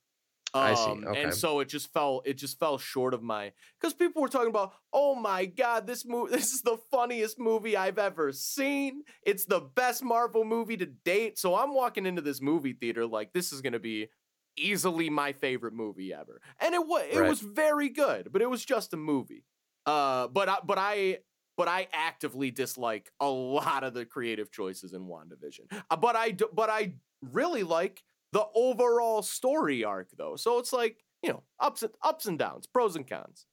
I 0.52 0.74
see, 0.74 0.90
Um, 0.90 1.04
okay. 1.06 1.22
And 1.22 1.34
so 1.34 1.60
it 1.60 1.68
just 1.68 1.92
fell 1.92 2.22
it 2.24 2.34
just 2.34 2.58
fell 2.58 2.76
short 2.78 3.14
of 3.14 3.22
my 3.22 3.52
because 3.80 3.94
people 3.94 4.20
were 4.22 4.28
talking 4.28 4.48
about, 4.48 4.72
oh 4.92 5.14
my 5.14 5.44
god, 5.46 5.86
this 5.86 6.04
movie 6.04 6.32
this 6.36 6.52
is 6.52 6.62
the 6.62 6.78
funniest 6.90 7.38
movie 7.38 7.76
I've 7.76 7.98
ever 7.98 8.32
seen. 8.32 9.02
It's 9.24 9.44
the 9.44 9.60
best 9.60 10.02
Marvel 10.02 10.44
movie 10.44 10.76
to 10.78 10.86
date. 10.86 11.38
So 11.38 11.54
I'm 11.56 11.74
walking 11.74 12.06
into 12.06 12.22
this 12.22 12.40
movie 12.40 12.72
theater 12.72 13.06
like 13.06 13.32
this 13.32 13.52
is 13.52 13.60
gonna 13.60 13.78
be 13.80 14.08
easily 14.56 15.10
my 15.10 15.32
favorite 15.32 15.74
movie 15.74 16.12
ever. 16.12 16.40
And 16.60 16.74
it 16.74 16.86
was 16.86 17.06
it 17.12 17.18
Right. 17.20 17.28
was 17.28 17.40
very 17.40 17.88
good, 17.88 18.32
but 18.32 18.42
it 18.42 18.50
was 18.50 18.64
just 18.64 18.92
a 18.92 18.96
movie. 18.96 19.44
Uh, 19.86 20.28
but 20.28 20.48
I, 20.48 20.58
but 20.64 20.78
I 20.78 21.18
but 21.56 21.68
I 21.68 21.88
actively 21.92 22.50
dislike 22.50 23.10
a 23.20 23.28
lot 23.28 23.84
of 23.84 23.92
the 23.92 24.06
creative 24.06 24.50
choices 24.50 24.92
in 24.94 25.02
WandaVision. 25.02 25.82
Uh, 25.90 25.96
but 25.96 26.16
I 26.16 26.32
but 26.52 26.70
I 26.70 26.94
really 27.22 27.62
like 27.62 28.02
the 28.32 28.46
overall 28.54 29.22
story 29.22 29.84
arc 29.84 30.08
though. 30.16 30.36
So 30.36 30.58
it's 30.58 30.72
like 30.72 31.04
you 31.22 31.30
know 31.30 31.42
ups 31.58 31.82
and 31.82 31.92
ups 32.02 32.26
and 32.26 32.38
downs, 32.38 32.66
pros 32.66 32.96
and 32.96 33.06
cons. 33.06 33.46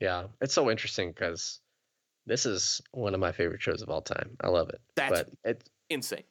Yeah, 0.00 0.28
it's 0.40 0.54
so 0.54 0.70
interesting 0.70 1.10
because 1.10 1.60
this 2.26 2.46
is 2.46 2.80
one 2.92 3.14
of 3.14 3.20
my 3.20 3.32
favorite 3.32 3.62
shows 3.62 3.82
of 3.82 3.90
all 3.90 4.02
time. 4.02 4.30
I 4.40 4.48
love 4.48 4.68
it. 4.70 4.80
That's- 4.96 5.24
but 5.42 5.50
it, 5.50 5.68
Insane. 5.90 6.24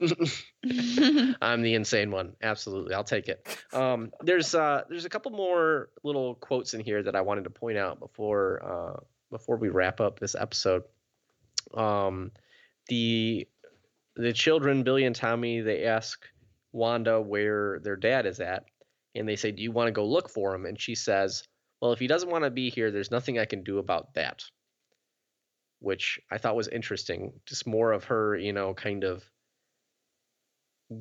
I'm 1.42 1.62
the 1.62 1.74
insane 1.74 2.10
one. 2.10 2.34
Absolutely, 2.42 2.94
I'll 2.94 3.04
take 3.04 3.28
it. 3.28 3.46
Um, 3.72 4.10
there's 4.20 4.54
uh, 4.54 4.82
there's 4.88 5.04
a 5.04 5.10
couple 5.10 5.32
more 5.32 5.90
little 6.02 6.34
quotes 6.36 6.74
in 6.74 6.80
here 6.80 7.02
that 7.02 7.14
I 7.14 7.20
wanted 7.20 7.44
to 7.44 7.50
point 7.50 7.78
out 7.78 8.00
before 8.00 8.62
uh, 8.64 9.00
before 9.30 9.56
we 9.56 9.68
wrap 9.68 10.00
up 10.00 10.18
this 10.18 10.34
episode. 10.34 10.82
Um, 11.74 12.32
the 12.88 13.46
the 14.16 14.32
children, 14.32 14.82
Billy 14.82 15.04
and 15.04 15.14
Tommy, 15.14 15.60
they 15.60 15.84
ask 15.84 16.24
Wanda 16.72 17.20
where 17.20 17.80
their 17.80 17.96
dad 17.96 18.26
is 18.26 18.40
at, 18.40 18.64
and 19.14 19.28
they 19.28 19.36
say, 19.36 19.50
"Do 19.50 19.62
you 19.62 19.72
want 19.72 19.88
to 19.88 19.92
go 19.92 20.06
look 20.06 20.30
for 20.30 20.54
him?" 20.54 20.64
And 20.66 20.80
she 20.80 20.94
says, 20.94 21.42
"Well, 21.80 21.92
if 21.92 21.98
he 21.98 22.06
doesn't 22.06 22.30
want 22.30 22.44
to 22.44 22.50
be 22.50 22.70
here, 22.70 22.90
there's 22.90 23.10
nothing 23.10 23.38
I 23.38 23.44
can 23.44 23.62
do 23.62 23.78
about 23.78 24.14
that." 24.14 24.44
Which 25.80 26.20
I 26.30 26.38
thought 26.38 26.56
was 26.56 26.68
interesting. 26.68 27.32
Just 27.46 27.66
more 27.66 27.92
of 27.92 28.04
her, 28.04 28.36
you 28.36 28.52
know, 28.52 28.74
kind 28.74 29.02
of 29.04 29.24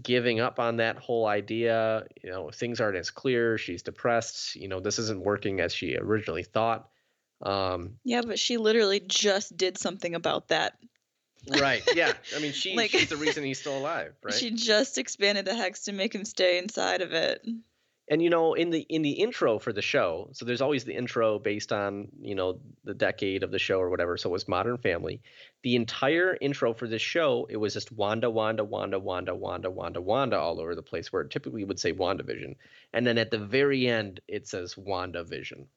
giving 0.04 0.40
up 0.40 0.60
on 0.60 0.78
that 0.78 0.98
whole 0.98 1.26
idea. 1.26 2.06
You 2.24 2.30
know, 2.30 2.50
things 2.52 2.80
aren't 2.80 2.98
as 2.98 3.10
clear. 3.10 3.58
She's 3.58 3.82
depressed. 3.84 4.56
You 4.56 4.68
know, 4.68 4.80
this 4.80 5.00
isn't 5.00 5.22
working 5.22 5.60
as 5.62 5.74
she 5.74 5.96
originally 5.98 6.44
thought. 6.44 6.90
Um, 7.42 7.96
Yeah, 8.04 8.22
but 8.26 8.38
she 8.40 8.58
literally 8.58 9.00
just 9.00 9.56
did 9.56 9.78
something 9.78 10.14
about 10.14 10.50
that. 10.50 10.78
right. 11.60 11.82
Yeah. 11.96 12.14
I 12.36 12.40
mean, 12.40 12.52
she, 12.54 12.76
Like- 12.76 12.92
she's 12.92 13.08
the 13.10 13.18
reason 13.18 13.44
he's 13.44 13.60
still 13.60 13.78
alive, 13.78 14.14
right? 14.24 14.34
She 14.34 14.52
just 14.52 14.98
expanded 14.98 15.46
the 15.46 15.56
hex 15.56 15.86
to 15.86 15.94
make 15.94 16.14
him 16.14 16.26
stay 16.26 16.58
inside 16.58 17.02
of 17.02 17.14
it. 17.14 17.46
And 18.10 18.22
you 18.22 18.30
know 18.30 18.53
in 18.55 18.72
the 18.72 18.82
in 18.89 19.01
the 19.01 19.12
intro 19.12 19.60
for 19.60 19.72
the 19.72 19.82
show 19.82 20.30
so 20.34 20.43
there's 20.43 20.62
always 20.62 20.84
the 20.84 20.95
intro 20.95 21.39
based 21.39 21.72
on 21.72 22.07
you 22.20 22.36
know 22.36 22.60
the 22.84 22.93
decade 22.93 23.43
of 23.43 23.51
the 23.51 23.60
show 23.60 23.80
or 23.80 23.89
whatever 23.89 24.18
so 24.18 24.30
it 24.30 24.34
was 24.34 24.47
modern 24.47 24.78
family 24.78 25.22
the 25.64 25.76
entire 25.76 26.38
intro 26.41 26.74
for 26.74 26.88
this 26.88 27.01
show 27.01 27.47
it 27.49 27.57
was 27.57 27.74
just 27.74 27.91
wanda 27.91 28.30
wanda 28.30 28.64
wanda 28.64 28.99
wanda 28.99 29.34
wanda 29.34 29.70
wanda 29.70 30.01
wanda 30.01 30.38
all 30.38 30.60
over 30.60 30.76
the 30.76 30.82
place 30.82 31.14
where 31.14 31.22
it 31.22 31.30
typically 31.32 31.64
would 31.64 31.80
say 31.80 31.93
wandavision 31.93 32.55
and 32.93 33.05
then 33.05 33.18
at 33.18 33.32
the 33.32 33.38
very 33.38 33.88
end 33.88 34.20
it 34.28 34.47
says 34.47 34.76
wandavision 34.76 35.68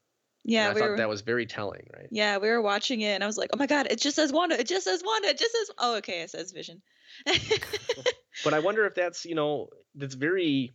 Yeah, 0.45 0.69
and 0.69 0.71
i 0.71 0.75
we 0.75 0.81
thought 0.81 0.91
were. 0.91 0.97
that 0.97 1.09
was 1.09 1.21
very 1.23 1.47
telling 1.47 1.87
right 1.95 2.09
Yeah, 2.11 2.39
we 2.39 2.49
were 2.49 2.63
watching 2.63 3.01
it, 3.03 3.15
and 3.15 3.23
I 3.23 3.27
was 3.27 3.39
like, 3.39 3.51
"Oh 3.53 3.59
my 3.59 3.67
god, 3.67 3.87
it 3.91 4.01
just 4.01 4.17
says 4.17 4.33
Wanda! 4.33 4.59
It 4.59 4.67
just 4.67 4.85
says 4.85 5.03
Wanda! 5.05 5.29
It 5.29 5.39
just 5.39 5.53
says." 5.53 5.71
Oh, 5.79 5.97
okay, 5.97 6.23
it 6.23 6.31
says 6.31 6.51
Vision. 6.53 6.83
but 8.45 8.55
i 8.55 8.59
wonder 8.59 8.87
if 8.87 8.95
that's 8.95 9.25
you 9.25 9.35
know 9.35 9.69
that's 9.95 10.15
very 10.15 10.73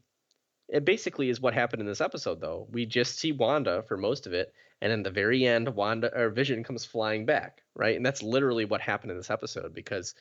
it 0.70 0.86
basically 0.86 1.30
is 1.30 1.40
what 1.40 1.54
happened 1.54 1.82
in 1.82 1.88
this 1.88 2.02
episode 2.02 2.42
though. 2.42 2.68
We 2.72 2.86
just 2.86 3.20
see 3.20 3.32
wanda 3.32 3.84
for 3.88 3.98
most 3.98 4.28
of 4.28 4.34
it 4.34 4.54
and 4.82 4.92
in 4.92 5.04
the 5.04 5.12
very 5.12 5.46
end 5.46 5.74
wanda 5.76 6.12
or 6.16 6.30
vision 6.30 6.64
comes 6.64 6.86
flying 6.86 7.26
back 7.26 7.62
right? 7.78 7.96
And 7.96 8.06
that's 8.06 8.24
literally 8.24 8.66
what 8.66 8.82
happened 8.82 9.12
in 9.12 9.18
this 9.18 9.30
episode 9.30 9.74
because 9.74 10.16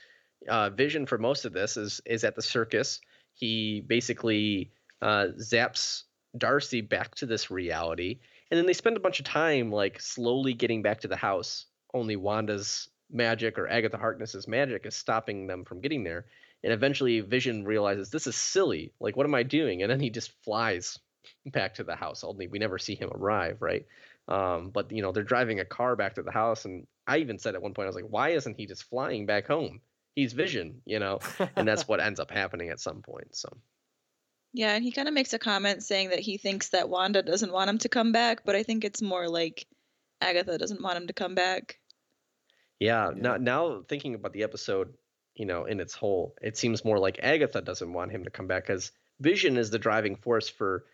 uh, 0.48 0.70
vision 0.70 1.06
for 1.06 1.18
most 1.18 1.44
of 1.44 1.52
this 1.52 1.76
is 1.76 2.00
is 2.04 2.22
at 2.22 2.36
the 2.36 2.42
circus. 2.42 3.00
He 3.34 3.80
basically 3.80 4.70
uh, 5.02 5.28
zaps 5.40 6.02
darcy 6.36 6.82
back 6.82 7.14
to 7.16 7.26
this 7.26 7.50
reality 7.50 8.20
and 8.50 8.58
then 8.58 8.66
they 8.66 8.74
spend 8.74 8.96
a 8.96 9.00
bunch 9.00 9.18
of 9.18 9.24
time 9.24 9.72
like 9.72 10.00
slowly 10.00 10.52
getting 10.52 10.82
back 10.82 11.00
to 11.00 11.08
the 11.08 11.16
house. 11.16 11.66
Only 11.94 12.16
wanda's 12.16 12.88
magic 13.10 13.58
or 13.58 13.68
agatha 13.68 13.96
harkness's 13.96 14.48
magic 14.48 14.84
is 14.84 14.94
stopping 14.94 15.46
them 15.46 15.64
from 15.64 15.80
getting 15.80 16.02
there 16.04 16.26
and 16.64 16.72
eventually 16.72 17.20
vision 17.20 17.64
realizes 17.64 18.10
this 18.10 18.26
is 18.26 18.36
silly. 18.36 18.92
Like 19.00 19.16
what 19.16 19.26
am 19.26 19.34
i 19.34 19.42
doing? 19.42 19.82
And 19.82 19.90
then 19.90 20.00
he 20.00 20.10
just 20.10 20.32
flies 20.44 20.98
back 21.44 21.74
to 21.74 21.84
the 21.84 21.96
house 21.96 22.22
only 22.22 22.46
we 22.46 22.58
never 22.58 22.78
see 22.78 22.94
him 22.94 23.10
arrive 23.12 23.56
right? 23.60 23.84
Um, 24.28 24.70
but 24.70 24.90
you 24.92 25.02
know 25.02 25.12
they're 25.12 25.22
driving 25.22 25.60
a 25.60 25.64
car 25.64 25.96
back 25.96 26.14
to 26.14 26.22
the 26.22 26.32
house 26.32 26.64
and 26.64 26.86
i 27.06 27.18
even 27.18 27.38
said 27.38 27.54
at 27.54 27.62
one 27.62 27.74
point 27.74 27.86
i 27.86 27.88
was 27.88 27.96
like 27.96 28.10
why 28.10 28.30
isn't 28.30 28.56
he 28.56 28.66
just 28.66 28.84
flying 28.84 29.26
back 29.26 29.46
home? 29.46 29.80
He's 30.14 30.32
vision 30.32 30.82
you 30.86 30.98
know? 30.98 31.18
And 31.56 31.66
that's 31.68 31.86
what 31.88 32.00
ends 32.00 32.20
up 32.20 32.30
happening 32.30 32.70
at 32.70 32.80
some 32.80 33.02
point 33.02 33.36
so. 33.36 33.48
Yeah, 34.52 34.74
and 34.74 34.82
he 34.82 34.90
kind 34.92 35.06
of 35.08 35.12
makes 35.14 35.34
a 35.34 35.38
comment 35.38 35.82
saying 35.82 36.10
that 36.10 36.20
he 36.20 36.38
thinks 36.38 36.70
that 36.70 36.88
Wanda 36.88 37.22
doesn't 37.22 37.52
want 37.52 37.68
him 37.68 37.78
to 37.78 37.90
come 37.90 38.12
back, 38.12 38.44
but 38.46 38.56
I 38.56 38.62
think 38.62 38.84
it's 38.84 39.02
more 39.02 39.28
like 39.28 39.66
Agatha 40.22 40.56
doesn't 40.56 40.80
want 40.80 40.96
him 40.96 41.08
to 41.08 41.12
come 41.12 41.34
back. 41.34 41.78
yeah, 42.80 43.10
Yeah. 43.10 43.14
now 43.16 43.36
now 43.36 43.82
thinking 43.88 44.14
about 44.14 44.32
the 44.32 44.44
episode 44.44 44.94
you 45.36 45.46
know 45.46 45.64
in 45.66 45.80
its 45.80 45.94
whole 45.94 46.34
it 46.42 46.56
seems 46.56 46.84
more 46.84 46.98
like 46.98 47.20
agatha 47.22 47.60
doesn't 47.60 47.92
want 47.92 48.10
him 48.10 48.24
to 48.24 48.30
come 48.30 48.46
back 48.46 48.66
because 48.66 48.90
vision 49.20 49.56
is 49.56 49.70
the 49.70 49.78
driving 49.78 50.16
force 50.16 50.48
for 50.48 50.84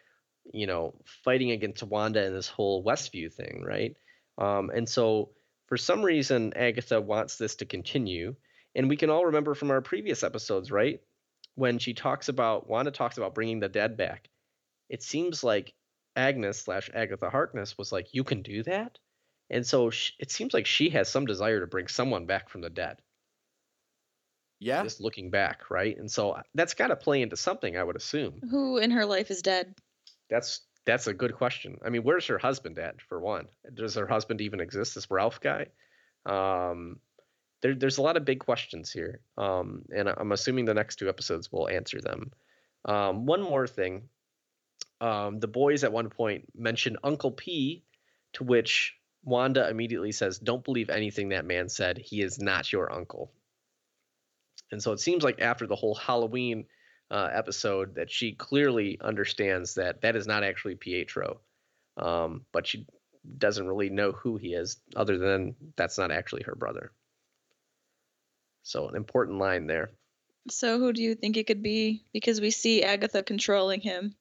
you 0.53 0.67
know 0.67 0.95
fighting 1.05 1.53
against 1.53 1.83
wanda 1.83 2.25
and 2.25 2.35
this 2.35 2.49
whole 2.49 2.85
westview 2.85 3.33
thing 3.33 3.63
right? 3.65 3.97
Um, 4.39 4.71
and 4.71 4.89
so 4.89 5.31
for 5.67 5.77
some 5.77 6.03
reason 6.03 6.53
agatha 6.57 7.01
wants 7.01 7.37
this 7.37 7.57
to 7.57 7.65
continue 7.65 8.35
and 8.75 8.89
we 8.89 8.97
can 8.97 9.11
all 9.11 9.27
remember 9.27 9.55
from 9.55 9.71
our 9.71 9.81
previous 9.81 10.23
episodes 10.23 10.71
right? 10.71 11.01
When 11.55 11.79
she 11.79 11.95
talks 11.95 12.29
about 12.29 12.69
wanda 12.69 12.91
talks 12.91 13.19
about 13.19 13.35
bringing 13.35 13.61
the 13.61 13.69
dead 13.69 13.97
back 13.97 14.29
it 14.89 15.03
seems 15.03 15.45
like 15.45 15.75
agnes 16.17 16.59
slash 16.59 16.91
agatha 16.93 17.31
harkness 17.31 17.79
was 17.79 17.93
like 17.93 18.13
you 18.13 18.25
can 18.25 18.43
do 18.43 18.63
that? 18.65 18.99
And 19.51 19.67
so 19.67 19.91
sh- 19.91 20.13
it 20.19 20.31
seems 20.31 20.55
like 20.55 20.67
she 20.67 20.91
has 20.91 21.09
some 21.09 21.27
desire 21.27 21.61
to 21.61 21.67
bring 21.67 21.87
someone 21.87 22.27
back 22.27 22.49
from 22.49 22.63
the 22.63 22.71
dead 22.71 22.97
yeah. 24.63 24.83
just 24.83 25.01
looking 25.01 25.31
back, 25.31 25.71
right? 25.71 25.97
And 25.99 26.11
so 26.11 26.33
uh, 26.33 26.43
that's 26.55 26.75
got 26.75 26.89
to 26.89 26.97
play 26.97 27.23
into 27.23 27.37
something, 27.37 27.77
I 27.77 27.83
would 27.83 27.97
assume. 27.97 28.41
Who 28.51 28.79
in 28.79 28.91
her 28.91 29.05
life 29.05 29.31
is 29.31 29.43
dead? 29.43 29.75
That's 30.31 30.61
that's 30.85 31.07
a 31.07 31.15
good 31.15 31.35
question. 31.35 31.79
I 31.85 31.91
mean, 31.91 32.03
where's 32.03 32.27
her 32.27 32.39
husband 32.39 32.79
at? 32.79 33.01
For 33.03 33.21
one, 33.21 33.47
does 33.75 33.95
her 33.95 34.07
husband 34.07 34.41
even 34.41 34.61
exist? 34.61 34.95
This 34.95 35.11
Ralph 35.11 35.41
guy? 35.41 35.67
Um, 36.27 36.99
there, 37.61 37.75
there's 37.75 37.99
a 37.99 38.03
lot 38.03 38.17
of 38.17 38.25
big 38.25 38.41
questions 38.41 38.91
here, 38.91 39.21
um, 39.39 39.83
and 39.95 40.09
I- 40.09 40.15
I'm 40.17 40.33
assuming 40.33 40.65
the 40.65 40.75
next 40.75 40.97
two 40.97 41.09
episodes 41.09 41.53
will 41.53 41.69
answer 41.69 42.01
them. 42.01 42.33
Um, 42.85 43.27
one 43.27 43.43
more 43.43 43.69
thing, 43.69 44.09
um, 45.01 45.39
the 45.39 45.49
boys 45.49 45.85
at 45.85 45.93
one 45.93 46.11
point 46.11 46.47
mention 46.55 46.97
Uncle 47.05 47.31
P, 47.33 47.85
to 48.35 48.45
which 48.45 48.97
Wanda 49.25 49.69
immediately 49.69 50.11
says, 50.13 50.39
"Don't 50.39 50.65
believe 50.65 50.91
anything 50.91 51.29
that 51.29 51.45
man 51.45 51.69
said. 51.69 51.99
He 51.99 52.23
is 52.23 52.41
not 52.41 52.73
your 52.73 52.93
uncle." 52.93 53.33
And 54.71 54.83
so 54.83 54.93
it 54.93 55.01
seems 55.01 55.23
like 55.23 55.41
after 55.41 55.67
the 55.67 55.77
whole 55.77 55.95
Halloween 55.95 56.65
uh, 57.11 57.29
episode 57.33 57.97
that 57.97 58.11
she 58.11 58.33
clearly 58.33 58.99
understands 59.01 59.75
that 59.75 60.01
that 60.01 60.17
is 60.17 60.27
not 60.27 60.45
actually 60.45 60.77
Pietro, 60.77 61.41
um, 61.99 62.47
but 62.53 62.67
she 62.67 62.87
doesn't 63.39 63.67
really 63.67 63.91
know 63.91 64.13
who 64.13 64.37
he 64.37 64.55
is, 64.55 64.79
other 64.97 65.19
than 65.19 65.55
that's 65.77 65.99
not 65.99 66.11
actually 66.11 66.43
her 66.45 66.55
brother. 66.55 66.91
So 68.63 68.89
an 68.89 68.97
important 68.97 69.39
line 69.39 69.67
there. 69.67 69.91
So 70.49 70.79
who 70.79 70.93
do 70.93 71.03
you 71.03 71.15
think 71.15 71.37
it 71.37 71.47
could 71.47 71.63
be? 71.63 72.03
Because 72.13 72.41
we 72.41 72.51
see 72.51 72.83
Agatha 72.83 73.23
controlling 73.23 73.81
him, 73.81 74.15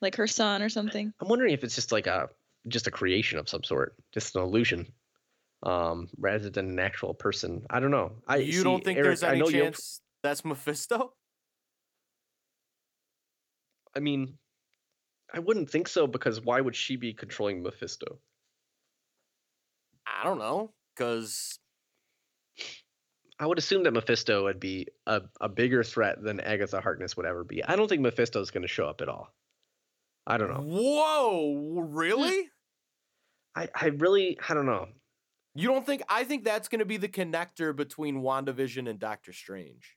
like 0.00 0.16
her 0.16 0.26
son 0.26 0.62
or 0.62 0.68
something. 0.68 1.12
I'm 1.20 1.28
wondering 1.28 1.54
if 1.54 1.64
it's 1.64 1.76
just 1.76 1.92
like 1.92 2.06
a 2.06 2.28
just 2.66 2.86
a 2.88 2.90
creation 2.90 3.38
of 3.38 3.48
some 3.48 3.62
sort, 3.62 3.94
just 4.12 4.34
an 4.36 4.42
illusion, 4.42 4.92
um, 5.62 6.08
rather 6.18 6.50
than 6.50 6.68
an 6.70 6.78
actual 6.78 7.14
person. 7.14 7.64
I 7.70 7.80
don't 7.80 7.90
know. 7.90 8.12
I 8.26 8.36
you 8.36 8.52
see, 8.52 8.62
don't 8.64 8.84
think 8.84 8.98
Erik, 8.98 9.06
there's 9.06 9.22
I 9.22 9.30
any 9.30 9.40
know 9.40 9.48
you 9.48 9.52
don't- 9.58 9.64
chance 9.74 10.00
that's 10.22 10.44
Mephisto? 10.44 11.12
I 13.96 14.00
mean, 14.00 14.34
I 15.32 15.38
wouldn't 15.40 15.70
think 15.70 15.88
so 15.88 16.06
because 16.06 16.40
why 16.40 16.60
would 16.60 16.76
she 16.76 16.96
be 16.96 17.12
controlling 17.14 17.62
Mephisto? 17.62 18.18
I 20.06 20.24
don't 20.24 20.38
know, 20.38 20.72
because 20.94 21.58
I 23.38 23.46
would 23.46 23.58
assume 23.58 23.82
that 23.84 23.92
Mephisto 23.92 24.44
would 24.44 24.58
be 24.60 24.88
a, 25.06 25.22
a 25.40 25.48
bigger 25.48 25.82
threat 25.84 26.22
than 26.22 26.40
Agatha 26.40 26.80
Harkness 26.80 27.16
would 27.16 27.26
ever 27.26 27.44
be. 27.44 27.62
I 27.64 27.76
don't 27.76 27.88
think 27.88 28.02
Mephisto's 28.02 28.50
going 28.50 28.62
to 28.62 28.68
show 28.68 28.86
up 28.88 29.00
at 29.00 29.08
all. 29.08 29.32
I 30.26 30.38
don't 30.38 30.50
know. 30.50 30.60
whoa, 30.62 31.80
really? 31.80 32.48
I, 33.56 33.68
I 33.74 33.86
really, 33.86 34.38
I 34.48 34.54
don't 34.54 34.66
know. 34.66 34.88
You 35.58 35.66
don't 35.66 35.84
think? 35.84 36.02
I 36.08 36.22
think 36.22 36.44
that's 36.44 36.68
going 36.68 36.78
to 36.78 36.84
be 36.84 36.98
the 36.98 37.08
connector 37.08 37.74
between 37.74 38.22
WandaVision 38.22 38.88
and 38.88 38.96
Doctor 38.96 39.32
Strange. 39.32 39.96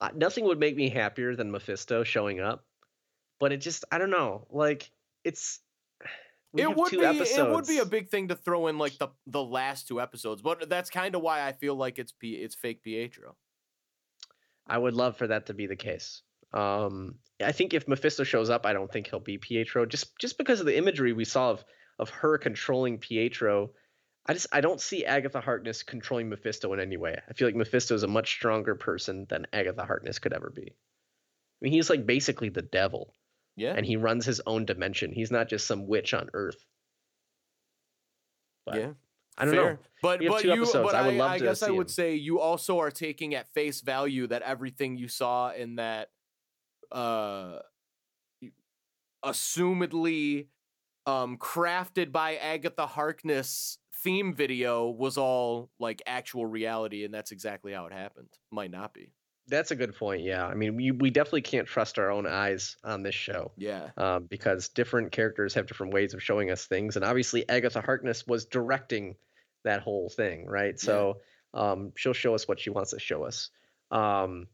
Uh, 0.00 0.08
nothing 0.16 0.46
would 0.46 0.58
make 0.58 0.74
me 0.74 0.88
happier 0.88 1.36
than 1.36 1.52
Mephisto 1.52 2.02
showing 2.02 2.40
up, 2.40 2.64
but 3.38 3.52
it 3.52 3.58
just, 3.58 3.84
I 3.92 3.98
don't 3.98 4.10
know. 4.10 4.48
Like, 4.50 4.90
it's. 5.22 5.60
it 6.56 6.74
would 6.74 6.90
be 6.90 6.98
it 6.98 7.48
would 7.48 7.68
be 7.68 7.78
a 7.78 7.84
big 7.84 8.08
thing 8.08 8.28
to 8.28 8.34
throw 8.34 8.66
in 8.66 8.78
like 8.78 8.98
the 8.98 9.08
the 9.28 9.42
last 9.42 9.86
two 9.86 10.00
episodes, 10.00 10.42
but 10.42 10.68
that's 10.68 10.90
kind 10.90 11.14
of 11.14 11.22
why 11.22 11.46
I 11.46 11.52
feel 11.52 11.76
like 11.76 12.00
it's 12.00 12.10
P, 12.10 12.32
it's 12.32 12.56
fake 12.56 12.82
Pietro. 12.82 13.36
I 14.66 14.76
would 14.76 14.94
love 14.94 15.16
for 15.16 15.28
that 15.28 15.46
to 15.46 15.54
be 15.54 15.68
the 15.68 15.76
case. 15.76 16.22
Um, 16.52 17.14
I 17.40 17.52
think 17.52 17.74
if 17.74 17.86
Mephisto 17.86 18.24
shows 18.24 18.50
up, 18.50 18.66
I 18.66 18.72
don't 18.72 18.90
think 18.90 19.06
he'll 19.06 19.20
be 19.20 19.38
Pietro, 19.38 19.86
just 19.86 20.18
just 20.18 20.36
because 20.36 20.58
of 20.58 20.66
the 20.66 20.76
imagery 20.76 21.12
we 21.12 21.24
saw 21.24 21.52
of 21.52 21.64
of 22.00 22.10
her 22.10 22.38
controlling 22.38 22.98
Pietro. 22.98 23.70
I 24.28 24.34
just 24.34 24.46
I 24.52 24.60
don't 24.60 24.80
see 24.80 25.06
Agatha 25.06 25.40
Harkness 25.40 25.82
controlling 25.82 26.28
Mephisto 26.28 26.72
in 26.74 26.80
any 26.80 26.98
way. 26.98 27.16
I 27.28 27.32
feel 27.32 27.48
like 27.48 27.56
Mephisto 27.56 27.94
is 27.94 28.02
a 28.02 28.08
much 28.08 28.30
stronger 28.30 28.74
person 28.74 29.26
than 29.30 29.46
Agatha 29.52 29.84
Harkness 29.84 30.18
could 30.18 30.34
ever 30.34 30.50
be. 30.54 30.70
I 30.70 31.58
mean, 31.62 31.72
he's 31.72 31.88
like 31.90 32.06
basically 32.06 32.50
the 32.50 32.62
devil, 32.62 33.14
Yeah, 33.56 33.72
and 33.74 33.86
he 33.86 33.96
runs 33.96 34.26
his 34.26 34.40
own 34.46 34.66
dimension. 34.66 35.12
He's 35.12 35.30
not 35.30 35.48
just 35.48 35.66
some 35.66 35.86
witch 35.88 36.12
on 36.14 36.28
Earth. 36.34 36.62
But 38.66 38.74
yeah. 38.76 38.90
I 39.38 39.44
don't 39.46 39.54
Fair. 39.54 39.72
know. 39.72 39.78
But 40.02 40.20
but 40.26 40.44
you 40.44 40.52
episodes. 40.52 40.92
but 40.92 40.94
I 40.94 41.06
would 41.06 41.14
love 41.14 41.30
I 41.30 41.38
to 41.38 41.44
guess 41.44 41.62
I 41.62 41.70
would 41.70 41.86
him. 41.86 41.88
say 41.88 42.14
you 42.14 42.38
also 42.40 42.78
are 42.80 42.90
taking 42.90 43.34
at 43.34 43.48
face 43.54 43.80
value 43.80 44.26
that 44.26 44.42
everything 44.42 44.96
you 44.96 45.08
saw 45.08 45.52
in 45.52 45.76
that 45.76 46.10
uh 46.92 47.60
assumedly 49.24 50.48
um 51.06 51.38
crafted 51.38 52.12
by 52.12 52.36
Agatha 52.36 52.86
Harkness 52.86 53.78
theme 54.02 54.34
video 54.34 54.88
was 54.88 55.18
all 55.18 55.70
like 55.78 56.02
actual 56.06 56.46
reality 56.46 57.04
and 57.04 57.12
that's 57.12 57.32
exactly 57.32 57.72
how 57.72 57.86
it 57.86 57.92
happened. 57.92 58.28
Might 58.50 58.70
not 58.70 58.94
be. 58.94 59.12
That's 59.48 59.70
a 59.70 59.76
good 59.76 59.96
point. 59.96 60.22
Yeah, 60.22 60.46
I 60.46 60.54
mean, 60.54 60.76
we 60.76 60.90
we 60.90 61.10
definitely 61.10 61.40
can't 61.42 61.66
trust 61.66 61.98
our 61.98 62.10
own 62.10 62.26
eyes 62.26 62.76
on 62.84 63.02
this 63.02 63.14
show. 63.14 63.52
Yeah. 63.56 63.88
Um, 63.96 64.26
because 64.28 64.68
different 64.68 65.10
characters 65.10 65.54
have 65.54 65.66
different 65.66 65.94
ways 65.94 66.12
of 66.12 66.22
showing 66.22 66.50
us 66.50 66.66
things, 66.66 66.96
and 66.96 67.04
obviously 67.04 67.48
Agatha 67.48 67.80
Harkness 67.80 68.26
was 68.26 68.44
directing 68.44 69.14
that 69.64 69.80
whole 69.80 70.10
thing, 70.10 70.46
right? 70.46 70.78
So 70.78 71.20
um, 71.54 71.92
she'll 71.96 72.12
show 72.12 72.34
us 72.34 72.46
what 72.46 72.60
she 72.60 72.68
wants 72.68 72.90
to 72.90 73.00
show 73.00 73.24
us. 73.24 73.48
Um, 73.90 74.48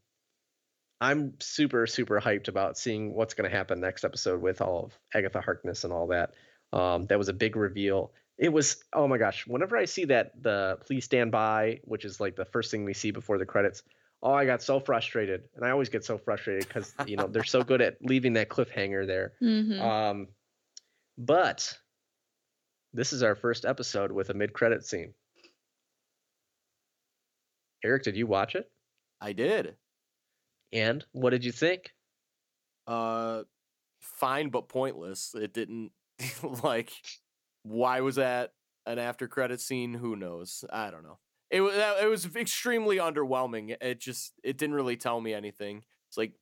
I'm 1.01 1.33
super 1.41 1.85
super 1.87 2.21
hyped 2.21 2.47
about 2.47 2.77
seeing 2.77 3.13
what's 3.13 3.33
going 3.33 3.49
to 3.49 3.55
happen 3.55 3.81
next 3.81 4.05
episode 4.05 4.41
with 4.41 4.61
all 4.61 4.85
of 4.85 4.99
Agatha 5.13 5.41
Harkness 5.41 5.83
and 5.83 5.91
all 5.91 6.07
that. 6.07 6.35
Um, 6.71 7.05
that 7.07 7.17
was 7.17 7.27
a 7.27 7.33
big 7.33 7.57
reveal. 7.57 8.13
It 8.37 8.49
was 8.49 8.83
oh 8.93 9.07
my 9.07 9.17
gosh! 9.17 9.47
Whenever 9.47 9.77
I 9.77 9.85
see 9.85 10.05
that 10.05 10.31
the 10.41 10.77
please 10.85 11.05
stand 11.05 11.31
by, 11.31 11.79
which 11.83 12.03
is 12.03 12.19
like 12.19 12.35
the 12.35 12.45
first 12.45 12.69
thing 12.71 12.83
we 12.83 12.93
see 12.93 13.11
before 13.11 13.37
the 13.37 13.45
credits, 13.45 13.81
oh 14.21 14.33
I 14.33 14.45
got 14.45 14.61
so 14.61 14.79
frustrated, 14.79 15.43
and 15.55 15.65
I 15.65 15.71
always 15.71 15.89
get 15.89 16.03
so 16.03 16.17
frustrated 16.17 16.67
because 16.67 16.93
you 17.07 17.15
know 17.15 17.27
they're 17.27 17.43
so 17.43 17.63
good 17.63 17.81
at 17.81 17.97
leaving 18.01 18.33
that 18.33 18.49
cliffhanger 18.49 19.07
there. 19.07 19.33
Mhm. 19.41 19.79
Um, 19.81 20.27
but 21.17 21.77
this 22.93 23.13
is 23.13 23.23
our 23.23 23.35
first 23.35 23.65
episode 23.65 24.11
with 24.11 24.29
a 24.29 24.33
mid-credit 24.33 24.85
scene. 24.85 25.13
Erik, 27.83 28.03
did 28.03 28.15
you 28.15 28.25
watch 28.25 28.55
it? 28.55 28.69
I 29.21 29.33
did. 29.33 29.75
And 30.73 31.05
what 31.11 31.29
did 31.29 31.43
you 31.43 31.51
think? 31.51 31.93
Uh, 32.87 33.43
fine 33.99 34.49
but 34.49 34.67
pointless. 34.69 35.33
It 35.35 35.53
didn't 35.53 35.91
like. 36.63 36.91
Why 37.65 38.01
was 38.01 38.15
that 38.15 38.53
an 38.85 38.99
after 38.99 39.27
credit 39.27 39.59
scene? 39.59 39.95
Who 39.95 40.15
knows? 40.15 40.63
I 40.71 40.91
don't 40.91 41.03
know. 41.03 41.17
It 41.49 41.61
was 41.61 41.73
it 41.75 42.07
was 42.07 42.35
extremely 42.35 42.97
underwhelming. 42.97 43.75
It 43.81 43.99
just 43.99 44.33
it 44.43 44.57
didn't 44.57 44.75
really 44.75 44.97
tell 44.97 45.19
me 45.19 45.33
anything. 45.33 45.83
It's 46.07 46.17
like 46.17 46.33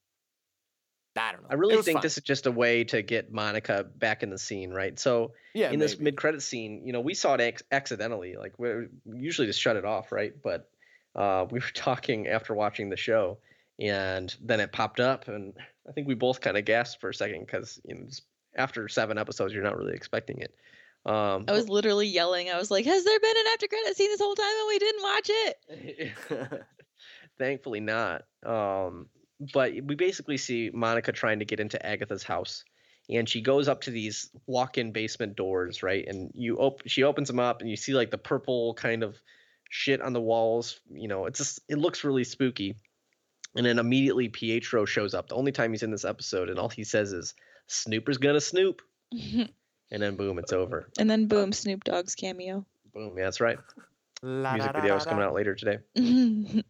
I 1.15 1.31
don't 1.31 1.43
know. 1.43 1.47
I 1.49 1.55
really 1.55 1.81
think 1.81 2.01
this 2.01 2.17
is 2.17 2.23
just 2.23 2.45
a 2.45 2.51
way 2.51 2.83
to 2.85 3.01
get 3.01 3.31
Monica 3.31 3.83
back 3.83 4.23
in 4.23 4.31
the 4.31 4.37
scene, 4.37 4.71
right? 4.71 4.99
So 4.99 5.31
yeah 5.53 5.71
in 5.71 5.79
this 5.79 5.97
mid-credit 5.97 6.41
scene, 6.41 6.81
you 6.85 6.91
know, 6.91 7.01
we 7.01 7.13
saw 7.13 7.35
it 7.35 7.41
ac- 7.41 7.65
accidentally. 7.71 8.35
Like 8.35 8.57
we 8.57 8.87
we 9.05 9.19
usually 9.19 9.47
just 9.47 9.61
shut 9.61 9.77
it 9.77 9.85
off, 9.85 10.11
right? 10.11 10.33
But 10.43 10.69
uh, 11.15 11.45
we 11.51 11.59
were 11.59 11.71
talking 11.73 12.27
after 12.27 12.53
watching 12.53 12.89
the 12.89 12.97
show, 12.97 13.37
and 13.79 14.35
then 14.41 14.59
it 14.59 14.73
popped 14.73 14.99
up, 14.99 15.29
and 15.29 15.53
I 15.87 15.93
think 15.93 16.07
we 16.07 16.15
both 16.15 16.41
kind 16.41 16.57
of 16.57 16.65
gasped 16.65 16.99
for 16.99 17.09
a 17.09 17.13
second 17.13 17.45
because 17.45 17.79
you 17.85 17.95
know, 17.95 18.07
after 18.57 18.89
seven 18.89 19.17
episodes, 19.17 19.53
you're 19.53 19.63
not 19.63 19.77
really 19.77 19.93
expecting 19.93 20.39
it. 20.39 20.53
Um, 21.05 21.45
I 21.47 21.51
was 21.51 21.67
literally 21.67 22.07
yelling. 22.07 22.49
I 22.49 22.57
was 22.57 22.71
like, 22.71 22.85
"Has 22.85 23.03
there 23.03 23.19
been 23.19 23.37
an 23.37 23.45
after 23.53 23.67
credit 23.67 23.97
scene 23.97 24.09
this 24.09 24.21
whole 24.21 24.35
time 24.35 24.45
and 24.59 24.67
we 24.67 24.79
didn't 24.79 25.03
watch 25.03 25.29
it?" 25.29 26.63
thankfully 27.37 27.81
not. 27.81 28.23
Um, 28.45 29.07
but 29.53 29.73
we 29.73 29.95
basically 29.95 30.37
see 30.37 30.71
Monica 30.73 31.11
trying 31.11 31.39
to 31.39 31.45
get 31.45 31.59
into 31.59 31.83
Agatha's 31.85 32.23
house, 32.23 32.63
and 33.09 33.27
she 33.27 33.41
goes 33.41 33.67
up 33.67 33.81
to 33.81 33.91
these 33.91 34.29
walk-in 34.47 34.91
basement 34.91 35.35
doors, 35.35 35.83
right? 35.83 36.05
And 36.07 36.31
you 36.33 36.57
op- 36.57 36.87
she 36.87 37.03
opens 37.03 37.27
them 37.27 37.39
up, 37.39 37.61
and 37.61 37.69
you 37.69 37.75
see 37.75 37.93
like 37.93 38.11
the 38.11 38.17
purple 38.17 38.73
kind 38.75 39.03
of 39.03 39.19
shit 39.69 40.01
on 40.01 40.13
the 40.13 40.21
walls. 40.21 40.79
You 40.89 41.07
know, 41.09 41.25
it's 41.25 41.39
just 41.39 41.59
it 41.67 41.77
looks 41.77 42.03
really 42.03 42.23
spooky. 42.23 42.75
And 43.55 43.65
then 43.65 43.77
immediately 43.77 44.29
Pietro 44.29 44.85
shows 44.85 45.13
up. 45.13 45.27
The 45.27 45.35
only 45.35 45.51
time 45.51 45.71
he's 45.71 45.83
in 45.83 45.91
this 45.91 46.05
episode, 46.05 46.49
and 46.49 46.57
all 46.57 46.69
he 46.69 46.83
says 46.83 47.11
is, 47.13 47.35
"Snooper's 47.67 48.17
gonna 48.17 48.41
snoop," 48.41 48.81
and 49.93 50.01
then 50.01 50.17
boom, 50.17 50.37
it's 50.39 50.51
over. 50.51 50.89
and 50.99 51.09
then 51.09 51.27
boom, 51.27 51.53
Snoop 51.53 51.85
Dogg's 51.85 52.15
cameo. 52.15 52.65
Boom, 52.93 53.17
yeah, 53.17 53.23
that's 53.23 53.39
right. 53.39 53.57
La 54.21 54.53
Music 54.53 54.71
da 54.71 54.73
da 54.73 54.81
video 54.81 54.95
da 54.95 54.97
is 54.97 55.05
coming 55.05 55.23
out 55.23 55.33
later 55.33 55.55
today. 55.55 55.79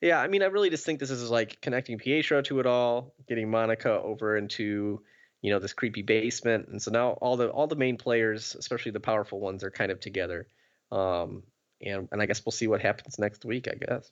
Yeah, 0.00 0.20
I 0.20 0.28
mean, 0.28 0.42
I 0.44 0.46
really 0.46 0.70
just 0.70 0.86
think 0.86 1.00
this 1.00 1.10
is 1.10 1.28
like 1.28 1.60
connecting 1.60 1.98
Pietro 1.98 2.40
to 2.42 2.60
it 2.60 2.66
all, 2.66 3.14
getting 3.26 3.50
Monica 3.50 3.90
over 4.00 4.36
into, 4.36 5.02
you 5.42 5.50
know, 5.52 5.58
this 5.58 5.72
creepy 5.72 6.02
basement, 6.02 6.68
and 6.68 6.80
so 6.80 6.92
now 6.92 7.10
all 7.20 7.36
the 7.36 7.48
all 7.48 7.66
the 7.66 7.74
main 7.74 7.96
players, 7.96 8.54
especially 8.56 8.92
the 8.92 9.00
powerful 9.00 9.40
ones, 9.40 9.64
are 9.64 9.72
kind 9.72 9.90
of 9.90 9.98
together. 9.98 10.46
Um, 10.92 11.42
and 11.84 12.08
and 12.12 12.22
I 12.22 12.26
guess 12.26 12.46
we'll 12.46 12.52
see 12.52 12.68
what 12.68 12.80
happens 12.80 13.18
next 13.18 13.44
week. 13.44 13.66
I 13.66 13.74
guess. 13.74 14.08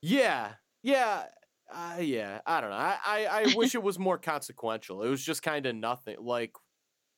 Yeah, 0.00 0.52
yeah, 0.82 1.24
uh, 1.72 2.00
yeah. 2.00 2.40
I 2.46 2.60
don't 2.60 2.70
know. 2.70 2.76
I, 2.76 2.98
I, 3.04 3.26
I 3.26 3.54
wish 3.54 3.74
it 3.74 3.82
was 3.82 3.98
more 3.98 4.18
consequential. 4.18 5.02
It 5.02 5.08
was 5.08 5.22
just 5.22 5.42
kind 5.42 5.66
of 5.66 5.74
nothing. 5.74 6.16
Like, 6.20 6.52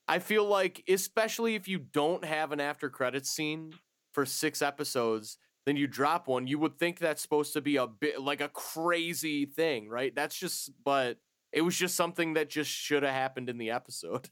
I 0.06 0.18
feel 0.20 0.44
like, 0.46 0.82
especially 0.88 1.54
if 1.54 1.68
you 1.68 1.78
don't 1.78 2.24
have 2.24 2.52
an 2.52 2.60
after 2.60 2.88
credits 2.88 3.30
scene 3.30 3.72
for 4.12 4.24
six 4.24 4.62
episodes, 4.62 5.38
then 5.66 5.76
you 5.76 5.86
drop 5.86 6.28
one. 6.28 6.46
You 6.46 6.58
would 6.60 6.78
think 6.78 6.98
that's 6.98 7.20
supposed 7.20 7.52
to 7.52 7.60
be 7.60 7.76
a 7.76 7.86
bit 7.86 8.20
like 8.22 8.40
a 8.40 8.48
crazy 8.48 9.44
thing, 9.44 9.88
right? 9.88 10.14
That's 10.14 10.38
just, 10.38 10.70
but 10.82 11.18
it 11.52 11.62
was 11.62 11.76
just 11.76 11.94
something 11.94 12.34
that 12.34 12.48
just 12.48 12.70
should 12.70 13.02
have 13.02 13.14
happened 13.14 13.48
in 13.48 13.58
the 13.58 13.70
episode. 13.70 14.28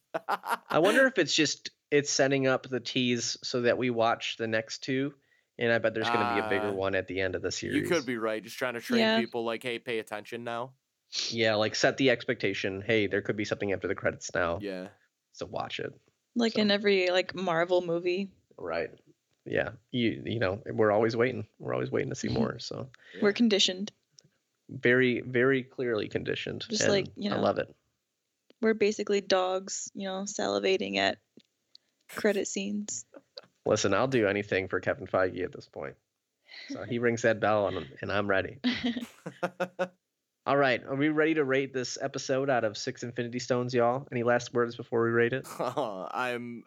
I 0.68 0.78
wonder 0.78 1.06
if 1.06 1.18
it's 1.18 1.34
just 1.34 1.70
it's 1.90 2.10
setting 2.10 2.46
up 2.46 2.68
the 2.68 2.80
tease 2.80 3.36
so 3.42 3.62
that 3.62 3.78
we 3.78 3.90
watch 3.90 4.36
the 4.38 4.46
next 4.46 4.82
two, 4.82 5.14
and 5.58 5.72
I 5.72 5.78
bet 5.78 5.94
there's 5.94 6.08
going 6.08 6.20
to 6.26 6.34
be 6.34 6.40
a 6.46 6.48
bigger 6.48 6.68
Ah, 6.68 6.72
one 6.72 6.94
at 6.94 7.06
the 7.08 7.20
end 7.20 7.34
of 7.34 7.42
the 7.42 7.50
series. 7.50 7.76
you 7.76 7.82
could 7.88 8.04
be 8.06 8.16
right. 8.18 8.42
Just 8.42 8.58
trying 8.58 8.74
to 8.74 8.80
train 8.80 9.00
Yeah. 9.00 9.18
people, 9.20 9.44
like, 9.44 9.62
hey, 9.62 9.78
pay 9.78 9.98
attention 9.98 10.44
now. 10.44 10.72
Yeah, 11.30 11.54
like 11.54 11.74
set 11.74 11.96
the 11.96 12.10
expectation. 12.10 12.82
Hey, 12.82 13.06
there 13.06 13.22
could 13.22 13.36
be 13.36 13.44
something 13.44 13.72
after 13.72 13.88
the 13.88 13.94
credits 13.94 14.30
now, 14.34 14.58
Yeah. 14.60 14.88
so 15.32 15.46
watch 15.46 15.80
it. 15.80 15.92
like 16.34 16.52
So- 16.54 16.60
in 16.60 16.70
every 16.70 17.08
like 17.10 17.34
Marvel 17.34 17.80
movie, 17.80 18.30
Right. 18.58 18.90
Yeah. 19.46 19.70
You 19.92 20.22
you 20.26 20.38
know, 20.38 20.60
we're 20.66 20.90
always 20.90 21.16
waiting. 21.16 21.46
We're 21.58 21.72
always 21.74 21.90
waiting 21.90 22.10
to 22.10 22.14
see 22.16 22.28
more. 22.40 22.58
So 22.58 22.90
we're 23.22 23.32
conditioned. 23.32 23.92
very, 24.68 25.20
very 25.20 25.62
clearly 25.62 26.08
conditioned. 26.08 26.64
Just 26.68 26.88
like, 26.88 27.06
and 27.14 27.24
you 27.24 27.30
I 27.30 27.36
know, 27.36 27.42
love 27.42 27.58
it. 27.58 27.72
We're 28.60 28.74
basically 28.74 29.20
dogs, 29.20 29.90
you 29.94 30.06
know, 30.08 30.22
salivating 30.26 30.96
at 30.96 31.18
credit 32.08 32.48
scenes. 32.48 33.06
Listen, 33.66 33.94
I'll 33.94 34.08
do 34.08 34.26
anything 34.26 34.68
for 34.68 34.80
Kevin 34.80 35.06
Feige 35.06 35.44
at 35.44 35.52
this 35.52 35.68
point. 35.68 35.94
So 36.68 36.84
he 36.84 36.98
rings 36.98 37.22
that 37.22 37.40
bell 37.40 37.68
and, 37.68 37.86
and 38.00 38.10
I'm 38.12 38.28
ready. 38.28 38.58
All 40.46 40.56
right. 40.56 40.82
Are 40.84 40.94
we 40.94 41.08
ready 41.08 41.34
to 41.34 41.44
rate 41.44 41.74
this 41.74 41.98
episode 42.00 42.48
out 42.48 42.64
of 42.64 42.76
six 42.76 43.02
Infinity 43.02 43.40
Stones, 43.40 43.74
y'all? 43.74 44.06
Any 44.12 44.22
last 44.22 44.54
words 44.54 44.76
before 44.76 45.02
we 45.02 45.10
rate 45.10 45.32
it? 45.32 45.46
I'm 45.60 46.62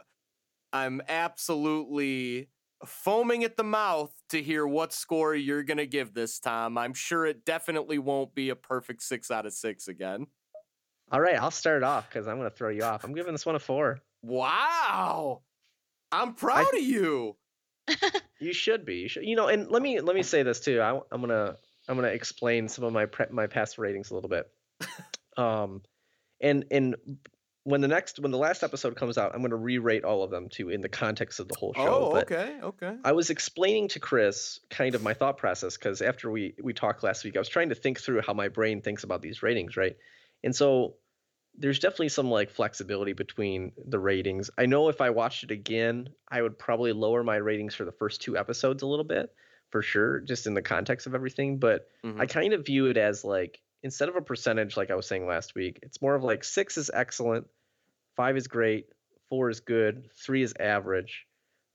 I'm 0.73 1.01
absolutely 1.07 2.49
foaming 2.85 3.43
at 3.43 3.57
the 3.57 3.63
mouth 3.63 4.11
to 4.29 4.41
hear 4.41 4.67
what 4.67 4.93
score 4.93 5.33
you're 5.33 5.63
gonna 5.63 5.85
give 5.85 6.13
this, 6.13 6.39
Tom. 6.39 6.77
I'm 6.77 6.93
sure 6.93 7.25
it 7.25 7.45
definitely 7.45 7.97
won't 7.97 8.35
be 8.35 8.49
a 8.49 8.55
perfect 8.55 9.01
six 9.01 9.31
out 9.31 9.45
of 9.45 9.53
six 9.53 9.87
again. 9.87 10.27
All 11.11 11.21
right, 11.21 11.41
I'll 11.41 11.49
start 11.49 11.81
off 11.81 12.07
because 12.07 12.27
I'm 12.27 12.37
going 12.37 12.49
to 12.49 12.55
throw 12.55 12.69
you 12.69 12.83
off. 12.83 13.03
I'm 13.03 13.15
giving 13.15 13.33
this 13.33 13.43
one 13.43 13.55
a 13.55 13.59
four. 13.59 13.99
Wow. 14.21 15.41
I'm 16.11 16.33
proud 16.33 16.73
of 16.73 16.81
you. 16.81 17.35
You 18.39 18.53
should 18.53 18.85
be. 18.85 18.95
You 18.95 19.07
should. 19.09 19.25
You 19.25 19.35
know, 19.35 19.47
and 19.47 19.69
let 19.69 19.81
me 19.81 19.99
let 19.99 20.15
me 20.15 20.23
say 20.23 20.43
this 20.43 20.61
too. 20.61 20.79
I, 20.79 20.91
am 20.91 21.19
gonna 21.21 21.57
I'm 21.87 21.95
gonna 21.95 22.07
explain 22.07 22.69
some 22.69 22.85
of 22.85 22.93
my 22.93 23.05
pre- 23.05 23.25
my 23.31 23.47
past 23.47 23.77
ratings 23.77 24.11
a 24.11 24.13
little 24.15 24.29
bit. 24.29 24.49
um, 25.37 25.81
and 26.39 26.65
and 26.71 26.95
when 27.63 27.81
the 27.81 27.87
next 27.87 28.19
when 28.19 28.31
the 28.31 28.37
last 28.37 28.63
episode 28.63 28.95
comes 28.95 29.17
out, 29.17 29.35
I'm 29.35 29.41
gonna 29.41 29.57
re-rate 29.57 30.05
all 30.05 30.23
of 30.23 30.31
them 30.31 30.47
too 30.49 30.69
in 30.69 30.79
the 30.79 30.87
context 30.87 31.41
of 31.41 31.49
the 31.49 31.55
whole 31.55 31.73
show. 31.73 32.05
Oh, 32.07 32.11
but 32.11 32.31
okay, 32.31 32.59
okay. 32.63 32.95
I 33.03 33.11
was 33.11 33.29
explaining 33.29 33.89
to 33.89 33.99
Chris 33.99 34.61
kind 34.69 34.95
of 34.95 35.03
my 35.03 35.13
thought 35.13 35.37
process 35.37 35.75
because 35.75 36.01
after 36.01 36.31
we 36.31 36.55
we 36.63 36.73
talked 36.73 37.03
last 37.03 37.25
week, 37.25 37.35
I 37.35 37.39
was 37.39 37.49
trying 37.49 37.69
to 37.69 37.75
think 37.75 37.99
through 37.99 38.21
how 38.21 38.33
my 38.33 38.47
brain 38.47 38.81
thinks 38.81 39.03
about 39.03 39.21
these 39.21 39.43
ratings, 39.43 39.75
right? 39.75 39.97
And 40.45 40.55
so 40.55 40.95
there's 41.59 41.79
definitely 41.79 42.09
some 42.09 42.29
like 42.31 42.49
flexibility 42.49 43.13
between 43.13 43.73
the 43.77 43.99
ratings. 43.99 44.49
I 44.57 44.65
know 44.65 44.89
if 44.89 45.01
I 45.01 45.09
watched 45.11 45.43
it 45.43 45.51
again, 45.51 46.09
I 46.29 46.41
would 46.41 46.57
probably 46.57 46.93
lower 46.93 47.23
my 47.23 47.35
ratings 47.37 47.75
for 47.75 47.85
the 47.85 47.91
first 47.91 48.21
two 48.21 48.37
episodes 48.37 48.83
a 48.83 48.87
little 48.87 49.05
bit, 49.05 49.33
for 49.69 49.81
sure, 49.81 50.21
just 50.21 50.47
in 50.47 50.53
the 50.55 50.61
context 50.61 51.07
of 51.07 51.15
everything. 51.15 51.59
But 51.59 51.87
Mhm. 52.03 52.19
I 52.19 52.25
kind 52.27 52.53
of 52.53 52.65
view 52.65 52.87
it 52.87 52.97
as 52.97 53.23
like 53.23 53.61
instead 53.83 54.09
of 54.09 54.15
a 54.15 54.21
percentage, 54.21 54.77
like 54.77 54.91
I 54.91 54.95
was 54.95 55.07
saying 55.07 55.27
last 55.27 55.55
week, 55.55 55.79
it's 55.83 56.01
more 56.01 56.15
of 56.15 56.23
like 56.23 56.43
six 56.43 56.77
is 56.77 56.89
excellent, 56.93 57.47
five 58.15 58.37
is 58.37 58.47
great, 58.47 58.87
four 59.29 59.49
is 59.49 59.59
good, 59.61 60.11
three 60.15 60.43
is 60.43 60.53
average, 60.59 61.27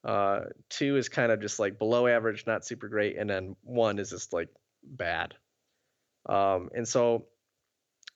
uh, 0.04 0.46
two 0.70 0.96
is 0.96 1.08
kind 1.08 1.32
of 1.32 1.40
just 1.40 1.58
like 1.58 1.78
below 1.78 2.06
average, 2.06 2.46
not 2.46 2.64
super 2.64 2.88
great, 2.88 3.16
and 3.16 3.28
then 3.30 3.56
one 3.62 3.98
is 3.98 4.10
just 4.10 4.32
like 4.32 4.50
bad. 4.82 5.34
Um, 6.26 6.70
and 6.74 6.86
so 6.88 7.28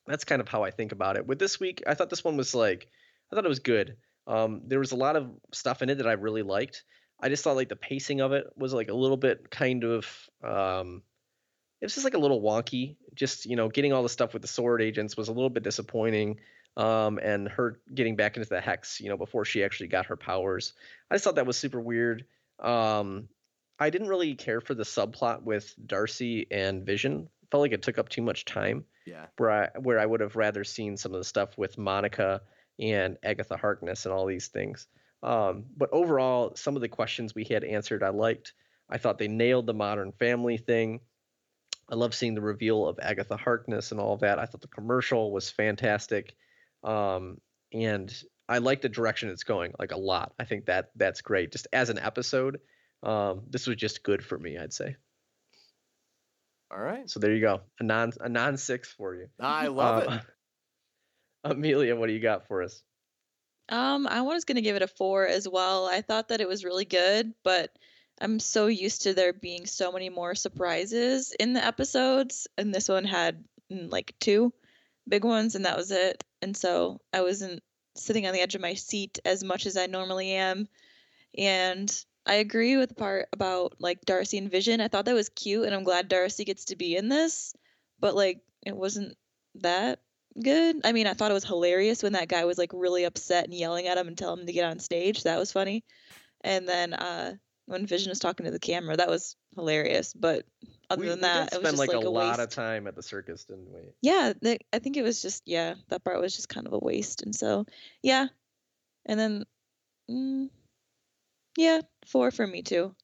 that's 0.09 0.25
kind 0.25 0.41
of 0.41 0.47
how 0.47 0.63
I 0.63 0.71
think 0.71 0.91
about 0.91 1.17
it. 1.17 1.27
With 1.27 1.39
this 1.39 1.59
week, 1.59 1.83
I 1.87 1.93
thought 1.93 2.09
this 2.09 2.23
one 2.23 2.37
was 2.37 2.55
like, 2.55 2.87
I 3.31 3.35
thought 3.35 3.45
it 3.45 3.49
was 3.49 3.59
good. 3.59 3.97
Um, 4.27 4.61
there 4.67 4.79
was 4.79 4.91
a 4.91 4.97
lot 4.97 5.15
of 5.15 5.29
stuff 5.53 5.81
in 5.81 5.89
it 5.89 5.95
that 5.95 6.07
I 6.07 6.13
really 6.13 6.43
liked. 6.43 6.83
I 7.21 7.29
just 7.29 7.43
thought 7.43 7.55
like 7.55 7.69
the 7.69 7.75
pacing 7.75 8.21
of 8.21 8.31
it 8.31 8.45
was 8.55 8.73
like 8.73 8.89
a 8.89 8.93
little 8.93 9.17
bit 9.17 9.49
kind 9.49 9.83
of 9.83 10.07
um, 10.43 11.01
it 11.81 11.85
was 11.85 11.93
just 11.93 12.03
like 12.03 12.13
a 12.13 12.19
little 12.19 12.41
wonky. 12.41 12.95
Just 13.13 13.45
you 13.45 13.55
know, 13.55 13.69
getting 13.69 13.93
all 13.93 14.03
the 14.03 14.09
stuff 14.09 14.33
with 14.33 14.41
the 14.41 14.47
S.W.O.R.D 14.47 14.83
agents 14.83 15.17
was 15.17 15.27
a 15.27 15.33
little 15.33 15.49
bit 15.49 15.63
disappointing. 15.63 16.39
Um, 16.77 17.19
and 17.21 17.47
her 17.49 17.79
getting 17.93 18.15
back 18.15 18.37
into 18.37 18.47
the 18.47 18.61
hex, 18.61 19.01
you 19.01 19.09
know, 19.09 19.17
before 19.17 19.43
she 19.43 19.63
actually 19.63 19.87
got 19.87 20.05
her 20.07 20.15
powers, 20.15 20.73
I 21.09 21.15
just 21.15 21.25
thought 21.25 21.35
that 21.35 21.47
was 21.47 21.57
super 21.57 21.81
weird. 21.81 22.25
Um, 22.59 23.27
I 23.79 23.89
didn't 23.89 24.07
really 24.07 24.35
care 24.35 24.61
for 24.61 24.73
the 24.73 24.83
subplot 24.83 25.43
with 25.43 25.73
Darcy 25.85 26.47
and 26.51 26.85
Vision. 26.85 27.29
Felt 27.51 27.61
like 27.61 27.71
it 27.71 27.81
took 27.81 27.97
up 27.97 28.09
too 28.09 28.21
much 28.21 28.45
time. 28.45 28.85
Yeah. 29.09 29.25
Where 29.37 29.51
I 29.51 29.69
where 29.79 29.99
I 29.99 30.05
would 30.05 30.21
have 30.21 30.35
rather 30.35 30.63
seen 30.63 30.97
some 30.97 31.13
of 31.13 31.19
the 31.19 31.25
stuff 31.25 31.57
with 31.57 31.77
Monica 31.77 32.41
and 32.79 33.17
Agatha 33.23 33.57
Harkness 33.57 34.05
and 34.05 34.13
all 34.13 34.25
these 34.25 34.47
things. 34.47 34.87
Um, 35.23 35.65
but 35.75 35.89
overall, 35.91 36.55
some 36.55 36.75
of 36.75 36.81
the 36.81 36.87
questions 36.87 37.35
we 37.35 37.43
had 37.43 37.63
answered, 37.63 38.03
I 38.03 38.09
liked. 38.09 38.53
I 38.89 38.97
thought 38.97 39.17
they 39.17 39.27
nailed 39.27 39.65
the 39.65 39.73
Modern 39.73 40.11
Family 40.13 40.57
thing. 40.57 41.01
I 41.89 41.95
love 41.95 42.13
seeing 42.13 42.35
the 42.35 42.41
reveal 42.41 42.87
of 42.87 42.99
Agatha 43.01 43.35
Harkness 43.35 43.91
and 43.91 43.99
all 43.99 44.17
that. 44.17 44.39
I 44.39 44.45
thought 44.45 44.61
the 44.61 44.67
commercial 44.67 45.31
was 45.31 45.49
fantastic, 45.49 46.35
um, 46.83 47.41
and 47.73 48.13
I 48.47 48.59
like 48.59 48.81
the 48.81 48.89
direction 48.89 49.29
it's 49.29 49.43
going 49.43 49.73
like 49.79 49.91
a 49.91 49.97
lot. 49.97 50.33
I 50.39 50.45
think 50.45 50.67
that 50.67 50.91
that's 50.95 51.21
great. 51.21 51.51
Just 51.51 51.67
as 51.73 51.89
an 51.89 51.99
episode, 51.99 52.59
um, 53.01 53.41
this 53.49 53.65
was 53.65 53.77
just 53.77 54.03
good 54.03 54.23
for 54.23 54.37
me. 54.37 54.57
I'd 54.57 54.73
say. 54.73 54.95
All 56.71 56.79
right. 56.79 57.09
So 57.09 57.19
there 57.19 57.33
you 57.33 57.41
go, 57.41 57.61
a 57.79 57.83
non 57.83 58.13
a 58.19 58.29
non 58.29 58.57
six 58.57 58.89
for 58.91 59.15
you. 59.15 59.27
I 59.39 59.67
love 59.67 60.07
Uh, 60.07 60.11
it. 60.15 60.21
Amelia, 61.51 61.95
what 61.95 62.07
do 62.07 62.13
you 62.13 62.19
got 62.19 62.47
for 62.47 62.61
us? 62.63 62.83
Um, 63.69 64.07
I 64.07 64.21
was 64.21 64.45
gonna 64.45 64.61
give 64.61 64.75
it 64.75 64.81
a 64.81 64.87
four 64.87 65.27
as 65.27 65.47
well. 65.47 65.85
I 65.85 66.01
thought 66.01 66.29
that 66.29 66.41
it 66.41 66.47
was 66.47 66.65
really 66.65 66.85
good, 66.85 67.33
but 67.43 67.71
I'm 68.21 68.39
so 68.39 68.67
used 68.67 69.03
to 69.03 69.13
there 69.13 69.33
being 69.33 69.65
so 69.65 69.91
many 69.91 70.09
more 70.09 70.35
surprises 70.35 71.33
in 71.39 71.53
the 71.53 71.63
episodes, 71.63 72.47
and 72.57 72.73
this 72.73 72.89
one 72.89 73.05
had 73.05 73.43
mm, 73.71 73.91
like 73.91 74.13
two 74.19 74.53
big 75.07 75.23
ones, 75.23 75.55
and 75.55 75.65
that 75.65 75.77
was 75.77 75.91
it. 75.91 76.23
And 76.41 76.55
so 76.55 76.99
I 77.13 77.21
wasn't 77.21 77.63
sitting 77.95 78.27
on 78.27 78.33
the 78.33 78.41
edge 78.41 78.55
of 78.55 78.61
my 78.61 78.73
seat 78.73 79.19
as 79.25 79.43
much 79.43 79.65
as 79.65 79.77
I 79.77 79.85
normally 79.87 80.31
am. 80.31 80.67
And 81.37 82.05
I 82.25 82.35
agree 82.35 82.77
with 82.77 82.89
the 82.89 82.95
part 82.95 83.27
about 83.33 83.75
like 83.79 84.01
Darcy 84.05 84.37
and 84.37 84.51
Vision. 84.51 84.81
I 84.81 84.87
thought 84.87 85.05
that 85.05 85.13
was 85.13 85.29
cute, 85.29 85.65
and 85.65 85.73
I'm 85.73 85.83
glad 85.83 86.07
Darcy 86.07 86.45
gets 86.45 86.65
to 86.65 86.75
be 86.75 86.95
in 86.95 87.09
this, 87.09 87.53
but 87.99 88.15
like 88.15 88.41
it 88.65 88.75
wasn't 88.75 89.17
that 89.55 89.99
good. 90.41 90.77
I 90.83 90.91
mean, 90.91 91.07
I 91.07 91.13
thought 91.13 91.31
it 91.31 91.35
was 91.35 91.45
hilarious 91.45 92.03
when 92.03 92.13
that 92.13 92.27
guy 92.27 92.45
was 92.45 92.57
like 92.57 92.71
really 92.73 93.03
upset 93.03 93.45
and 93.45 93.53
yelling 93.53 93.87
at 93.87 93.97
him 93.97 94.07
and 94.07 94.17
telling 94.17 94.41
him 94.41 94.47
to 94.47 94.53
get 94.53 94.65
on 94.65 94.79
stage. 94.79 95.23
That 95.23 95.39
was 95.39 95.51
funny. 95.51 95.83
And 96.41 96.67
then 96.67 96.93
uh 96.93 97.35
when 97.65 97.85
Vision 97.85 98.09
was 98.09 98.19
talking 98.19 98.45
to 98.45 98.51
the 98.51 98.59
camera, 98.59 98.97
that 98.97 99.09
was 99.09 99.35
hilarious. 99.55 100.13
But 100.13 100.45
other 100.89 101.01
we, 101.01 101.07
than 101.07 101.19
we 101.19 101.21
that, 101.21 101.51
did 101.51 101.57
it 101.57 101.61
was 101.61 101.71
just 101.71 101.79
like, 101.79 101.89
like, 101.89 102.03
a, 102.03 102.09
lot 102.09 102.39
of 102.39 102.49
time 102.49 102.87
at 102.87 102.95
the 102.95 103.03
circus, 103.03 103.45
didn't 103.45 103.71
we? 103.71 103.81
Yeah, 104.01 104.33
the, 104.41 104.57
I 104.73 104.79
think 104.79 104.97
it 104.97 105.03
was 105.03 105.21
just 105.21 105.43
yeah, 105.45 105.75
that 105.89 106.03
part 106.03 106.19
was 106.19 106.35
just 106.35 106.49
kind 106.49 106.65
of 106.65 106.73
a 106.73 106.79
waste. 106.79 107.21
And 107.21 107.35
so 107.35 107.65
yeah, 108.01 108.27
and 109.05 109.19
then 109.19 109.45
mm, 110.09 110.49
yeah, 111.59 111.81
four 112.07 112.31
for 112.31 112.47
me 112.47 112.61
too. 112.61 112.95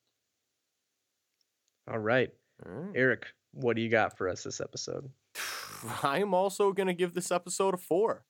All 1.91 1.99
right, 1.99 2.29
All 2.65 2.71
right. 2.71 2.95
Erik, 2.95 3.25
what 3.51 3.75
do 3.75 3.81
you 3.81 3.89
got 3.89 4.17
for 4.17 4.29
us 4.29 4.43
this 4.43 4.61
episode? 4.61 5.09
I'm 6.03 6.33
also 6.33 6.71
gonna 6.71 6.93
give 6.93 7.13
this 7.13 7.31
episode 7.31 7.73
a 7.73 7.77
four. 7.77 8.23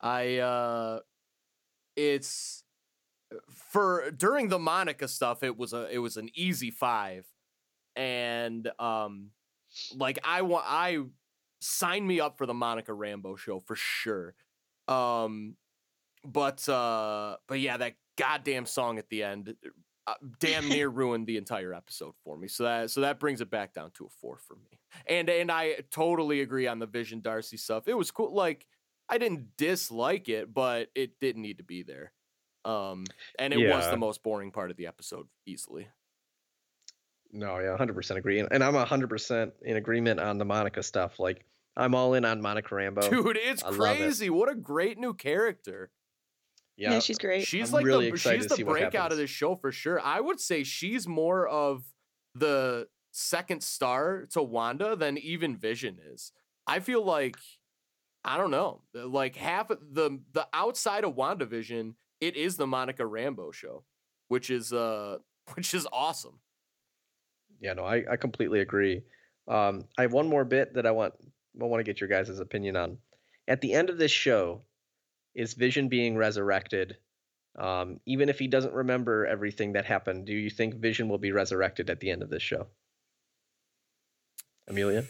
I 0.00 0.38
uh 0.38 1.00
it's 1.96 2.62
for 3.50 4.12
during 4.12 4.48
the 4.48 4.58
Monica 4.60 5.08
stuff, 5.08 5.42
it 5.42 5.56
was 5.56 5.72
a 5.72 5.88
it 5.90 5.98
was 5.98 6.16
an 6.16 6.30
easy 6.34 6.70
five. 6.70 7.26
And 7.96 8.70
um 8.78 9.30
like 9.96 10.20
I 10.22 10.42
want 10.42 10.64
I 10.68 10.98
sign 11.60 12.06
me 12.06 12.20
up 12.20 12.38
for 12.38 12.46
the 12.46 12.54
Monica 12.54 12.92
Rambeau 12.92 13.36
show 13.36 13.58
for 13.58 13.74
sure. 13.74 14.36
Um 14.86 15.56
but 16.24 16.68
uh 16.68 17.38
but 17.48 17.58
yeah, 17.58 17.78
that 17.78 17.94
goddamn 18.16 18.66
song 18.66 18.98
at 18.98 19.08
the 19.08 19.22
end 19.22 19.54
uh, 20.06 20.14
damn 20.38 20.68
near 20.68 20.88
ruined 20.88 21.26
the 21.26 21.36
entire 21.36 21.74
episode 21.74 22.14
for 22.24 22.36
me. 22.36 22.48
So 22.48 22.64
that 22.64 22.90
so 22.90 23.00
that 23.02 23.18
brings 23.20 23.40
it 23.40 23.50
back 23.50 23.74
down 23.74 23.90
to 23.92 24.06
a 24.06 24.08
4 24.08 24.38
for 24.38 24.54
me. 24.54 24.78
And 25.06 25.28
and 25.28 25.50
I 25.50 25.76
totally 25.90 26.40
agree 26.40 26.66
on 26.66 26.78
the 26.78 26.86
Vision 26.86 27.20
Darcy 27.20 27.56
stuff. 27.56 27.88
It 27.88 27.94
was 27.94 28.10
cool. 28.10 28.34
Like 28.34 28.66
I 29.08 29.18
didn't 29.18 29.56
dislike 29.56 30.28
it, 30.28 30.52
but 30.52 30.88
it 30.94 31.20
didn't 31.20 31.42
need 31.42 31.58
to 31.58 31.64
be 31.64 31.82
there. 31.82 32.12
Um, 32.64 33.04
and 33.38 33.52
it 33.52 33.68
was 33.68 33.88
the 33.88 33.96
most 33.96 34.24
boring 34.24 34.50
part 34.50 34.72
of 34.72 34.76
the 34.76 34.88
episode, 34.88 35.28
easily. 35.46 35.86
No, 37.32 37.58
yeah, 37.58 37.76
hundred 37.76 37.94
percent 37.94 38.18
agree, 38.18 38.40
and, 38.40 38.48
and 38.50 38.64
I'm 38.64 38.74
hundred 38.74 39.08
percent 39.08 39.52
in 39.62 39.76
agreement 39.76 40.18
on 40.18 40.38
the 40.38 40.44
Monica 40.44 40.82
stuff. 40.82 41.20
Like, 41.20 41.44
I'm 41.76 41.94
all 41.94 42.14
in 42.14 42.24
on 42.24 42.40
Monica 42.40 42.74
Rambeau. 42.74 43.08
Dude, 43.08 43.36
it's 43.36 43.62
I 43.62 43.70
love 43.70 43.96
it. 43.96 44.00
crazy. 44.00 44.30
What 44.30 44.50
a 44.50 44.56
great 44.56 44.98
new 44.98 45.14
character. 45.14 45.90
Yeah, 46.76 46.92
yeah, 46.92 46.98
she's 46.98 47.18
great. 47.18 47.46
She's 47.46 47.70
I'm 47.70 47.74
like 47.74 47.86
really 47.86 48.10
the 48.10 48.18
she's 48.18 48.46
the 48.46 48.64
breakout 48.64 49.10
of 49.10 49.18
this 49.18 49.30
show 49.30 49.56
for 49.56 49.72
sure. 49.72 50.00
I 50.00 50.20
would 50.20 50.40
say 50.40 50.62
she's 50.62 51.08
more 51.08 51.48
of 51.48 51.84
the 52.34 52.88
second 53.12 53.62
star 53.62 54.26
to 54.32 54.42
Wanda 54.42 54.94
than 54.94 55.16
even 55.16 55.56
Vision 55.56 55.98
is. 56.12 56.32
I 56.66 56.80
feel 56.80 57.02
like 57.02 57.36
I 58.24 58.36
don't 58.36 58.50
know, 58.50 58.82
like 58.92 59.36
half 59.36 59.70
of 59.70 59.78
the 59.92 60.20
the 60.32 60.46
outside 60.52 61.04
of 61.04 61.14
WandaVision, 61.14 61.94
it 62.20 62.36
is 62.36 62.56
the 62.56 62.66
Monica 62.66 63.04
Rambeau 63.04 63.54
show, 63.54 63.84
which 64.28 64.50
is 64.50 64.72
uh 64.72 65.18
which 65.54 65.72
is 65.72 65.86
awesome. 65.92 66.40
yeah, 67.60 67.72
no, 67.72 67.84
I, 67.84 68.04
I 68.10 68.16
completely 68.16 68.60
agree. 68.60 69.02
Um, 69.48 69.84
I 69.96 70.02
have 70.02 70.12
one 70.12 70.28
more 70.28 70.44
bit 70.44 70.74
that 70.74 70.86
I 70.86 70.90
want 70.90 71.14
I 71.60 71.64
want 71.64 71.80
to 71.80 71.84
get 71.84 72.00
your 72.00 72.08
guys' 72.08 72.38
opinion 72.38 72.76
on. 72.76 72.98
At 73.48 73.60
the 73.60 73.72
end 73.72 73.88
of 73.88 73.96
this 73.96 74.10
show, 74.10 74.62
is 75.36 75.54
Vision 75.54 75.88
being 75.88 76.16
resurrected? 76.16 76.96
Um, 77.58 78.00
even 78.06 78.28
if 78.28 78.38
he 78.38 78.48
doesn't 78.48 78.74
remember 78.74 79.26
everything 79.26 79.74
that 79.74 79.84
happened, 79.84 80.24
do 80.26 80.32
you 80.32 80.50
think 80.50 80.74
Vision 80.76 81.08
will 81.08 81.18
be 81.18 81.30
resurrected 81.32 81.90
at 81.90 82.00
the 82.00 82.10
end 82.10 82.22
of 82.22 82.30
this 82.30 82.42
show? 82.42 82.66
Amelia, 84.68 85.04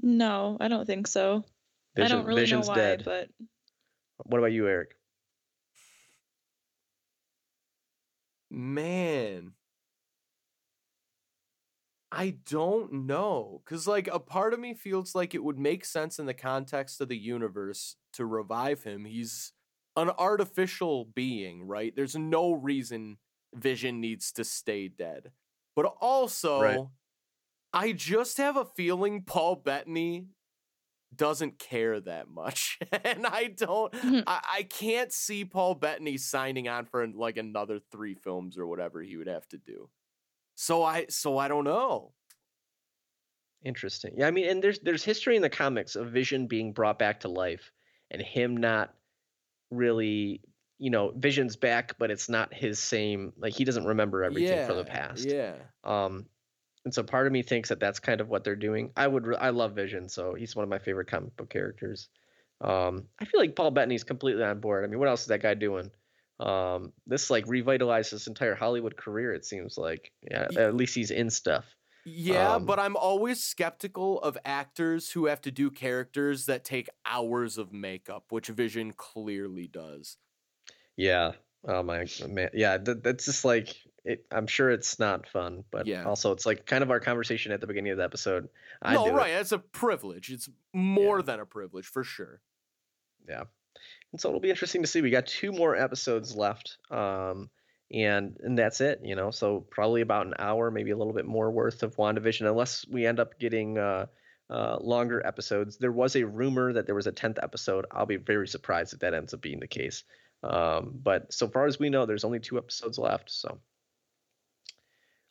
No, 0.00 0.56
I 0.58 0.68
don't 0.68 0.86
think 0.86 1.06
so. 1.06 1.44
Vision, 1.96 2.12
I 2.12 2.16
don't 2.16 2.26
really 2.26 2.40
Vision's 2.42 2.66
know 2.68 2.72
why, 2.72 2.78
dead. 2.78 3.02
but 3.04 3.28
What 4.24 4.38
about 4.38 4.52
you, 4.52 4.66
Erik? 4.66 4.94
Man. 8.50 9.52
I 12.10 12.36
don't 12.48 13.06
know. 13.06 13.62
Cause 13.64 13.86
like 13.86 14.06
a 14.08 14.18
part 14.18 14.52
of 14.52 14.60
me 14.60 14.74
feels 14.74 15.14
like 15.14 15.34
it 15.34 15.42
would 15.42 15.58
make 15.58 15.84
sense 15.84 16.18
in 16.18 16.26
the 16.26 16.34
context 16.34 17.00
of 17.00 17.08
the 17.08 17.16
universe 17.16 17.96
to 18.12 18.26
revive 18.26 18.82
him. 18.82 19.06
He's 19.06 19.52
an 19.96 20.10
artificial 20.10 21.04
being, 21.04 21.64
right? 21.66 21.94
There's 21.94 22.16
no 22.16 22.52
reason 22.52 23.18
Vision 23.54 24.00
needs 24.00 24.32
to 24.32 24.44
stay 24.44 24.88
dead. 24.88 25.32
But 25.76 25.86
also, 26.00 26.92
I 27.72 27.92
just 27.92 28.38
have 28.38 28.56
a 28.56 28.64
feeling 28.64 29.24
Paul 29.24 29.56
Bettany 29.56 30.28
doesn't 31.14 31.58
care 31.58 32.00
that 32.00 32.28
much. 32.28 32.78
and 33.04 33.26
I 33.26 33.48
don't 33.48 33.92
Mhm. 33.92 34.24
I, 34.26 34.40
I 34.58 34.62
can't 34.64 35.12
see 35.12 35.44
Paul 35.44 35.74
Bettany 35.74 36.16
signing 36.18 36.68
on 36.68 36.86
for 36.86 37.06
like 37.06 37.36
another 37.36 37.78
three 37.78 38.14
films 38.14 38.58
or 38.58 38.66
whatever 38.66 39.02
he 39.02 39.16
would 39.16 39.26
have 39.28 39.48
to 39.48 39.58
do. 39.58 39.90
So 40.56 40.82
I 40.84 41.06
so 41.08 41.38
I 41.38 41.48
don't 41.48 41.64
know. 41.64 42.14
Interesting. 43.64 44.14
Yeah, 44.18 44.26
I 44.26 44.30
mean, 44.32 44.48
and 44.48 44.62
there's 44.62 44.80
there's 44.80 45.04
history 45.04 45.36
in 45.36 45.42
the 45.42 45.50
comics 45.50 45.94
of 45.94 46.10
Vision 46.10 46.48
being 46.48 46.72
brought 46.72 46.98
back 46.98 47.20
to 47.20 47.28
life 47.28 47.70
and 48.10 48.20
him 48.20 48.56
not 48.56 48.96
really, 49.72 50.40
you 50.78 50.90
know, 50.90 51.12
Vision's 51.16 51.56
back, 51.56 51.96
but 51.98 52.10
it's 52.10 52.28
not 52.28 52.52
his 52.54 52.78
same. 52.78 53.32
Like 53.36 53.54
he 53.54 53.64
doesn't 53.64 53.84
remember 53.84 54.22
everything 54.22 54.66
from 54.66 54.76
the 54.76 54.84
past. 54.84 55.24
Yeah. 55.24 55.54
Um, 55.82 56.26
and 56.84 56.92
so 56.92 57.02
part 57.02 57.26
of 57.26 57.32
me 57.32 57.42
thinks 57.42 57.68
that 57.68 57.80
that's 57.80 58.00
kind 58.00 58.20
of 58.20 58.28
what 58.28 58.44
they're 58.44 58.56
doing. 58.56 58.90
I 58.96 59.06
would, 59.06 59.26
re- 59.26 59.36
I 59.36 59.50
love 59.50 59.74
Vision, 59.74 60.08
so 60.08 60.34
he's 60.34 60.56
one 60.56 60.64
of 60.64 60.68
my 60.68 60.78
favorite 60.78 61.06
comic 61.06 61.36
book 61.36 61.48
characters. 61.48 62.08
Um, 62.60 63.04
I 63.20 63.24
feel 63.24 63.40
like 63.40 63.56
Paul 63.56 63.70
Bettany's 63.70 64.04
completely 64.04 64.42
on 64.42 64.60
board. 64.60 64.84
I 64.84 64.88
mean, 64.88 64.98
what 64.98 65.08
else 65.08 65.22
is 65.22 65.28
that 65.28 65.42
guy 65.42 65.54
doing? 65.54 65.90
Um, 66.40 66.92
this 67.06 67.30
like 67.30 67.46
revitalized 67.46 68.10
his 68.10 68.26
entire 68.26 68.56
Hollywood 68.56 68.96
career. 68.96 69.32
It 69.32 69.44
seems 69.44 69.78
like, 69.78 70.10
yeah, 70.28 70.48
at 70.56 70.74
least 70.74 70.94
he's 70.94 71.10
in 71.12 71.30
stuff. 71.30 71.64
Yeah, 72.04 72.54
Um, 72.56 72.66
but 72.66 72.78
I'm 72.80 72.96
always 72.96 73.42
skeptical 73.42 74.20
of 74.22 74.36
actors 74.44 75.10
who 75.12 75.26
have 75.26 75.40
to 75.42 75.50
do 75.52 75.70
characters 75.70 76.46
that 76.46 76.64
take 76.64 76.88
hours 77.06 77.58
of 77.58 77.72
makeup, 77.72 78.24
which 78.30 78.48
Vision 78.48 78.92
clearly 78.92 79.68
does. 79.68 80.16
Yeah. 80.96 81.32
Oh 81.66 81.82
my 81.84 82.06
man. 82.28 82.50
Yeah. 82.54 82.78
That, 82.78 83.04
that's 83.04 83.26
just 83.26 83.44
like 83.44 83.68
it. 84.04 84.26
I'm 84.32 84.48
sure 84.48 84.70
it's 84.70 84.98
not 84.98 85.28
fun, 85.28 85.62
but 85.70 85.86
Yeah. 85.86 86.04
also 86.04 86.32
it's 86.32 86.44
like 86.44 86.66
kind 86.66 86.82
of 86.82 86.90
our 86.90 86.98
conversation 86.98 87.52
at 87.52 87.60
the 87.60 87.68
beginning 87.68 87.92
of 87.92 87.98
the 87.98 88.04
episode. 88.04 88.48
I 88.82 88.94
no, 88.94 89.04
do 89.04 89.10
it. 89.10 89.14
right. 89.14 89.32
That's 89.34 89.52
a 89.52 89.58
privilege. 89.58 90.30
It's 90.30 90.48
more 90.72 91.22
than 91.22 91.38
a 91.38 91.46
privilege 91.46 91.86
for 91.86 92.02
sure. 92.02 92.40
Yeah. 93.28 93.44
And 94.10 94.20
so 94.20 94.28
it'll 94.28 94.40
be 94.40 94.50
interesting 94.50 94.82
to 94.82 94.88
see. 94.88 95.02
We 95.02 95.10
got 95.10 95.26
two 95.26 95.52
more 95.52 95.76
episodes 95.76 96.34
left. 96.34 96.78
Um, 96.90 97.48
and 97.92 98.36
and 98.42 98.58
that's 98.58 98.80
it, 98.80 99.00
you 99.04 99.14
know. 99.14 99.30
So 99.30 99.60
probably 99.70 100.00
about 100.00 100.26
an 100.26 100.34
hour, 100.38 100.70
maybe 100.70 100.90
a 100.90 100.96
little 100.96 101.12
bit 101.12 101.26
more 101.26 101.50
worth 101.50 101.82
of 101.82 101.96
WandaVision, 101.96 102.48
unless 102.48 102.86
we 102.88 103.06
end 103.06 103.20
up 103.20 103.38
getting 103.38 103.78
uh, 103.78 104.06
uh, 104.50 104.78
longer 104.80 105.24
episodes. 105.24 105.76
There 105.76 105.92
was 105.92 106.16
a 106.16 106.24
rumor 106.24 106.72
that 106.72 106.86
there 106.86 106.94
was 106.94 107.06
a 107.06 107.12
tenth 107.12 107.38
episode. 107.42 107.86
I'll 107.90 108.06
be 108.06 108.16
very 108.16 108.48
surprised 108.48 108.94
if 108.94 109.00
that 109.00 109.14
ends 109.14 109.34
up 109.34 109.40
being 109.40 109.60
the 109.60 109.66
case. 109.66 110.04
Um, 110.42 110.92
but 111.02 111.32
so 111.32 111.48
far 111.48 111.66
as 111.66 111.78
we 111.78 111.90
know, 111.90 112.06
there's 112.06 112.24
only 112.24 112.40
two 112.40 112.58
episodes 112.58 112.98
left. 112.98 113.30
So 113.30 113.58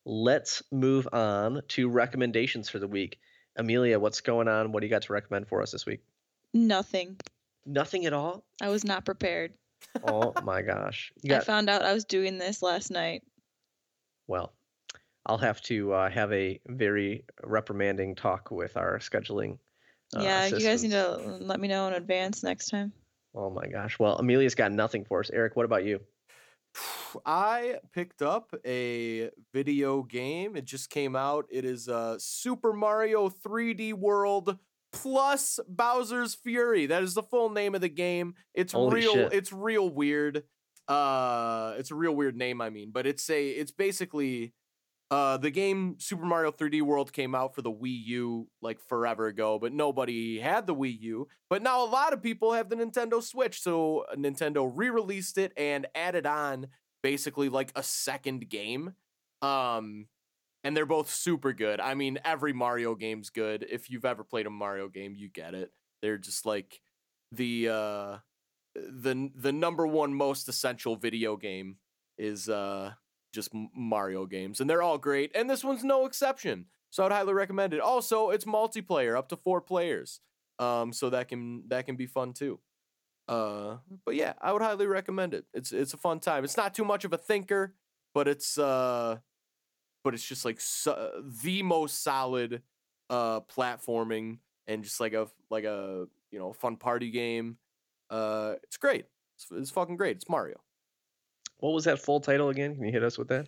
let's 0.05 0.63
move 0.71 1.07
on 1.11 1.61
to 1.69 1.89
recommendations 1.89 2.69
for 2.69 2.79
the 2.79 2.87
week. 2.87 3.19
Amelia, 3.55 3.99
what's 3.99 4.21
going 4.21 4.47
on? 4.47 4.71
What 4.71 4.79
do 4.79 4.87
you 4.87 4.91
got 4.91 5.03
to 5.03 5.13
recommend 5.13 5.47
for 5.47 5.61
us 5.61 5.71
this 5.71 5.85
week? 5.85 6.01
Nothing. 6.53 7.17
Nothing 7.65 8.05
at 8.05 8.13
all? 8.13 8.43
I 8.61 8.69
was 8.69 8.85
not 8.85 9.05
prepared. 9.05 9.53
Oh 10.03 10.33
my 10.43 10.61
gosh. 10.61 11.11
You 11.21 11.35
I 11.35 11.39
found 11.39 11.69
out 11.69 11.83
I 11.83 11.93
was 11.93 12.05
doing 12.05 12.37
this 12.37 12.61
last 12.61 12.91
night. 12.91 13.23
well, 14.27 14.53
I'll 15.25 15.37
have 15.37 15.61
to 15.63 15.93
uh, 15.93 16.09
have 16.09 16.31
a 16.33 16.59
very 16.67 17.25
reprimanding 17.43 18.15
talk 18.15 18.49
with 18.51 18.77
our 18.77 18.99
scheduling. 18.99 19.59
uh, 20.15 20.21
yeah, 20.21 20.45
you 20.47 20.59
guys 20.59 20.83
need 20.83 20.91
to 20.91 21.37
let 21.39 21.59
me 21.59 21.67
know 21.67 21.87
in 21.87 21.93
advance 21.93 22.43
next 22.43 22.69
time. 22.69 22.91
Oh 23.35 23.49
my 23.49 23.67
gosh. 23.67 23.99
Well, 23.99 24.17
Amelia's 24.17 24.55
got 24.55 24.71
nothing 24.71 25.05
for 25.05 25.19
us. 25.19 25.29
Erik, 25.29 25.55
what 25.55 25.65
about 25.65 25.85
you? 25.85 25.99
I 27.25 27.75
picked 27.93 28.21
up 28.21 28.53
a 28.65 29.29
video 29.53 30.03
game. 30.03 30.55
It 30.55 30.65
just 30.65 30.89
came 30.89 31.15
out. 31.15 31.45
It 31.49 31.65
is 31.65 31.87
uh, 31.87 32.17
Super 32.17 32.73
Mario 32.73 33.29
3D 33.29 33.93
World 33.93 34.57
plus 34.91 35.59
Bowser's 35.67 36.35
Fury. 36.35 36.85
That 36.85 37.03
is 37.03 37.13
the 37.13 37.23
full 37.23 37.49
name 37.49 37.75
of 37.75 37.81
the 37.81 37.89
game. 37.89 38.35
It's 38.53 38.73
Holy 38.73 39.01
real. 39.01 39.13
shit. 39.13 39.33
It's 39.33 39.53
real 39.53 39.89
weird. 39.89 40.43
Uh, 40.87 41.75
it's 41.77 41.91
a 41.91 41.95
real 41.95 42.15
weird 42.15 42.35
name. 42.35 42.61
I 42.61 42.69
mean, 42.69 42.91
but 42.91 43.05
it's 43.07 43.29
a. 43.29 43.49
It's 43.49 43.71
basically. 43.71 44.53
Uh, 45.09 45.35
the 45.35 45.51
game 45.51 45.95
Super 45.99 46.23
Mario 46.23 46.53
3D 46.53 46.81
World 46.83 47.11
came 47.11 47.35
out 47.35 47.53
for 47.53 47.61
the 47.61 47.71
Wii 47.71 48.05
U 48.05 48.47
like 48.61 48.79
forever 48.79 49.27
ago, 49.27 49.59
but 49.59 49.73
nobody 49.73 50.39
had 50.39 50.65
the 50.65 50.73
Wii 50.73 51.01
U. 51.01 51.27
But 51.49 51.61
now 51.61 51.83
a 51.83 51.89
lot 51.89 52.13
of 52.13 52.23
people 52.23 52.53
have 52.53 52.69
the 52.69 52.77
Nintendo 52.77 53.21
Switch, 53.21 53.61
so 53.61 54.05
Nintendo 54.15 54.71
re-released 54.73 55.37
it 55.37 55.51
and 55.57 55.85
added 55.95 56.25
on 56.25 56.67
basically 57.03 57.49
like 57.49 57.73
a 57.75 57.83
second 57.83 58.47
game. 58.47 58.93
Um 59.41 60.05
and 60.63 60.75
they're 60.75 60.85
both 60.85 61.09
super 61.09 61.53
good. 61.53 61.79
I 61.79 61.95
mean, 61.95 62.19
every 62.23 62.53
Mario 62.53 62.95
game's 62.95 63.29
good. 63.29 63.65
If 63.69 63.89
you've 63.89 64.05
ever 64.05 64.23
played 64.23 64.45
a 64.45 64.49
Mario 64.49 64.87
game, 64.89 65.15
you 65.15 65.29
get 65.29 65.53
it. 65.53 65.71
They're 66.01 66.17
just 66.17 66.45
like 66.45 66.81
the 67.31 67.69
uh 67.69 68.17
the 68.75 69.29
the 69.35 69.51
number 69.51 69.85
one 69.87 70.13
most 70.13 70.47
essential 70.47 70.95
video 70.95 71.35
game 71.35 71.77
is 72.17 72.49
uh 72.49 72.91
just 73.33 73.51
Mario 73.53 74.25
games 74.25 74.59
and 74.59 74.69
they're 74.69 74.81
all 74.81 74.97
great 74.97 75.31
and 75.35 75.49
this 75.49 75.63
one's 75.63 75.83
no 75.83 76.05
exception. 76.05 76.65
So 76.89 77.05
I'd 77.05 77.11
highly 77.11 77.33
recommend 77.33 77.73
it. 77.73 77.79
Also, 77.79 78.31
it's 78.31 78.43
multiplayer 78.43 79.17
up 79.17 79.29
to 79.29 79.37
4 79.37 79.61
players. 79.61 80.19
Um 80.59 80.91
so 80.93 81.09
that 81.09 81.27
can 81.27 81.63
that 81.67 81.85
can 81.85 81.95
be 81.95 82.07
fun 82.07 82.33
too. 82.33 82.59
Uh, 83.27 83.77
but 84.05 84.15
yeah, 84.15 84.33
I 84.41 84.51
would 84.51 84.61
highly 84.61 84.87
recommend 84.87 85.33
it. 85.33 85.45
It's 85.53 85.71
it's 85.71 85.93
a 85.93 85.97
fun 85.97 86.19
time. 86.19 86.43
It's 86.43 86.57
not 86.57 86.73
too 86.73 86.83
much 86.83 87.05
of 87.05 87.13
a 87.13 87.17
thinker, 87.17 87.75
but 88.13 88.27
it's 88.27 88.57
uh, 88.57 89.19
but 90.03 90.13
it's 90.13 90.27
just 90.27 90.45
like 90.45 90.59
so, 90.59 91.23
the 91.43 91.63
most 91.63 92.03
solid 92.03 92.61
uh 93.09 93.41
platforming 93.41 94.37
and 94.67 94.83
just 94.83 94.99
like 94.99 95.13
a 95.13 95.27
like 95.49 95.63
a 95.63 96.07
you 96.31 96.39
know 96.39 96.53
fun 96.53 96.77
party 96.77 97.11
game. 97.11 97.57
Uh, 98.09 98.55
it's 98.63 98.77
great. 98.77 99.05
It's, 99.37 99.47
it's 99.51 99.71
fucking 99.71 99.97
great. 99.97 100.17
It's 100.17 100.29
Mario. 100.29 100.59
What 101.57 101.73
was 101.73 101.85
that 101.85 101.99
full 101.99 102.19
title 102.19 102.49
again? 102.49 102.75
Can 102.75 102.85
you 102.85 102.91
hit 102.91 103.03
us 103.03 103.17
with 103.17 103.29
that? 103.29 103.47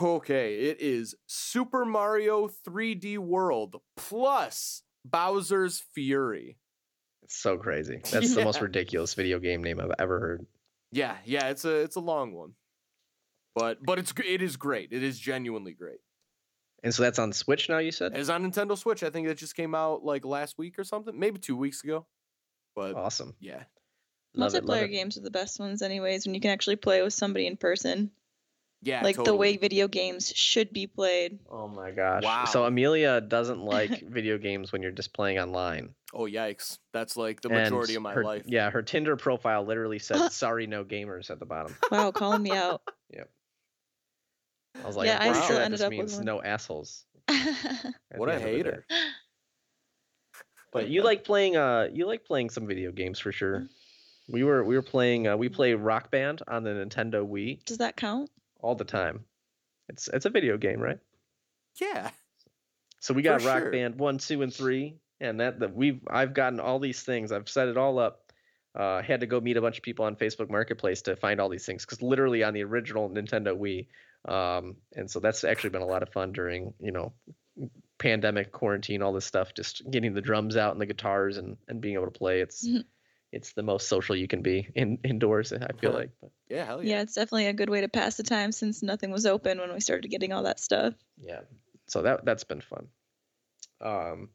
Okay, 0.00 0.56
it 0.56 0.80
is 0.80 1.14
Super 1.26 1.84
Mario 1.84 2.48
3D 2.48 3.18
World 3.18 3.80
plus 3.96 4.82
Bowser's 5.04 5.82
Fury. 5.94 6.56
It's 7.22 7.36
so 7.36 7.56
crazy. 7.56 8.00
That's 8.10 8.34
the 8.34 8.44
most 8.44 8.60
ridiculous 8.60 9.14
video 9.14 9.38
game 9.38 9.62
name 9.62 9.80
I've 9.80 9.92
ever 9.98 10.20
heard. 10.20 10.46
Yeah, 10.92 11.16
yeah, 11.24 11.48
it's 11.48 11.64
a 11.64 11.76
it's 11.76 11.96
a 11.96 12.00
long 12.00 12.32
one, 12.32 12.52
but 13.54 13.78
but 13.84 13.98
it's 13.98 14.12
it 14.24 14.42
is 14.42 14.56
great. 14.56 14.92
It 14.92 15.02
is 15.02 15.18
genuinely 15.18 15.72
great. 15.72 15.98
And 16.84 16.92
so 16.92 17.02
that's 17.04 17.18
on 17.20 17.32
Switch 17.32 17.68
now, 17.68 17.78
you 17.78 17.92
said? 17.92 18.16
It's 18.16 18.28
on 18.28 18.42
Nintendo 18.50 18.76
Switch. 18.76 19.02
I 19.04 19.10
think 19.10 19.28
it 19.28 19.36
just 19.38 19.54
came 19.54 19.72
out 19.74 20.04
like 20.04 20.24
last 20.24 20.58
week 20.58 20.78
or 20.80 20.84
something, 20.84 21.16
maybe 21.16 21.38
two 21.38 21.56
weeks 21.56 21.84
ago. 21.84 22.06
But 22.74 22.96
Awesome. 22.96 23.34
yeah, 23.38 23.64
Love 24.34 24.54
it, 24.54 24.64
love 24.64 24.78
Multiplayer 24.80 24.84
it. 24.86 24.88
games 24.88 25.16
are 25.16 25.20
the 25.20 25.30
best 25.30 25.60
ones, 25.60 25.82
anyways, 25.82 26.26
when 26.26 26.34
you 26.34 26.40
can 26.40 26.50
actually 26.50 26.76
play 26.76 27.02
with 27.02 27.12
somebody 27.12 27.46
in 27.46 27.56
person. 27.56 28.10
yeah, 28.82 29.02
like 29.04 29.22
the 29.22 29.34
way 29.36 29.56
video 29.58 29.86
games 29.86 30.32
should 30.34 30.72
be 30.72 30.88
played. 30.88 31.38
Oh 31.48 31.68
my 31.68 31.92
gosh. 31.92 32.24
Wow. 32.24 32.46
So 32.46 32.64
Amelia 32.64 33.20
doesn't 33.20 33.62
like 33.76 34.02
video 34.08 34.38
games 34.38 34.72
when 34.72 34.82
you're 34.82 34.90
just 34.90 35.12
playing 35.12 35.38
online. 35.38 35.94
Oh 36.14 36.24
yikes, 36.24 36.78
that's 36.92 37.16
like 37.16 37.42
the 37.42 37.50
And 37.50 37.58
majority 37.62 37.94
of 37.94 38.02
my 38.02 38.12
her- 38.14 38.24
life. 38.24 38.42
Yeah, 38.46 38.70
her 38.70 38.82
Tinder 38.82 39.14
profile 39.16 39.64
literally 39.64 40.00
said 40.00 40.28
"Sorry, 40.32 40.66
no 40.66 40.82
gamers" 40.84 41.30
at 41.30 41.38
the 41.38 41.46
bottom. 41.46 41.76
Wow, 41.92 42.10
calling 42.10 42.42
me 42.42 42.50
out. 42.50 42.82
I 44.82 44.86
was 44.86 44.96
like, 44.96 45.06
Yeah, 45.06 45.18
I'm 45.20 45.34
I 45.34 45.40
still 45.42 45.56
that 45.56 45.64
ended 45.64 45.78
just 45.80 45.84
up 45.86 45.90
with 45.90 45.98
means 45.98 46.16
one. 46.16 46.24
no 46.24 46.42
assholes. 46.42 47.04
What 48.16 48.28
a 48.28 48.34
end 48.34 48.42
of 48.42 48.42
the 48.42 48.50
day. 48.50 48.56
hater. 48.56 48.84
But 50.72 50.88
you 50.88 51.02
like 51.02 51.24
playing 51.24 51.56
uh 51.56 51.88
you 51.92 52.06
like 52.06 52.24
playing 52.24 52.50
some 52.50 52.66
video 52.66 52.92
games 52.92 53.18
for 53.18 53.32
sure. 53.32 53.66
We 54.28 54.44
were 54.44 54.64
we 54.64 54.74
were 54.74 54.82
playing 54.82 55.28
uh, 55.28 55.36
we 55.36 55.48
play 55.48 55.74
Rock 55.74 56.10
Band 56.10 56.42
on 56.48 56.62
the 56.64 56.70
Nintendo 56.70 57.26
Wii 57.28 57.64
Does 57.64 57.78
that 57.78 57.96
count? 57.96 58.30
all 58.60 58.74
the 58.74 58.84
time. 58.84 59.24
It's 59.88 60.08
it's 60.08 60.24
a 60.26 60.30
video 60.30 60.56
game, 60.56 60.80
right? 60.80 60.98
Yeah, 61.80 62.10
So 63.00 63.14
we 63.14 63.22
For 63.22 63.30
got 63.38 63.44
Rock 63.44 63.62
sure. 63.62 63.70
Band 63.72 63.98
one, 63.98 64.18
two, 64.18 64.42
and 64.42 64.52
three, 64.52 64.98
and 65.20 65.40
that 65.40 65.60
that 65.60 65.74
we've 65.74 66.00
I've 66.08 66.34
gotten 66.34 66.60
all 66.60 66.78
these 66.78 67.02
things. 67.02 67.32
I've 67.32 67.48
set 67.48 67.68
it 67.68 67.76
all 67.76 67.98
up. 67.98 68.32
Uh, 68.74 69.02
had 69.02 69.20
to 69.20 69.26
go 69.26 69.38
meet 69.40 69.56
a 69.58 69.60
bunch 69.60 69.76
of 69.76 69.82
people 69.82 70.04
on 70.06 70.16
Facebook 70.16 70.48
Marketplace 70.48 71.02
to 71.02 71.14
find 71.16 71.40
all 71.40 71.48
these 71.50 71.66
things 71.66 71.84
because 71.84 72.00
literally 72.00 72.42
on 72.42 72.54
the 72.54 72.62
original 72.64 73.10
Nintendo 73.10 73.54
Wii, 73.58 73.86
um, 74.26 74.76
and 74.94 75.10
so 75.10 75.20
that's 75.20 75.44
actually 75.44 75.70
been 75.70 75.82
a 75.82 75.86
lot 75.86 76.02
of 76.02 76.10
fun 76.10 76.32
during 76.32 76.74
you 76.80 76.92
know 76.92 77.12
pandemic 77.98 78.50
quarantine, 78.52 79.02
all 79.02 79.12
this 79.12 79.24
stuff, 79.26 79.54
just 79.54 79.88
getting 79.90 80.14
the 80.14 80.20
drums 80.20 80.56
out 80.56 80.72
and 80.72 80.80
the 80.80 80.86
guitars 80.86 81.36
and 81.38 81.56
and 81.68 81.80
being 81.80 81.94
able 81.94 82.06
to 82.06 82.10
play. 82.18 82.40
It's 82.40 82.66
Mhm. 82.66 82.84
it's 83.32 83.52
the 83.54 83.62
most 83.62 83.88
social 83.88 84.14
you 84.16 84.28
can 84.28 84.42
be 84.42 84.68
in 84.74 84.98
indoors. 85.04 85.52
I 85.52 85.72
feel 85.80 85.92
like. 85.92 86.10
But 86.20 86.30
yeah, 86.48 86.64
hell 86.66 86.82
Yeah. 86.82 86.96
yeah. 86.96 87.02
it's 87.02 87.14
definitely 87.14 87.46
a 87.46 87.52
good 87.52 87.70
way 87.70 87.80
to 87.82 87.88
pass 87.88 88.16
the 88.16 88.22
time 88.22 88.52
since 88.52 88.82
nothing 88.82 89.10
was 89.10 89.24
open 89.26 89.58
when 89.58 89.72
we 89.72 89.80
started 89.80 90.08
getting 90.10 90.32
all 90.32 90.42
that 90.44 90.60
stuff. 90.60 90.94
yeah 91.18 91.40
so 91.88 92.02
that 92.02 92.24
that's 92.24 92.44
been 92.44 92.60
fun 92.60 92.86
um 93.80 94.28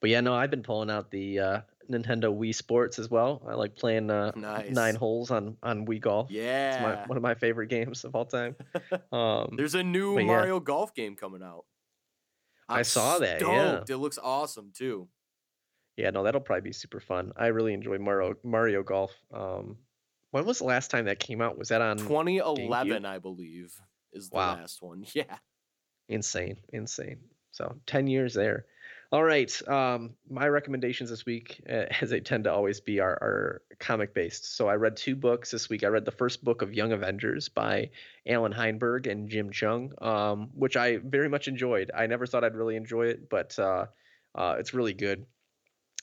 but 0.00 0.08
yeah 0.08 0.20
no 0.20 0.32
i've 0.34 0.50
been 0.50 0.62
pulling 0.62 0.88
out 0.90 1.10
the 1.10 1.38
uh 1.40 1.60
nintendo 1.90 2.34
wii 2.36 2.54
sports 2.54 2.98
as 2.98 3.10
well 3.10 3.42
i 3.48 3.54
like 3.54 3.74
playing 3.76 4.10
uh 4.10 4.32
Nice. 4.36 4.70
nine 4.70 4.94
holes 4.94 5.30
on 5.30 5.56
on 5.62 5.86
wii 5.86 6.00
golf 6.00 6.30
Yeah, 6.30 6.68
it's 6.74 6.80
my, 6.82 7.06
one 7.06 7.16
of 7.16 7.22
my 7.22 7.34
favorite 7.34 7.68
games 7.68 8.04
of 8.04 8.14
all 8.14 8.24
time 8.24 8.56
um 9.12 9.54
there's 9.56 9.74
a 9.74 9.82
new 9.82 10.14
but 10.14 10.20
yeah. 10.20 10.26
Mario 10.26 10.60
Golf 10.60 10.94
game 10.94 11.16
coming 11.16 11.42
out. 11.42 11.64
I 12.68 12.78
I'm 12.78 12.84
saw 12.84 13.18
that, 13.18 13.40
yeah. 13.40 13.80
It 13.88 13.96
looks 13.96 14.18
awesome 14.22 14.70
too. 14.74 15.08
yeah 15.96 16.10
no 16.10 16.22
that'll 16.22 16.40
probably 16.40 16.62
be 16.62 16.72
super 16.72 17.00
fun 17.00 17.32
i 17.36 17.48
really 17.48 17.74
enjoy 17.74 17.98
mario 17.98 18.34
mario 18.42 18.82
golf 18.82 19.12
um 19.32 19.76
when 20.30 20.46
was 20.46 20.58
the 20.58 20.64
last 20.64 20.90
time 20.90 21.04
that 21.04 21.18
came 21.18 21.42
out 21.42 21.58
was 21.58 21.68
that 21.68 21.82
on 21.82 21.98
2011, 21.98 23.04
I 23.04 23.18
believe, 23.18 23.74
is 24.14 24.30
the 24.30 24.36
Wow. 24.36 24.54
last 24.54 24.80
one. 24.80 25.04
Yeah. 25.14 25.36
insane 26.08 26.56
insane 26.72 27.18
so 27.50 27.76
10 27.86 28.06
years 28.06 28.32
there 28.34 28.64
all 29.12 29.22
right 29.22 29.68
um 29.68 30.14
my 30.30 30.48
recommendations 30.48 31.10
this 31.10 31.26
week 31.26 31.62
uh, 31.68 31.84
as 32.00 32.10
they 32.10 32.20
tend 32.20 32.44
to 32.44 32.52
always 32.52 32.80
be 32.80 32.98
are, 32.98 33.12
are 33.12 33.62
comic 33.78 34.14
based. 34.14 34.56
So 34.56 34.68
i 34.68 34.74
read 34.74 34.96
two 34.96 35.14
books 35.14 35.50
this 35.50 35.68
week. 35.68 35.84
I 35.84 35.88
read 35.88 36.04
the 36.04 36.10
first 36.10 36.42
book 36.42 36.62
of 36.62 36.72
young 36.72 36.92
avengers 36.92 37.48
by 37.48 37.90
Allan 38.26 38.52
Heinberg 38.52 39.06
and 39.06 39.28
Jim 39.28 39.50
Cheung 39.50 40.02
um 40.02 40.50
which 40.54 40.76
i 40.76 40.96
very 40.96 41.28
much 41.28 41.46
enjoyed. 41.46 41.90
I 41.94 42.06
never 42.06 42.26
thought 42.26 42.44
i'd 42.44 42.56
really 42.56 42.76
enjoy 42.76 43.08
it 43.08 43.28
but 43.28 43.58
uh, 43.58 43.86
uh 44.34 44.56
it's 44.58 44.74
really 44.74 44.94
good. 44.94 45.26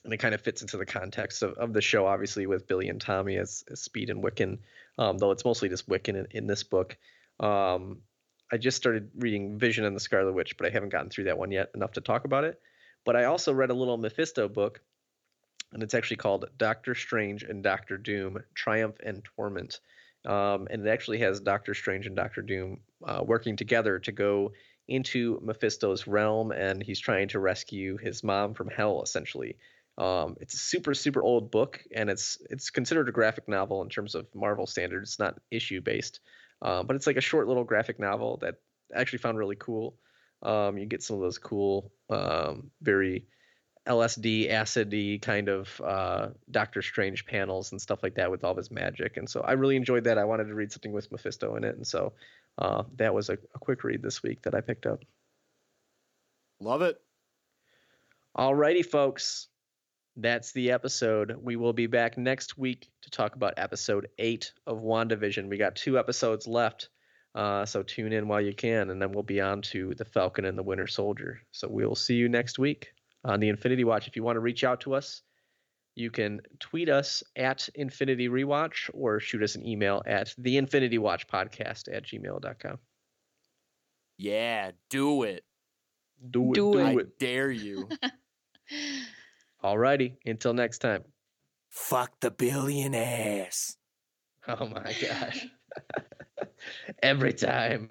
And 0.06 0.14
it 0.14 0.18
kind 0.18 0.34
of 0.34 0.40
fits 0.40 0.62
into 0.62 0.78
the 0.78 0.86
context 0.86 1.44
of, 1.44 1.54
of 1.54 1.74
the 1.74 1.82
show 1.82 2.06
obviously 2.06 2.46
with 2.46 2.68
billy 2.68 2.90
and 2.90 3.02
tommy 3.02 3.38
as, 3.38 3.64
as 3.72 3.82
speed 3.82 4.10
and 4.10 4.24
wiccan 4.24 4.60
um, 4.98 5.18
though 5.18 5.32
it's 5.32 5.46
mostly 5.46 5.68
just 5.68 5.90
wiccan 5.90 6.16
in, 6.16 6.28
in 6.32 6.48
this 6.48 6.64
book. 6.64 6.96
Um, 7.40 8.02
I 8.52 8.58
just 8.58 8.78
started 8.78 9.12
reading 9.16 9.58
Vision 9.58 9.86
and 9.86 9.96
the 9.96 10.00
Scarlet 10.00 10.34
Witch, 10.34 10.58
but 10.58 10.66
I 10.66 10.72
haven't 10.72 10.90
gotten 10.90 11.10
through 11.10 11.26
that 11.26 11.38
one 11.38 11.52
yet 11.52 11.70
enough 11.76 11.94
to 11.94 12.02
talk 12.02 12.26
about 12.26 12.44
it. 12.44 12.60
But 13.10 13.16
I 13.16 13.24
also 13.26 13.52
read 13.52 13.72
a 13.72 13.74
little 13.74 13.98
Mephisto 13.98 14.48
book, 14.48 14.82
and 15.74 15.82
it's 15.82 15.96
actually 15.96 16.18
called 16.18 16.46
Doctor 16.60 16.94
Strange 16.94 17.42
and 17.42 17.64
Doctor 17.64 17.98
Doom: 17.98 18.38
Triumph 18.54 18.98
and 19.04 19.26
Torment. 19.36 19.80
Um, 20.26 20.68
and 20.70 20.86
it 20.86 20.92
actually 20.92 21.18
has 21.18 21.40
Doctor 21.40 21.74
Strange 21.74 22.06
and 22.06 22.16
Doctor 22.16 22.44
Doom 22.44 22.82
uh, 23.04 23.24
working 23.26 23.56
together 23.56 23.98
to 23.98 24.12
go 24.12 24.52
into 24.88 25.40
Mephisto's 25.42 26.06
realm, 26.06 26.52
and 26.52 26.84
he's 26.84 27.00
trying 27.00 27.30
to 27.30 27.40
rescue 27.40 27.98
his 27.98 28.24
mom 28.24 28.54
from 28.54 28.70
hell, 28.70 29.02
essentially. 29.02 29.58
Um, 29.98 30.38
it's 30.40 30.54
a 30.54 30.60
super 30.60 30.94
super 30.94 31.24
old 31.24 31.50
book, 31.50 31.84
and 31.92 32.12
it's 32.12 32.38
it's 32.52 32.70
considered 32.70 33.10
a 33.10 33.12
graphic 33.12 33.48
novel 33.48 33.82
in 33.82 33.90
terms 33.90 34.14
of 34.14 34.28
Marvel 34.36 34.68
standards. 34.68 35.10
It's 35.10 35.20
not 35.20 35.42
issue 35.50 35.82
based. 35.82 36.20
Um, 36.62 36.86
but 36.86 36.96
it's 36.96 37.08
like 37.08 37.18
a 37.18 37.22
short 37.22 37.48
little 37.48 37.64
graphic 37.64 38.00
novel 38.00 38.38
that 38.44 38.58
I 38.96 39.02
actually 39.02 39.18
found 39.18 39.40
really 39.40 39.56
cool. 39.56 39.98
Um, 40.42 40.78
you 40.78 40.86
get 40.86 41.04
some 41.04 41.18
of 41.18 41.22
those 41.22 41.38
cool, 41.38 41.92
um, 42.10 42.72
very 42.82 43.26
LSD, 43.88 44.52
acidy 44.52 45.22
kind 45.22 45.50
of 45.50 45.82
uh, 45.84 46.30
Doctor 46.52 46.82
Strange 46.82 47.26
panels 47.26 47.72
and 47.72 47.82
stuff 47.82 48.04
like 48.04 48.16
that 48.16 48.30
with 48.30 48.44
all 48.44 48.52
of 48.52 48.58
his 48.58 48.72
magic. 48.72 49.18
And 49.18 49.30
so 49.30 49.42
I 49.42 49.54
really 49.54 49.76
enjoyed 49.76 50.04
that. 50.06 50.18
I 50.18 50.26
wanted 50.26 50.46
to 50.46 50.56
read 50.56 50.72
something 50.72 50.92
with 50.92 51.12
Mephisto 51.12 51.56
in 51.56 51.64
it, 51.64 51.76
and 51.76 51.86
so 51.86 52.14
uh, 52.58 52.84
that 52.98 53.14
was 53.14 53.30
a, 53.30 53.34
a 53.34 53.60
quick 53.60 53.84
read 53.84 54.02
this 54.02 54.22
week 54.22 54.42
that 54.44 54.54
I 54.54 54.62
picked 54.62 54.86
up. 54.86 55.04
Love 56.60 56.82
it. 56.82 57.00
Alrighty, 58.38 58.86
folks. 58.86 59.48
That's 60.16 60.52
the 60.52 60.72
episode. 60.72 61.38
We 61.42 61.56
will 61.56 61.74
be 61.74 61.88
back 61.88 62.18
next 62.18 62.58
week 62.58 62.90
to 63.04 63.10
talk 63.10 63.36
about 63.36 63.54
episode 63.58 64.10
eight 64.18 64.52
of 64.68 64.80
WandaVision. 64.82 65.48
We 65.48 65.58
got 65.58 65.76
two 65.76 65.98
episodes 65.98 66.48
left, 66.48 66.90
uh, 67.40 67.66
so 67.66 67.82
tune 67.82 68.12
in 68.12 68.28
while 68.28 68.42
you 68.42 68.54
can, 68.54 68.90
and 68.90 69.02
then 69.02 69.14
we'll 69.14 69.24
be 69.24 69.40
on 69.40 69.62
to 69.62 69.94
The 69.96 70.04
Falcon 70.04 70.44
and 70.44 70.58
the 70.58 70.64
Winter 70.64 70.88
Soldier. 70.88 71.40
So 71.52 71.70
we 71.70 71.86
will 71.86 71.96
see 71.96 72.16
you 72.16 72.28
next 72.28 72.60
week 72.60 72.90
on 73.24 73.40
the 73.40 73.48
Infinity 73.48 73.86
Watch. 73.86 74.10
If 74.10 74.18
you 74.18 74.24
want 74.24 74.36
to 74.36 74.42
reach 74.42 74.66
out 74.66 74.82
to 74.82 74.94
us, 74.94 75.22
you 75.96 76.12
can 76.12 76.42
tweet 76.60 76.90
us 76.90 77.24
at 77.38 77.70
Infinity 77.76 78.28
Rewatch 78.28 78.90
or 78.94 79.22
shoot 79.22 79.42
us 79.42 79.56
an 79.56 79.66
email 79.66 80.04
at 80.06 80.34
the 80.38 80.58
Infinity 80.58 80.98
Watch 80.98 81.28
Podcast 81.28 81.88
at 81.96 82.04
gmail.com. 82.06 82.78
Yeah, 84.18 84.72
do 84.90 85.24
it. 85.24 85.46
Do 86.30 86.52
it. 86.52 86.56
Do 86.56 86.74
Do, 86.74 86.80
I 86.80 86.92
it. 86.96 87.20
dare 87.20 87.52
you. 87.52 87.88
Alrighty. 89.64 90.18
Until 90.26 90.54
next 90.54 90.80
time. 90.80 91.06
Fuck 91.70 92.20
the 92.20 92.32
billionaires. 92.32 93.78
Oh 94.46 94.68
my 94.68 94.94
gosh. 95.02 95.48
Every 97.04 97.34
time. 97.34 97.90